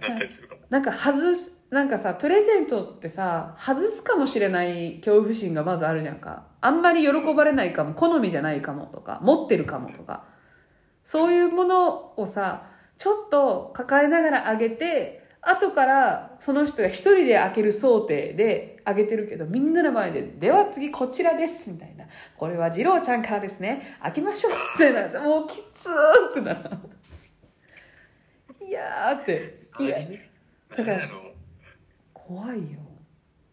[0.00, 6.46] なったりするかも、なんか外すなんかさプレゼントってさ外すかもしれない恐怖心がまずあるじゃんか。
[6.60, 7.94] あんまり喜ばれないかも。
[7.94, 10.24] 好みじゃないかもとか持ってるかもとか。
[11.04, 22.06] そういうものをさちょっと抱えながらあげて後からその人が一人で開ける想定であげてるけどみんなの前で「では次こちらです」みたいな
[22.38, 26.60] 「これは次郎ちゃんからですね開けましょう」ってなってもうきつーってなる。
[28.64, 29.66] いやーって。
[29.78, 29.98] いや
[30.76, 30.98] だから
[32.14, 32.78] 怖いよ。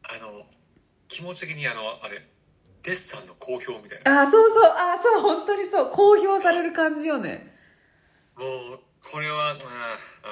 [0.03, 0.45] あの
[1.07, 2.21] 気持ち的にあのあれ
[2.83, 4.21] デッサンの好評みたいな。
[4.21, 4.63] あーそうそう。
[4.63, 5.21] あーそう。
[5.21, 5.91] 本当にそう。
[5.91, 7.55] 公表される感じよね。
[8.35, 8.43] も
[8.75, 9.53] うこれはああ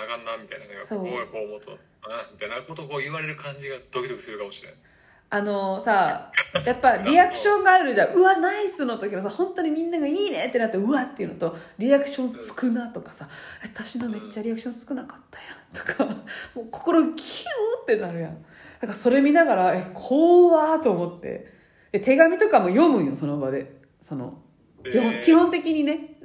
[0.06, 1.00] あかんなみたいななんかそう。
[1.00, 1.76] こう思うとあ
[2.10, 4.80] あみたいなことをこう言われる感じがドキドキするかもしれない
[5.34, 6.30] あのさ
[6.66, 8.14] やっぱリアクションがあるじゃん。
[8.14, 13.30] うわナイスの時のさ本当にみんながいいねってなってうわっていうのとリアクション少なとかさ
[13.64, 16.06] え私のめっちゃリアクション少なかったやんとか
[16.54, 18.42] もう心キューってなるやん。
[18.82, 21.48] だからそれ見ながらえ怖ーと思って。
[21.94, 23.80] で手紙とかも読むんよその場で。
[24.02, 24.38] その
[24.84, 25.24] 基本,、えー。
[25.24, 26.18] 基本的にね。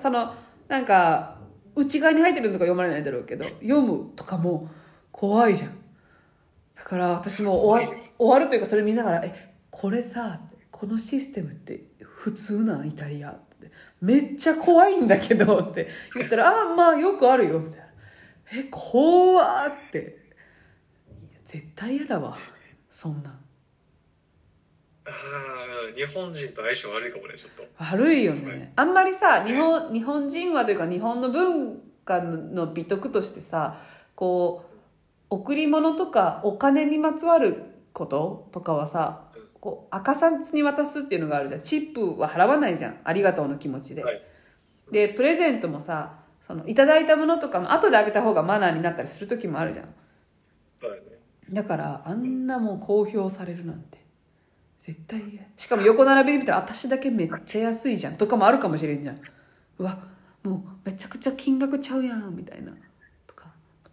[0.00, 0.32] その
[0.68, 1.38] なんか
[1.74, 4.68] 内側に入ってるのか読まれないだろうけど読むとかも
[5.10, 5.81] 怖いじゃん
[6.74, 10.40] だから私も終わ終わるというかそれ見ながら「えこれさ
[10.70, 13.70] このシステムって普通なんイタリア」って
[14.00, 15.88] 「めっちゃ怖いんだけど」って。
[16.14, 17.86] 言ったら「ああまあよくあるよ」みたいな
[18.54, 20.22] 「え怖っ」って。
[21.52, 22.34] 絶対嫌だわ。
[22.90, 23.28] そんな。
[25.04, 25.10] あ
[25.94, 27.64] 日本人と相性悪いかもねちょっと。
[27.76, 28.72] 悪いよね。
[28.74, 33.82] あんまりさ日本日本人はというか日本の文化の美徳としてさ
[34.14, 34.71] こう
[35.32, 37.64] 贈り物とかお金にまつわる
[37.94, 39.30] こととかはさ
[39.60, 41.62] こう赤さに渡すっていうのがあるじゃん。
[41.62, 43.00] チップは払わないじゃん。
[43.02, 44.20] ありがとうの気持ちで、はい。
[44.90, 49.86] でプレゼントもさそのいただいたものとかも後であげた方がマナーになったりする時もあるじゃん。
[50.38, 51.02] そう
[51.50, 54.04] だからあんなもん公表されるなんて
[54.82, 55.44] 絶対嫌。
[55.56, 58.16] しかも横並びで見たら私だけめっちゃ安いじゃん。
[58.16, 59.20] とかもあるかもしれんじゃん。
[59.78, 59.98] うわ
[60.42, 62.74] もうめちゃくちゃ金額ちゃうやんみたいな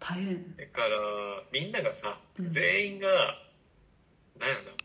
[0.00, 0.88] 大変だから
[1.52, 4.76] みんながさ全員が、なんやろな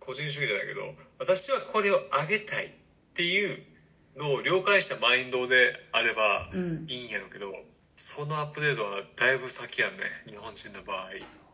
[0.00, 0.80] 個人主義じゃないけど
[1.18, 2.70] 私はこれをあげたいっ
[3.14, 3.62] ていう
[4.16, 6.86] のを了解したマインドであればうん。
[6.88, 7.52] いいんやろうけど、
[7.94, 10.96] そのアップデートはだいぶ先やんね日本人の場合。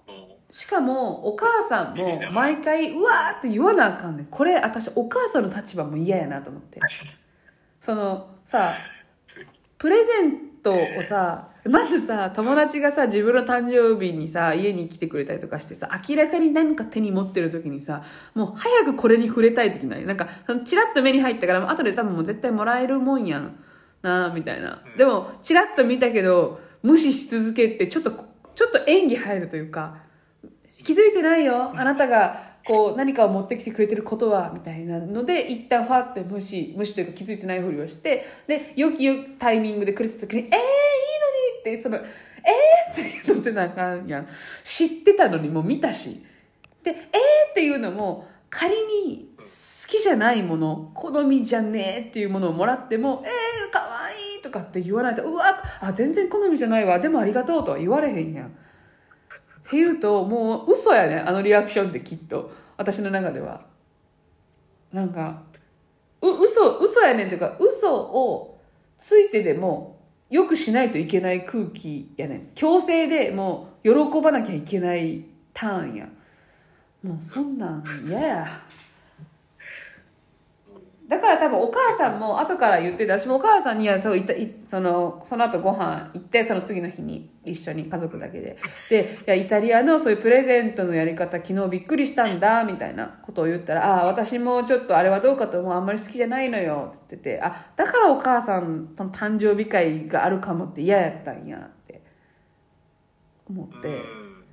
[0.06, 4.26] もしかもお母さんも毎回うわーって言わなあかんねん。
[4.26, 6.80] これ私お母さんの立場も嫌やなと思って。
[7.80, 8.70] そのさ
[9.76, 18.02] プレゼントをさまずさ友達がさ自分の誕生日にさ家に来てくれたりとかしてさ明らかに何か手に持ってる時にさ
[18.34, 20.04] もう早くこれに触れたい時ない？
[20.04, 20.28] なんか
[20.64, 23.56] チラッと目に入ったから後で多分もう絶対もらえるもんやん
[24.02, 24.82] なあみたいな。
[24.98, 28.10] でもチラッと見たけど無視し続けてちょっと
[28.54, 29.98] ちょっと演技入るというか
[30.70, 44.28] 気づいてないよあなたがこう何かを持ってきてくれてることはみたいなので一旦ファって無視無視というか気づいてないふりをしてで良きタイミングでくれてた時に「えー、いいのに!」ってその「えー!」って言うのせなあかんやん
[44.62, 46.24] 知ってたのにもう見たし
[46.82, 46.96] で「えー!」
[47.50, 49.44] っていうのも仮に好
[49.88, 58.56] きじゃないもの好みじゃねえっていうものをもらっても「えー、かわいい!」とかって言わないと「うわあ全然好みじゃないわでもありがとう」とは言われへんやん
[59.66, 62.52] っていうともう嘘やねあのリアクションってきっと。
[62.76, 63.58] 私の中では。
[64.92, 65.42] なんか
[66.20, 67.28] う嘘嘘やねん。
[67.28, 68.60] というか嘘を
[68.98, 70.00] ついてでも
[70.30, 72.50] よくしないといけない空気やねん。
[72.54, 76.08] 強制でもう喜ばなきゃいけないターンや。
[77.02, 78.46] もうそんなん嫌や。
[81.08, 88.56] だから多分お母さんも後から言ってて私もお母さんにはそういったいそのその後ご飯行ってその次の日に一緒に家族だけで。
[88.90, 95.72] でいやイタリアのそういうプレゼントのやり方昨日びっくりしたんだみたいなことを言ったら「ああ私もちょっとあれはどうかと思う。
[95.74, 102.02] あんまり好きじゃないのよ」って言ってて「あだからお母さんとの誕生日会があるかもって嫌やったんや」って。
[103.50, 104.44] 思って、うん。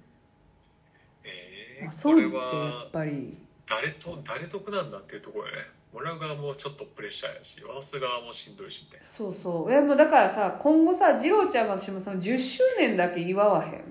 [1.23, 3.37] えー、まあ、これ掃除ってやはっぱり。
[3.65, 9.05] 誰と誰得なんだっていうところやねもらう側もちょっとプレッシャーやし渡す側もしんどいしみたいな。
[9.05, 9.71] そうそう。
[9.71, 13.83] いやもうだからさ今後さ次郎ちゃんも私もその10周年だけ祝わへん？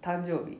[0.00, 0.56] 誕生日。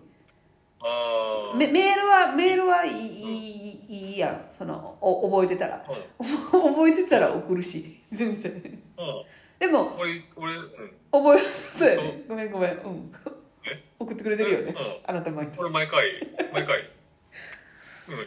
[0.81, 4.49] ああメメールはメールはいいいいいいやん。
[4.53, 5.85] そのお覚えてたら。
[5.89, 5.97] うん。
[5.97, 8.01] う ん覚えてたら送るし。
[8.12, 8.83] 全然。
[9.59, 10.93] でも俺俺うん。
[11.12, 12.70] 覚えそうやそねごめんごめん。
[12.73, 13.12] うん。
[13.65, 13.85] え？
[13.99, 14.75] 送ってくれてるよね。
[14.77, 14.97] うん。
[15.07, 15.59] あなた毎日。
[15.59, 16.05] 俺毎回
[16.53, 16.79] 毎回。
[16.81, 16.89] うん。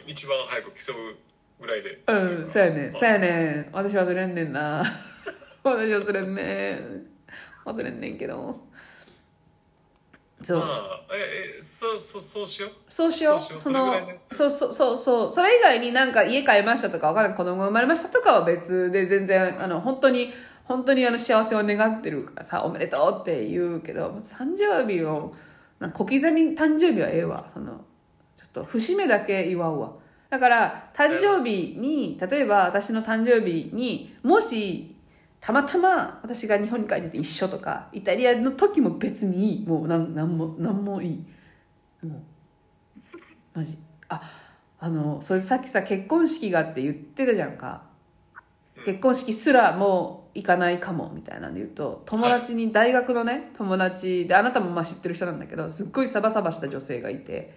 [0.07, 1.17] 一番早く競う
[1.61, 2.01] ぐらいで。
[2.07, 2.87] うんそうやね。
[2.87, 3.69] んそうやね。
[3.71, 4.83] 私忘れんねんな。
[5.63, 7.05] 私忘れんねん。
[7.65, 8.71] 忘れんねんけど。
[10.43, 10.57] そう。
[10.57, 10.67] まあ
[11.13, 12.71] ええそうそうそうしよう。
[12.89, 13.39] そうしよう。
[13.39, 13.93] その
[14.31, 15.31] そうそうそうそう。
[15.31, 20.33] それ以外になんか家買いましたとかわからない子供が生まれましたとかは別で全然、あの、本当に、
[20.63, 25.35] 本当にあの幸せを願ってるからさ、おめでとうって言うけど、誕生日を、
[25.79, 27.37] なんか小刻み誕生日はええわ。
[27.53, 27.85] その、
[28.37, 29.93] ちょっと節目だけ祝うわ。
[30.31, 34.95] だから、誕生日に、例えば私の誕生日に、もし、
[35.41, 39.67] たまたま私が日本に帰ってて一緒とか、イタリアの時も別にいい。
[39.67, 41.25] もうなんなんも、なんもいい。
[42.05, 42.21] もう
[43.53, 43.77] マジ。
[44.07, 44.21] あ
[44.79, 47.83] あのそれさっきさ結婚式がって言ってたじゃんか。
[48.85, 57.53] 結婚式すらもう行かないかもみたいなんで言うと友達に大学のね友達であなたもまあ知ってる人なんだけどすっごいサバサバした女性がいて。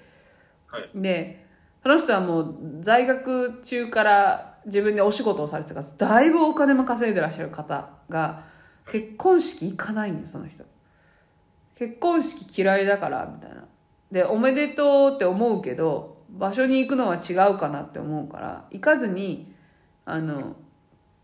[0.66, 0.90] はい。
[0.96, 1.44] で
[1.85, 8.44] その人はもう在学中から自分でお仕事をされてたからだいぶお金も稼いでらっしゃる方が
[8.90, 10.65] 結婚式行かないんよその人。
[11.74, 13.66] 結婚式嫌いだからみたいな。
[14.11, 19.52] でおめでとうって思うけど場所に行くのは違うかなって思うから行かずに
[20.06, 20.56] あの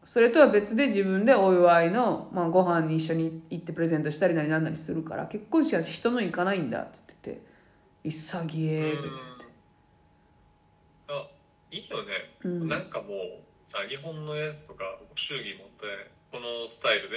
[0.04, 7.46] それとは別で自分でお祝いの、まあ、ご飯に一緒に行ってプレゼントしたりなりなりするから結婚式は人の行かないんだって言ってて
[8.04, 9.29] 潔えって。
[11.70, 12.66] いいよね、うん。
[12.66, 14.84] なんかもうさ日本のやつとか
[15.14, 15.86] 祝儀持って
[16.32, 17.16] このスタイルで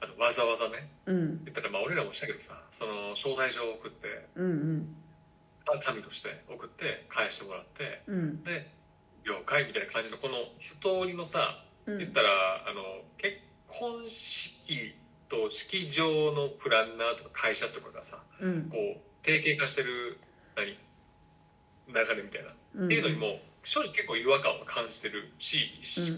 [0.00, 1.44] あのわざわざねうん。
[1.44, 4.96] 言ったらまあ俺らもしたけどさその招待状を送ってうんうん。
[5.80, 8.44] 紙として送って返してもらってうん。
[8.44, 8.70] で
[9.24, 11.38] 了解みたいな感じのこの一通りのさ
[11.86, 11.98] うん。
[11.98, 12.28] 言ったら
[12.68, 14.94] あの結婚式
[15.28, 18.68] と式場のプランナーとか会社とかがさうん。
[18.68, 20.20] こう定型化してる
[20.56, 20.66] 何
[21.88, 22.86] 流れみたいな、うん。
[22.86, 25.58] っていうのにも正直結構違和感を感じてるし、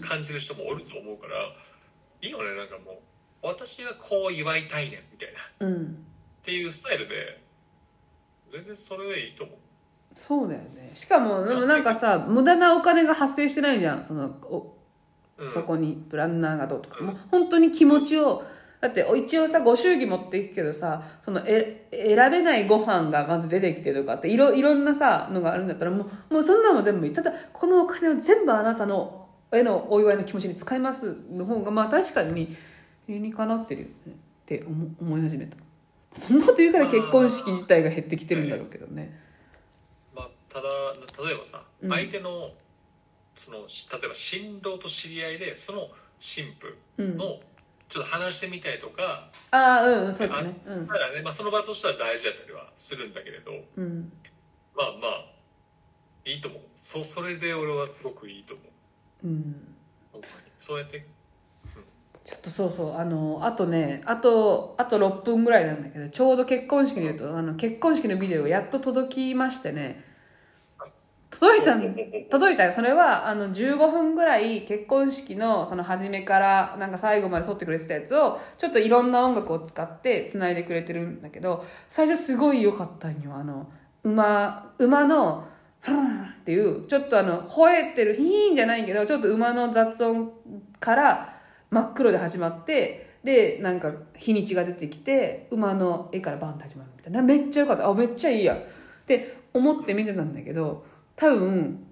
[0.07, 1.33] 感じる人もおると思うから
[2.21, 2.97] いいよねなんかもう。
[3.41, 5.41] 私がこう祝いたいねんみたいな。
[5.41, 6.05] っうん。
[6.43, 7.41] ていうスタイルで
[8.49, 9.57] 全然それでいいと思う。
[10.15, 10.91] そうだよね。
[10.93, 14.03] しかもでもなんかさ無駄なお金が発生してないじゃん。
[14.03, 14.75] そのお
[15.37, 15.51] うん。
[15.51, 17.07] そこにプランナーがどうとか、うん。
[17.07, 18.43] もう本当に気持ちを
[18.81, 27.13] だって一応さご祝儀持っていくけどさそのえ選べないご飯がまず出てきてとかっていろいろんなさのがあるんだったらもうもうそんなのも全部いい。
[27.13, 32.55] ただこのお金を全部あなたのへのお祝いの気持ちに使いますの方がまあ確かに
[33.07, 34.15] 理にかなってるよねっ
[34.45, 35.57] て思思い始めた。
[36.13, 39.19] そんなこと言うから結婚式自体が減ってきてるんだろうけどね。
[40.15, 40.63] まあ、ただ
[41.27, 41.89] 例えばさ、うん。
[41.89, 42.29] 相手の
[43.33, 45.87] そのし例えば新郎と知り合いでその
[46.17, 47.17] 新婦うん。
[47.17, 47.39] の
[47.89, 50.61] ちょっと話してみたいとか、ああうんうんそうだね。
[50.65, 54.11] うんだからね、まあ、その場としては大事だったりはするんだけれどうん。
[54.75, 55.25] まあまあ
[56.25, 56.61] いいと思う。
[56.75, 58.63] そそれで俺はすごくいいと思
[59.23, 59.27] う。
[59.27, 59.75] うん。
[60.57, 61.05] そうやって
[62.25, 70.03] ちょっとそうそうあのあとねあとあと6分ぐらいなんだけどちょうど結婚式で言うとあの結婚式のビデオがやっと届きましてね
[71.31, 71.81] 届いたん
[72.29, 72.71] 届いたよ。
[72.71, 83.33] それはあの15分ぐらい結婚式のその初めからなんか最後まで撮ってくれてたやつをちょっといろんな音楽を使って繋いでくれてるんだけど最初すごい良かったんよ。
[83.35, 83.67] あの
[84.03, 85.47] 馬馬の
[85.81, 90.31] フルンっていうちょっとあの吠えてるヒーンじゃないけどちょっと馬の雑音
[90.79, 91.35] から
[91.69, 97.21] 真っ黒で始まってでなんか日にちが出てきて馬の絵からバンって始まるみたいな。
[97.21, 97.87] めっちゃ良かった。
[97.87, 98.55] あめっちゃいいや。
[98.55, 100.85] って思って見てたんだけど
[101.19, 101.85] 多分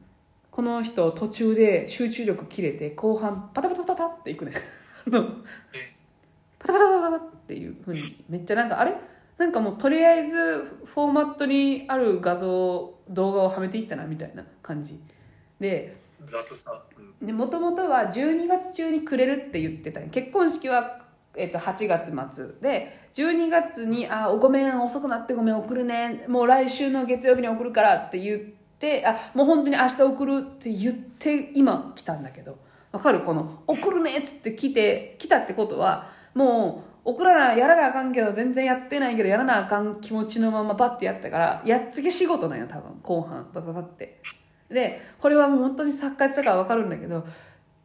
[0.50, 4.54] この人途中で集中力切れて後半パタパタパタっていくね。
[5.06, 8.00] パタパタパタパタっていうふうに
[8.30, 8.96] めっちゃなんかあれ？
[9.38, 10.38] なんかもうとりあえず
[10.86, 14.98] フォーマットにある画像動画をはめていったなみたいな感じ。
[15.60, 17.28] で雑さ、うん。
[17.28, 21.04] でもともとは12月中にくれるって言ってた結婚式は、
[21.36, 22.48] えっと8月末。
[22.62, 26.26] で12月に「あごめん遅くなってごめん送るね。
[26.30, 28.57] もう来週の月曜日に送るから」って言って
[29.06, 32.58] あもう本当に明日送るって言って今来たんだけど。
[32.92, 33.20] わかる？
[33.20, 43.00] この「送るね」っつって来て来たってことはもう送らなやらなあかんけど全然やってないけどやらなあかん気持ちのままパッてやったからやっつけ仕事なんよ多分。
[43.04, 43.50] 後半。
[43.54, 44.20] バババって。
[44.70, 47.26] でこれはもう本当に作家やったからわかるんだけど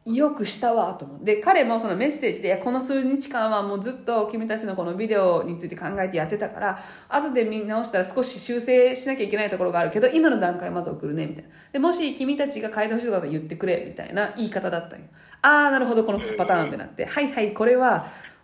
[0.04, 1.36] よくしたわと思って。
[1.36, 11.50] で、彼もそのメッセージで、この数日間はもうずっと君たちのこのビデオについて考えてやってたから、後で見直したら少し修正しなきゃいけないところがあるけど、今の段階まず送るね、みたいな。
[11.72, 15.06] で、もし君たちが変えてほしいとだったら言ってくれ、みたいな言い方だったんよ。
[15.42, 17.04] あー、なるほど、このパターンってなって。
[17.04, 17.98] はいはい、これは、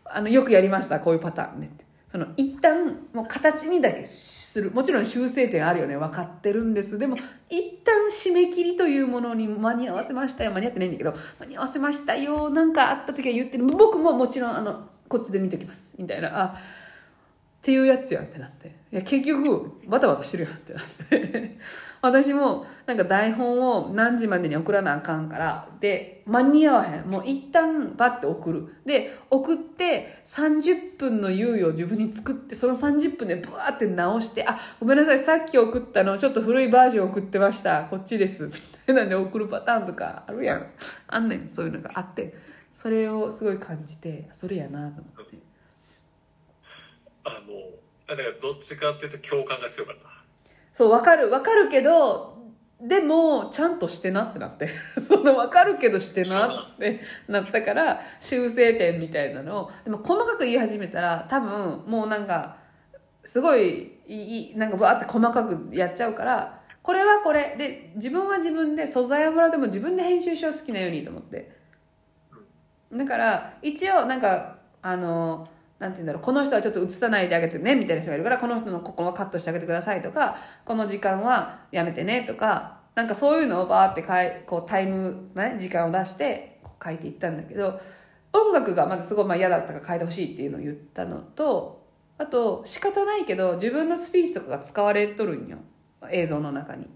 [0.05, 1.88] あの、よくやりました、こういうパターンねって。
[2.11, 4.71] その一旦もう形にだけする。
[4.71, 5.97] もちろん修正点あるよね。
[5.97, 6.99] 分かってるんです。
[6.99, 7.17] でも
[7.51, 10.53] 一旦締め切りというものに間に合わせましたよ。
[10.53, 12.49] 間に合ってないんだけど間に合わせましたよ。
[12.49, 13.67] なんかあった時は言ってる。
[13.67, 15.97] 僕ももちろんあのこっちで見ときます。
[15.99, 16.43] みたいな。
[16.43, 18.69] あっていうやつやってなって。
[18.91, 21.59] いや結局バタバタしてるやんってなって。
[22.01, 27.11] 私もなんか台本を何時までに送らなあかんからで間に合わへん。
[27.11, 28.75] もう一旦バッて送る。
[28.85, 37.85] で送って30分の猶予を自分に作ってその30分でブワーって直してあごめんなさいさっき送ったのちょっと古いバージョン送ってました。
[37.85, 38.47] こっちです。
[38.47, 38.53] み
[38.87, 40.67] たいなんで送るパターンとかあるやん。
[41.09, 41.51] あんねん。
[41.53, 42.35] そういうのがあって。
[42.73, 45.39] それをすごい感じてそれやなと思って。
[47.25, 50.28] あのだからどっちかっていうと共感が強かった。
[50.79, 52.39] そう、わかる、わかるけど、
[52.81, 54.69] でも、ちゃんとしてなってなって。
[55.09, 62.59] その、わかるけどしてなってなったから、修正点みたいなのを、でも細かく言い始めたら、多分、もうなんか、
[63.25, 67.57] すごい、い、なんかバーって細かくやっちゃうから、これはこれ。
[67.59, 71.57] で、自分は自分で、素材をもらっても自分で編集しよう好きなようにと思って。
[72.93, 75.43] だから、一応、なんか、あの、
[75.79, 87.81] なんて言うんだろう、この人はちょっと映さないであげてね、みたいな人がいるから、この人のここはカットしてあげてくださいとか、この時間はやめてねとか、なんかそういうのをバーってかいこうタイム、ね、時間を出してこう書いていったんだけど、
[88.33, 91.87] 音楽がまずすごいまあ嫌だったから変えてほしいっていうのを言ったのと、
[92.19, 95.59] あと仕方ないけど自分のスピーチとかが使われとるんよ。
[96.11, 96.89] 映像の中に。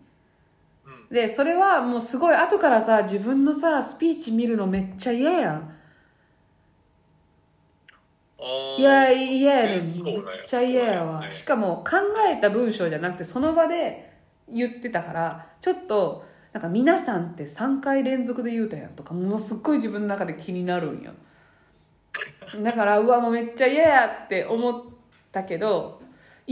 [1.10, 5.74] で、それはもうすごい後からさ、自分のさ、スピーチ見るのめっちゃ嫌やん。
[8.78, 9.70] いや、嫌やねん。
[9.72, 9.80] めっ
[10.46, 11.20] ちゃ嫌やわ。
[11.20, 11.96] ねしかも考
[12.28, 14.12] えた文章じゃなくて、その場で
[14.48, 21.12] 言ってたから、ちょっと、なんか皆さんって3回連続で言うたやんとか、ものすっごい自分の中で気になるんよ。
[22.62, 24.82] だから、うわ、もうめっちゃ嫌やって思っ
[25.30, 26.01] たけど、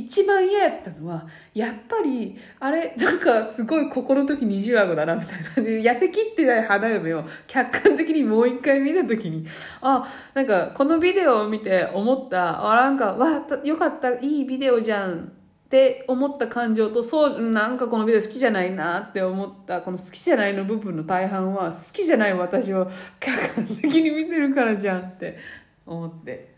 [0.00, 5.62] 一番嫌やったのは、やっぱり、あれ、なんかすごいここの時二重顎だな、みたいな。
[5.62, 9.46] で痩せきってない花嫁を客観的にもう一回見た時に、
[9.80, 22.90] あ、なんかこのビデオを見て思った、あ、なんか、わ、よかった、いいビデオじゃんって思った感情と、そう、なんかこのビデオ好きじゃないなって思った、この好きじゃないの部分の大半は、好きじゃない私を
[23.20, 25.38] 客観的に見てるからじゃんって
[25.86, 26.54] 思って、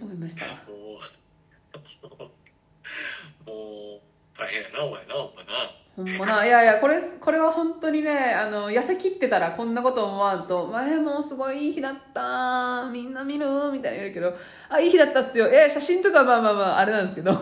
[0.00, 0.44] 思いました。
[3.46, 4.00] もう
[4.38, 5.52] 大変やなお前なお前な
[5.96, 14.36] ほんまな、いやいや、これ、これは本当にね、あの、痩せ切ってたらこんなこと思わんと、前もすごいいい日だったみんな見るみたいな言うけど、
[14.68, 15.48] あ、いい日だったっすよ。
[15.48, 17.32] え、写真とかまあまあまあ、あれなんですけど、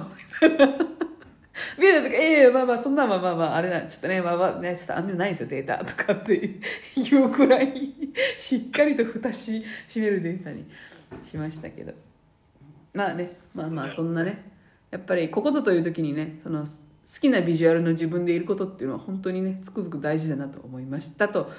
[1.78, 6.60] ビデオとか、ええまあまあ、そんなまあまあまあ、あれな、ちょっとね、まあまあね、ちょっとあんまないんですよ、データとかって
[6.96, 7.92] 言うくらい、
[8.38, 10.64] しっかりと蓋し、閉めるデータに
[11.24, 11.92] しましたけど。
[12.94, 14.50] まあね、まあまあ、そんなね、
[14.90, 21.50] やっぱりここぞという時にね、その、好きなビジュアルの自分でいることっていうのは本当にねつくづく大事だなと思いましたと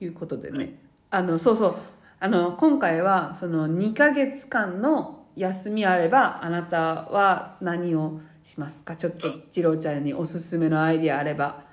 [0.00, 0.78] いうことでね。
[1.10, 1.76] あのそうそう。
[2.20, 8.94] あの今回はその2ヶ月間の休みあればあなたは何をしますか？
[8.94, 11.64] ちょっと次郎ちゃんにおすすめのアイディアあれば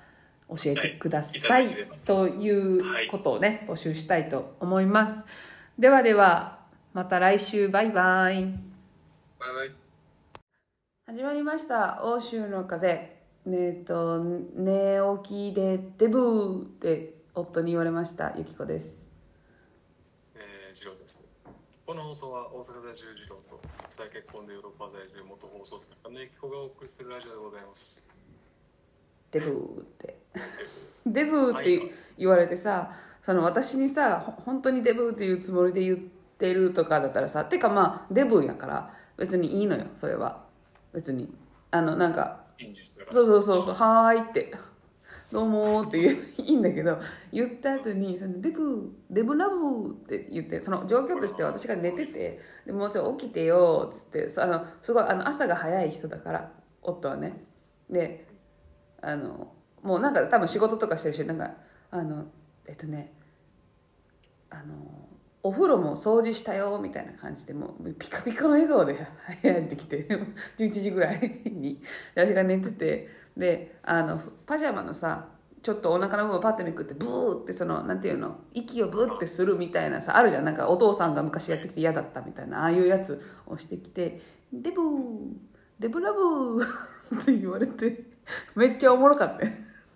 [0.48, 1.72] 教えてください、はい。
[1.72, 1.76] い。
[2.04, 5.20] ということをね募集したいと思います。
[5.78, 6.58] ではでは
[6.94, 8.69] また来週バイバイ
[9.40, 9.70] バイバイ。
[11.06, 12.04] 始まりました。
[12.04, 13.16] 欧州の風。
[13.46, 16.60] ねえっと寝起きでデブー。
[16.60, 18.34] って夫に言われました。
[18.36, 19.10] ゆきこです。
[20.34, 21.40] えー、ジローです。
[21.86, 28.14] この放送は大阪在住ジローと再結婚でヨーロッパ在住元放送作家のゆきこがお送りするラジオでございます。
[29.30, 30.18] デブーって。
[31.06, 32.92] デブーって言われてさ
[33.22, 40.44] その私にさほ本当にデブーっていうつもりで言ってるとかだったらさてかまあデブーやから別にいいのよそれは。
[40.92, 41.32] 別に。
[41.70, 42.40] あのなんか
[43.10, 44.52] そうそうそうそう、はーいって、
[45.30, 46.98] どうもーって言ういいんだけど、
[47.32, 56.52] 言った後に、そのデブ、デブラブって言って、その状況として私が寝てて、でもうちょっと起きてよっつって、そあのすごいあの朝が早い人だから、
[56.82, 57.44] 夫はね。
[57.88, 58.26] で、
[59.00, 59.52] あの、
[59.82, 61.54] もうなんか多分仕事とかしてるし、なんか、
[61.90, 62.26] あの、
[62.66, 63.12] えっとね、
[64.50, 64.99] あの、
[65.42, 69.06] お風呂も掃除したよみたいな感じでもうピカピカの笑顔で
[69.42, 70.06] 入ってきて
[70.58, 71.80] 11時ぐらいに
[72.14, 75.28] 私が寝ててであのパジャマのさ
[75.62, 80.44] ちょっとお腹の部分パッてめくってブーってそのなんていうの息をブーってするみたいなさあるじゃん。
[80.44, 84.20] なんかお父さんが昔やってきて嫌だったみたいなああいうやつをしてきて
[84.52, 84.84] 「デブー
[85.78, 86.64] デブラブー
[87.20, 88.04] 」って言われて
[88.56, 89.44] めっちゃおもろかった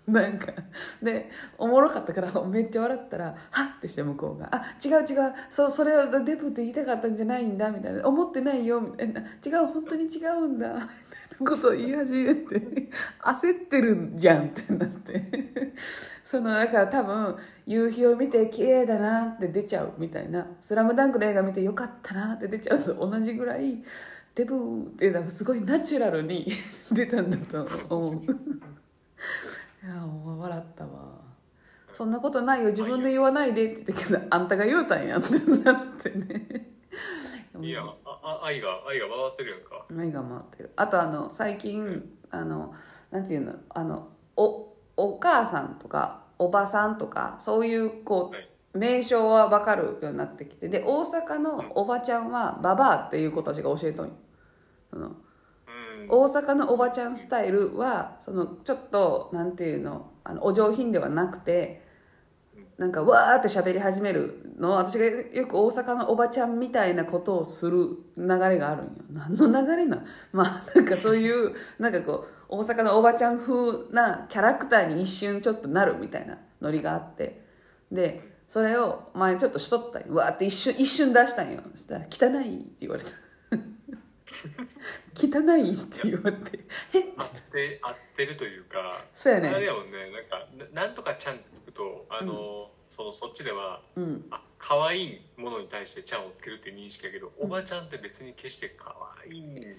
[0.07, 0.53] なんか
[1.01, 10.87] でおもろかったからめっちゃ笑ったら「はっ!」てして向こうが「あ違う違うそうそれをデブって言いたかったんじゃないんだ」みたいな「思ってないよ」みたいな「違う本当に違うんだ」みたいな
[11.49, 15.73] ことを言い始めて焦ってるんじゃんってなって。
[16.23, 17.35] そのだから多分
[17.67, 22.79] 夕日を見て綺麗だなって出ちゃうみたいな「スラムダンクの映画見てよかったなって出ちゃう。
[22.79, 23.83] と同じぐらい
[24.33, 26.51] デブってすごいナチュラルに
[26.91, 27.65] 出たんだと
[27.95, 28.19] 思う。
[29.85, 30.89] いやもう笑ったわ。
[31.93, 32.69] そんなことないよ。
[32.69, 33.71] 自分で言わないで。
[33.71, 35.17] って言ったけどあんたが言うたんや。
[35.17, 35.33] って
[35.63, 36.71] なってね。
[37.61, 39.85] いやああ愛が愛が回ってるやんか。
[39.95, 40.71] 愛が回ってる。
[40.75, 42.73] あとあの最近あの
[43.11, 43.53] なんていうの？
[43.69, 48.41] あのおお母さんとかおばさんとかそういうこはい。
[48.73, 50.67] う名称は分かるようになってきて。
[50.67, 54.13] で大阪のおばちゃんはババアっていう子たちが教えとんよ。
[54.89, 55.15] そのうん
[56.09, 61.85] 大阪のおばちゃんスタイルはそのちょっとなんていうのあのお上品ではなくて
[62.77, 68.91] なんかわーって喋り始めるの私がよく大阪のおばちゃんみたいなことをする流れがあるんよ。
[69.13, 77.43] 何の流れなん まあなんかそういう なんかこう大阪のおばちゃん風なキャラクターに一瞬ちょっとなるみたいなノリがあって。
[77.91, 80.15] でそれを前ちょっとしとったんよ。
[80.15, 81.61] わーって一瞬一瞬出したんよ。
[81.71, 83.09] そしたら「汚い」って言われた
[85.15, 86.59] 汚いって言われて。
[86.93, 87.13] え？
[87.15, 89.49] 合って合ってるというかそうやね。
[89.49, 90.11] あれやもんね。
[90.11, 94.25] なんかななんとかちゃんってつくとあの、そのそっちではうん。
[94.31, 99.75] あ可愛いものに対してちゃんをつけるっていう認識やけど、おばちゃんって別に決して可愛い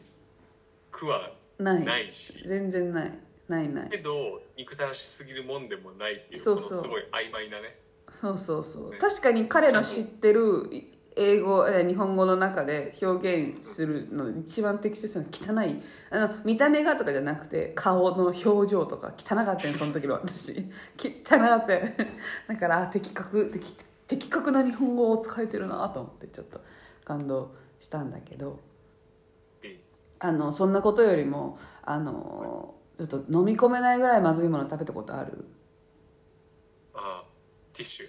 [0.92, 1.84] くはない。
[1.84, 2.44] ないし。
[2.46, 3.18] 全然ない。
[3.48, 3.88] ないない。
[3.88, 6.72] けど憎たらしすぎるもんでもないっていうそうそう。
[6.72, 7.78] すごい曖昧なね。
[8.12, 8.90] そうそうそう。
[8.90, 8.98] ね。
[8.98, 10.70] 確かに彼の知ってる
[11.18, 15.82] 英語え日本語の中で表現するの一番適切なの汚い。
[16.10, 20.52] あの見た目がとかじゃなくて顔の表情とか汚かったよ その時の私。
[20.98, 21.86] 汚かったよ
[22.46, 23.76] だからあ的確的
[24.06, 26.60] 的確な日本語を使えてるなと思ってちょっと
[27.04, 28.50] 感動したんだけど。
[28.50, 28.58] うん
[30.18, 35.44] あのそんなことよりもあのちょっと飲み込めないぐらいまずいもの食べたことある？
[36.94, 37.24] ああ
[37.74, 38.06] ティッシュ。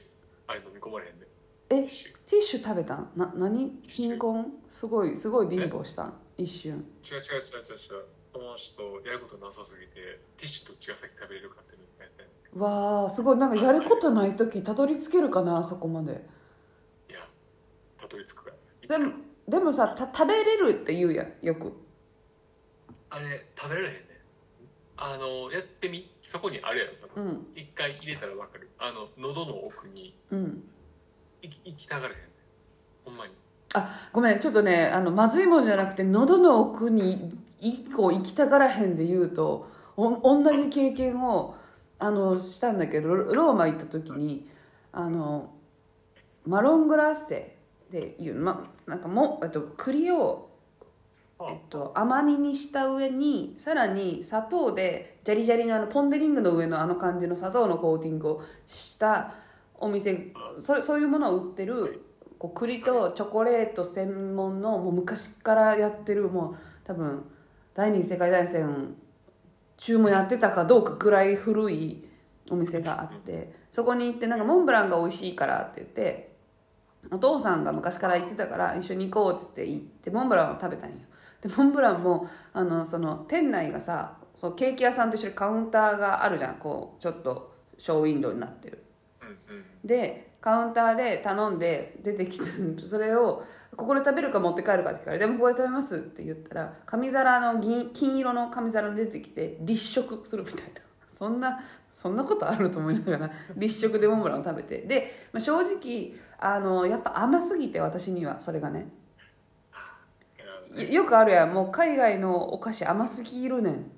[0.48, 1.28] あれ飲み込まれへんで
[1.70, 1.76] え？
[1.76, 3.10] ティッシュティッシュ食べたん？
[3.16, 3.80] な何？
[3.82, 4.54] 貧困？
[4.70, 6.14] すごいすごい貧乏したん？
[6.38, 6.74] 一瞬。
[6.74, 8.06] 違う違う違う違う違う。
[8.34, 12.60] 友達とやることなさすぎてティッシュどっちが先食べれるかっていうのをやって。
[12.60, 13.38] んわあすごい。
[13.38, 16.12] なんかやることない時たどり着けるかなあそこまで。
[17.10, 17.20] いや
[17.98, 18.52] たどり着くか。
[18.90, 19.14] らでも
[19.48, 21.72] でもさた食べれるって言うやんよく。
[23.10, 23.99] あれ食べられへんね
[24.98, 26.06] あのやってみ？
[26.22, 26.86] そこにあるや
[27.16, 27.48] ろうん。
[27.56, 28.70] 一回入れたらわかる。
[28.78, 30.64] あの喉の奥にうん
[31.65, 32.26] 行きたがれへんね
[33.06, 33.34] ほんまに。
[33.74, 41.56] あごめんちょっとねあのまずいもんじゃなくて喉の奥に一個行きたがらへんで言うとお同じ経験を
[41.99, 44.48] あのしたんだけどロローマ行った時に
[44.91, 45.52] あの
[46.45, 47.57] マロングラッセ
[47.91, 50.48] でいう、ま、なんかも、えっと、栗を
[51.40, 59.36] えっと、甘煮にした上にさらに砂糖でジャリジャリのあのポン・デ・リングの上のあの感じの砂糖のコーティングをした
[59.80, 62.04] お店そそういうものを売ってる
[62.38, 67.24] こう栗とチョコレート専門のもう昔からやってるもう多分
[67.74, 68.95] 第二次世界大戦
[69.78, 72.04] 中もやってたかどうかぐらい古い
[72.49, 76.36] お店があってそこに行ってなんかモンブランが美味しいからって言って
[77.12, 80.95] お父さんが昔から行ってたから一緒に行こうっつって行ってモンブランを食べたんよ。
[81.41, 86.56] でモンブランもあのその店内がさそのケーキ屋さんと一緒にカウンターがあるじゃん。
[86.56, 88.84] こうちょっとショーウィンドウになってる
[89.84, 92.45] でカウンターで頼んで出てきて
[92.86, 93.44] それを
[93.76, 100.82] 「ここで食べるか持って帰るか」って聞かれて「でもここで食べます」って言ったら紙皿の銀金色の紙皿に出てきて立食するみたいな。
[101.18, 101.64] そんな
[101.94, 104.82] そんなことあると思いながら立食でモンブランを食べて。
[104.82, 108.88] で、まあ、正直あのやっぱ甘すぎて私にはそれがね。
[110.91, 111.54] よくあるやん。
[111.54, 113.91] もう海外のお菓子甘すぎるねん。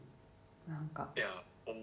[0.65, 1.10] なんか。
[1.18, 1.27] いや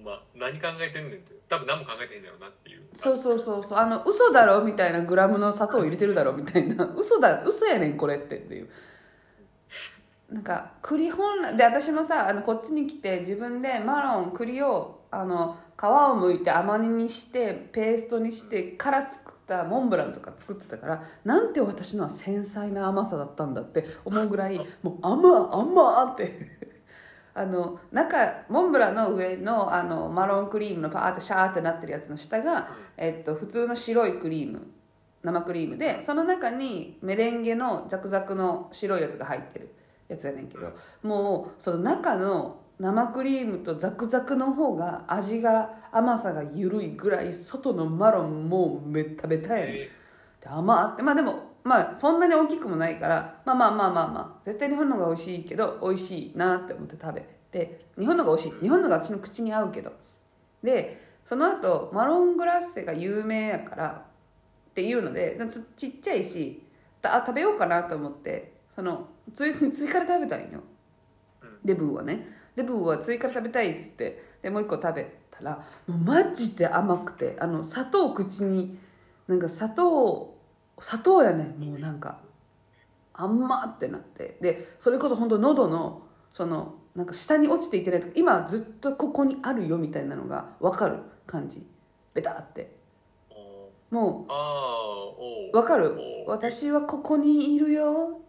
[0.06, 2.82] ま何考えてんねんって多分何も考えてへんだろうなっていう。
[2.94, 3.78] そうそうそうそう。
[3.78, 6.84] あの嘘だろみたいなグラムの砂糖入れてるだろみたいな。
[6.96, 8.68] 嘘だ嘘やねんこれってっていう。
[10.30, 15.88] なんか栗本来で私もさあのこっちに来て自分でマロン栗をあの皮を
[16.20, 26.75] 剥いて甘煮にしてペーストにしてから作ったモンブランとか作ってたからなんて私のは繊細な甘さだったんだって思うぐらい もう甘甘って
[27.36, 34.66] あの中モンブランの上のあのマロンクリームのパーってシャーってなってるやつの下が、えっと、普通の白いクリーム
[35.22, 39.74] 生クリームでその中にメレンゲのザクザクの白いやつが入ってる
[40.08, 40.72] やつやねんけど
[41.02, 49.74] もうその中の生クリームとザクザクの方が味が甘さが緩いぐらい外のマロンもうめったべたやねん。
[50.48, 58.60] 甘ってまあでもまあそんなに大きくもないからまあまあまあまあまあ絶対日本のが美味しいけど美味しいなって思って食べて日本のが美味しい。
[58.60, 59.92] 日本のが私の口に合うけど。
[60.62, 64.06] でその後マロングラッセが有名やから
[64.70, 65.38] っていうので
[65.76, 66.62] ちっちゃいし
[67.02, 70.60] あ食べようかなと思ってその追 追加で食べたいんよ。
[71.64, 72.28] デブーはね。
[72.54, 78.78] デブーは追加で食べたいっつってでもう一個食べたらもうマジで甘くてあの砂糖口に
[79.26, 80.35] なんか砂糖
[80.80, 82.18] 砂糖やねもうなんか。
[83.16, 84.36] 甘ってなって。
[84.40, 91.66] でそれこそ本当喉のそのなんか下に落ちていってないとか今ずっとここにあるよみたいなのが分かる感じ。
[92.14, 92.76] ベタって。
[93.30, 95.96] おもう分かる。
[96.26, 98.20] お私はここにいるよ。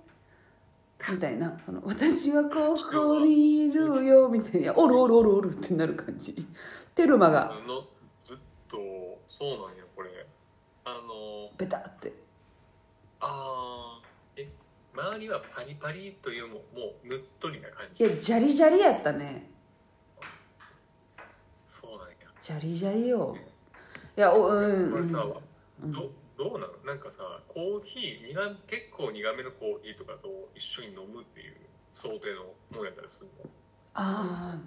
[1.13, 1.59] みたいな。
[1.67, 4.73] あの私はここにいるよみたいな。
[4.77, 6.47] おるおるおるおるってなる感じ。
[6.95, 7.51] テルマが。
[7.67, 7.83] の
[8.19, 8.37] ずっ
[8.67, 8.77] と
[9.27, 10.09] そうなんやこれ。
[10.85, 12.26] あのベタって
[13.21, 14.41] あー。
[14.41, 14.47] え
[14.93, 16.59] 周りはパリパリというもも
[17.03, 19.49] うぬっとりな感いじやジャリジャリやったね。
[21.65, 22.15] そうなんや。
[22.41, 23.35] ジャリジャリよ。
[24.15, 24.91] いやおうん。
[24.91, 25.23] これさ、
[25.83, 25.91] うん。
[25.91, 26.73] どどうなの？
[26.85, 31.55] なんかさコーヒー苦結構苦めのコーヒーとかと一緒に飲むっていう
[31.91, 32.45] 想定の
[32.75, 33.49] もんやったりするの？
[33.93, 34.59] ああ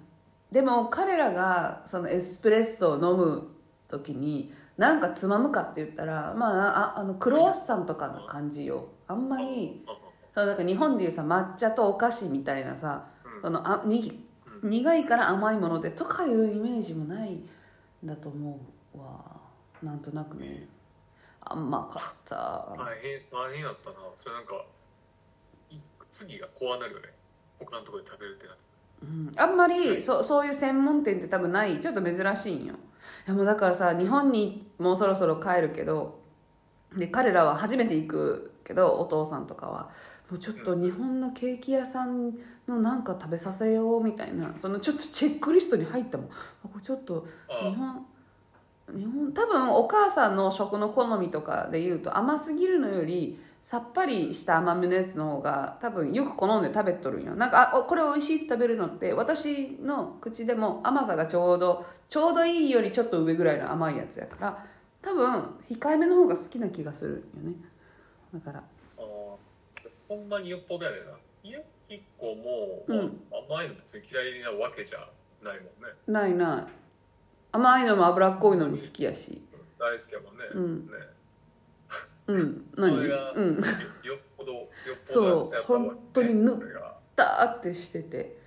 [0.51, 3.47] でも彼らがそのエスプレッソを飲む
[3.89, 8.87] 時になんかつまむかって言ったらまあああのクロワッサンとかの感じよ。
[9.07, 9.85] あんまり
[10.33, 13.41] そうだから日本でいうさ抹茶とお菓子みたいなさうん。
[13.43, 14.25] そのあに
[14.63, 17.47] 苦いから甘いものでとかいうイメージもないん
[18.03, 18.59] だと思
[18.95, 19.19] うわ。
[19.83, 20.67] なんとなくね。
[21.41, 22.73] 甘かった。
[22.75, 23.97] 大変大変やったな。
[24.15, 24.65] それなんか
[25.69, 25.77] い
[26.09, 27.09] 次が怖なるよね。
[27.59, 28.57] 他のところで食べるってなる。
[29.03, 29.33] うん。
[29.37, 31.79] あんまりそそういう専門店って多分ない。
[31.79, 32.73] ちょっと珍しいんよ。
[32.73, 32.77] い
[33.25, 36.19] やもうだからさ日本にもうそろそろ帰るけど
[36.95, 39.89] で彼らは初めて行くけどお父さんとかは。
[40.29, 42.31] もうちょっと日本のケーキ屋さん
[42.65, 44.53] のなんか食べさせようみたいな。
[44.55, 46.29] そのちょっとチェックリストに入ったもん。
[46.81, 47.69] ちょっとあ。
[47.69, 48.05] 日本
[48.95, 57.35] 日本多分お母さんの食の好みとかで言うと甘すぎるのよりさっぱりした甘めのやつの方が多分よく好んで食べとるんよ。
[57.35, 64.65] なんかあおこれ美味しいって食べるのって私の口でも甘さがちょうどちょうどいいよりちょっと上ぐらいの甘いやつやから
[65.01, 67.55] 多分控えめの方が好きな気がするよね。
[68.33, 68.59] だから。
[68.59, 69.03] あー
[70.09, 73.21] ほんまによっぽどやねんな家結構もう、うん。
[73.49, 74.99] 甘いの別に嫌いなわけじゃ
[75.41, 75.69] ないもんね。
[76.05, 76.71] ないない。
[77.53, 79.41] 甘いのも脂っこいのに好きやし。
[79.79, 80.85] 大好きやもんね、うん。
[80.87, 80.91] ね。
[82.27, 82.67] うん。
[82.75, 83.55] そ何れがうん。
[83.55, 84.67] よよっぽどよっ
[85.07, 85.23] ぽそう。
[85.23, 85.89] どやったわけね。
[85.89, 88.37] 本当にぬこれがダーってしてて。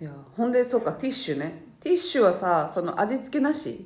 [0.00, 3.84] いやほんでそうかティッシュねティッシュはさその味付けなし？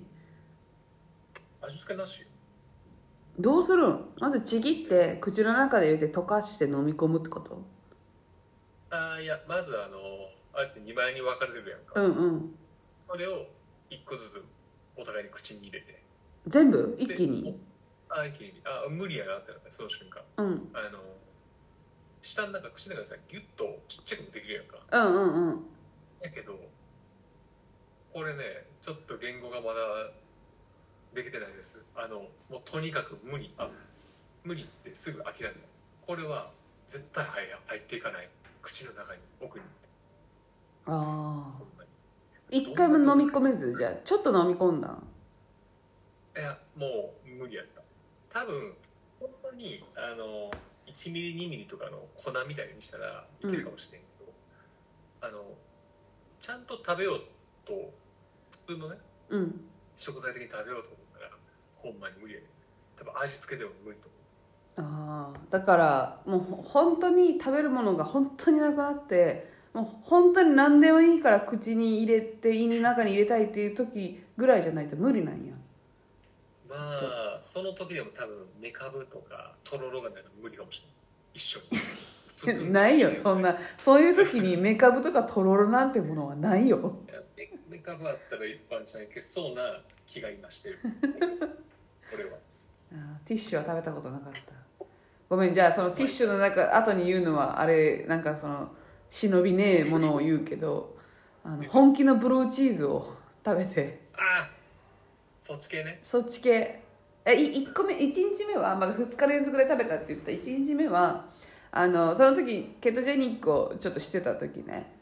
[1.63, 2.21] 味付けなし？
[2.21, 2.29] よ
[3.39, 4.05] どうするん？
[4.21, 7.63] まずちぎって口の中で入れて溶かして飲み込むってこと？
[8.91, 9.97] あーいやまずあの
[10.53, 12.55] あえて2枚に分かれるやんか、うんうん。
[13.09, 13.47] それを
[13.91, 14.45] 1個ずつ
[14.95, 16.03] お互いに口に入れて。
[16.47, 16.95] 全部？
[17.01, 17.59] 一気でに？
[18.11, 18.61] おあ一気に。
[18.67, 20.23] あ無理やなってなってその瞬間。
[20.37, 20.69] うん。
[20.75, 20.99] あの
[22.21, 24.81] 舌の中口の中でさギュッとちっちゃくもできるやんか。
[24.93, 25.65] うんうんうん。
[26.23, 26.59] やけど
[28.17, 30.09] これねちょっと言語がまだ
[31.15, 31.91] できてないです。
[31.97, 33.53] あのもうとにかく無理。
[33.59, 33.69] あ
[34.43, 35.55] 無理ってすぐ諦めない。
[36.07, 36.51] これは
[36.87, 38.29] 絶対入入っていかない。
[38.63, 39.65] 口の中に奥に。
[40.87, 41.83] ああ
[42.51, 43.75] 一回も飲み込めず？
[43.77, 44.93] じゃあちょっと飲み込んだん？
[46.39, 47.83] いやもう無理やった。
[48.31, 48.73] 多分
[49.21, 50.51] ほんまにあの
[50.87, 54.33] 1ミリ2ミリとかの粉みたいにしたらいけるかもしれんけど、
[55.29, 55.45] あの
[56.41, 57.21] ちゃんと食べよう
[57.67, 58.06] と普
[58.67, 58.97] 通のね
[59.31, 59.61] うん。
[59.95, 61.31] 食材的に食べようと思ったら
[61.77, 62.47] ほんまに無理やね。
[62.97, 64.17] 多分味付けでも無理と思
[64.79, 75.53] ああだからもうほ本当に食べるものが本当になくなってもう本当に何でもいいから口に入れて胃の中に入れたいっていう時ぐらいじゃないと無理なんや。
[75.53, 80.97] うまあその時でも多分メカブとかとろろがないと無理かもしれない。
[81.35, 81.61] 一緒。
[82.71, 83.57] ないよそんな。
[83.79, 86.99] そういう時にメカブとかとろろなんてものはないよ。
[87.37, 87.49] メ
[87.87, 89.63] メカブあったら一般じゃないけそうな
[90.05, 90.79] 気が今してる。
[92.13, 92.39] 俺は。
[92.93, 94.41] あーティッシュは食べたことなかった。
[95.29, 98.71] ごめんじゃあそのティッシュの中後に言うのはあれなんかその
[99.11, 100.97] 忍びねえものを言うけど
[101.45, 103.15] あの本気のブルーチーズを
[103.45, 104.01] 食べて。
[104.15, 104.51] ああ
[105.41, 106.01] そっち系ね。
[106.03, 106.83] そっち系。
[107.25, 110.33] えい1個目1日目はまだ2日連続で食べたって言った。
[110.33, 111.29] 1日目は
[111.71, 114.93] あのその時ケトジェニックをちょっとしてた時ね、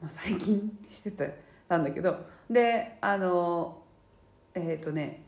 [0.00, 1.24] まあ、最近してた
[1.68, 2.16] たんだけど
[2.50, 3.82] であの
[4.54, 5.22] えっ、とね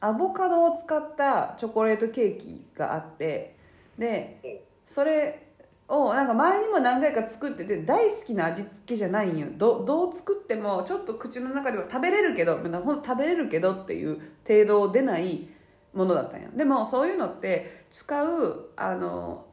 [0.00, 3.56] アボカドを使ったチョコレートケーキがあって
[3.98, 5.46] でそれ
[5.88, 9.46] をなんか前にも何回か作ってて大好きな味付けじゃないんよ。
[9.56, 15.48] どどう作ってもちょっと口の中では食べれるけどほん食べれるけどっていう程度出ない
[15.94, 16.48] ものだったんよ。
[16.54, 19.46] でもそういうのって使うあの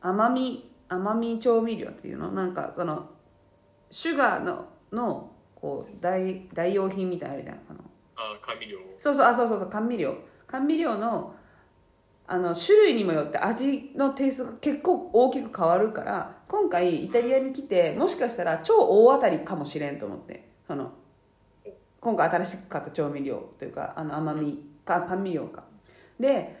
[0.00, 2.32] 甘み甘み調味料っていうの？
[2.32, 3.08] なんかその
[3.90, 7.80] シュガーののこう代代用品みたいなのあるじゃんその。
[8.16, 8.78] ああ甘味料。
[8.98, 10.14] そうそうあそうそうそう甘味料。
[10.46, 11.34] 甘味料の
[12.26, 20.92] あの種類にもよって味のテイストが結構大きく変わるから今回イタリアに来てもしかしたら超大当たりかもしれんと思ってその
[22.00, 25.64] 今回新しく買った調味料というかあの甘みか甘味料か。
[26.20, 26.56] で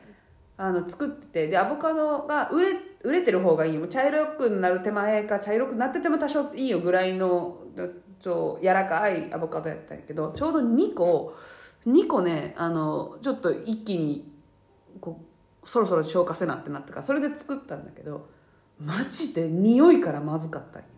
[0.56, 2.68] あの作っててでアボカドが売れ
[3.02, 3.74] 売れてる方がいい。
[3.74, 7.58] よ茶色くなる手前か茶色くなってても多少いいよぐらいの
[8.20, 11.34] ちょ柔らかいアボカドやったんやけどちょうど2個
[11.86, 14.30] 2個ねあのちょっと一気に
[15.00, 15.20] こ
[15.62, 18.28] うそろそろ消化せなってなったからそれで作ったんだけど
[18.80, 20.88] マジで匂いからまずかったんよ。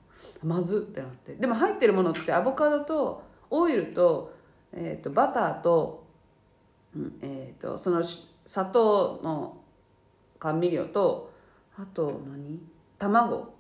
[0.45, 1.35] まずってなって。
[1.35, 4.33] でも入ってるものってアボカドとオイルと,、
[4.73, 6.07] えー、とバターと,、
[7.21, 8.03] えー、とその
[8.47, 9.57] 砂糖の
[10.39, 11.33] 甘味料と
[11.77, 12.61] あと何？
[12.99, 13.52] 卵。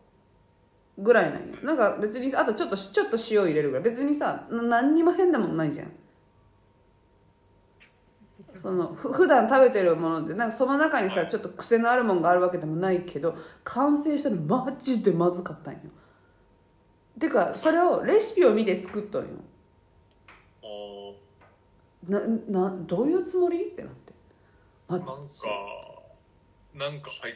[1.03, 3.85] ぐらいなんよなんか別にあとちょっとちょっと塩入れるぐらい。
[3.85, 5.93] 別にさな何にも変なもんないじゃん。
[8.61, 15.81] そのふ普段食べてるものでなんかその中にさちょっと癖のあるもんがあるわけでもないけど完成したのマジでまずかったんよ。
[17.19, 19.29] てかそれをレシピを見て作ったんよ。
[20.63, 20.71] あ
[22.09, 22.21] な
[22.71, 23.65] などういうつもり？
[23.65, 24.13] ってなって。
[24.87, 25.13] まあなんか
[26.75, 27.35] なんか入っ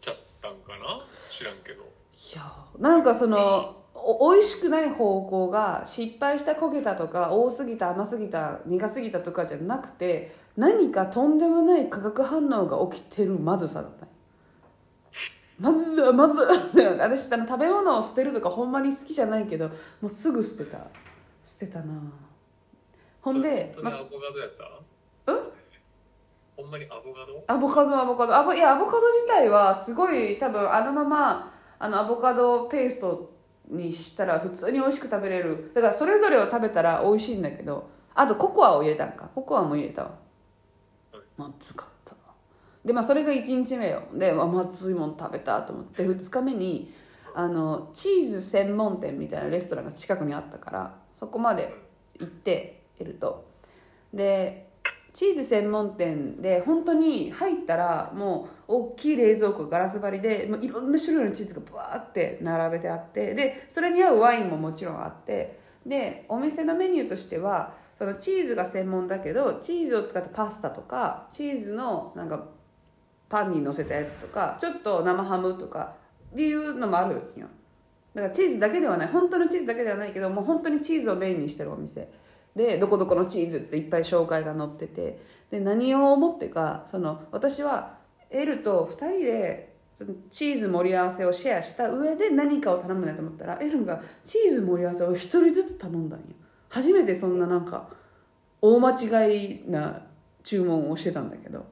[0.00, 1.06] ちゃったんかな？
[1.30, 1.84] 知らんけど
[2.32, 14.06] いやなんかそのお美味しくない方向が失敗した焦げたとか多すぎた甘すぎた苦すぎたとかじゃなくて何かとんでもない化学反応が起きてるまずさだった。
[15.58, 16.34] まずまず
[16.98, 20.78] 私あの食べ物を捨てるとかほんまに好きじゃないけどもうすぐ捨てた。
[21.42, 21.94] 捨てたな。
[23.22, 25.32] ほんでにアボカドやった？
[25.32, 25.40] うん？
[26.56, 27.44] ほんまにアボカド？
[27.46, 28.36] アボカドアボカド。
[28.36, 33.36] アボいやアボカド自体はすごい多分あのままあのアボカドペースト
[33.68, 35.72] にしたら普通に美味しく食べれる。
[35.74, 39.28] だからそれぞれを食べたら美味しいんだけどあとココアを入れたんか。
[39.34, 40.14] ココアも入れたわ。
[41.36, 42.12] まずかった。
[42.12, 42.18] な
[42.84, 44.02] でまあそれが1日目よ。
[44.14, 46.02] で、まあ、まずいもん食べたと思って。
[46.02, 46.94] 2日目に
[47.34, 51.74] あのチーズ専門店みたいなレストランが近くにあったからそこまで
[52.18, 53.44] 行っていると。
[54.14, 54.70] で
[55.12, 72.44] チーズ専門店で本当に入ったらもう大きい冷蔵庫ガラス張りでもういろんな種類のチーズがバーって並べてあってでそれに合うワインももちろんあってでお店のメニューとしてはそのチーズが専門だけどチーズを使ったパスタとかチーズのなんか
[73.28, 75.94] パンに乗せたやつとかちょっと生ハムとか
[76.32, 77.46] っていうのもあるよ。
[78.14, 79.08] だからチーズだけではない。
[79.08, 82.10] 本当のチーズだけではないけどもう本当にチーズをメインにしてるお店。
[82.54, 85.36] でどこどこのチーズっていっぱい紹介が載ってて。
[85.50, 87.95] で何を思ってかその私は
[88.36, 89.76] エルと2人で
[90.30, 96.26] チーズ盛り合わせをシェアした上で何かを頼むねと思ったらエルがチーズ盛り合わせを1人ずつ頼んだんよ
[96.68, 97.88] 初めてそんななんか
[98.60, 100.02] 大間違いな
[100.44, 101.64] 注文をしてたんだけど。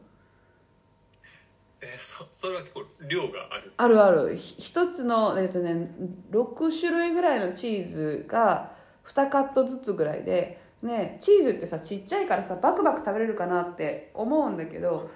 [1.81, 3.73] えそそれは結構量がある。
[3.77, 4.37] あるある。
[4.37, 5.91] ひ一つのえっとね
[6.31, 8.73] 6種類ぐらいのチーズが
[9.07, 15.11] 2カットずつぐらいでねチーズってさちっちゃいからさバクバク食べれるかなって思うんだけど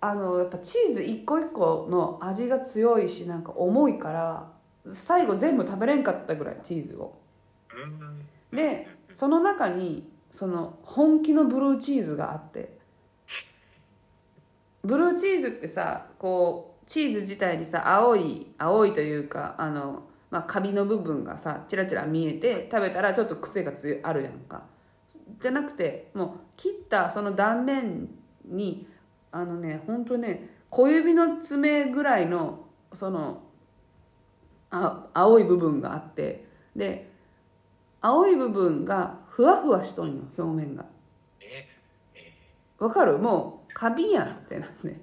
[0.00, 4.52] あのやっぱチーズ一個一個の味が強いしなんか重いから
[4.86, 7.18] 最後全部食べれんかったぐらいチーズを。
[8.52, 12.78] でその中にその本気のブルーチーズがあって。
[14.84, 24.62] ブルーチーズってさこうチーズ自体にさ青い青いというかあの、まあ、カビの部分がさチラチラ見えて食べたらちょっと癖がつあるじゃんか。
[25.40, 28.08] じゃなくてもう切ったその断面
[28.46, 28.86] に
[29.30, 33.42] あのねほんとね小指の爪ぐらいのその
[34.70, 36.44] あ青い部分があって
[36.76, 37.10] で
[38.00, 40.84] 青い部分がふわふわしとんよ表面が。
[41.40, 41.66] え
[42.78, 43.18] わかる？
[43.18, 44.96] もうカビやんってなって。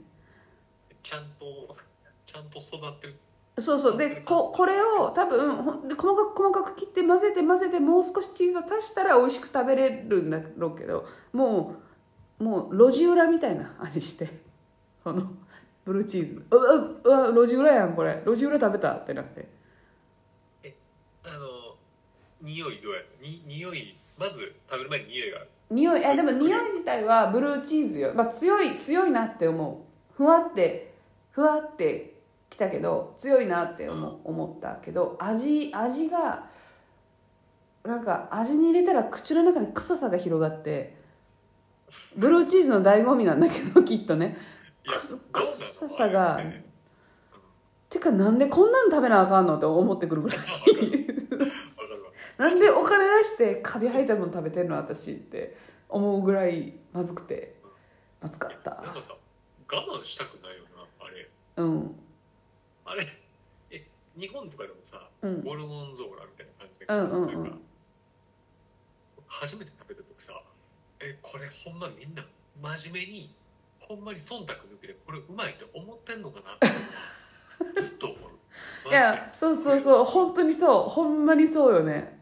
[1.04, 1.46] ちゃんと
[2.24, 3.98] ちゃんと育ってそうそう。
[3.98, 11.85] でここれを多分ほんで細かく細かく切って混ぜて混ぜてもう少しチーズを足したら美味しく食べれるんだろうけどもう
[12.46, 14.30] もう路地裏みたいな味して
[15.04, 15.24] その
[15.84, 16.74] ブルーチーズうわ
[17.04, 18.22] うわ路地裏やんこれ。
[18.24, 19.48] 路地裏食べたってなって。
[20.64, 20.68] あ
[21.40, 21.76] の
[22.40, 25.50] 匂いどうやに匂いまず食べる前に匂いがある。
[25.72, 30.16] 匂いえでも匂い自体はブルーチーズよ、まあ、強い強いなって思う。
[30.16, 30.94] ふわって
[31.32, 32.14] ふわって
[32.52, 36.46] きたけど強いなって思,、う思ったけど味味が
[37.84, 41.05] なんか味に入れたら口の中に臭さが広がって
[42.20, 44.38] ブルーチーズの醍醐味なんだけどきっとね。
[44.84, 46.38] 臭さが。
[46.38, 46.66] ね
[47.90, 50.38] てかなんでこんなん食べなあかんのって思ってくるぐらい。
[52.38, 55.56] なんでお金出してカビ生えたもの食べてんの私って
[55.88, 57.56] 思うぐらいまずくて。
[58.22, 58.72] まずかった。
[58.82, 59.16] なんかさ
[59.72, 61.30] 我慢したくないよなあれ。
[61.58, 61.96] うん。
[62.86, 63.04] あれ？
[63.72, 63.88] え
[64.18, 65.44] 日本とかでもさ、うん。
[65.44, 67.62] ゴルゴンゾーラみたいな感じで、うんうんうん。
[69.28, 69.85] 初めて食
[71.00, 72.24] えこれほんまみんな
[72.78, 73.30] 真面目に
[73.80, 76.56] ほんまに忖度抜けてこれうまいって思ってんのかな？
[76.56, 78.32] ってずっと思う。
[78.88, 78.96] いで。
[78.96, 80.04] やそうそうそう。
[80.06, 80.90] 本当にそう。
[80.90, 82.20] ほんまにそうよね。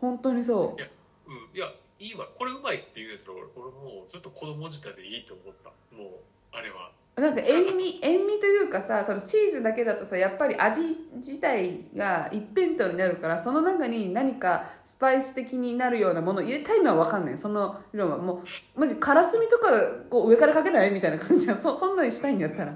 [0.00, 0.88] 本当にそいや
[1.26, 1.56] うん。
[1.56, 2.26] いやいいわ。
[2.34, 5.70] これうまいって言うやつら俺俺もうずっと子供自体でいいと思った。
[5.96, 6.10] もう
[6.52, 6.90] あれは。
[6.90, 10.80] うなんか塩味塩味というかさそのチーズだけだとさやっぱり味
[11.16, 17.38] 自体が一辺倒になるからその中に何かスパイス的になるようなものを入れたいのは分かんない。
[17.38, 19.70] その色はもうマジカラスミとか
[20.08, 22.74] こう上からかけないみたいな感じがそそんなにしたいんやったら。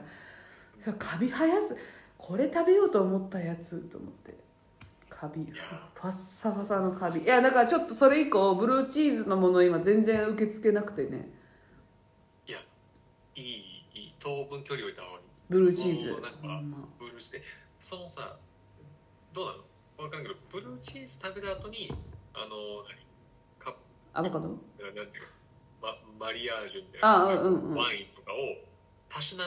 [0.98, 1.76] カビ生やす。
[2.18, 4.36] これ食べようと思ったやつと思って。
[5.08, 5.44] カビ。
[5.44, 7.22] ファッサファサのカビ。
[7.22, 11.28] いやだからちょっとそれ以降ブルーチーズのもの今全然受け付けなくてね。
[12.46, 12.58] いや
[13.34, 13.65] いい
[14.26, 15.24] いい当分距離を置いた方がいい。
[15.48, 16.10] ブルーチーズ。
[16.10, 16.28] なんか
[16.98, 17.46] ブルーチーズ
[17.78, 18.36] そのさ
[19.32, 19.58] どうなの？
[19.98, 21.92] 分からんけどブルーチーズ食べた後に
[22.34, 23.06] あの何？
[23.58, 23.74] カッ
[24.14, 24.48] アボカド？
[24.76, 25.28] プなんていうか、
[26.18, 27.08] ママリアージュみたいな。
[27.08, 27.74] あうんうんうん。
[27.76, 28.36] ワインとかを
[29.08, 29.44] たしな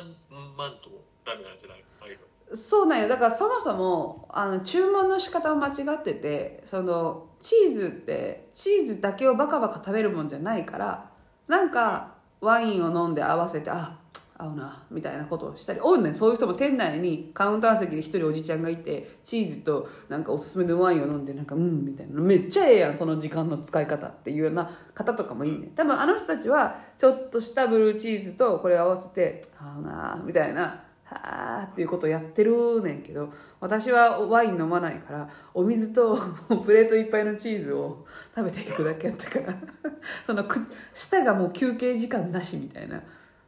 [0.57, 0.89] まんと
[1.25, 1.83] ダメなんじゃない？
[2.01, 2.19] ああいう
[2.49, 2.55] の。
[2.55, 3.07] そうなんよ。
[3.07, 11.11] だからそもそもあの注文の仕方を間違っててそのチーズってチーズだけをバカバカ食べるもんじゃないから
[11.47, 13.99] なんかワインを飲んで合わせてあ
[14.39, 16.15] 合うなみたいなことをしたり多いねん。
[16.15, 22.21] そういう人も店内にカウンター席で一人おじちゃんがいてチーズとなんかおすすめのワインを飲んでなんかうんみたいな。
[22.21, 36.17] めっちゃええやんその時間の使い方っていうような方とかもいいね多分あの人たちはちょっとしたブルーチーズとこれ合わせて合うなみたいなはーっていうことをやってるねんけど私はワイン飲まないからお水と
[36.65, 39.53] プレートいっぱいのチーズを食べていくだけやったから。
[40.25, 40.45] その
[40.93, 43.01] 舌がもう休憩時間なしみたいな。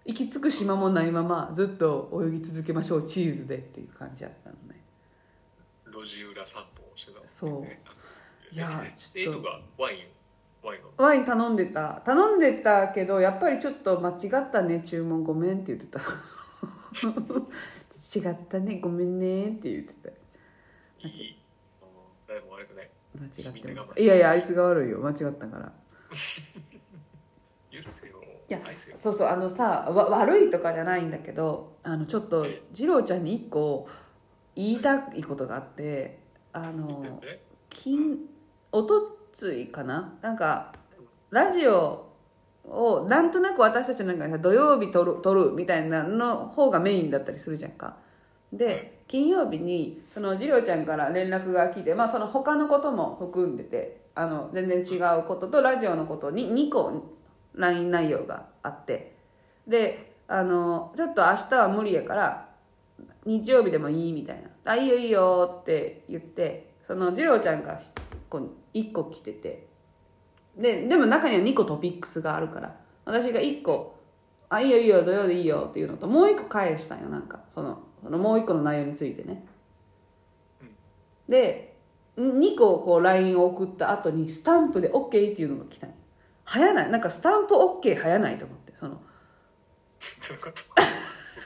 [0.05, 4.81] 行き着く島もないままずっと泳ぎ続けましょうチーズでっていう感じやったのね。
[5.85, 7.65] 路地裏散歩をしてたそう。
[8.53, 8.67] いや
[9.13, 9.47] えちょっと。
[9.77, 10.07] ワイン
[10.63, 12.01] ワインのワイン頼んでた。
[12.05, 14.81] 頼んでたけどやっぱりちょっと間違ったね。
[14.81, 15.99] 注文ごめんって言ってた。
[18.13, 18.79] 違ったね。
[18.79, 20.09] ごめんねって言ってた。
[21.07, 21.37] いい。
[22.47, 22.89] も悪くない。
[23.15, 24.99] 間違ってまいやいやあいつが悪いよ。
[24.99, 25.71] 間違ったから。
[27.71, 28.20] 許せよ
[28.51, 33.87] いやそうそうあのさわ悪いとかじゃないんだけどあのちょっとはい二郎ちゃんに一個
[34.57, 36.19] 言いたいことがあって
[36.51, 37.17] あの
[37.69, 38.17] 金
[38.73, 40.13] おとついかな？
[40.21, 40.73] なんか
[41.29, 42.07] ラジオ
[42.65, 47.95] をなんとなく私たちなんかさ土曜日撮る撮るみたいなの方がメインだったりするじゃんか。
[48.51, 57.20] で金曜日にその次郎ちゃんから連絡が来てまあその他のことも含んでてあの全然違うこととラジオのことに2個
[57.55, 59.15] LINE 内容があって。
[59.67, 62.49] であのちょっと明日は無理やから
[63.25, 67.77] 日曜日でもいいみたいな「あいいよいいよ」って言ってその次郎ちゃんが
[68.29, 69.67] こう1個来てて。
[70.57, 73.95] ででも中には2個トピックスがあるから私が1個
[74.49, 77.39] 「あいいよいいよ土曜でいいよ」っていうのともう1個返したんよなんか。
[77.51, 79.45] そのそのもう1個の内容についてね。
[81.29, 81.77] で
[82.17, 85.95] 2個こう LINE を送った後にスタンプで OK っていうのが来たんよ
[86.51, 86.89] 早ない。
[86.89, 89.01] なんかスタンプ OK 早ないと思ってその。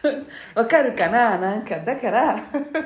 [0.55, 1.37] わかるかな？
[1.37, 2.35] なんか、だから、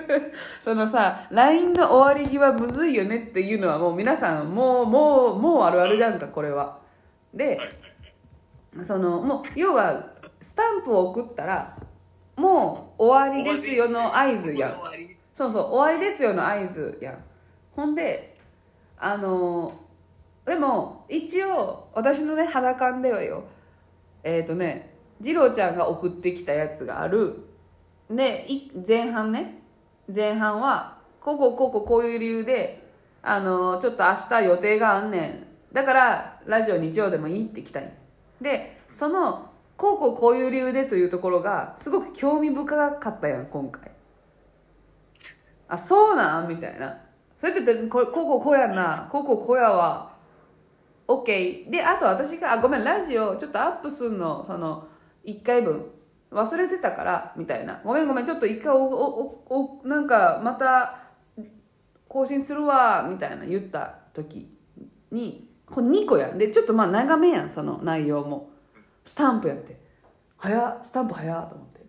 [0.61, 6.79] そのさ、LINE の終わり際むずいよねっていうのはもう皆さん、もう、もう、もうあるあるじゃんか、これは。
[7.33, 7.57] で、
[8.81, 11.77] その、もう、要は、スタンプを送ったら、
[12.35, 14.69] もう終わりですよの合図や
[15.33, 17.23] そうそう、終わりですよの合図やん。
[17.75, 18.33] ほんで、
[18.97, 19.73] あの
[20.49, 23.43] でも、一応、私のね、肌感ではよ、
[24.23, 27.37] えっ、とね、次郎ちゃんが送ってきたやつがある。
[28.09, 28.45] で、
[28.85, 29.61] 前半ね、
[30.13, 32.83] 前半はこうこうこうこうこういう理由で
[33.21, 35.73] あのちょっと明日予定があんねん。
[35.73, 37.93] だからラジオ日曜でもいいって来たい
[38.41, 43.91] でそのこうこうこういう理由でというところがすごく興味深かったやん今回。
[45.67, 46.47] あそうなん？
[46.47, 46.97] みたいな。
[47.37, 49.07] それって言ってここうこうこうやんな。
[49.11, 50.08] こうこうこうやわ。
[51.09, 54.87] OK であと私があごめんラジオちょっとアップするのその
[55.25, 55.85] 1回分。
[56.31, 57.81] 忘れてたからみたいな。
[57.83, 60.99] ごめんごめんちょっと一回おおおおなんかまた
[62.07, 64.47] 更新するわみたいな言った時
[65.11, 66.37] にこれ2個やん。
[66.37, 68.51] でちょっとまあ長めやんその内容も。
[69.03, 69.79] スタンプやって。
[70.37, 71.85] 早っスタンプ早っと思って。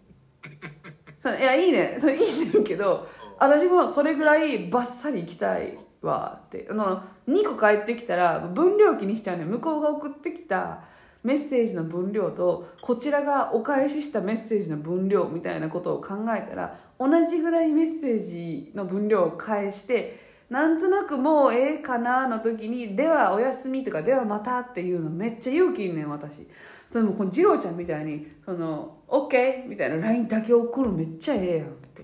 [1.19, 1.99] そのいやいいね。
[2.01, 3.07] それいいねんけど
[3.39, 6.67] 私もそれぐらいバッサリ行きたいわって。
[6.71, 9.45] あの2個帰ってきたら分量気にしちゃうね。
[9.45, 10.83] ん向こうが送ってきた
[11.23, 26.47] メッセージの分量とこちらがお返ししたメッセージの分量みたいなことを考えたら同じぐらいメッセージの分量を返してなんとなくもうええかなの時に「ではおやすみ」とか「ではまた」っていうのめっちゃ勇気いんねん私。
[26.91, 32.03] そのこの次郎ちゃんみたいに「その OK」みたいな LINE だけ送るめっちゃええやんって。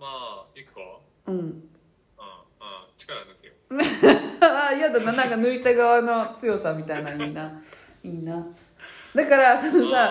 [0.00, 0.80] まあいくか？
[1.26, 1.68] うん
[4.40, 7.62] あ嫌だななんか抜いた側の強さみたいなのいいな。
[8.04, 8.46] いいな。
[9.14, 10.10] だからそのさ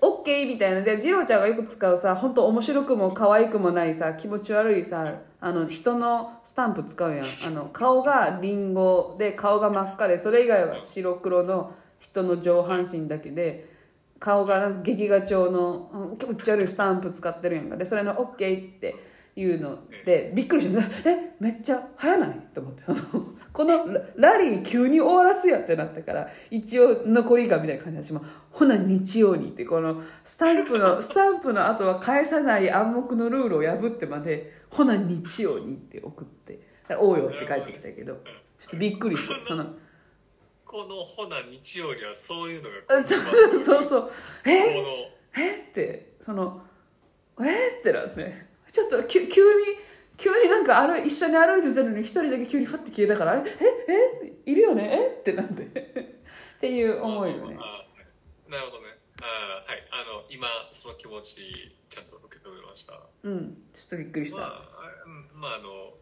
[0.00, 0.80] オッケーみたいな。
[0.80, 7.20] で次郎ちゃんがよく使うさ本当面白くも可愛くもないさ気持ち悪いさあの人のスタンプ使うやん。
[7.20, 13.70] あの顔がリンゴで顔が真っ赤でそれ以外は白黒の人の上半身だけで
[14.18, 17.76] 顔が劇画調のうん気持ち悪いスタンプ使ってるやんか。
[17.76, 18.94] でそれの「オッケーって
[19.34, 20.78] いうのでびっくりして
[21.08, 22.82] 「えめっちゃ早ない?」と思って。
[22.84, 36.60] そ のこのララリー急に終わらすやってなったから一応残りがみたいな感じで私も「ほな日曜に」ってこのスタンプの スタンプの後は返さない暗黙のルールを破ってまで「ほな日曜に」って送って
[36.98, 38.14] 「おうよ」って帰ってきたけど
[38.58, 39.66] ちょっとびっくりして その。
[40.64, 43.10] このほな日曜にはそういうのがあ一
[43.52, 44.10] 番そうそう。
[44.46, 44.74] え？
[45.36, 45.50] え？
[45.50, 46.62] ってその
[47.38, 47.78] え？
[47.80, 49.76] ってなってちょっと急急に
[50.16, 54.90] 急になんか歩い一緒に歩いてたのに一人だけ急にファって消えたからえええいるよね？
[54.92, 55.18] え？
[55.20, 57.58] ってなってっていう思いよね。
[57.60, 57.84] あ
[58.50, 58.88] なるほどね。
[59.20, 59.24] あ
[59.70, 59.82] はい。
[59.92, 62.98] あの今その気持ちちゃんと受け止めました。
[63.24, 63.58] うん。
[63.74, 64.48] ちょっとびっくりした、まあ
[65.34, 65.92] まああの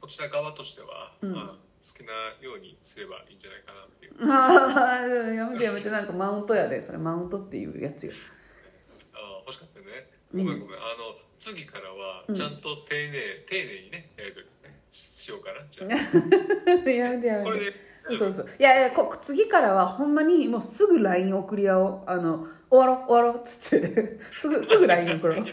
[0.00, 1.32] こちら側としては、うん。
[1.32, 2.12] まあ、好きな
[2.44, 4.14] ようにすればいいんじゃないかなっていう。
[4.30, 5.90] ああやめてやめて。
[5.90, 6.98] なんかマウントやでそれ。
[6.98, 8.12] マウントっていうやつよ。
[9.14, 15.90] あ欲しかったよねごめんごめん、あの次からはちゃんと丁寧、丁寧にねやりとりねしようかなじゃあ。
[16.90, 17.44] やめてやめて。
[17.44, 18.48] これでそうそう。
[18.58, 22.02] いやいやこ次からはほんまにもうすぐ LINE 送り合おう。
[22.06, 24.18] あの終わろう終わろうっつって。
[24.30, 25.44] すぐすぐ LINE 送ろう。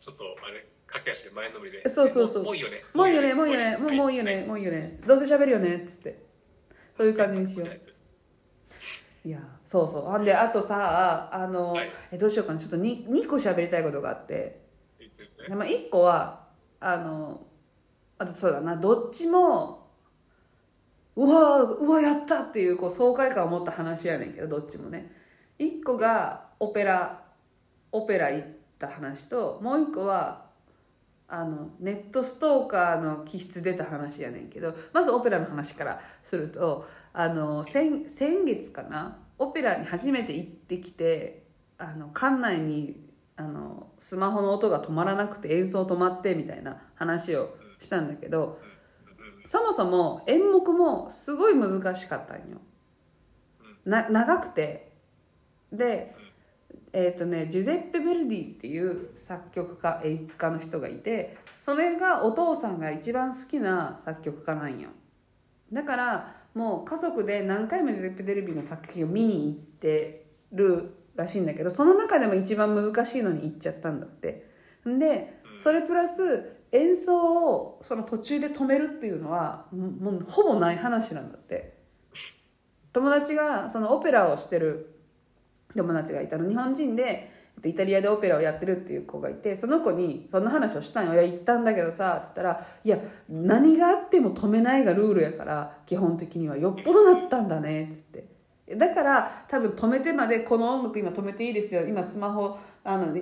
[0.00, 1.88] ちょっとあれ駆け足で前のめりで。
[1.88, 2.44] そうそうそう。
[2.44, 2.82] もういいよね。
[2.92, 3.76] もういいよねもういいよね。
[3.76, 5.00] もうもういいよねもういいよね。
[5.06, 6.18] どうせ喋るよねっつって。
[6.96, 9.28] そういう感じにしよう。
[9.28, 9.30] い。
[9.30, 10.00] やそうそう。
[10.00, 11.90] ほんであとさあの、はい。
[12.10, 12.58] えどうしようかな。
[12.58, 14.62] ちょっと 2, 2個喋りたいことがあって。
[15.46, 16.46] でも1個は
[16.80, 17.38] あの
[18.16, 18.76] あとそうだな。
[18.76, 19.90] どっちも
[21.16, 25.12] うわうわやったっていうこう爽快感を持った話やねんけどどっちもね。
[25.58, 27.20] 1個がオペラ
[27.92, 28.48] オペラ行っ
[28.78, 30.46] た話ともう1個は
[31.28, 41.44] あのネットストーカーの気質出た話やねんけどまずオペラの話からするとあの先先月かなオペラに初めて行ってきて
[41.78, 48.60] あの館内にあのスマホの音が止まらなくて演奏止まってみたいな話をしたんだけど
[49.44, 52.58] そもそも演目もすごい難しかったんよ。
[53.84, 54.92] な長くて
[55.72, 56.14] で
[56.92, 64.90] えっ、とねジュゼッペ・ベルディっていう作曲家演出家の人がいてそれがお父さんが一番好きな作曲家なんよ
[65.72, 74.50] だからもう家族で何回もジュゼッペ・ベルディの作品を見に行ってるらしいんだけどその中でも一番難しいのに行っちゃったんだって。
[74.84, 81.78] でそれプラス演奏をその途中で止めるっていうのはもうほぼない話なんだって。
[82.92, 84.98] 友達がそのオペラをしてる
[85.76, 86.48] 友達がいたの。
[86.48, 92.98] 日本人でえっとイタリアでオペラをやってるっていう子がいてその子にそんな話をしたんよ「いや行ったんだけどさ」って言ったら「いや
[93.30, 96.56] 何があっても止めないがルールやから基本的には。
[96.56, 98.38] よっぽどだったんだね」っつって。
[98.76, 101.86] だから多分止めてまでこの音楽今止めていいですよ。
[101.86, 103.16] 今スマホあの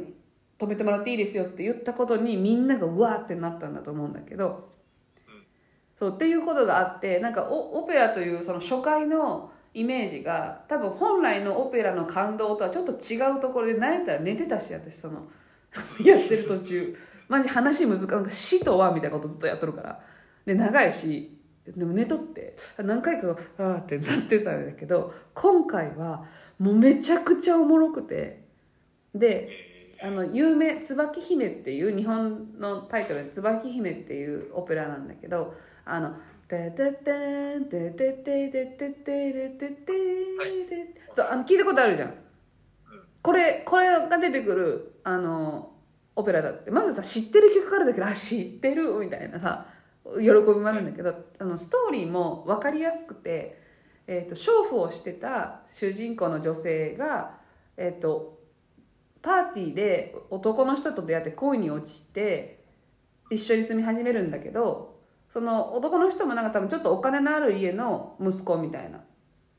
[0.59, 4.67] 止めてもらっていいですよって言ったことにみんながうわーってなったんだと思うんだけど。
[5.99, 15.27] そうっていうことがあってなんかオオペラというその初回のイメージが多分本来のオペラの感動とはちょっと違うところで何やったら寝てたし私その
[16.03, 16.97] やってる途中。
[17.29, 20.01] マジ話難しいなんか死とはみたいなことずっとやっとるから。
[20.47, 26.25] で長いしでも寝とって何回かあーってなってたんだけど今回は
[26.59, 28.47] もうめちゃくちゃおもろくて。
[29.15, 29.51] で
[30.03, 35.55] あの有名「椿姫」っていう日本のタイトルで「椿姫」っていうオペラなんだけど
[35.87, 36.15] あの
[36.49, 39.93] 「テテテンテテテテテテレテテ
[41.13, 42.15] そうあの聞いたことあるじゃん、
[43.23, 45.73] これこれが出てくるあの
[46.15, 49.67] オペラだってまずさ知ってる曲からだけどあ知ってるみたいなさ
[50.19, 53.61] 喜びもあるんだけど、あのストーリーも分かりやすくて、
[54.07, 57.39] えーと、娼婦をしてた主人公の女性が、
[57.77, 58.39] えー、と
[59.21, 62.65] パーティーで男の人と出会って恋に落ちて
[63.33, 64.96] 一緒に住み始めるんだけど
[65.37, 69.01] その男の人もなんか多分ちょっとお金のある家の息子みたいな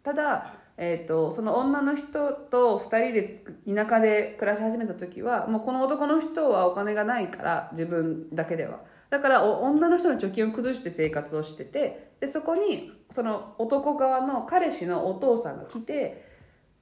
[0.02, 8.80] ただ、えー、とその女の人と2人で田舎で暮らし始めた時はもうこの男の人はお金がないから自分だけでは
[9.12, 16.26] だから女の人の貯金を崩して生活をしててでそこにその男側の彼氏のお父さんが来て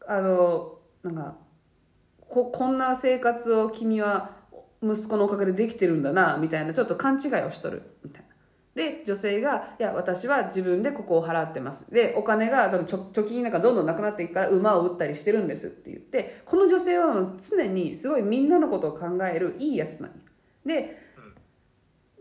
[0.07, 1.35] あのなんか
[2.29, 4.37] ここんな生活を君は
[4.81, 8.24] 息子のおかげでできてるんだなみたいなちょっと勘違いをしとるみたいな。
[8.75, 20.17] で女性が「いや私は自分でここを払ってます」でお金がその貯貯金なんかどんどんなくなっていくから馬を売ったりしてるんですって言ってこの女性は常にすごいみんなのことを考えるいいやつなんよ
[20.65, 21.05] で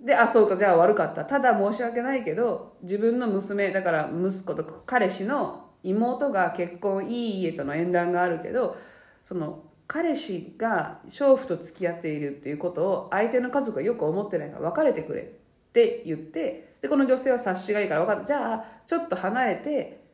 [0.05, 1.25] であそうかじゃあ悪かった。
[1.25, 8.77] ただ申し訳ないけど自分の娘だから息子と彼氏の妹が結婚いい家との縁談があるけど
[9.23, 15.33] その彼氏が娼婦と付き合っているっていうことを相手の家族がよく思ってないから別れてくれ
[15.75, 18.25] って言ってでこの女性は察しがいいから分かった。
[18.27, 20.05] じゃあちょっと離れて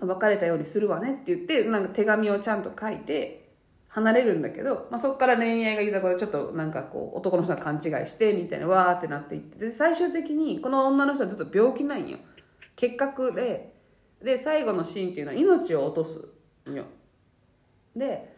[0.00, 3.52] 別れたようにするわねって言ってなんか手紙をちゃんと書いて
[3.86, 12.18] 離れるんだけど、まあ、そこから恋愛がいざこでちょっとなんかこう男の人が勘違いしてみたいなわーってなっていってで最終的にこの女の人はずっと病気なんよ。
[12.74, 13.74] 結核で
[14.20, 16.28] で最後のシーンっていうのは命を落とす
[16.68, 16.84] んよ。
[17.94, 18.31] で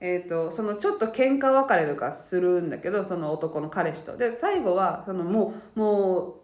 [0.00, 6.40] えー、とそのちょっと喧嘩別れとかするんだけどその男の彼氏とで最後はそのもうも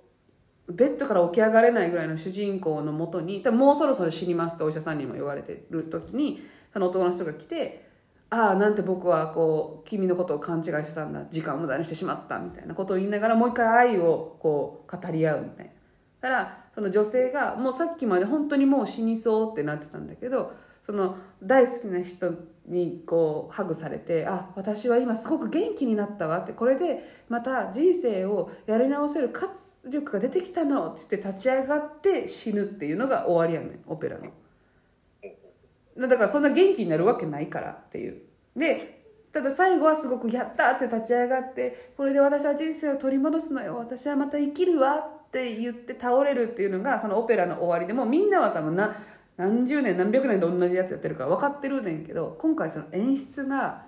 [0.68, 7.88] うベッドから起き上がれないぐらいの主人公のもとに多分もうそろそろ死にますってお医者さんにも言われてる時にその男の人が来て
[8.30, 15.72] 「ああなんて僕はこう君のことを勘違いしてたんだ時間を無駄にしてしまった」みたいなことを言いながらもう一回愛をこう語り合うみたいな。
[16.20, 20.52] だからその女性がもうさっきまで本当にもう死にそうってなってたんだけど
[20.84, 22.30] その大好きな人
[22.70, 36.08] にこうハグされて「あ私は今すごく元気になったわ」ってこれでまた人生をやり直せる活力が出てきたのって言って立ち上がって死ぬっていうのが終わりやねんオペラの。
[36.08, 38.22] だからそんな元気になるわけないからっていう。
[38.56, 39.00] で
[39.32, 44.96] ただ最後はすごく「やった!」って立ち上がって「これで私は人生を取り戻すのよ私はまた生きるわ」
[45.28, 48.92] って言って倒れるっていうのがそのオペラの終わりでもうみんなはさもうな
[49.36, 53.86] 何十年何百年と同じやつやってるから分かってるねんけど今回その演出が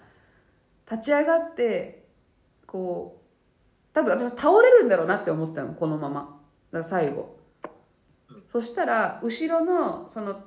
[0.91, 2.05] 立ち上がって
[2.67, 3.23] こう
[3.95, 6.21] 多分私倒れるんだろうなって思ってたのこのまま。
[6.21, 6.39] だか
[6.79, 7.37] ら最後。
[8.51, 10.43] そしたら後ろのその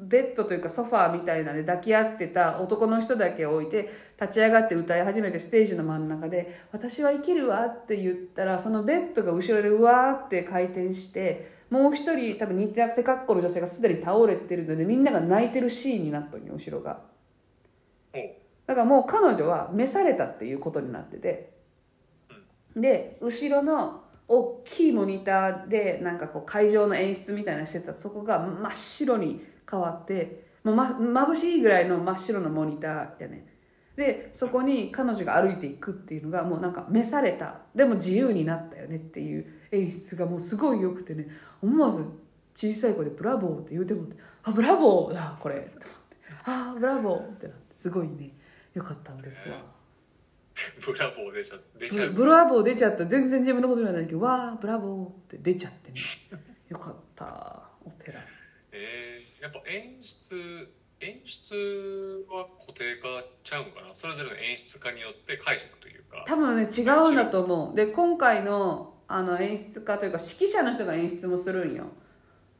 [0.00, 17.00] ベッドというかソファーみたいなで抱き合ってた男の人だけを置いて立ち上がって歌い始めてステージの真ん中で「私は生きるわ」って言ったらそのベッドが後ろでうわーって回転してもう一人多分似た背格好の女性がすでに倒れてるのでみんなが泣いてるシーンになったのよ後ろが。
[18.66, 21.50] だからもう彼女は召されたっていうことになってて。
[22.76, 30.84] で後ろの大きいモニターでなんかこう会場の演出みたいなのしてたそこが真っ白に変わってもうま
[31.24, 33.46] 眩しいぐらいの真っ白なモニターやね。
[33.96, 37.62] でそこに彼女が歩いていくっていうのがもうなんか召された。
[37.74, 41.28] でも自由になったよねっていう演出がもうすごい良くてね
[41.62, 42.04] 思わず
[42.54, 45.86] 小さい声で「ブラボー」って言うてもって「あブラボーだこれ」思って
[46.44, 48.30] 「あブラボー」ってなってすごいね
[48.74, 49.62] 良かったんですわ。
[50.84, 52.08] ブラボー出ちゃ出ちゃう。
[52.10, 53.06] ブブラボー出ちゃった。
[53.06, 55.94] 全然自分のことじゃないけどわーブラボーって出ちゃってね。
[56.68, 58.20] よかったオペラ。
[58.72, 60.36] えー、やっぱ演出
[61.00, 63.08] 演出は固定化
[63.42, 63.94] ちゃうんかな？
[63.94, 66.24] それぞれの演出家によって解釈というか。
[66.26, 67.76] 多分ね違うんだと思う。
[67.76, 71.86] で今回のあの演出家というか指揮者の人が演出もするんよ。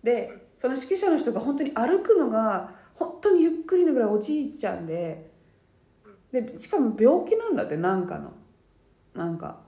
[0.02, 5.30] でその指揮者の人が本当に歩くのが本当にゆっくりなぐらいおじいちゃんで
[6.32, 8.32] でしかも病気なんだってなんかの。
[9.14, 9.60] なんか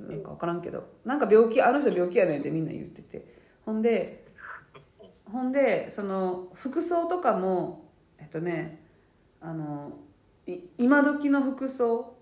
[0.00, 0.84] なんか分からんけど。
[1.04, 3.24] なんか病気あの人病気やねんってみんな言ってて。
[3.64, 4.26] ほんで
[5.24, 8.84] ほんでその服装とかもえっとね
[9.40, 9.92] あの
[10.46, 12.15] い今時の服装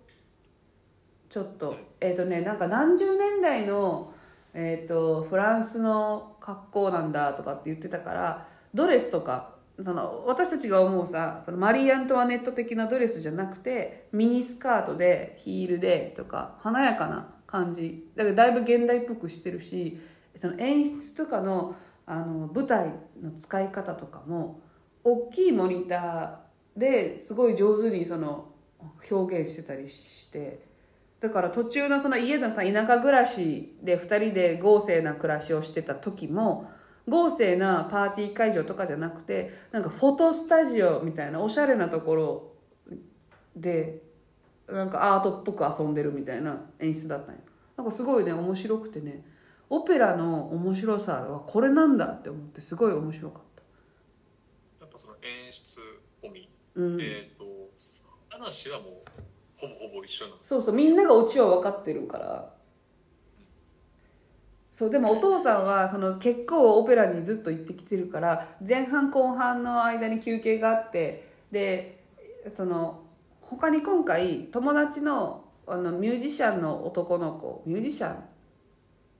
[1.34, 4.12] ちょっとえっ、とねなんか何十年代の
[4.54, 18.08] えっ、とフランスの格好なんだとかって言ってたからドレスとかその私たちが思うさそのマリー・アントワネット的なドレスじゃなくてミニスカートでヒールでとか華やかな感じ。
[18.14, 19.98] だからだいぶ現代っぽくしてるし
[20.36, 21.74] その演出とかの
[22.06, 24.60] あの舞台の使い方とかも
[25.02, 28.52] 大きいモニターですごい上手にその
[29.10, 30.73] 表現してたりして
[31.24, 36.70] だから途中のその家のさ田舎暮らしで2人で豪勢な暮らしをしてた時も
[37.08, 42.52] 豪勢なパーティー会場とかじゃなくてなんかフォトスタジオみたいなおしゃれなところ
[43.56, 44.02] で
[44.70, 47.40] なんかアートっぽく遊んでるみたいな演出だったんよ。
[47.78, 49.24] なんかすごいね面白くてね。
[49.70, 54.84] オペラの面白さはこれなんだって思ってすごい面白かった。
[54.84, 55.80] やっぱその演出
[56.22, 57.00] 込み、うん。
[57.00, 57.44] えっ、と
[58.28, 59.03] 話はもう
[59.56, 60.36] ほぼほぼ一緒なの。
[60.44, 62.54] そうそうみんながオチは分かってるから。
[64.72, 72.02] そうでもお父さんはその結構オペラにずっと行ってきてるから前半後半の間に休憩があってで
[72.52, 73.00] その
[73.40, 78.24] 他に今回友達のあのミュージシャンの男の子ミュージシャン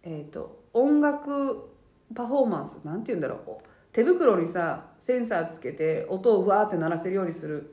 [0.03, 1.71] えっ、と音楽
[2.15, 7.71] パフォーマンスなんて言うんだろう手袋にさセンサーつけて音をわーって鳴らせるようにする。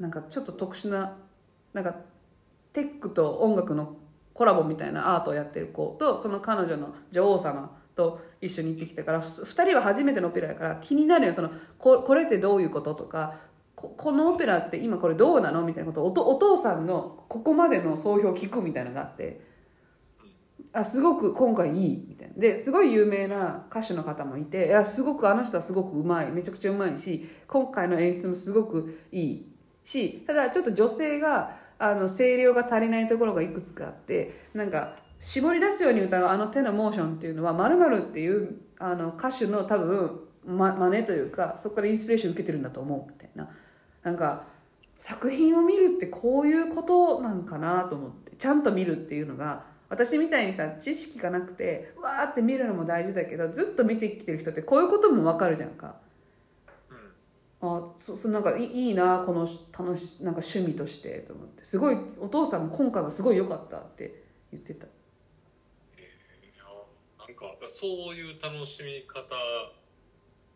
[0.00, 1.16] なんかちょっと特殊な
[1.72, 1.94] なんか
[2.72, 3.96] テックと音楽の
[4.34, 11.32] コラボみたいなアートをやってる子とその彼女の女王様と一緒に行ってきたから2人は初めてのオペラやから気になるよ。
[11.32, 13.40] そのここれってどういうこととか
[13.74, 19.40] ここのオペラって今これどうなのみたいなことをおとお父さんのここまでの総評を聞くみたいなのがあって
[20.72, 22.34] あすごく今回いいみたいな。
[22.36, 29.47] ですごい有名な歌手の方もいていやすごくあの人はすごくうまいめちゃくちゃうまいし今回の演出もすごくいい。
[29.88, 43.48] しただちょっと女性があの声量が足りないところがいくつかあってなんか絞り出すように歌うあの手のモーションっていうのはまるっていうあの歌手の多分ま真似というかそこからインスピレーション受けてるんだと思うみたいな
[44.02, 44.44] なんか
[44.98, 55.94] 作品を見るってこういうことなんかなと思ってちゃんと見るっていうのが私みたいにさ知識がなくてわーって見るのも大事だけどずっと見てきてる人ってこういうことも分かるじゃんか。
[57.60, 59.40] あそそなんかいいいいなこの
[59.76, 61.64] 楽しなんか趣味としてと思って。
[61.64, 64.22] すごいお父さんも今回はすごい良かったって
[64.52, 64.86] 言ってた。
[64.86, 64.88] い
[66.56, 66.64] や
[67.18, 69.34] なんかそういう楽しみ方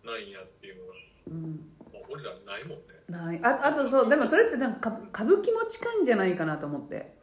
[0.04, 0.94] なんやっていうのが、
[1.28, 1.60] うん
[1.92, 2.84] まあ、俺らないもんね。
[3.08, 3.40] ない。
[3.42, 7.16] ああとそうでもそれってなんか歌歌舞伎も近いんじゃないかなと思って。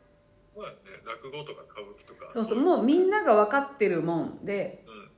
[0.54, 0.78] そうやね。
[1.06, 2.32] 落語とか歌舞伎とか。
[2.36, 4.84] そうそうもうみんなが分かってるもんで。
[4.88, 5.10] うん。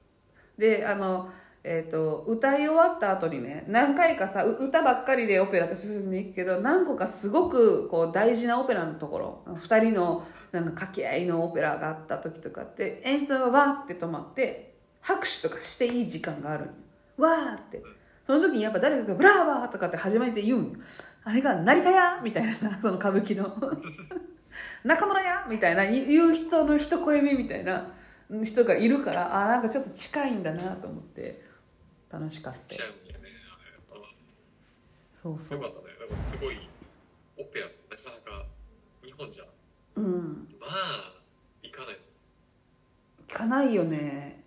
[0.59, 1.31] であの
[1.63, 16.73] えー、と歌い終わった後にね何回かさ歌ばっかりでオペラって進んでいくけど何個かすごくこう大事なオペラのところ2人のなんか掛け合いのオペラがあった時とかって演奏がわって止まって拍手とかしていい時間があるんよ
[17.17, 17.83] わーって
[18.25, 20.71] その時にやっぱ誰かが「ブラーバー!」とかって初めて言うんよ
[21.23, 23.55] あれが「成田屋!」みたいなさその歌舞伎の
[24.83, 27.85] 「中村屋!」みたいな言う人の一声目みたいな
[28.43, 31.50] 人がいるからあなんかちょっと近いんだなと思って
[32.11, 32.59] 楽しかった。
[32.67, 33.71] ちゃうんやねあれ。
[33.71, 34.11] やっ
[35.23, 35.59] そうそう。
[35.59, 35.95] ぱよかったね。
[35.99, 36.57] なんかすごい
[37.37, 38.45] オペラなかなか
[39.05, 39.45] 日本じゃ。
[39.95, 40.47] うん。
[40.59, 41.13] まあ
[41.63, 41.97] 行かない。
[43.27, 44.43] 聞かないよね。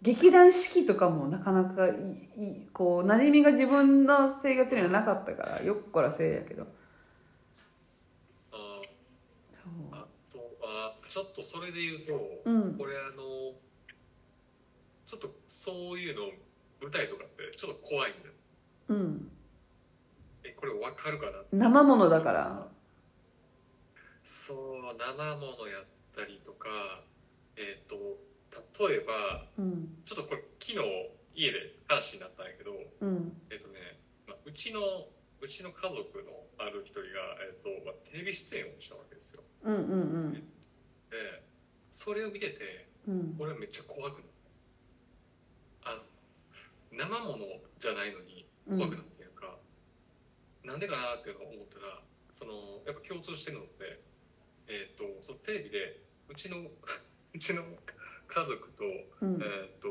[0.00, 1.92] 劇団四季とかもなかなかい
[2.36, 6.66] いこう馴染みが自分の生活にはなかったからよっこらせいやけど。
[8.50, 8.80] あ
[9.52, 9.70] そう。
[9.92, 12.74] あとあちょっとそれで言うと、うん。
[12.74, 13.54] これあの
[15.04, 16.32] ちょっとそういうの
[16.82, 18.34] 舞台とかってちょっと怖いんだよ。
[18.88, 19.30] うん。
[20.44, 21.68] えこれ分かるかな？
[21.70, 22.48] 生ものだから。
[24.22, 26.68] そう生ものやったりとか
[27.56, 27.96] えっ、と
[28.88, 29.96] 例えばうん。
[30.04, 30.88] ちょっとこれ昨日
[31.34, 33.32] 家で話になったんやけどうん。
[33.50, 34.80] えっ、とね、まあ、うちの
[35.40, 37.06] うちの家族のある一人が、
[37.42, 39.42] えっとまあ、テレビ出演をしたわけですよ。
[39.62, 40.32] うんうん
[41.10, 41.42] で
[41.90, 43.14] それを見ててうん。
[43.14, 44.24] うん俺はめっちゃ怖くな
[46.92, 47.46] 生もの
[47.78, 49.56] じゃないのに怖くなっていうか、
[50.64, 52.52] なんでかなっていうのを思ったらその
[52.86, 54.00] やっぱ共通してるのって
[54.68, 56.58] えっ、とそのテレビでうちの
[57.34, 57.62] うちの
[58.28, 58.84] 家族と,、
[59.20, 59.42] うん。
[59.42, 59.88] えっと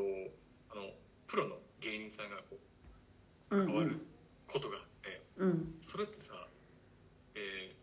[0.69, 0.93] あの
[1.27, 2.57] プロの芸人さんがこ
[3.51, 3.99] ううん関わる
[4.47, 5.77] ことがあって、うん。
[5.81, 6.47] それってさ、
[7.35, 7.81] えー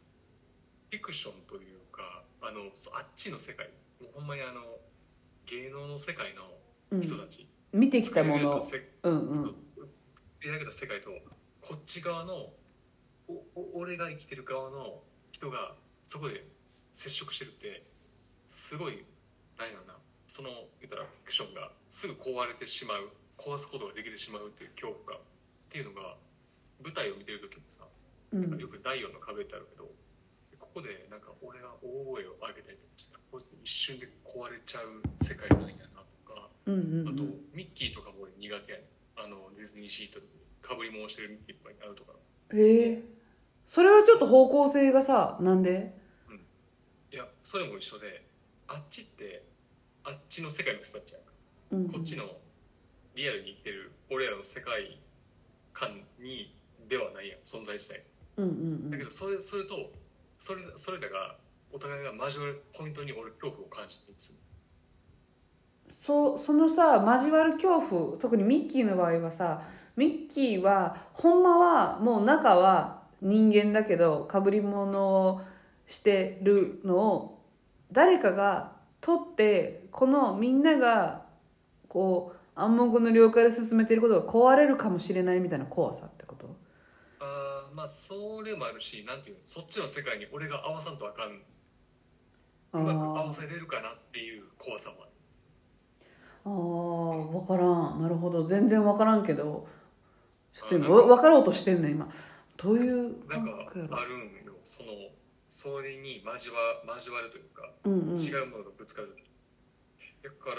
[0.90, 3.68] フィクションというかあのそあっちの世界
[4.00, 4.80] もうほんまにあの
[5.44, 6.56] 芸能の世界の
[6.90, 7.00] うん。
[7.02, 8.60] 人たち、見てきたもの。
[9.02, 9.34] うんうん。
[9.34, 9.54] 作
[10.42, 12.50] り上げた世界とこっち側の
[13.28, 15.00] おお俺が生きてる側の
[15.32, 15.74] 人が
[16.04, 16.44] そこで
[16.94, 17.82] 接触してるって
[18.46, 19.04] すごい
[19.58, 20.48] 何やろなその
[20.80, 23.10] 言ったらフィクションがすぐ壊れてしまう。
[23.38, 25.16] 壊すことができてしまうっていう恐怖感。
[25.16, 25.20] っ
[25.70, 26.16] ていうのが
[26.82, 27.86] 舞台を見てる時もさ
[28.32, 28.58] うん。
[28.58, 29.88] よく第4の壁ってあるけど
[30.58, 33.16] ここでなんか俺が大声を上げたりとかして
[33.62, 35.97] 一瞬で壊れちゃう世界なんやな
[36.68, 37.08] とかうんうん。
[37.08, 37.24] あと
[37.54, 39.24] ミッキーとかも俺苦手やねん。
[39.24, 40.26] あのディズニーシートに
[40.60, 42.12] かぶり物してるミッキーとかになるとか。
[42.52, 43.02] へえ。
[43.68, 45.96] それはちょっと方向性がさなんで？
[47.10, 48.24] いやそれも一緒で
[48.68, 49.42] あっちって
[50.04, 51.22] あっちの世界の人たちやん。
[51.22, 51.32] か
[51.72, 51.88] うん。
[51.88, 52.24] こっちの
[53.14, 54.98] リアルに生きてる俺らの世界
[55.72, 56.54] 観に
[56.88, 58.04] ではないやん存在自体。
[58.36, 58.54] うんうんう
[58.88, 58.90] ん。
[58.90, 59.90] だけどそれそれと
[60.36, 61.36] それそれらが
[61.72, 64.40] お互いが交わるポイントに俺恐怖を感じていつ
[65.88, 69.62] そそのさ交わる恐怖特にミッキーの場合はさ
[69.96, 75.40] ミッキーはほんまはもう中は人間だけどかぶり物を
[75.86, 77.42] してるのを
[77.90, 81.22] 誰かが取ってこのみんなが
[81.88, 86.56] こう暗黙の了解で進めていることが壊れるかもしれないみたいな怖さってこと
[87.20, 91.30] あーまあそれもあるしなんていうのそっちの世界に俺が合わさんとあかん
[92.72, 95.07] うまく合わせれるかなっていう怖さもある
[96.48, 98.02] あー分からん。
[98.02, 98.44] なるほど。
[98.44, 99.66] 全然分からんけど。
[100.68, 102.08] ちょっと分かろうとしてんね今。
[102.56, 103.14] どういう？
[103.28, 104.54] 感なんかあるんよ。
[104.64, 104.88] その
[105.48, 106.60] それに交わ
[106.96, 108.16] 交わるというかうんうん。
[108.16, 109.24] 違うものがぶつかる時
[110.22, 110.56] だから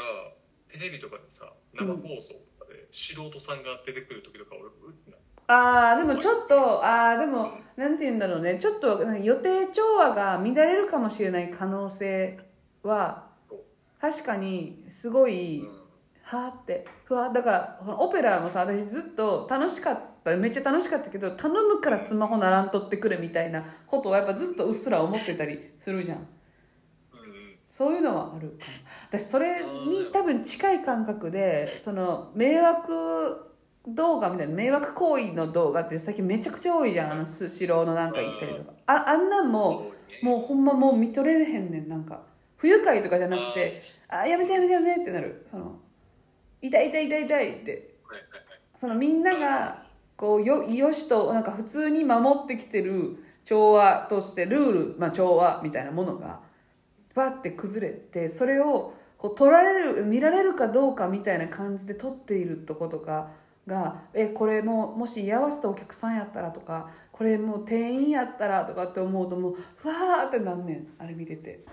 [0.67, 8.57] テレビとかでさ生放送とかで素人さんが出てくる時とか俺うってなるああでもちょっとああでもなんて言うんだろうね。
[8.57, 12.39] ちょっと予定調和が乱れるかもしれない可能性
[12.83, 13.27] は
[13.99, 15.78] 確かにすごい、うん
[16.29, 26.27] はーってふわだからこのオペラもさ私ずっと楽しかっためっちゃ楽しかったけど頼むからスマホならんとってくれみたいなことをやっぱずっとうっすら思ってたりするじゃん。
[27.71, 28.59] そういうのはある
[29.09, 33.55] 私それに多分近い感覚でその迷惑
[33.87, 38.73] 動画みたいな迷惑行為の動画って最近めちゃくちゃ多いじゃんあのスシローのなんか行ったりとか。
[38.85, 39.91] ああんなんも
[40.21, 42.21] もうほんまもう見とれへんねんなんか。
[42.57, 45.47] 不愉快とかじゃなくてあやめてやめてやめてってなる。
[45.49, 45.79] その
[46.61, 47.89] 痛い痛い痛い痛いって。
[48.79, 49.83] そのみんなが
[50.15, 56.39] こうよよしとなんか普通に守ってきてる調和としてルール、まあ、調和みたいなものが
[57.13, 63.31] バッて崩れてそれをこう取られる見られるかどうかみたいな感じで撮っているとことか
[63.67, 70.87] がえこれももし居合わせたお客さんやったらとかこれもう店員やったらとかって思うともうふわーってなんねん。
[70.97, 71.65] あれ見てて。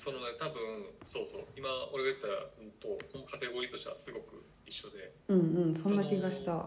[0.00, 0.56] そのね多分
[1.04, 1.44] そうそう。
[1.54, 5.12] 今俺が言ったのとこのカテゴリーとしてはすごく一緒で。
[5.28, 6.64] うんうんそんな気がした。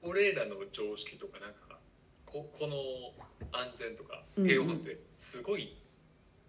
[0.00, 1.76] 俺らの常識とかなんか
[2.24, 3.12] ここの
[3.52, 5.76] 安全とか平和ってすごい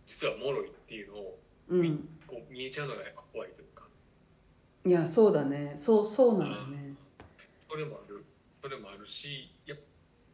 [0.06, 2.08] 実は脆いっていうのをうん。
[2.26, 3.90] こう見えちゃうのがやっぱ怖いというか。
[4.86, 5.76] いやそうだね。
[5.78, 6.96] そうそうなんだね
[7.60, 8.24] それもある。
[8.62, 9.52] それもあるし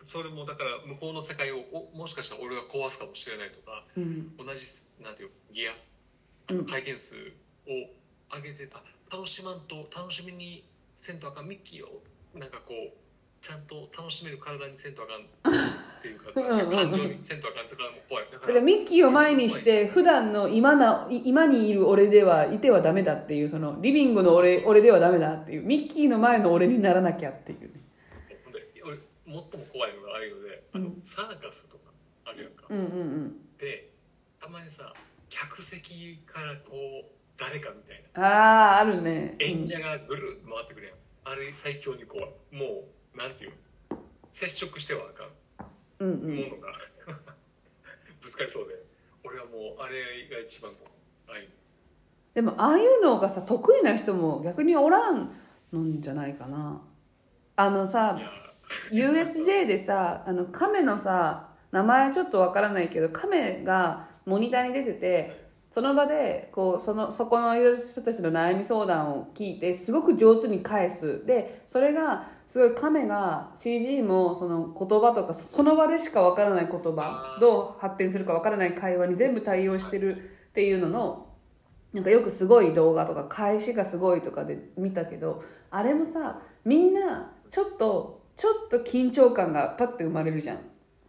[0.10, 1.62] それもだから向こうの世界を
[1.94, 4.36] おもしかしたら俺が壊すかもしれないとかうん。
[4.38, 4.66] 同じ
[5.06, 5.78] なんていうギア
[6.50, 6.66] うん。
[6.66, 7.16] 回転数
[7.70, 7.86] を
[8.34, 8.82] 上げて、あ
[9.16, 10.64] 楽しまんと楽しみに
[10.96, 12.02] せんとあかんミッキーを
[12.34, 12.94] なんかこう
[13.40, 16.72] ちゃんと楽しめる体にせんとあかん っていうかうんうんうん。
[16.72, 18.26] 感情にせんとあかんとかも怖い。
[18.32, 27.70] だかららミッキーを前にして普段の今ない今にいる俺ではいてはダメだっていうそのリビングの俺俺ではダメだっていうミッキーの前の俺にならなきゃっていう
[29.30, 31.92] 最も怖いのがああいうのであの、うんサーカスとか
[32.26, 32.86] あるやんか、うんうんう
[33.30, 33.58] ん。
[33.58, 33.90] で
[34.40, 34.94] たまにさ
[35.30, 36.72] 客席からこ
[37.06, 38.26] う誰かみたいな。
[38.26, 39.36] あああるね。
[39.40, 40.96] 演者がぐるっと回ってくるやん。
[41.32, 42.28] あれ最強に怖い。
[42.52, 42.84] も
[43.16, 43.52] うなんていう
[43.92, 43.98] の？
[44.32, 45.30] 接触してはあかん。
[46.00, 46.32] うんうん。
[46.32, 46.72] うんものが。
[48.20, 48.76] ぶつかりそうで。
[49.24, 50.94] 俺はもうあれが一番怖い。
[51.28, 51.50] ああいう
[52.34, 55.32] でもああいうのがさ得意な人も逆におらん
[55.72, 56.82] のんじゃないかな。
[57.56, 58.30] あのさいや
[58.92, 71.26] USJ でさあの亀のさ名前ちょっとわからないけど亀がモニターに出ててその場でこうそのそこの人たちの悩み相談を聞いてすごく上手に返す。
[71.26, 80.18] でそれがすごい亀が CG もその言葉とかその場でしかわからない言葉どう発展するかわからない会話に全部対応してる
[80.50, 81.28] っていうのの
[81.94, 90.60] なんかよくすごい動画とか返しがすごいとかで見たけどあれもさみんなちょっとちょっと緊張感がパッて生まれるじゃん。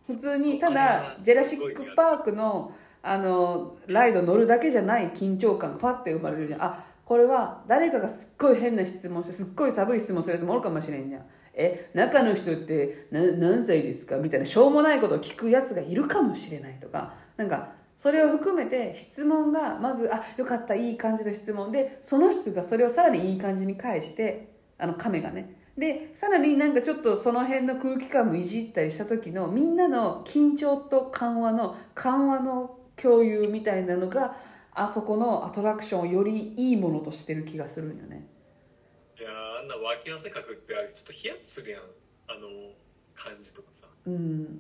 [0.05, 2.73] 普通にただはジェラシック・パークの
[3.05, 6.63] あのライド乗るだけじゃない緊張感がパッて生まれるじゃん。
[6.65, 11.23] あこれは誰かがすっごい変な質問してすっごい寒い質問するやつもおるかもしれんじゃん。
[11.55, 14.17] え中の人ってな何歳ですか？
[14.17, 17.15] みたいなしょうもないことを聞くやつがいるかもしれないとか。
[17.37, 21.71] なんかそれを含めて質問がまずあよかったいい感じの質問。
[21.71, 34.37] でその人がそれをさらにいい感じに返してあの亀がねでさらになんかちょっとその辺の空気感もいじったりした時のみんなの緊張と緩和の緩和の共有みたいなのが
[34.75, 38.29] あそこのアトラクションをよりいいものとしてる気がするんよね。
[39.19, 41.83] いやーあんな脇汗かくってちょっとヒヤッとするやん。
[42.29, 42.41] あの
[43.15, 43.89] 感じとかさ。
[44.07, 44.59] うん。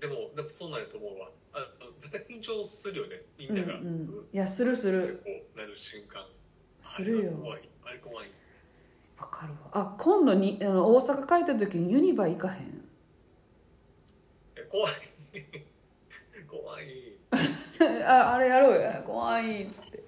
[0.00, 1.30] でもでもそうなんやと思うわ。
[1.52, 6.26] あの絶対緊張するよねみうんんなが、うんいやするすってるこうなる瞬間。
[6.82, 7.18] するよ。
[7.20, 7.68] あれが怖い。
[7.84, 8.30] あれ怖い
[9.22, 9.70] わかるわ。
[9.72, 12.84] あ今度にあの大阪帰った時にユニバ行かへん？
[14.56, 14.92] え怖い。
[16.48, 16.84] 怖い。
[18.04, 18.80] ああれやろうよ。
[19.06, 20.02] 怖いっつって。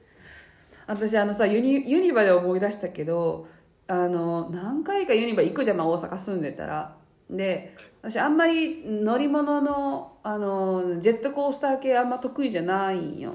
[0.86, 3.46] 私あのさユニユニバで思い出したけど
[3.86, 6.96] あの何回かユニバ行くじゃん、まあ、大阪住んでたら。
[7.30, 13.34] で私あんまり乗り物のあのジェットコースター系あんま得意じゃないんよ。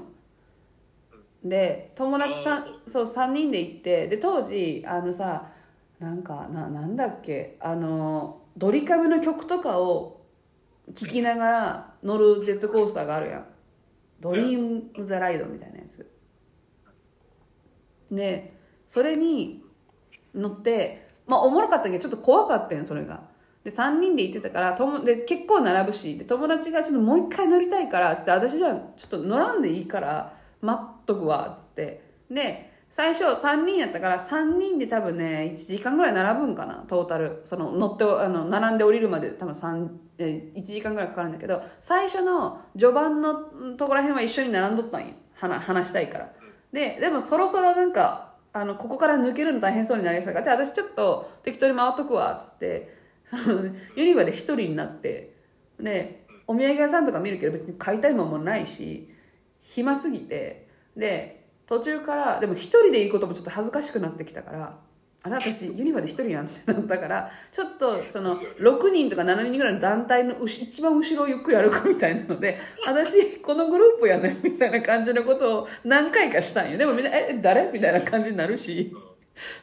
[1.42, 3.04] で友達さんそう。
[3.04, 5.50] 3人で行ってで当時あのさ
[6.00, 7.58] なんかななんだっけ？
[7.60, 10.22] あのドリカムの曲とかを
[10.94, 13.46] 聴きながら乗るジェットコースターがあるやん。
[14.18, 16.10] ドリーム・ザ・ライドみたいなやつ。
[18.10, 18.54] で
[18.88, 19.62] それに
[20.34, 23.28] 乗ってまあおもろかったけどちょっと怖かったんよそれが。
[23.62, 32.02] で3人で行ってたからともで結構並ぶしで友達がちょっともう一回乗りたいからつって私じゃちょっと乗らんでいいから待っとくわっつって。
[32.30, 37.42] で最初3人やったから3人で多分ね1時間ぐらい並ぶんかなトータル。
[37.44, 39.88] その乗ってあの並んで降りるまで多分3
[40.18, 43.34] え1時間ぐらいかかるんだけど最初の序盤の
[43.76, 45.14] とこら辺は一緒に並んどったんよ。
[45.34, 46.32] 話話したいから。
[46.72, 52.96] ででもそろそろなんかあのここから抜けるの大変そうになりそうだからじゃあ私ちょっと適当に回っとくわっつって
[53.30, 55.36] そのユニバで一人になって
[55.78, 59.08] でお土産屋さんとか見るけど別に買いたいもんもないし
[59.60, 61.39] 暇すぎてで
[61.70, 64.70] 途中からでも一人で行くこともちょっと恥ずかしくなってきたから
[65.22, 72.58] あれ私ユニバで一人やんってなったからちょっとその 6人とか7人ぐらいの団体の一番後ろをゆっくり歩くみたいなので
[72.88, 76.76] 私このグループやねんみたいな感じのことを何回かしたんよ。
[76.76, 78.92] でもみんな「え誰?」みたいな感じになるし。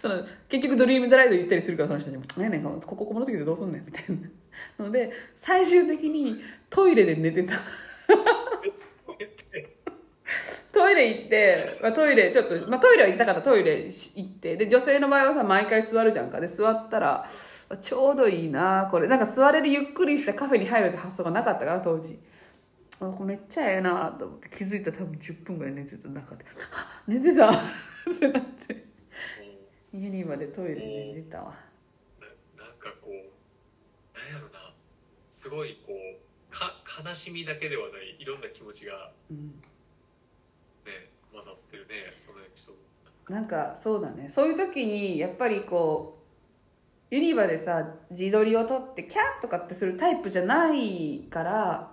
[0.01, 4.05] その結局ドリーム・ザ・ライド行ったりするからその人たちも「何やねんかこここの時でどうすんねん」みたい
[4.79, 7.53] なので最終的にトイレで寝てた
[10.77, 13.41] トイレ行って、まあ、トイレちょっと、まあ、トイレは行きたかった。
[13.41, 14.57] トイレ行って。
[14.57, 16.39] で女性の場合はさ毎回座るじゃんか。
[16.39, 17.27] で座ったら
[17.81, 19.07] ちょうどいいなこれ。
[19.07, 22.19] なんか座れるゆっくりしたカフェに入るって発想がなかったから当時。
[22.99, 24.49] あこれめっちゃええなと思って。
[24.49, 26.45] 気づいたら多分10分ぐらい寝てた中で。
[26.73, 27.49] あ寝てた。
[27.49, 27.53] っ
[28.19, 28.85] てなって。
[29.93, 31.55] ユニバでトイレで寝てたわ。
[32.19, 33.23] ななんかこうなんや
[34.41, 34.73] ろな。
[35.31, 36.71] すごいこうか
[37.03, 38.15] 悲しみだけではない。
[38.19, 39.61] いろんな気持ちがうん
[41.87, 42.75] ねそのエピソー
[43.27, 43.33] ド。
[43.33, 44.29] なんかそうだね。
[44.29, 46.19] そういう時にやっぱりこ
[47.11, 51.91] うユニバでさ自撮りを撮ってキャッとかってするタイプじゃないから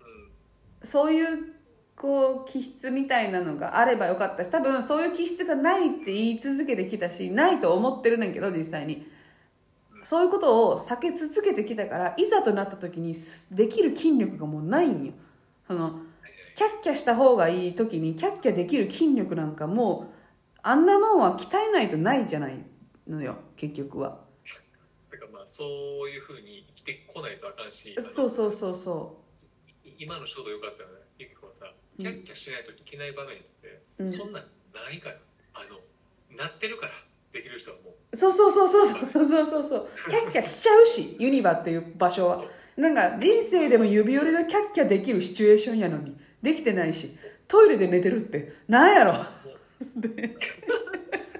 [0.00, 1.54] うんそういう
[1.96, 9.06] こう気質みたいなのがあればよかったし多分そういう気質がないって言い続けてきたしないと思ってるねんけど実際に。
[10.04, 13.14] そういうことを避け続けてきたからいざとなった時に
[13.52, 15.12] できる筋力がもうないんよ。
[15.66, 16.00] その
[16.58, 20.10] キャッキャした方がいい時にキャッキャできる筋力なんかも
[20.56, 22.58] うあんなもんは鍛えないとないじゃない
[23.06, 24.18] のよ結局は。
[25.08, 29.18] てかまあそういうふうに生きてこないとあかんしそうそうそうそ
[29.84, 34.06] い今の衝動よかったよねゆきこはさキャッキャしないといけない場面って、うん。
[34.06, 35.14] そんなんないから。
[35.54, 36.92] あのなってるから
[37.32, 37.94] できる人はもう。
[38.10, 39.88] うそうそうそうそうそうそうそうそう。
[40.10, 42.44] キャッキャしちゃうしユニバっていう場所は。
[42.76, 49.14] なんか人生でも指折りのキャッキャできるシチュエーションやのにできてないしトイレで寝てるってなんやろ？
[49.96, 50.08] で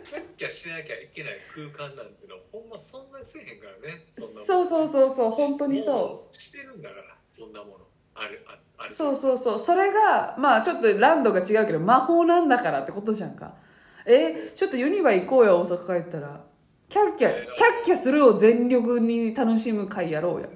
[0.04, 6.34] キャッキャしなきゃいけない空間なんてのはほんまそんなにせえへんからねそんなそうそうそうそう本当にそう。
[6.34, 7.86] してるんだからそんなもの。
[8.14, 8.94] あるあある。
[8.94, 9.58] そうそうそう。
[9.58, 13.54] それがまあちょっとランドが違うけど魔法なんだからってことじゃんか。
[14.06, 16.44] えちょっとユニバ行こうよ大阪帰ったら。
[16.88, 20.46] キャッキャキャッキャするを全力に楽しむ会やろうや。
[20.46, 20.50] あ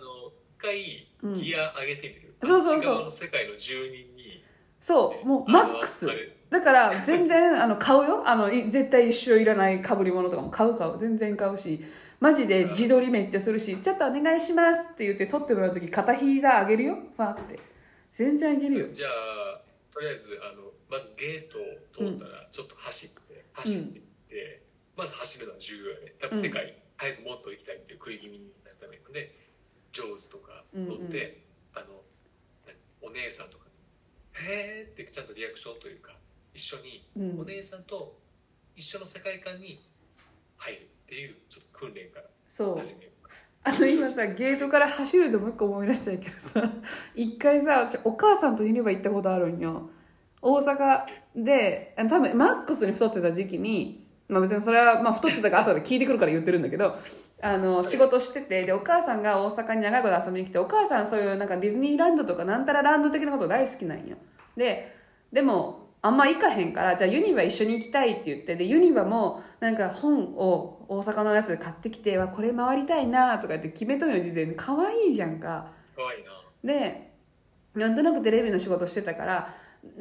[0.00, 3.04] の一回うんギア上げてみる、そうそうそう。
[3.04, 4.44] の世界の住人に
[4.80, 6.06] そうもうマックス。
[6.50, 8.22] だから全然あの買うよ。
[8.26, 10.96] あのい絶対一生いらない被り物とかも買う買う。
[10.98, 11.84] 全然買うし。
[12.20, 16.98] マジで自撮りめっちゃするし「ちょっとお願いします」って言って撮ってもらう時片膝上げるよ。
[17.16, 17.60] ファーって。
[18.10, 18.86] 全然上げるよ。
[18.92, 19.60] じゃあ
[19.92, 24.62] とりあえずあのまずゲートを通ったらちょっと走って走っていって、
[24.96, 26.14] まず走るのは重要やね。
[26.18, 29.30] 多分世界早くもっと行きたいっていう食い気味になるためにで
[29.92, 31.42] ジョーズとか乗って、
[33.08, 33.72] お姉さんとかに
[34.46, 36.16] 「へーってちゃんとリアクションというか
[36.54, 37.40] 一緒にうん。
[37.40, 38.18] お姉さんと
[38.76, 39.80] 一緒の世界観に
[40.56, 42.76] 入るっていうちょっと訓練からそう。
[42.76, 43.34] 始めようか。
[43.64, 46.72] あの今さゲートから走るともう一個思い出したんやけどさ
[47.14, 49.90] 一回さ私お母さんとユニバ行ったことあるんよ。
[50.40, 51.04] 大阪
[51.34, 56.96] であ多分マックスに太ってた時期にまあ別にそれはまあ太ってたから後で聞いてくるから言ってるんだけど
[57.40, 64.16] あの仕事しててでお母さんが大阪に長いこと遊びに来てお母さんそういうなんかディズニーランドとかなんたらランド的なこと大好きなんよ。
[64.56, 64.96] で
[65.32, 75.70] でもあんま行かへんからじゃあユニバ一緒に行きたいって言ってでユニバもなんか本を大阪のやつで買ってきてわこれ回りたいなとか言って決めとるの事前に可愛いじゃんか。
[75.94, 76.30] かわいいな。
[76.64, 77.12] で
[77.74, 79.54] なんとなくテレビの仕事してたから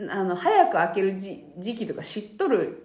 [0.09, 2.83] あの早く開ける時時期とか知っとる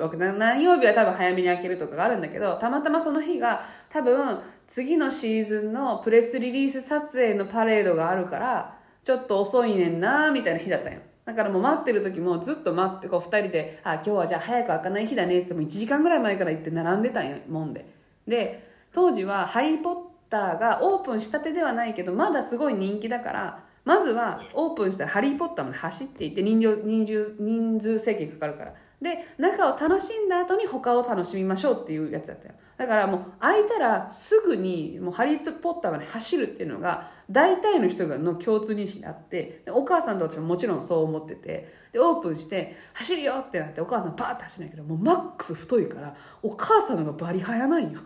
[0.00, 0.16] わけ。
[0.16, 11.00] な何曜日は多分早めに開けるとかがあるんだけどたまたまその日が多分次のシーズンのプレスリリース撮影のパレードがあるからちょっと遅いねんなみたいな日だったんよ。
[11.24, 17.86] だからもう待ってる時もずっと待ってこう2人で「あ今日はじゃあ早く開かない日だね」って言って1時間ぐらい前から行って並んでたんよもんで。
[18.26, 18.56] で
[18.92, 19.96] 当時は「ハリー・ポッ
[20.30, 32.54] ター」がオープンしたてではないけどまだすごい人気だからまずはオープンしたら「ハリー・ポッター」まで走っていって人数人数人数制限かかるからで中を楽しんだ後に他を楽しみましょうっていうやつだったよ。
[32.76, 48.00] だからもう開いたらすぐにもうハリー・ポッターまで走るっていうのが大体の人がの共通認識があってお母さんと私ももちろんそう思っててでオープンして走るよってなってお母さんパーって走るんやけどもうマックス太いからお母さんのがバリ速ないよ。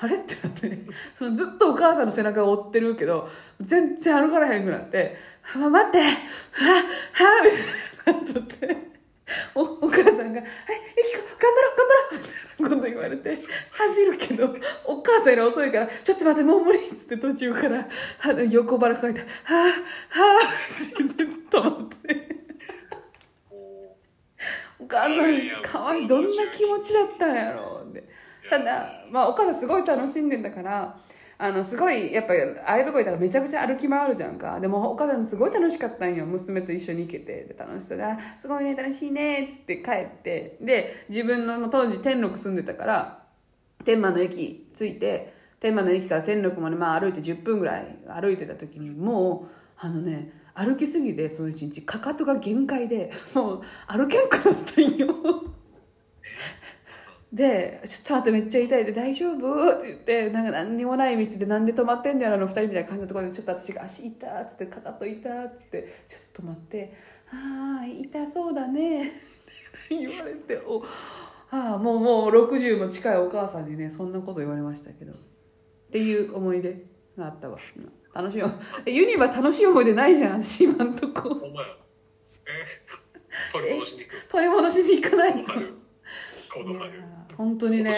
[0.00, 0.78] あれってなって
[1.16, 3.28] そのずっとお母さんの背中を追ってるけど
[3.60, 5.16] 全然歩かれへんくなって
[5.58, 6.12] 「ま待ってはは
[7.44, 7.50] み
[8.04, 8.97] たいななっとって。
[9.54, 10.42] おお母さんが「はい
[10.96, 17.88] ゆきこ頑張ろう頑張ろう」って今度言われて走るけどお母さんより遅いから「ちょっと待ってもう無理」っつって途中から
[18.50, 19.70] 横腹かいて「はあは
[20.42, 22.38] あ」ってずっと待って。
[23.50, 28.08] おお母さんかわいいどんな気持ちだったんやろうって。
[28.48, 30.96] ただ、まあ、お母さんすごい楽しんでんだから
[31.40, 34.58] あのすごいやっぱりああいうとこ行ったらめちゃくちゃ歩き回るじゃんか。
[34.58, 36.26] でもお母さんすごい楽しかったんよ。
[36.26, 37.44] 娘と一緒に行けて。
[37.44, 40.58] で楽しそうであ「すごいね楽しいね」っつって帰って。
[40.60, 43.22] で自分の当時天禄住んでたから
[43.84, 55.14] 天満の駅着いて天満の駅から天禄までまあ歩いて10分ぐらい歩いてた時にもうあのね歩きすぎてその一日かかとが限界でもう歩けんくなったんよ。
[57.32, 58.84] で「ちょっと待ってめっちゃ痛い。
[58.86, 66.92] で大丈夫?」って言ってなんか何にもない道でなんで止まってんだよあの二人みたいな感じのところでちょっと私が足痛っつってかかと痛っつってちょっと止まって
[67.30, 69.12] 「ああ痛そうだね」
[69.90, 70.04] 言わ
[70.48, 70.82] れてお
[71.50, 75.12] ああもうもう60も近いお母さんにねそんなこと言われましたけど。
[75.12, 76.84] っていう思い出
[77.16, 77.56] があったわ。
[77.74, 78.42] 今楽しい
[78.84, 81.34] えユニバ楽しい思い出ないじゃん私今んとこ。
[81.34, 81.68] ほんまや。
[82.46, 83.52] え？
[83.52, 84.28] 取り戻しに行く。
[84.28, 85.52] 取り戻しに行かないと
[87.36, 87.92] 本当にね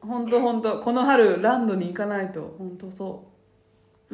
[0.00, 3.34] 本当本当この春ランドに行かないと本当そう。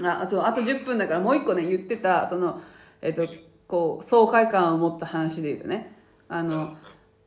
[0.07, 2.61] あそうあと10分だからもう一個ね言ってたその
[3.03, 3.27] えっ、と
[3.67, 5.97] こう爽快感を持った話で言うとね
[6.29, 6.77] あの、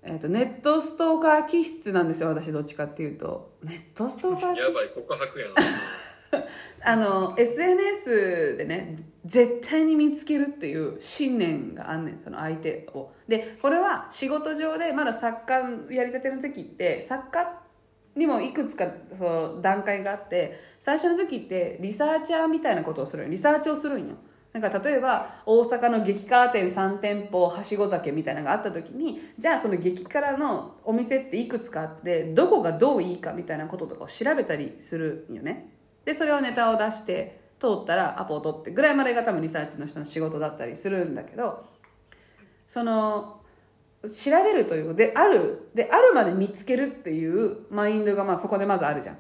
[0.02, 3.54] えっとネットストーカー気質なんですよ私どっちかっていうと。
[3.64, 5.54] ネットストーカーやばい告白やな
[6.84, 13.12] あの SNS でね絶対に見つけるっていう信念があんねんその相手を。
[13.28, 17.62] でこれは仕事上でまだ作家やりたての時って作家
[18.16, 18.86] にもいくつか
[19.18, 24.16] その段階があって最初の時ってリサーチャーみたいなことをするリサーチをするんよ。
[24.52, 35.73] なんか例えば大阪の激辛店3店舗はしご酒みたいなのがあった時にじゃあその激辛のお店っていくつかあってどこがどういいかみたいなこととかを調べたりするんよね。
[36.06, 41.66] でそれをネタを出して通ったらアポを取ってぐらいまでが多分リサーチの人の仕事だったりするんだけど
[42.68, 43.42] その
[44.04, 49.18] 調べるというであるであるまで見つけるっていうマインドがまあそこでまずあるじゃん。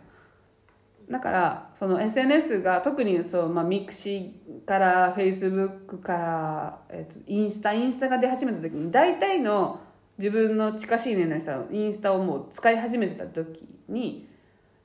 [1.10, 9.82] だからその SNS が特にそう、まあ、 mixiからフェイスブックから、えっとインスタインスタが出始めた時に大体の
[10.18, 14.28] 自分の近しい年代の人はインスタをもう使い始めてた時に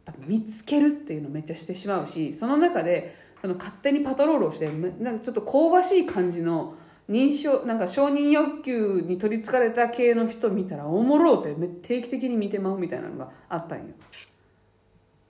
[0.09, 6.75] あと見つけるっていうのめっちゃしてしまうしその中でその勝手にパトロールをしてなんかちょっと香ばしい感じの
[7.11, 13.85] 認証なんか承認欲求に取りつかれた系の人見たらおもろうって定期的に見てまうみたいなのがあったんよ。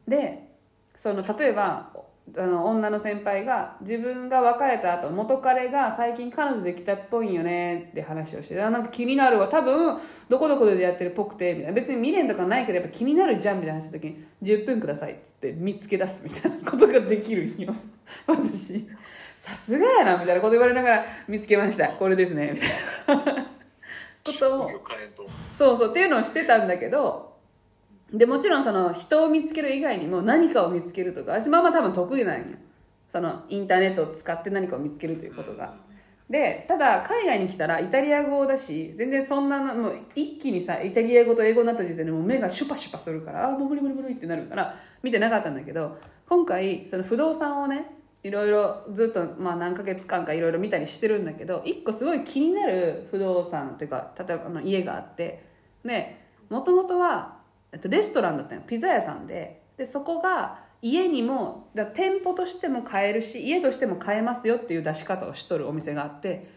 [0.06, 0.48] で
[0.96, 1.92] その例えば
[2.36, 9.98] あの女の先輩が自分が別れた後元彼が最近彼女できたっぽいんよねって話をしてあなんか気になるわ多分
[10.28, 11.72] どこどこでやってるっぽくてみたいな。
[11.72, 17.74] 別に未練とかないけどやっぱ気になるじゃんみたいな話した時に10分くださいっつって見つけ出すみたいなことができるんよ。
[18.26, 18.86] 私
[19.36, 21.88] さすがやなみたいなこと言われながら見つけました。
[21.88, 23.48] これですねみたいな。
[24.24, 24.70] ことを。
[25.52, 27.27] そうそうっていうのをしてたんだけど
[28.12, 32.44] でもちろんその人を見つける以外にも何かを見つけるとか私まあまあ多分得意なんよ。
[33.10, 35.74] そのインターネットを使って何かを見つけるということが。
[36.30, 45.96] でただ海外に来たらイタリア語だし全然そんなのもう一気にさイタリア語と英語になった時点でもう目がシュパシュパするからああもう無理無理無理ってなるから見てなかったんだけど
[46.28, 55.46] 今回その不動産をねいろいろずっとまあ何ヶ月間かいろいろ見たりしてるんだけど一個すごい気になる不動産っていうか例えばあの家があって。
[55.84, 57.37] でもともとは
[57.76, 59.62] とレストランだったのピザ屋さんで。
[59.76, 66.48] でそこが家にもだ店舗としても買えるし家としても買えますよっていう出し方をしとるお店があって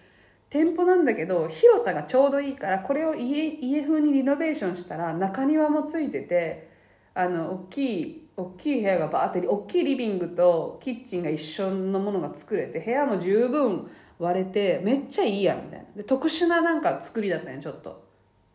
[0.49, 6.69] 店舗なんだけど広さがちょうどいいからこれを家家風にリノベーションしたら中庭もついてて
[7.13, 15.85] あの大きい大きい部屋がバーって大きいリビングとキッチンが一緒のものが作れて部屋も十分割れてめっちゃいいやんみたいな。
[15.95, 18.03] で特殊ななんか作りだったんよちょっと。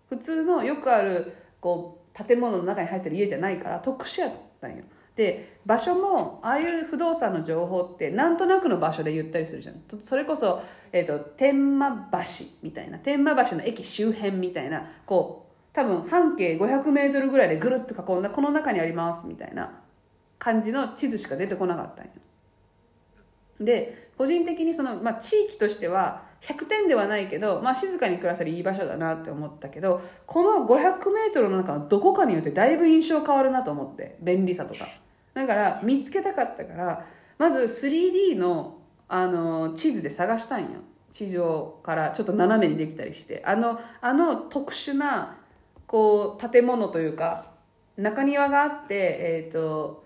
[0.08, 4.84] 普通のよくあるこう建物の中に入ってる家じゃないから特殊やったんよ。
[5.14, 9.76] で場所もああいう不動産の情報ってなんとなくの場所で言ったりするじゃん。
[10.02, 10.62] それこそ、
[10.92, 12.18] えー、と天満橋
[12.62, 12.98] みたいな。
[12.98, 14.90] 天満橋の駅周辺みたいな。
[15.06, 19.82] こう多分半径 500m ぐらいでぐるっと囲んだこの中にありますみたいな。
[20.38, 22.12] 感じの地図しか出てこなかったんよ。
[23.60, 34.80] で個人的にその、まあ、地域としては100点ではないけど、まあ、静かに暮らせるいい場所だなって思ったけどこの 500m の中のどこかによってだいぶ印象変わるなと思って便利さとか。
[35.34, 37.06] だから見つけたかったから
[37.38, 40.80] まず 3D のあの地図で探したんよ。
[41.12, 43.42] 地上からちょっと斜めにできたりして。
[43.44, 45.38] あのあの特殊な
[45.86, 47.50] こう建物というか
[47.96, 50.04] 中庭があってえっ、と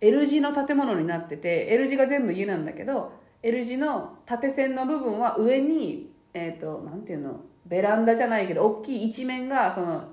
[0.00, 7.40] L 字の建物になってて L 字が全部家なんだけど L 字の縦線の部分は上にえっ、となんていうの？
[7.66, 10.04] ベランダじゃないけど大きい一面がその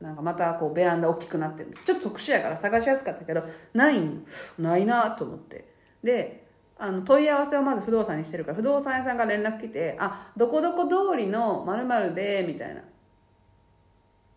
[0.00, 1.74] なんかまたこうベランダ大きくなってる。
[1.84, 3.42] ちょっと特殊やから探しやすかったけど
[3.74, 4.26] ないん
[4.58, 5.68] ないなと思って。
[6.02, 6.46] で
[6.78, 12.82] あの問い合わせをまず不動産にしてるから不動産屋さんが連絡来て「あどこどこ通りのまるで」みたいな。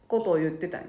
[0.09, 0.81] ことを言ってたん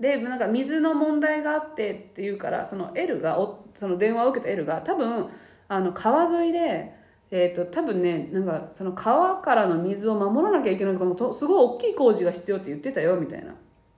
[0.00, 5.28] でなんか水の問題があってっていうからその L がおその電話を受けた L が多分
[5.68, 6.94] あの川沿いで、
[7.30, 13.54] えー、と多分ねなんかその川からの水を守らなきゃいけないとかもとすごい大きい工事が必要って言ってたよみたいな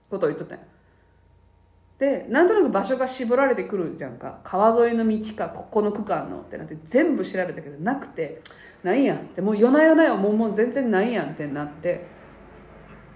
[0.09, 0.63] ことを言っとったんよ。
[1.99, 4.39] でなんとなく場所が絞られてくるじゃんか。
[4.43, 8.41] 川沿いの道かここの区間のってなって全部調べたけどなくて
[8.83, 12.05] ないやんってもう夜な夜なよもうもう全然ないやんってなって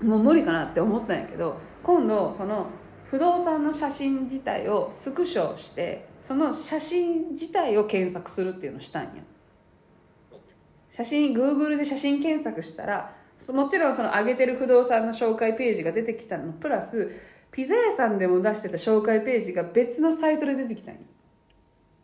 [0.02, 2.68] もう無理かなって思ったんやけど今度その
[3.06, 9.12] 不動産の写真自体をスクショしてその写真自体を検索するっていうのをしたんや。
[10.92, 13.16] 写真 Google で写真検索したら
[13.50, 16.54] もちろんその上げてる不動産の紹介ページが出てきたの。
[16.54, 17.12] プラス
[17.52, 21.02] ピザ屋さんでも出してた紹介ページが別のサイトで出てきたんよ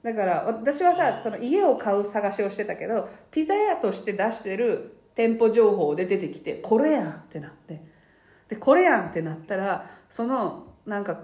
[0.04, 7.82] だから私はさその家を買う探しをしてたけどピザ屋として出してる店舗情報で出てきてこれやんってなって。
[8.50, 11.20] でこれやんってなったらそのなんか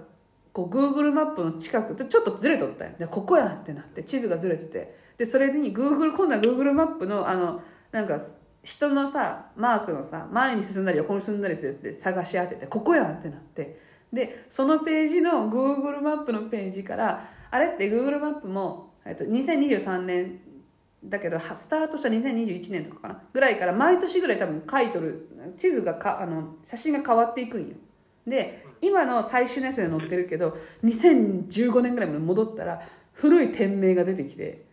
[0.54, 5.04] こう Google マップの近くちょっとずれとったんよでここやってなって地図がずれてて。
[5.18, 7.60] でそれに Google 今度は Google マップのあの
[7.92, 8.20] なんか
[8.62, 13.80] 人のさマークのさ前に進んだり横に進んだりするやつで探し当ててここやってなって。
[14.12, 20.40] でそのページの Google マップのページからあれって Google マップも、えっと、2023年
[21.04, 23.22] だけどスタートした2021年とかかな？
[23.32, 27.76] ぐらいから毎年ぐらい多分書いとる地図がかあの写真が変わっていくんよ。
[28.26, 34.64] で今の最新のやつで載ってるけど2015年ぐらいまで戻ったら古い店名が出てきて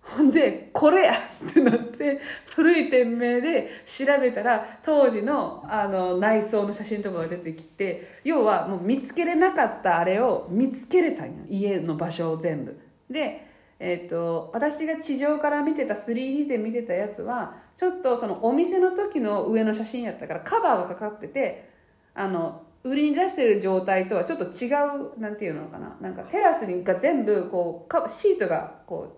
[0.00, 11.32] ほんでこれやってなって古い店名で調べたら当時のあの内装の写真とかが出てきて要はもう見つけれなかったあれを見つけれたんよ。
[11.48, 12.80] 家の場所を全部。
[13.10, 13.48] で
[13.80, 21.70] えーと、私が地上から見てた 3D で見てたやつはちょっとそのお店の時の上の写真やったからカバーがかかってて
[22.12, 24.68] あの売りに出してる状態とはちょっと違
[25.14, 25.96] うなんていうのかな。
[26.00, 29.16] なんかテラスが全部こうシートがこ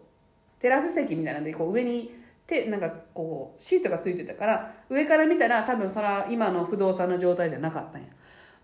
[0.59, 2.15] うテラス席みたいなんでこう上に
[2.47, 8.09] てなんかこうシートがついてたから上から見たら多分それは今の不動産の状態じゃなかったんや。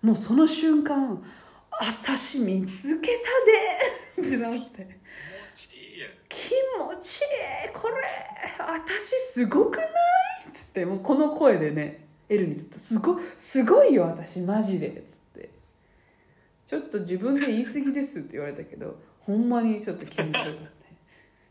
[0.03, 1.23] もうその瞬間
[1.71, 3.09] 私見つけ
[4.19, 4.57] たでってなって。
[5.53, 5.83] ちいい。
[6.29, 7.27] 気持ちいい。
[7.73, 7.95] これ
[8.59, 9.87] 私すごくない？
[10.49, 15.51] っつってもうこの声でねエルにずっと「すごすごいよ私マジで」っつって
[16.67, 20.43] 「ちょっと自分で言い過ぎです」って言われたけどほんまにちょっと気持ちよかっ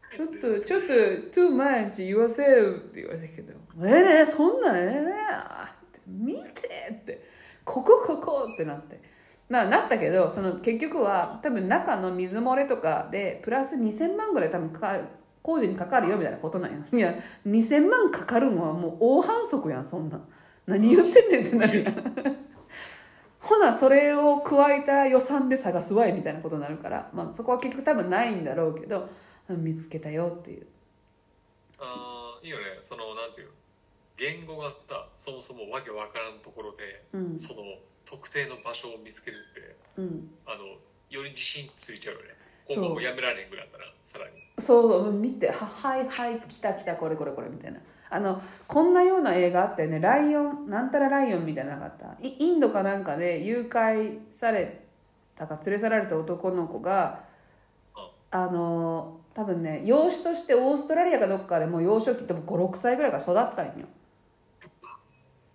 [0.09, 0.87] たちょっとちょっと
[1.31, 3.53] 「too much 言わせよ」って言われたけど
[3.85, 7.21] 「ええねそんなんええねって見て」って
[7.63, 9.15] 「ここここ」ってなって。
[9.49, 14.99] ななったけどその結局は多分中の水漏れとかでプラス2000万ぐらい多分かか
[15.43, 16.77] 工事にかかるよみたいなことなんや。
[16.91, 20.27] いや2000万かかるのはもう大反則やんそんなん。
[20.67, 21.83] 何言ってんねんってなる。
[21.83, 22.37] やん
[23.39, 29.07] ほなそれを加えた予算で探すわいみたいなことになるから、まあ、そこは結局多分ないんだろうけど
[29.49, 30.65] 見つけたよっていう。
[31.79, 32.63] ああいいよね。
[32.81, 33.53] そのなんていうの？
[34.17, 35.07] 言語があった。
[35.15, 37.37] そもそもわけわからんところで、うん。
[37.37, 37.61] その
[38.05, 40.29] 特定の場所を見つけるってうん。
[40.47, 42.27] あのより自信ついちゃうよね。
[42.67, 44.31] 今後もやめられへんくなったらさらに。
[44.57, 44.89] そう。
[44.89, 49.99] そう見てははいはい来た来たこれこれこれみたいなあのこんなような映画あったよね。
[49.99, 52.17] ライオンなんたらライオンみたいなのなかった。
[52.21, 54.85] インドかなんかで誘拐され
[55.35, 57.23] たか連れ去られた男の子が
[58.31, 63.87] あの多分ね養子としてオーストラリアかどっかでもう幼少期多分56歳ぐらいから育ったんよ。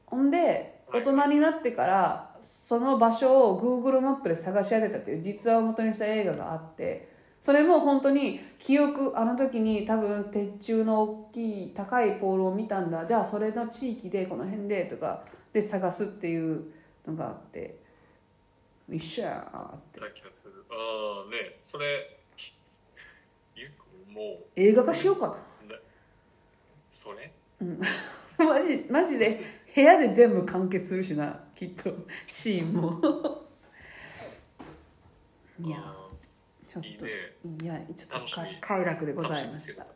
[0.06, 7.09] ほんで大人になってからその場所を Google マップで探し当てたっていう実話を元にした映画があって
[7.40, 13.06] それも本当に記憶あの時に多分鉄柱の大きい高いポールを見たんだ。
[13.06, 16.64] じゃあそれの地域でこの辺でとかで探すっていう
[17.06, 17.80] のがあって。
[18.92, 20.00] 一緒やなって。
[20.00, 20.64] た気がする。
[20.70, 22.18] ああねそれ
[23.54, 23.70] ゆ
[24.12, 25.16] も映画化しよう。
[25.20, 25.26] か
[25.64, 25.78] うな
[26.88, 27.86] それな
[28.38, 29.24] マジマジで
[29.74, 31.90] 部屋で全部完結するしなきっと。
[32.26, 33.48] シーンも。
[35.62, 35.99] いやあ
[36.72, 36.88] ちょっと
[37.64, 38.26] いやちょっと
[38.60, 39.82] 快楽でございました。
[39.82, 39.86] っ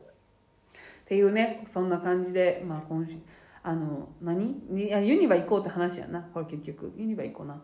[1.07, 3.17] ていうねそんな感じでまあ今週
[3.63, 4.61] あの何？
[4.69, 6.21] にいやユニバ行こうって話やな。
[6.35, 6.93] これ結局。
[6.97, 7.55] ユニバ行こうな。
[7.55, 7.63] まあ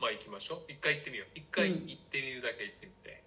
[0.00, 0.58] まあ行きましょう。
[0.72, 1.28] 一回行ってみよう。
[1.34, 3.22] 一回行ってみるだけ行ってみて、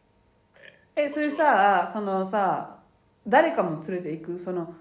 [0.96, 2.80] ええそれさそのさ
[3.28, 4.40] 誰かも連れて行く？
[4.40, 4.74] その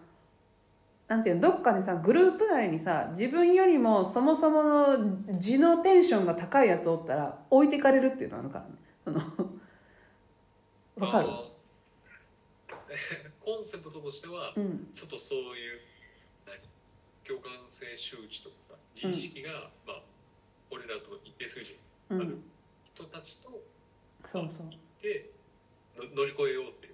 [1.10, 4.97] なんていうのどっかにさグループ内にさ自分よりもそもそもの
[5.32, 8.70] 自のテンションが高いやつおったら置いてかれるっていうのあるからね。
[9.05, 11.05] そのー。
[11.05, 11.26] わかる？
[13.40, 14.89] コンセプトとしてはうん。
[14.92, 15.80] ちょっとそういう
[16.47, 16.58] 何？
[17.26, 20.02] 共感性周知とかさ自意識が、まあ
[20.70, 21.76] 俺らと一定数字
[22.10, 22.20] うん。
[22.20, 22.39] ある
[22.84, 23.64] 人たちとそう
[24.26, 24.44] そう。
[24.70, 25.30] 行って
[25.97, 26.90] の乗り越えようって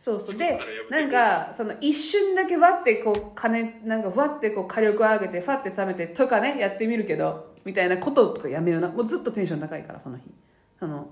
[0.00, 0.38] そうそう。
[0.38, 8.88] でなうんかその一瞬だけわってこう金なんかわってこう火力を上げてファって冷めてとかねやってみるけどみたいなこととかやめような。
[8.88, 10.24] もうずっとテンション高いからその日。
[10.80, 11.06] あの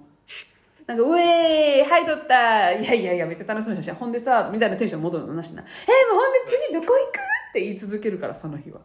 [0.86, 2.72] なんか「ウェーイはい撮った。
[2.72, 7.18] いやいやいやめっちゃ楽しみな写真ほんでさ」みたいなテンション戻るのなしな「えー、もうほんで次どこ行く?」
[7.50, 8.80] って言い続けるからその日は。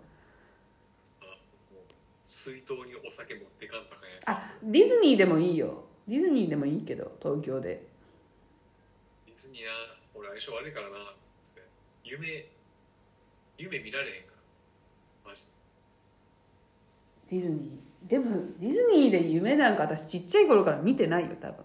[2.21, 5.85] 水筒にお酒持ってかんとかやあつディズニーでもいいよ。
[6.09, 7.87] ディズニーでもいいけど東京で。
[9.27, 9.71] ディズニーな。
[9.71, 9.92] 俺
[10.39, 10.97] 相性悪いからな
[11.43, 11.61] つって
[12.03, 12.45] 夢
[13.57, 14.31] 夢見られへんか
[15.25, 15.29] ら。
[15.29, 15.43] マジ
[17.29, 18.09] ディズニー。
[18.09, 18.25] でも
[18.59, 21.63] ディズニーで夢なんか私ちっちゃい頃から見てないよ多分。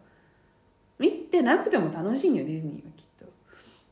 [0.98, 3.24] 見てなくても楽しいんよディズニーはきっと。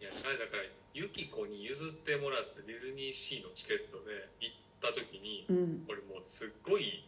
[0.01, 5.85] いやそれだからユキコに譲ってもらってディズニーシーのチケットで行った時にうん。
[5.89, 7.05] 俺もうすっごい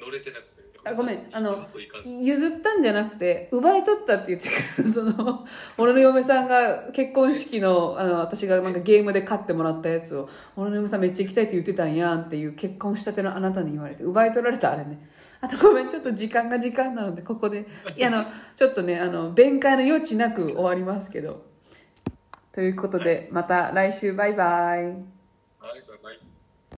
[0.00, 0.60] 乗れてなくて。
[0.82, 1.28] あごめん。
[1.30, 1.66] あの
[2.04, 5.46] 譲ったんじゃなくて奪い取ったって言ってくる その
[5.76, 14.98] 俺の嫁さんが結婚式のあの私がなんかゲームで買ってもらったやつを俺の嫁さんめっちゃ行きたいって言ってたんやんっていう結婚したてのあなたに言われて奪い取られたあれね。
[15.42, 17.66] あとごめんちょっと時間が時間なのでここで。
[17.96, 18.24] いやあの
[18.56, 21.44] ちょっとねあの弁解の余地なく終わりますけど。
[22.52, 24.84] ということでまた来週バイバイ。
[24.84, 24.92] はい
[25.60, 26.29] バイバイ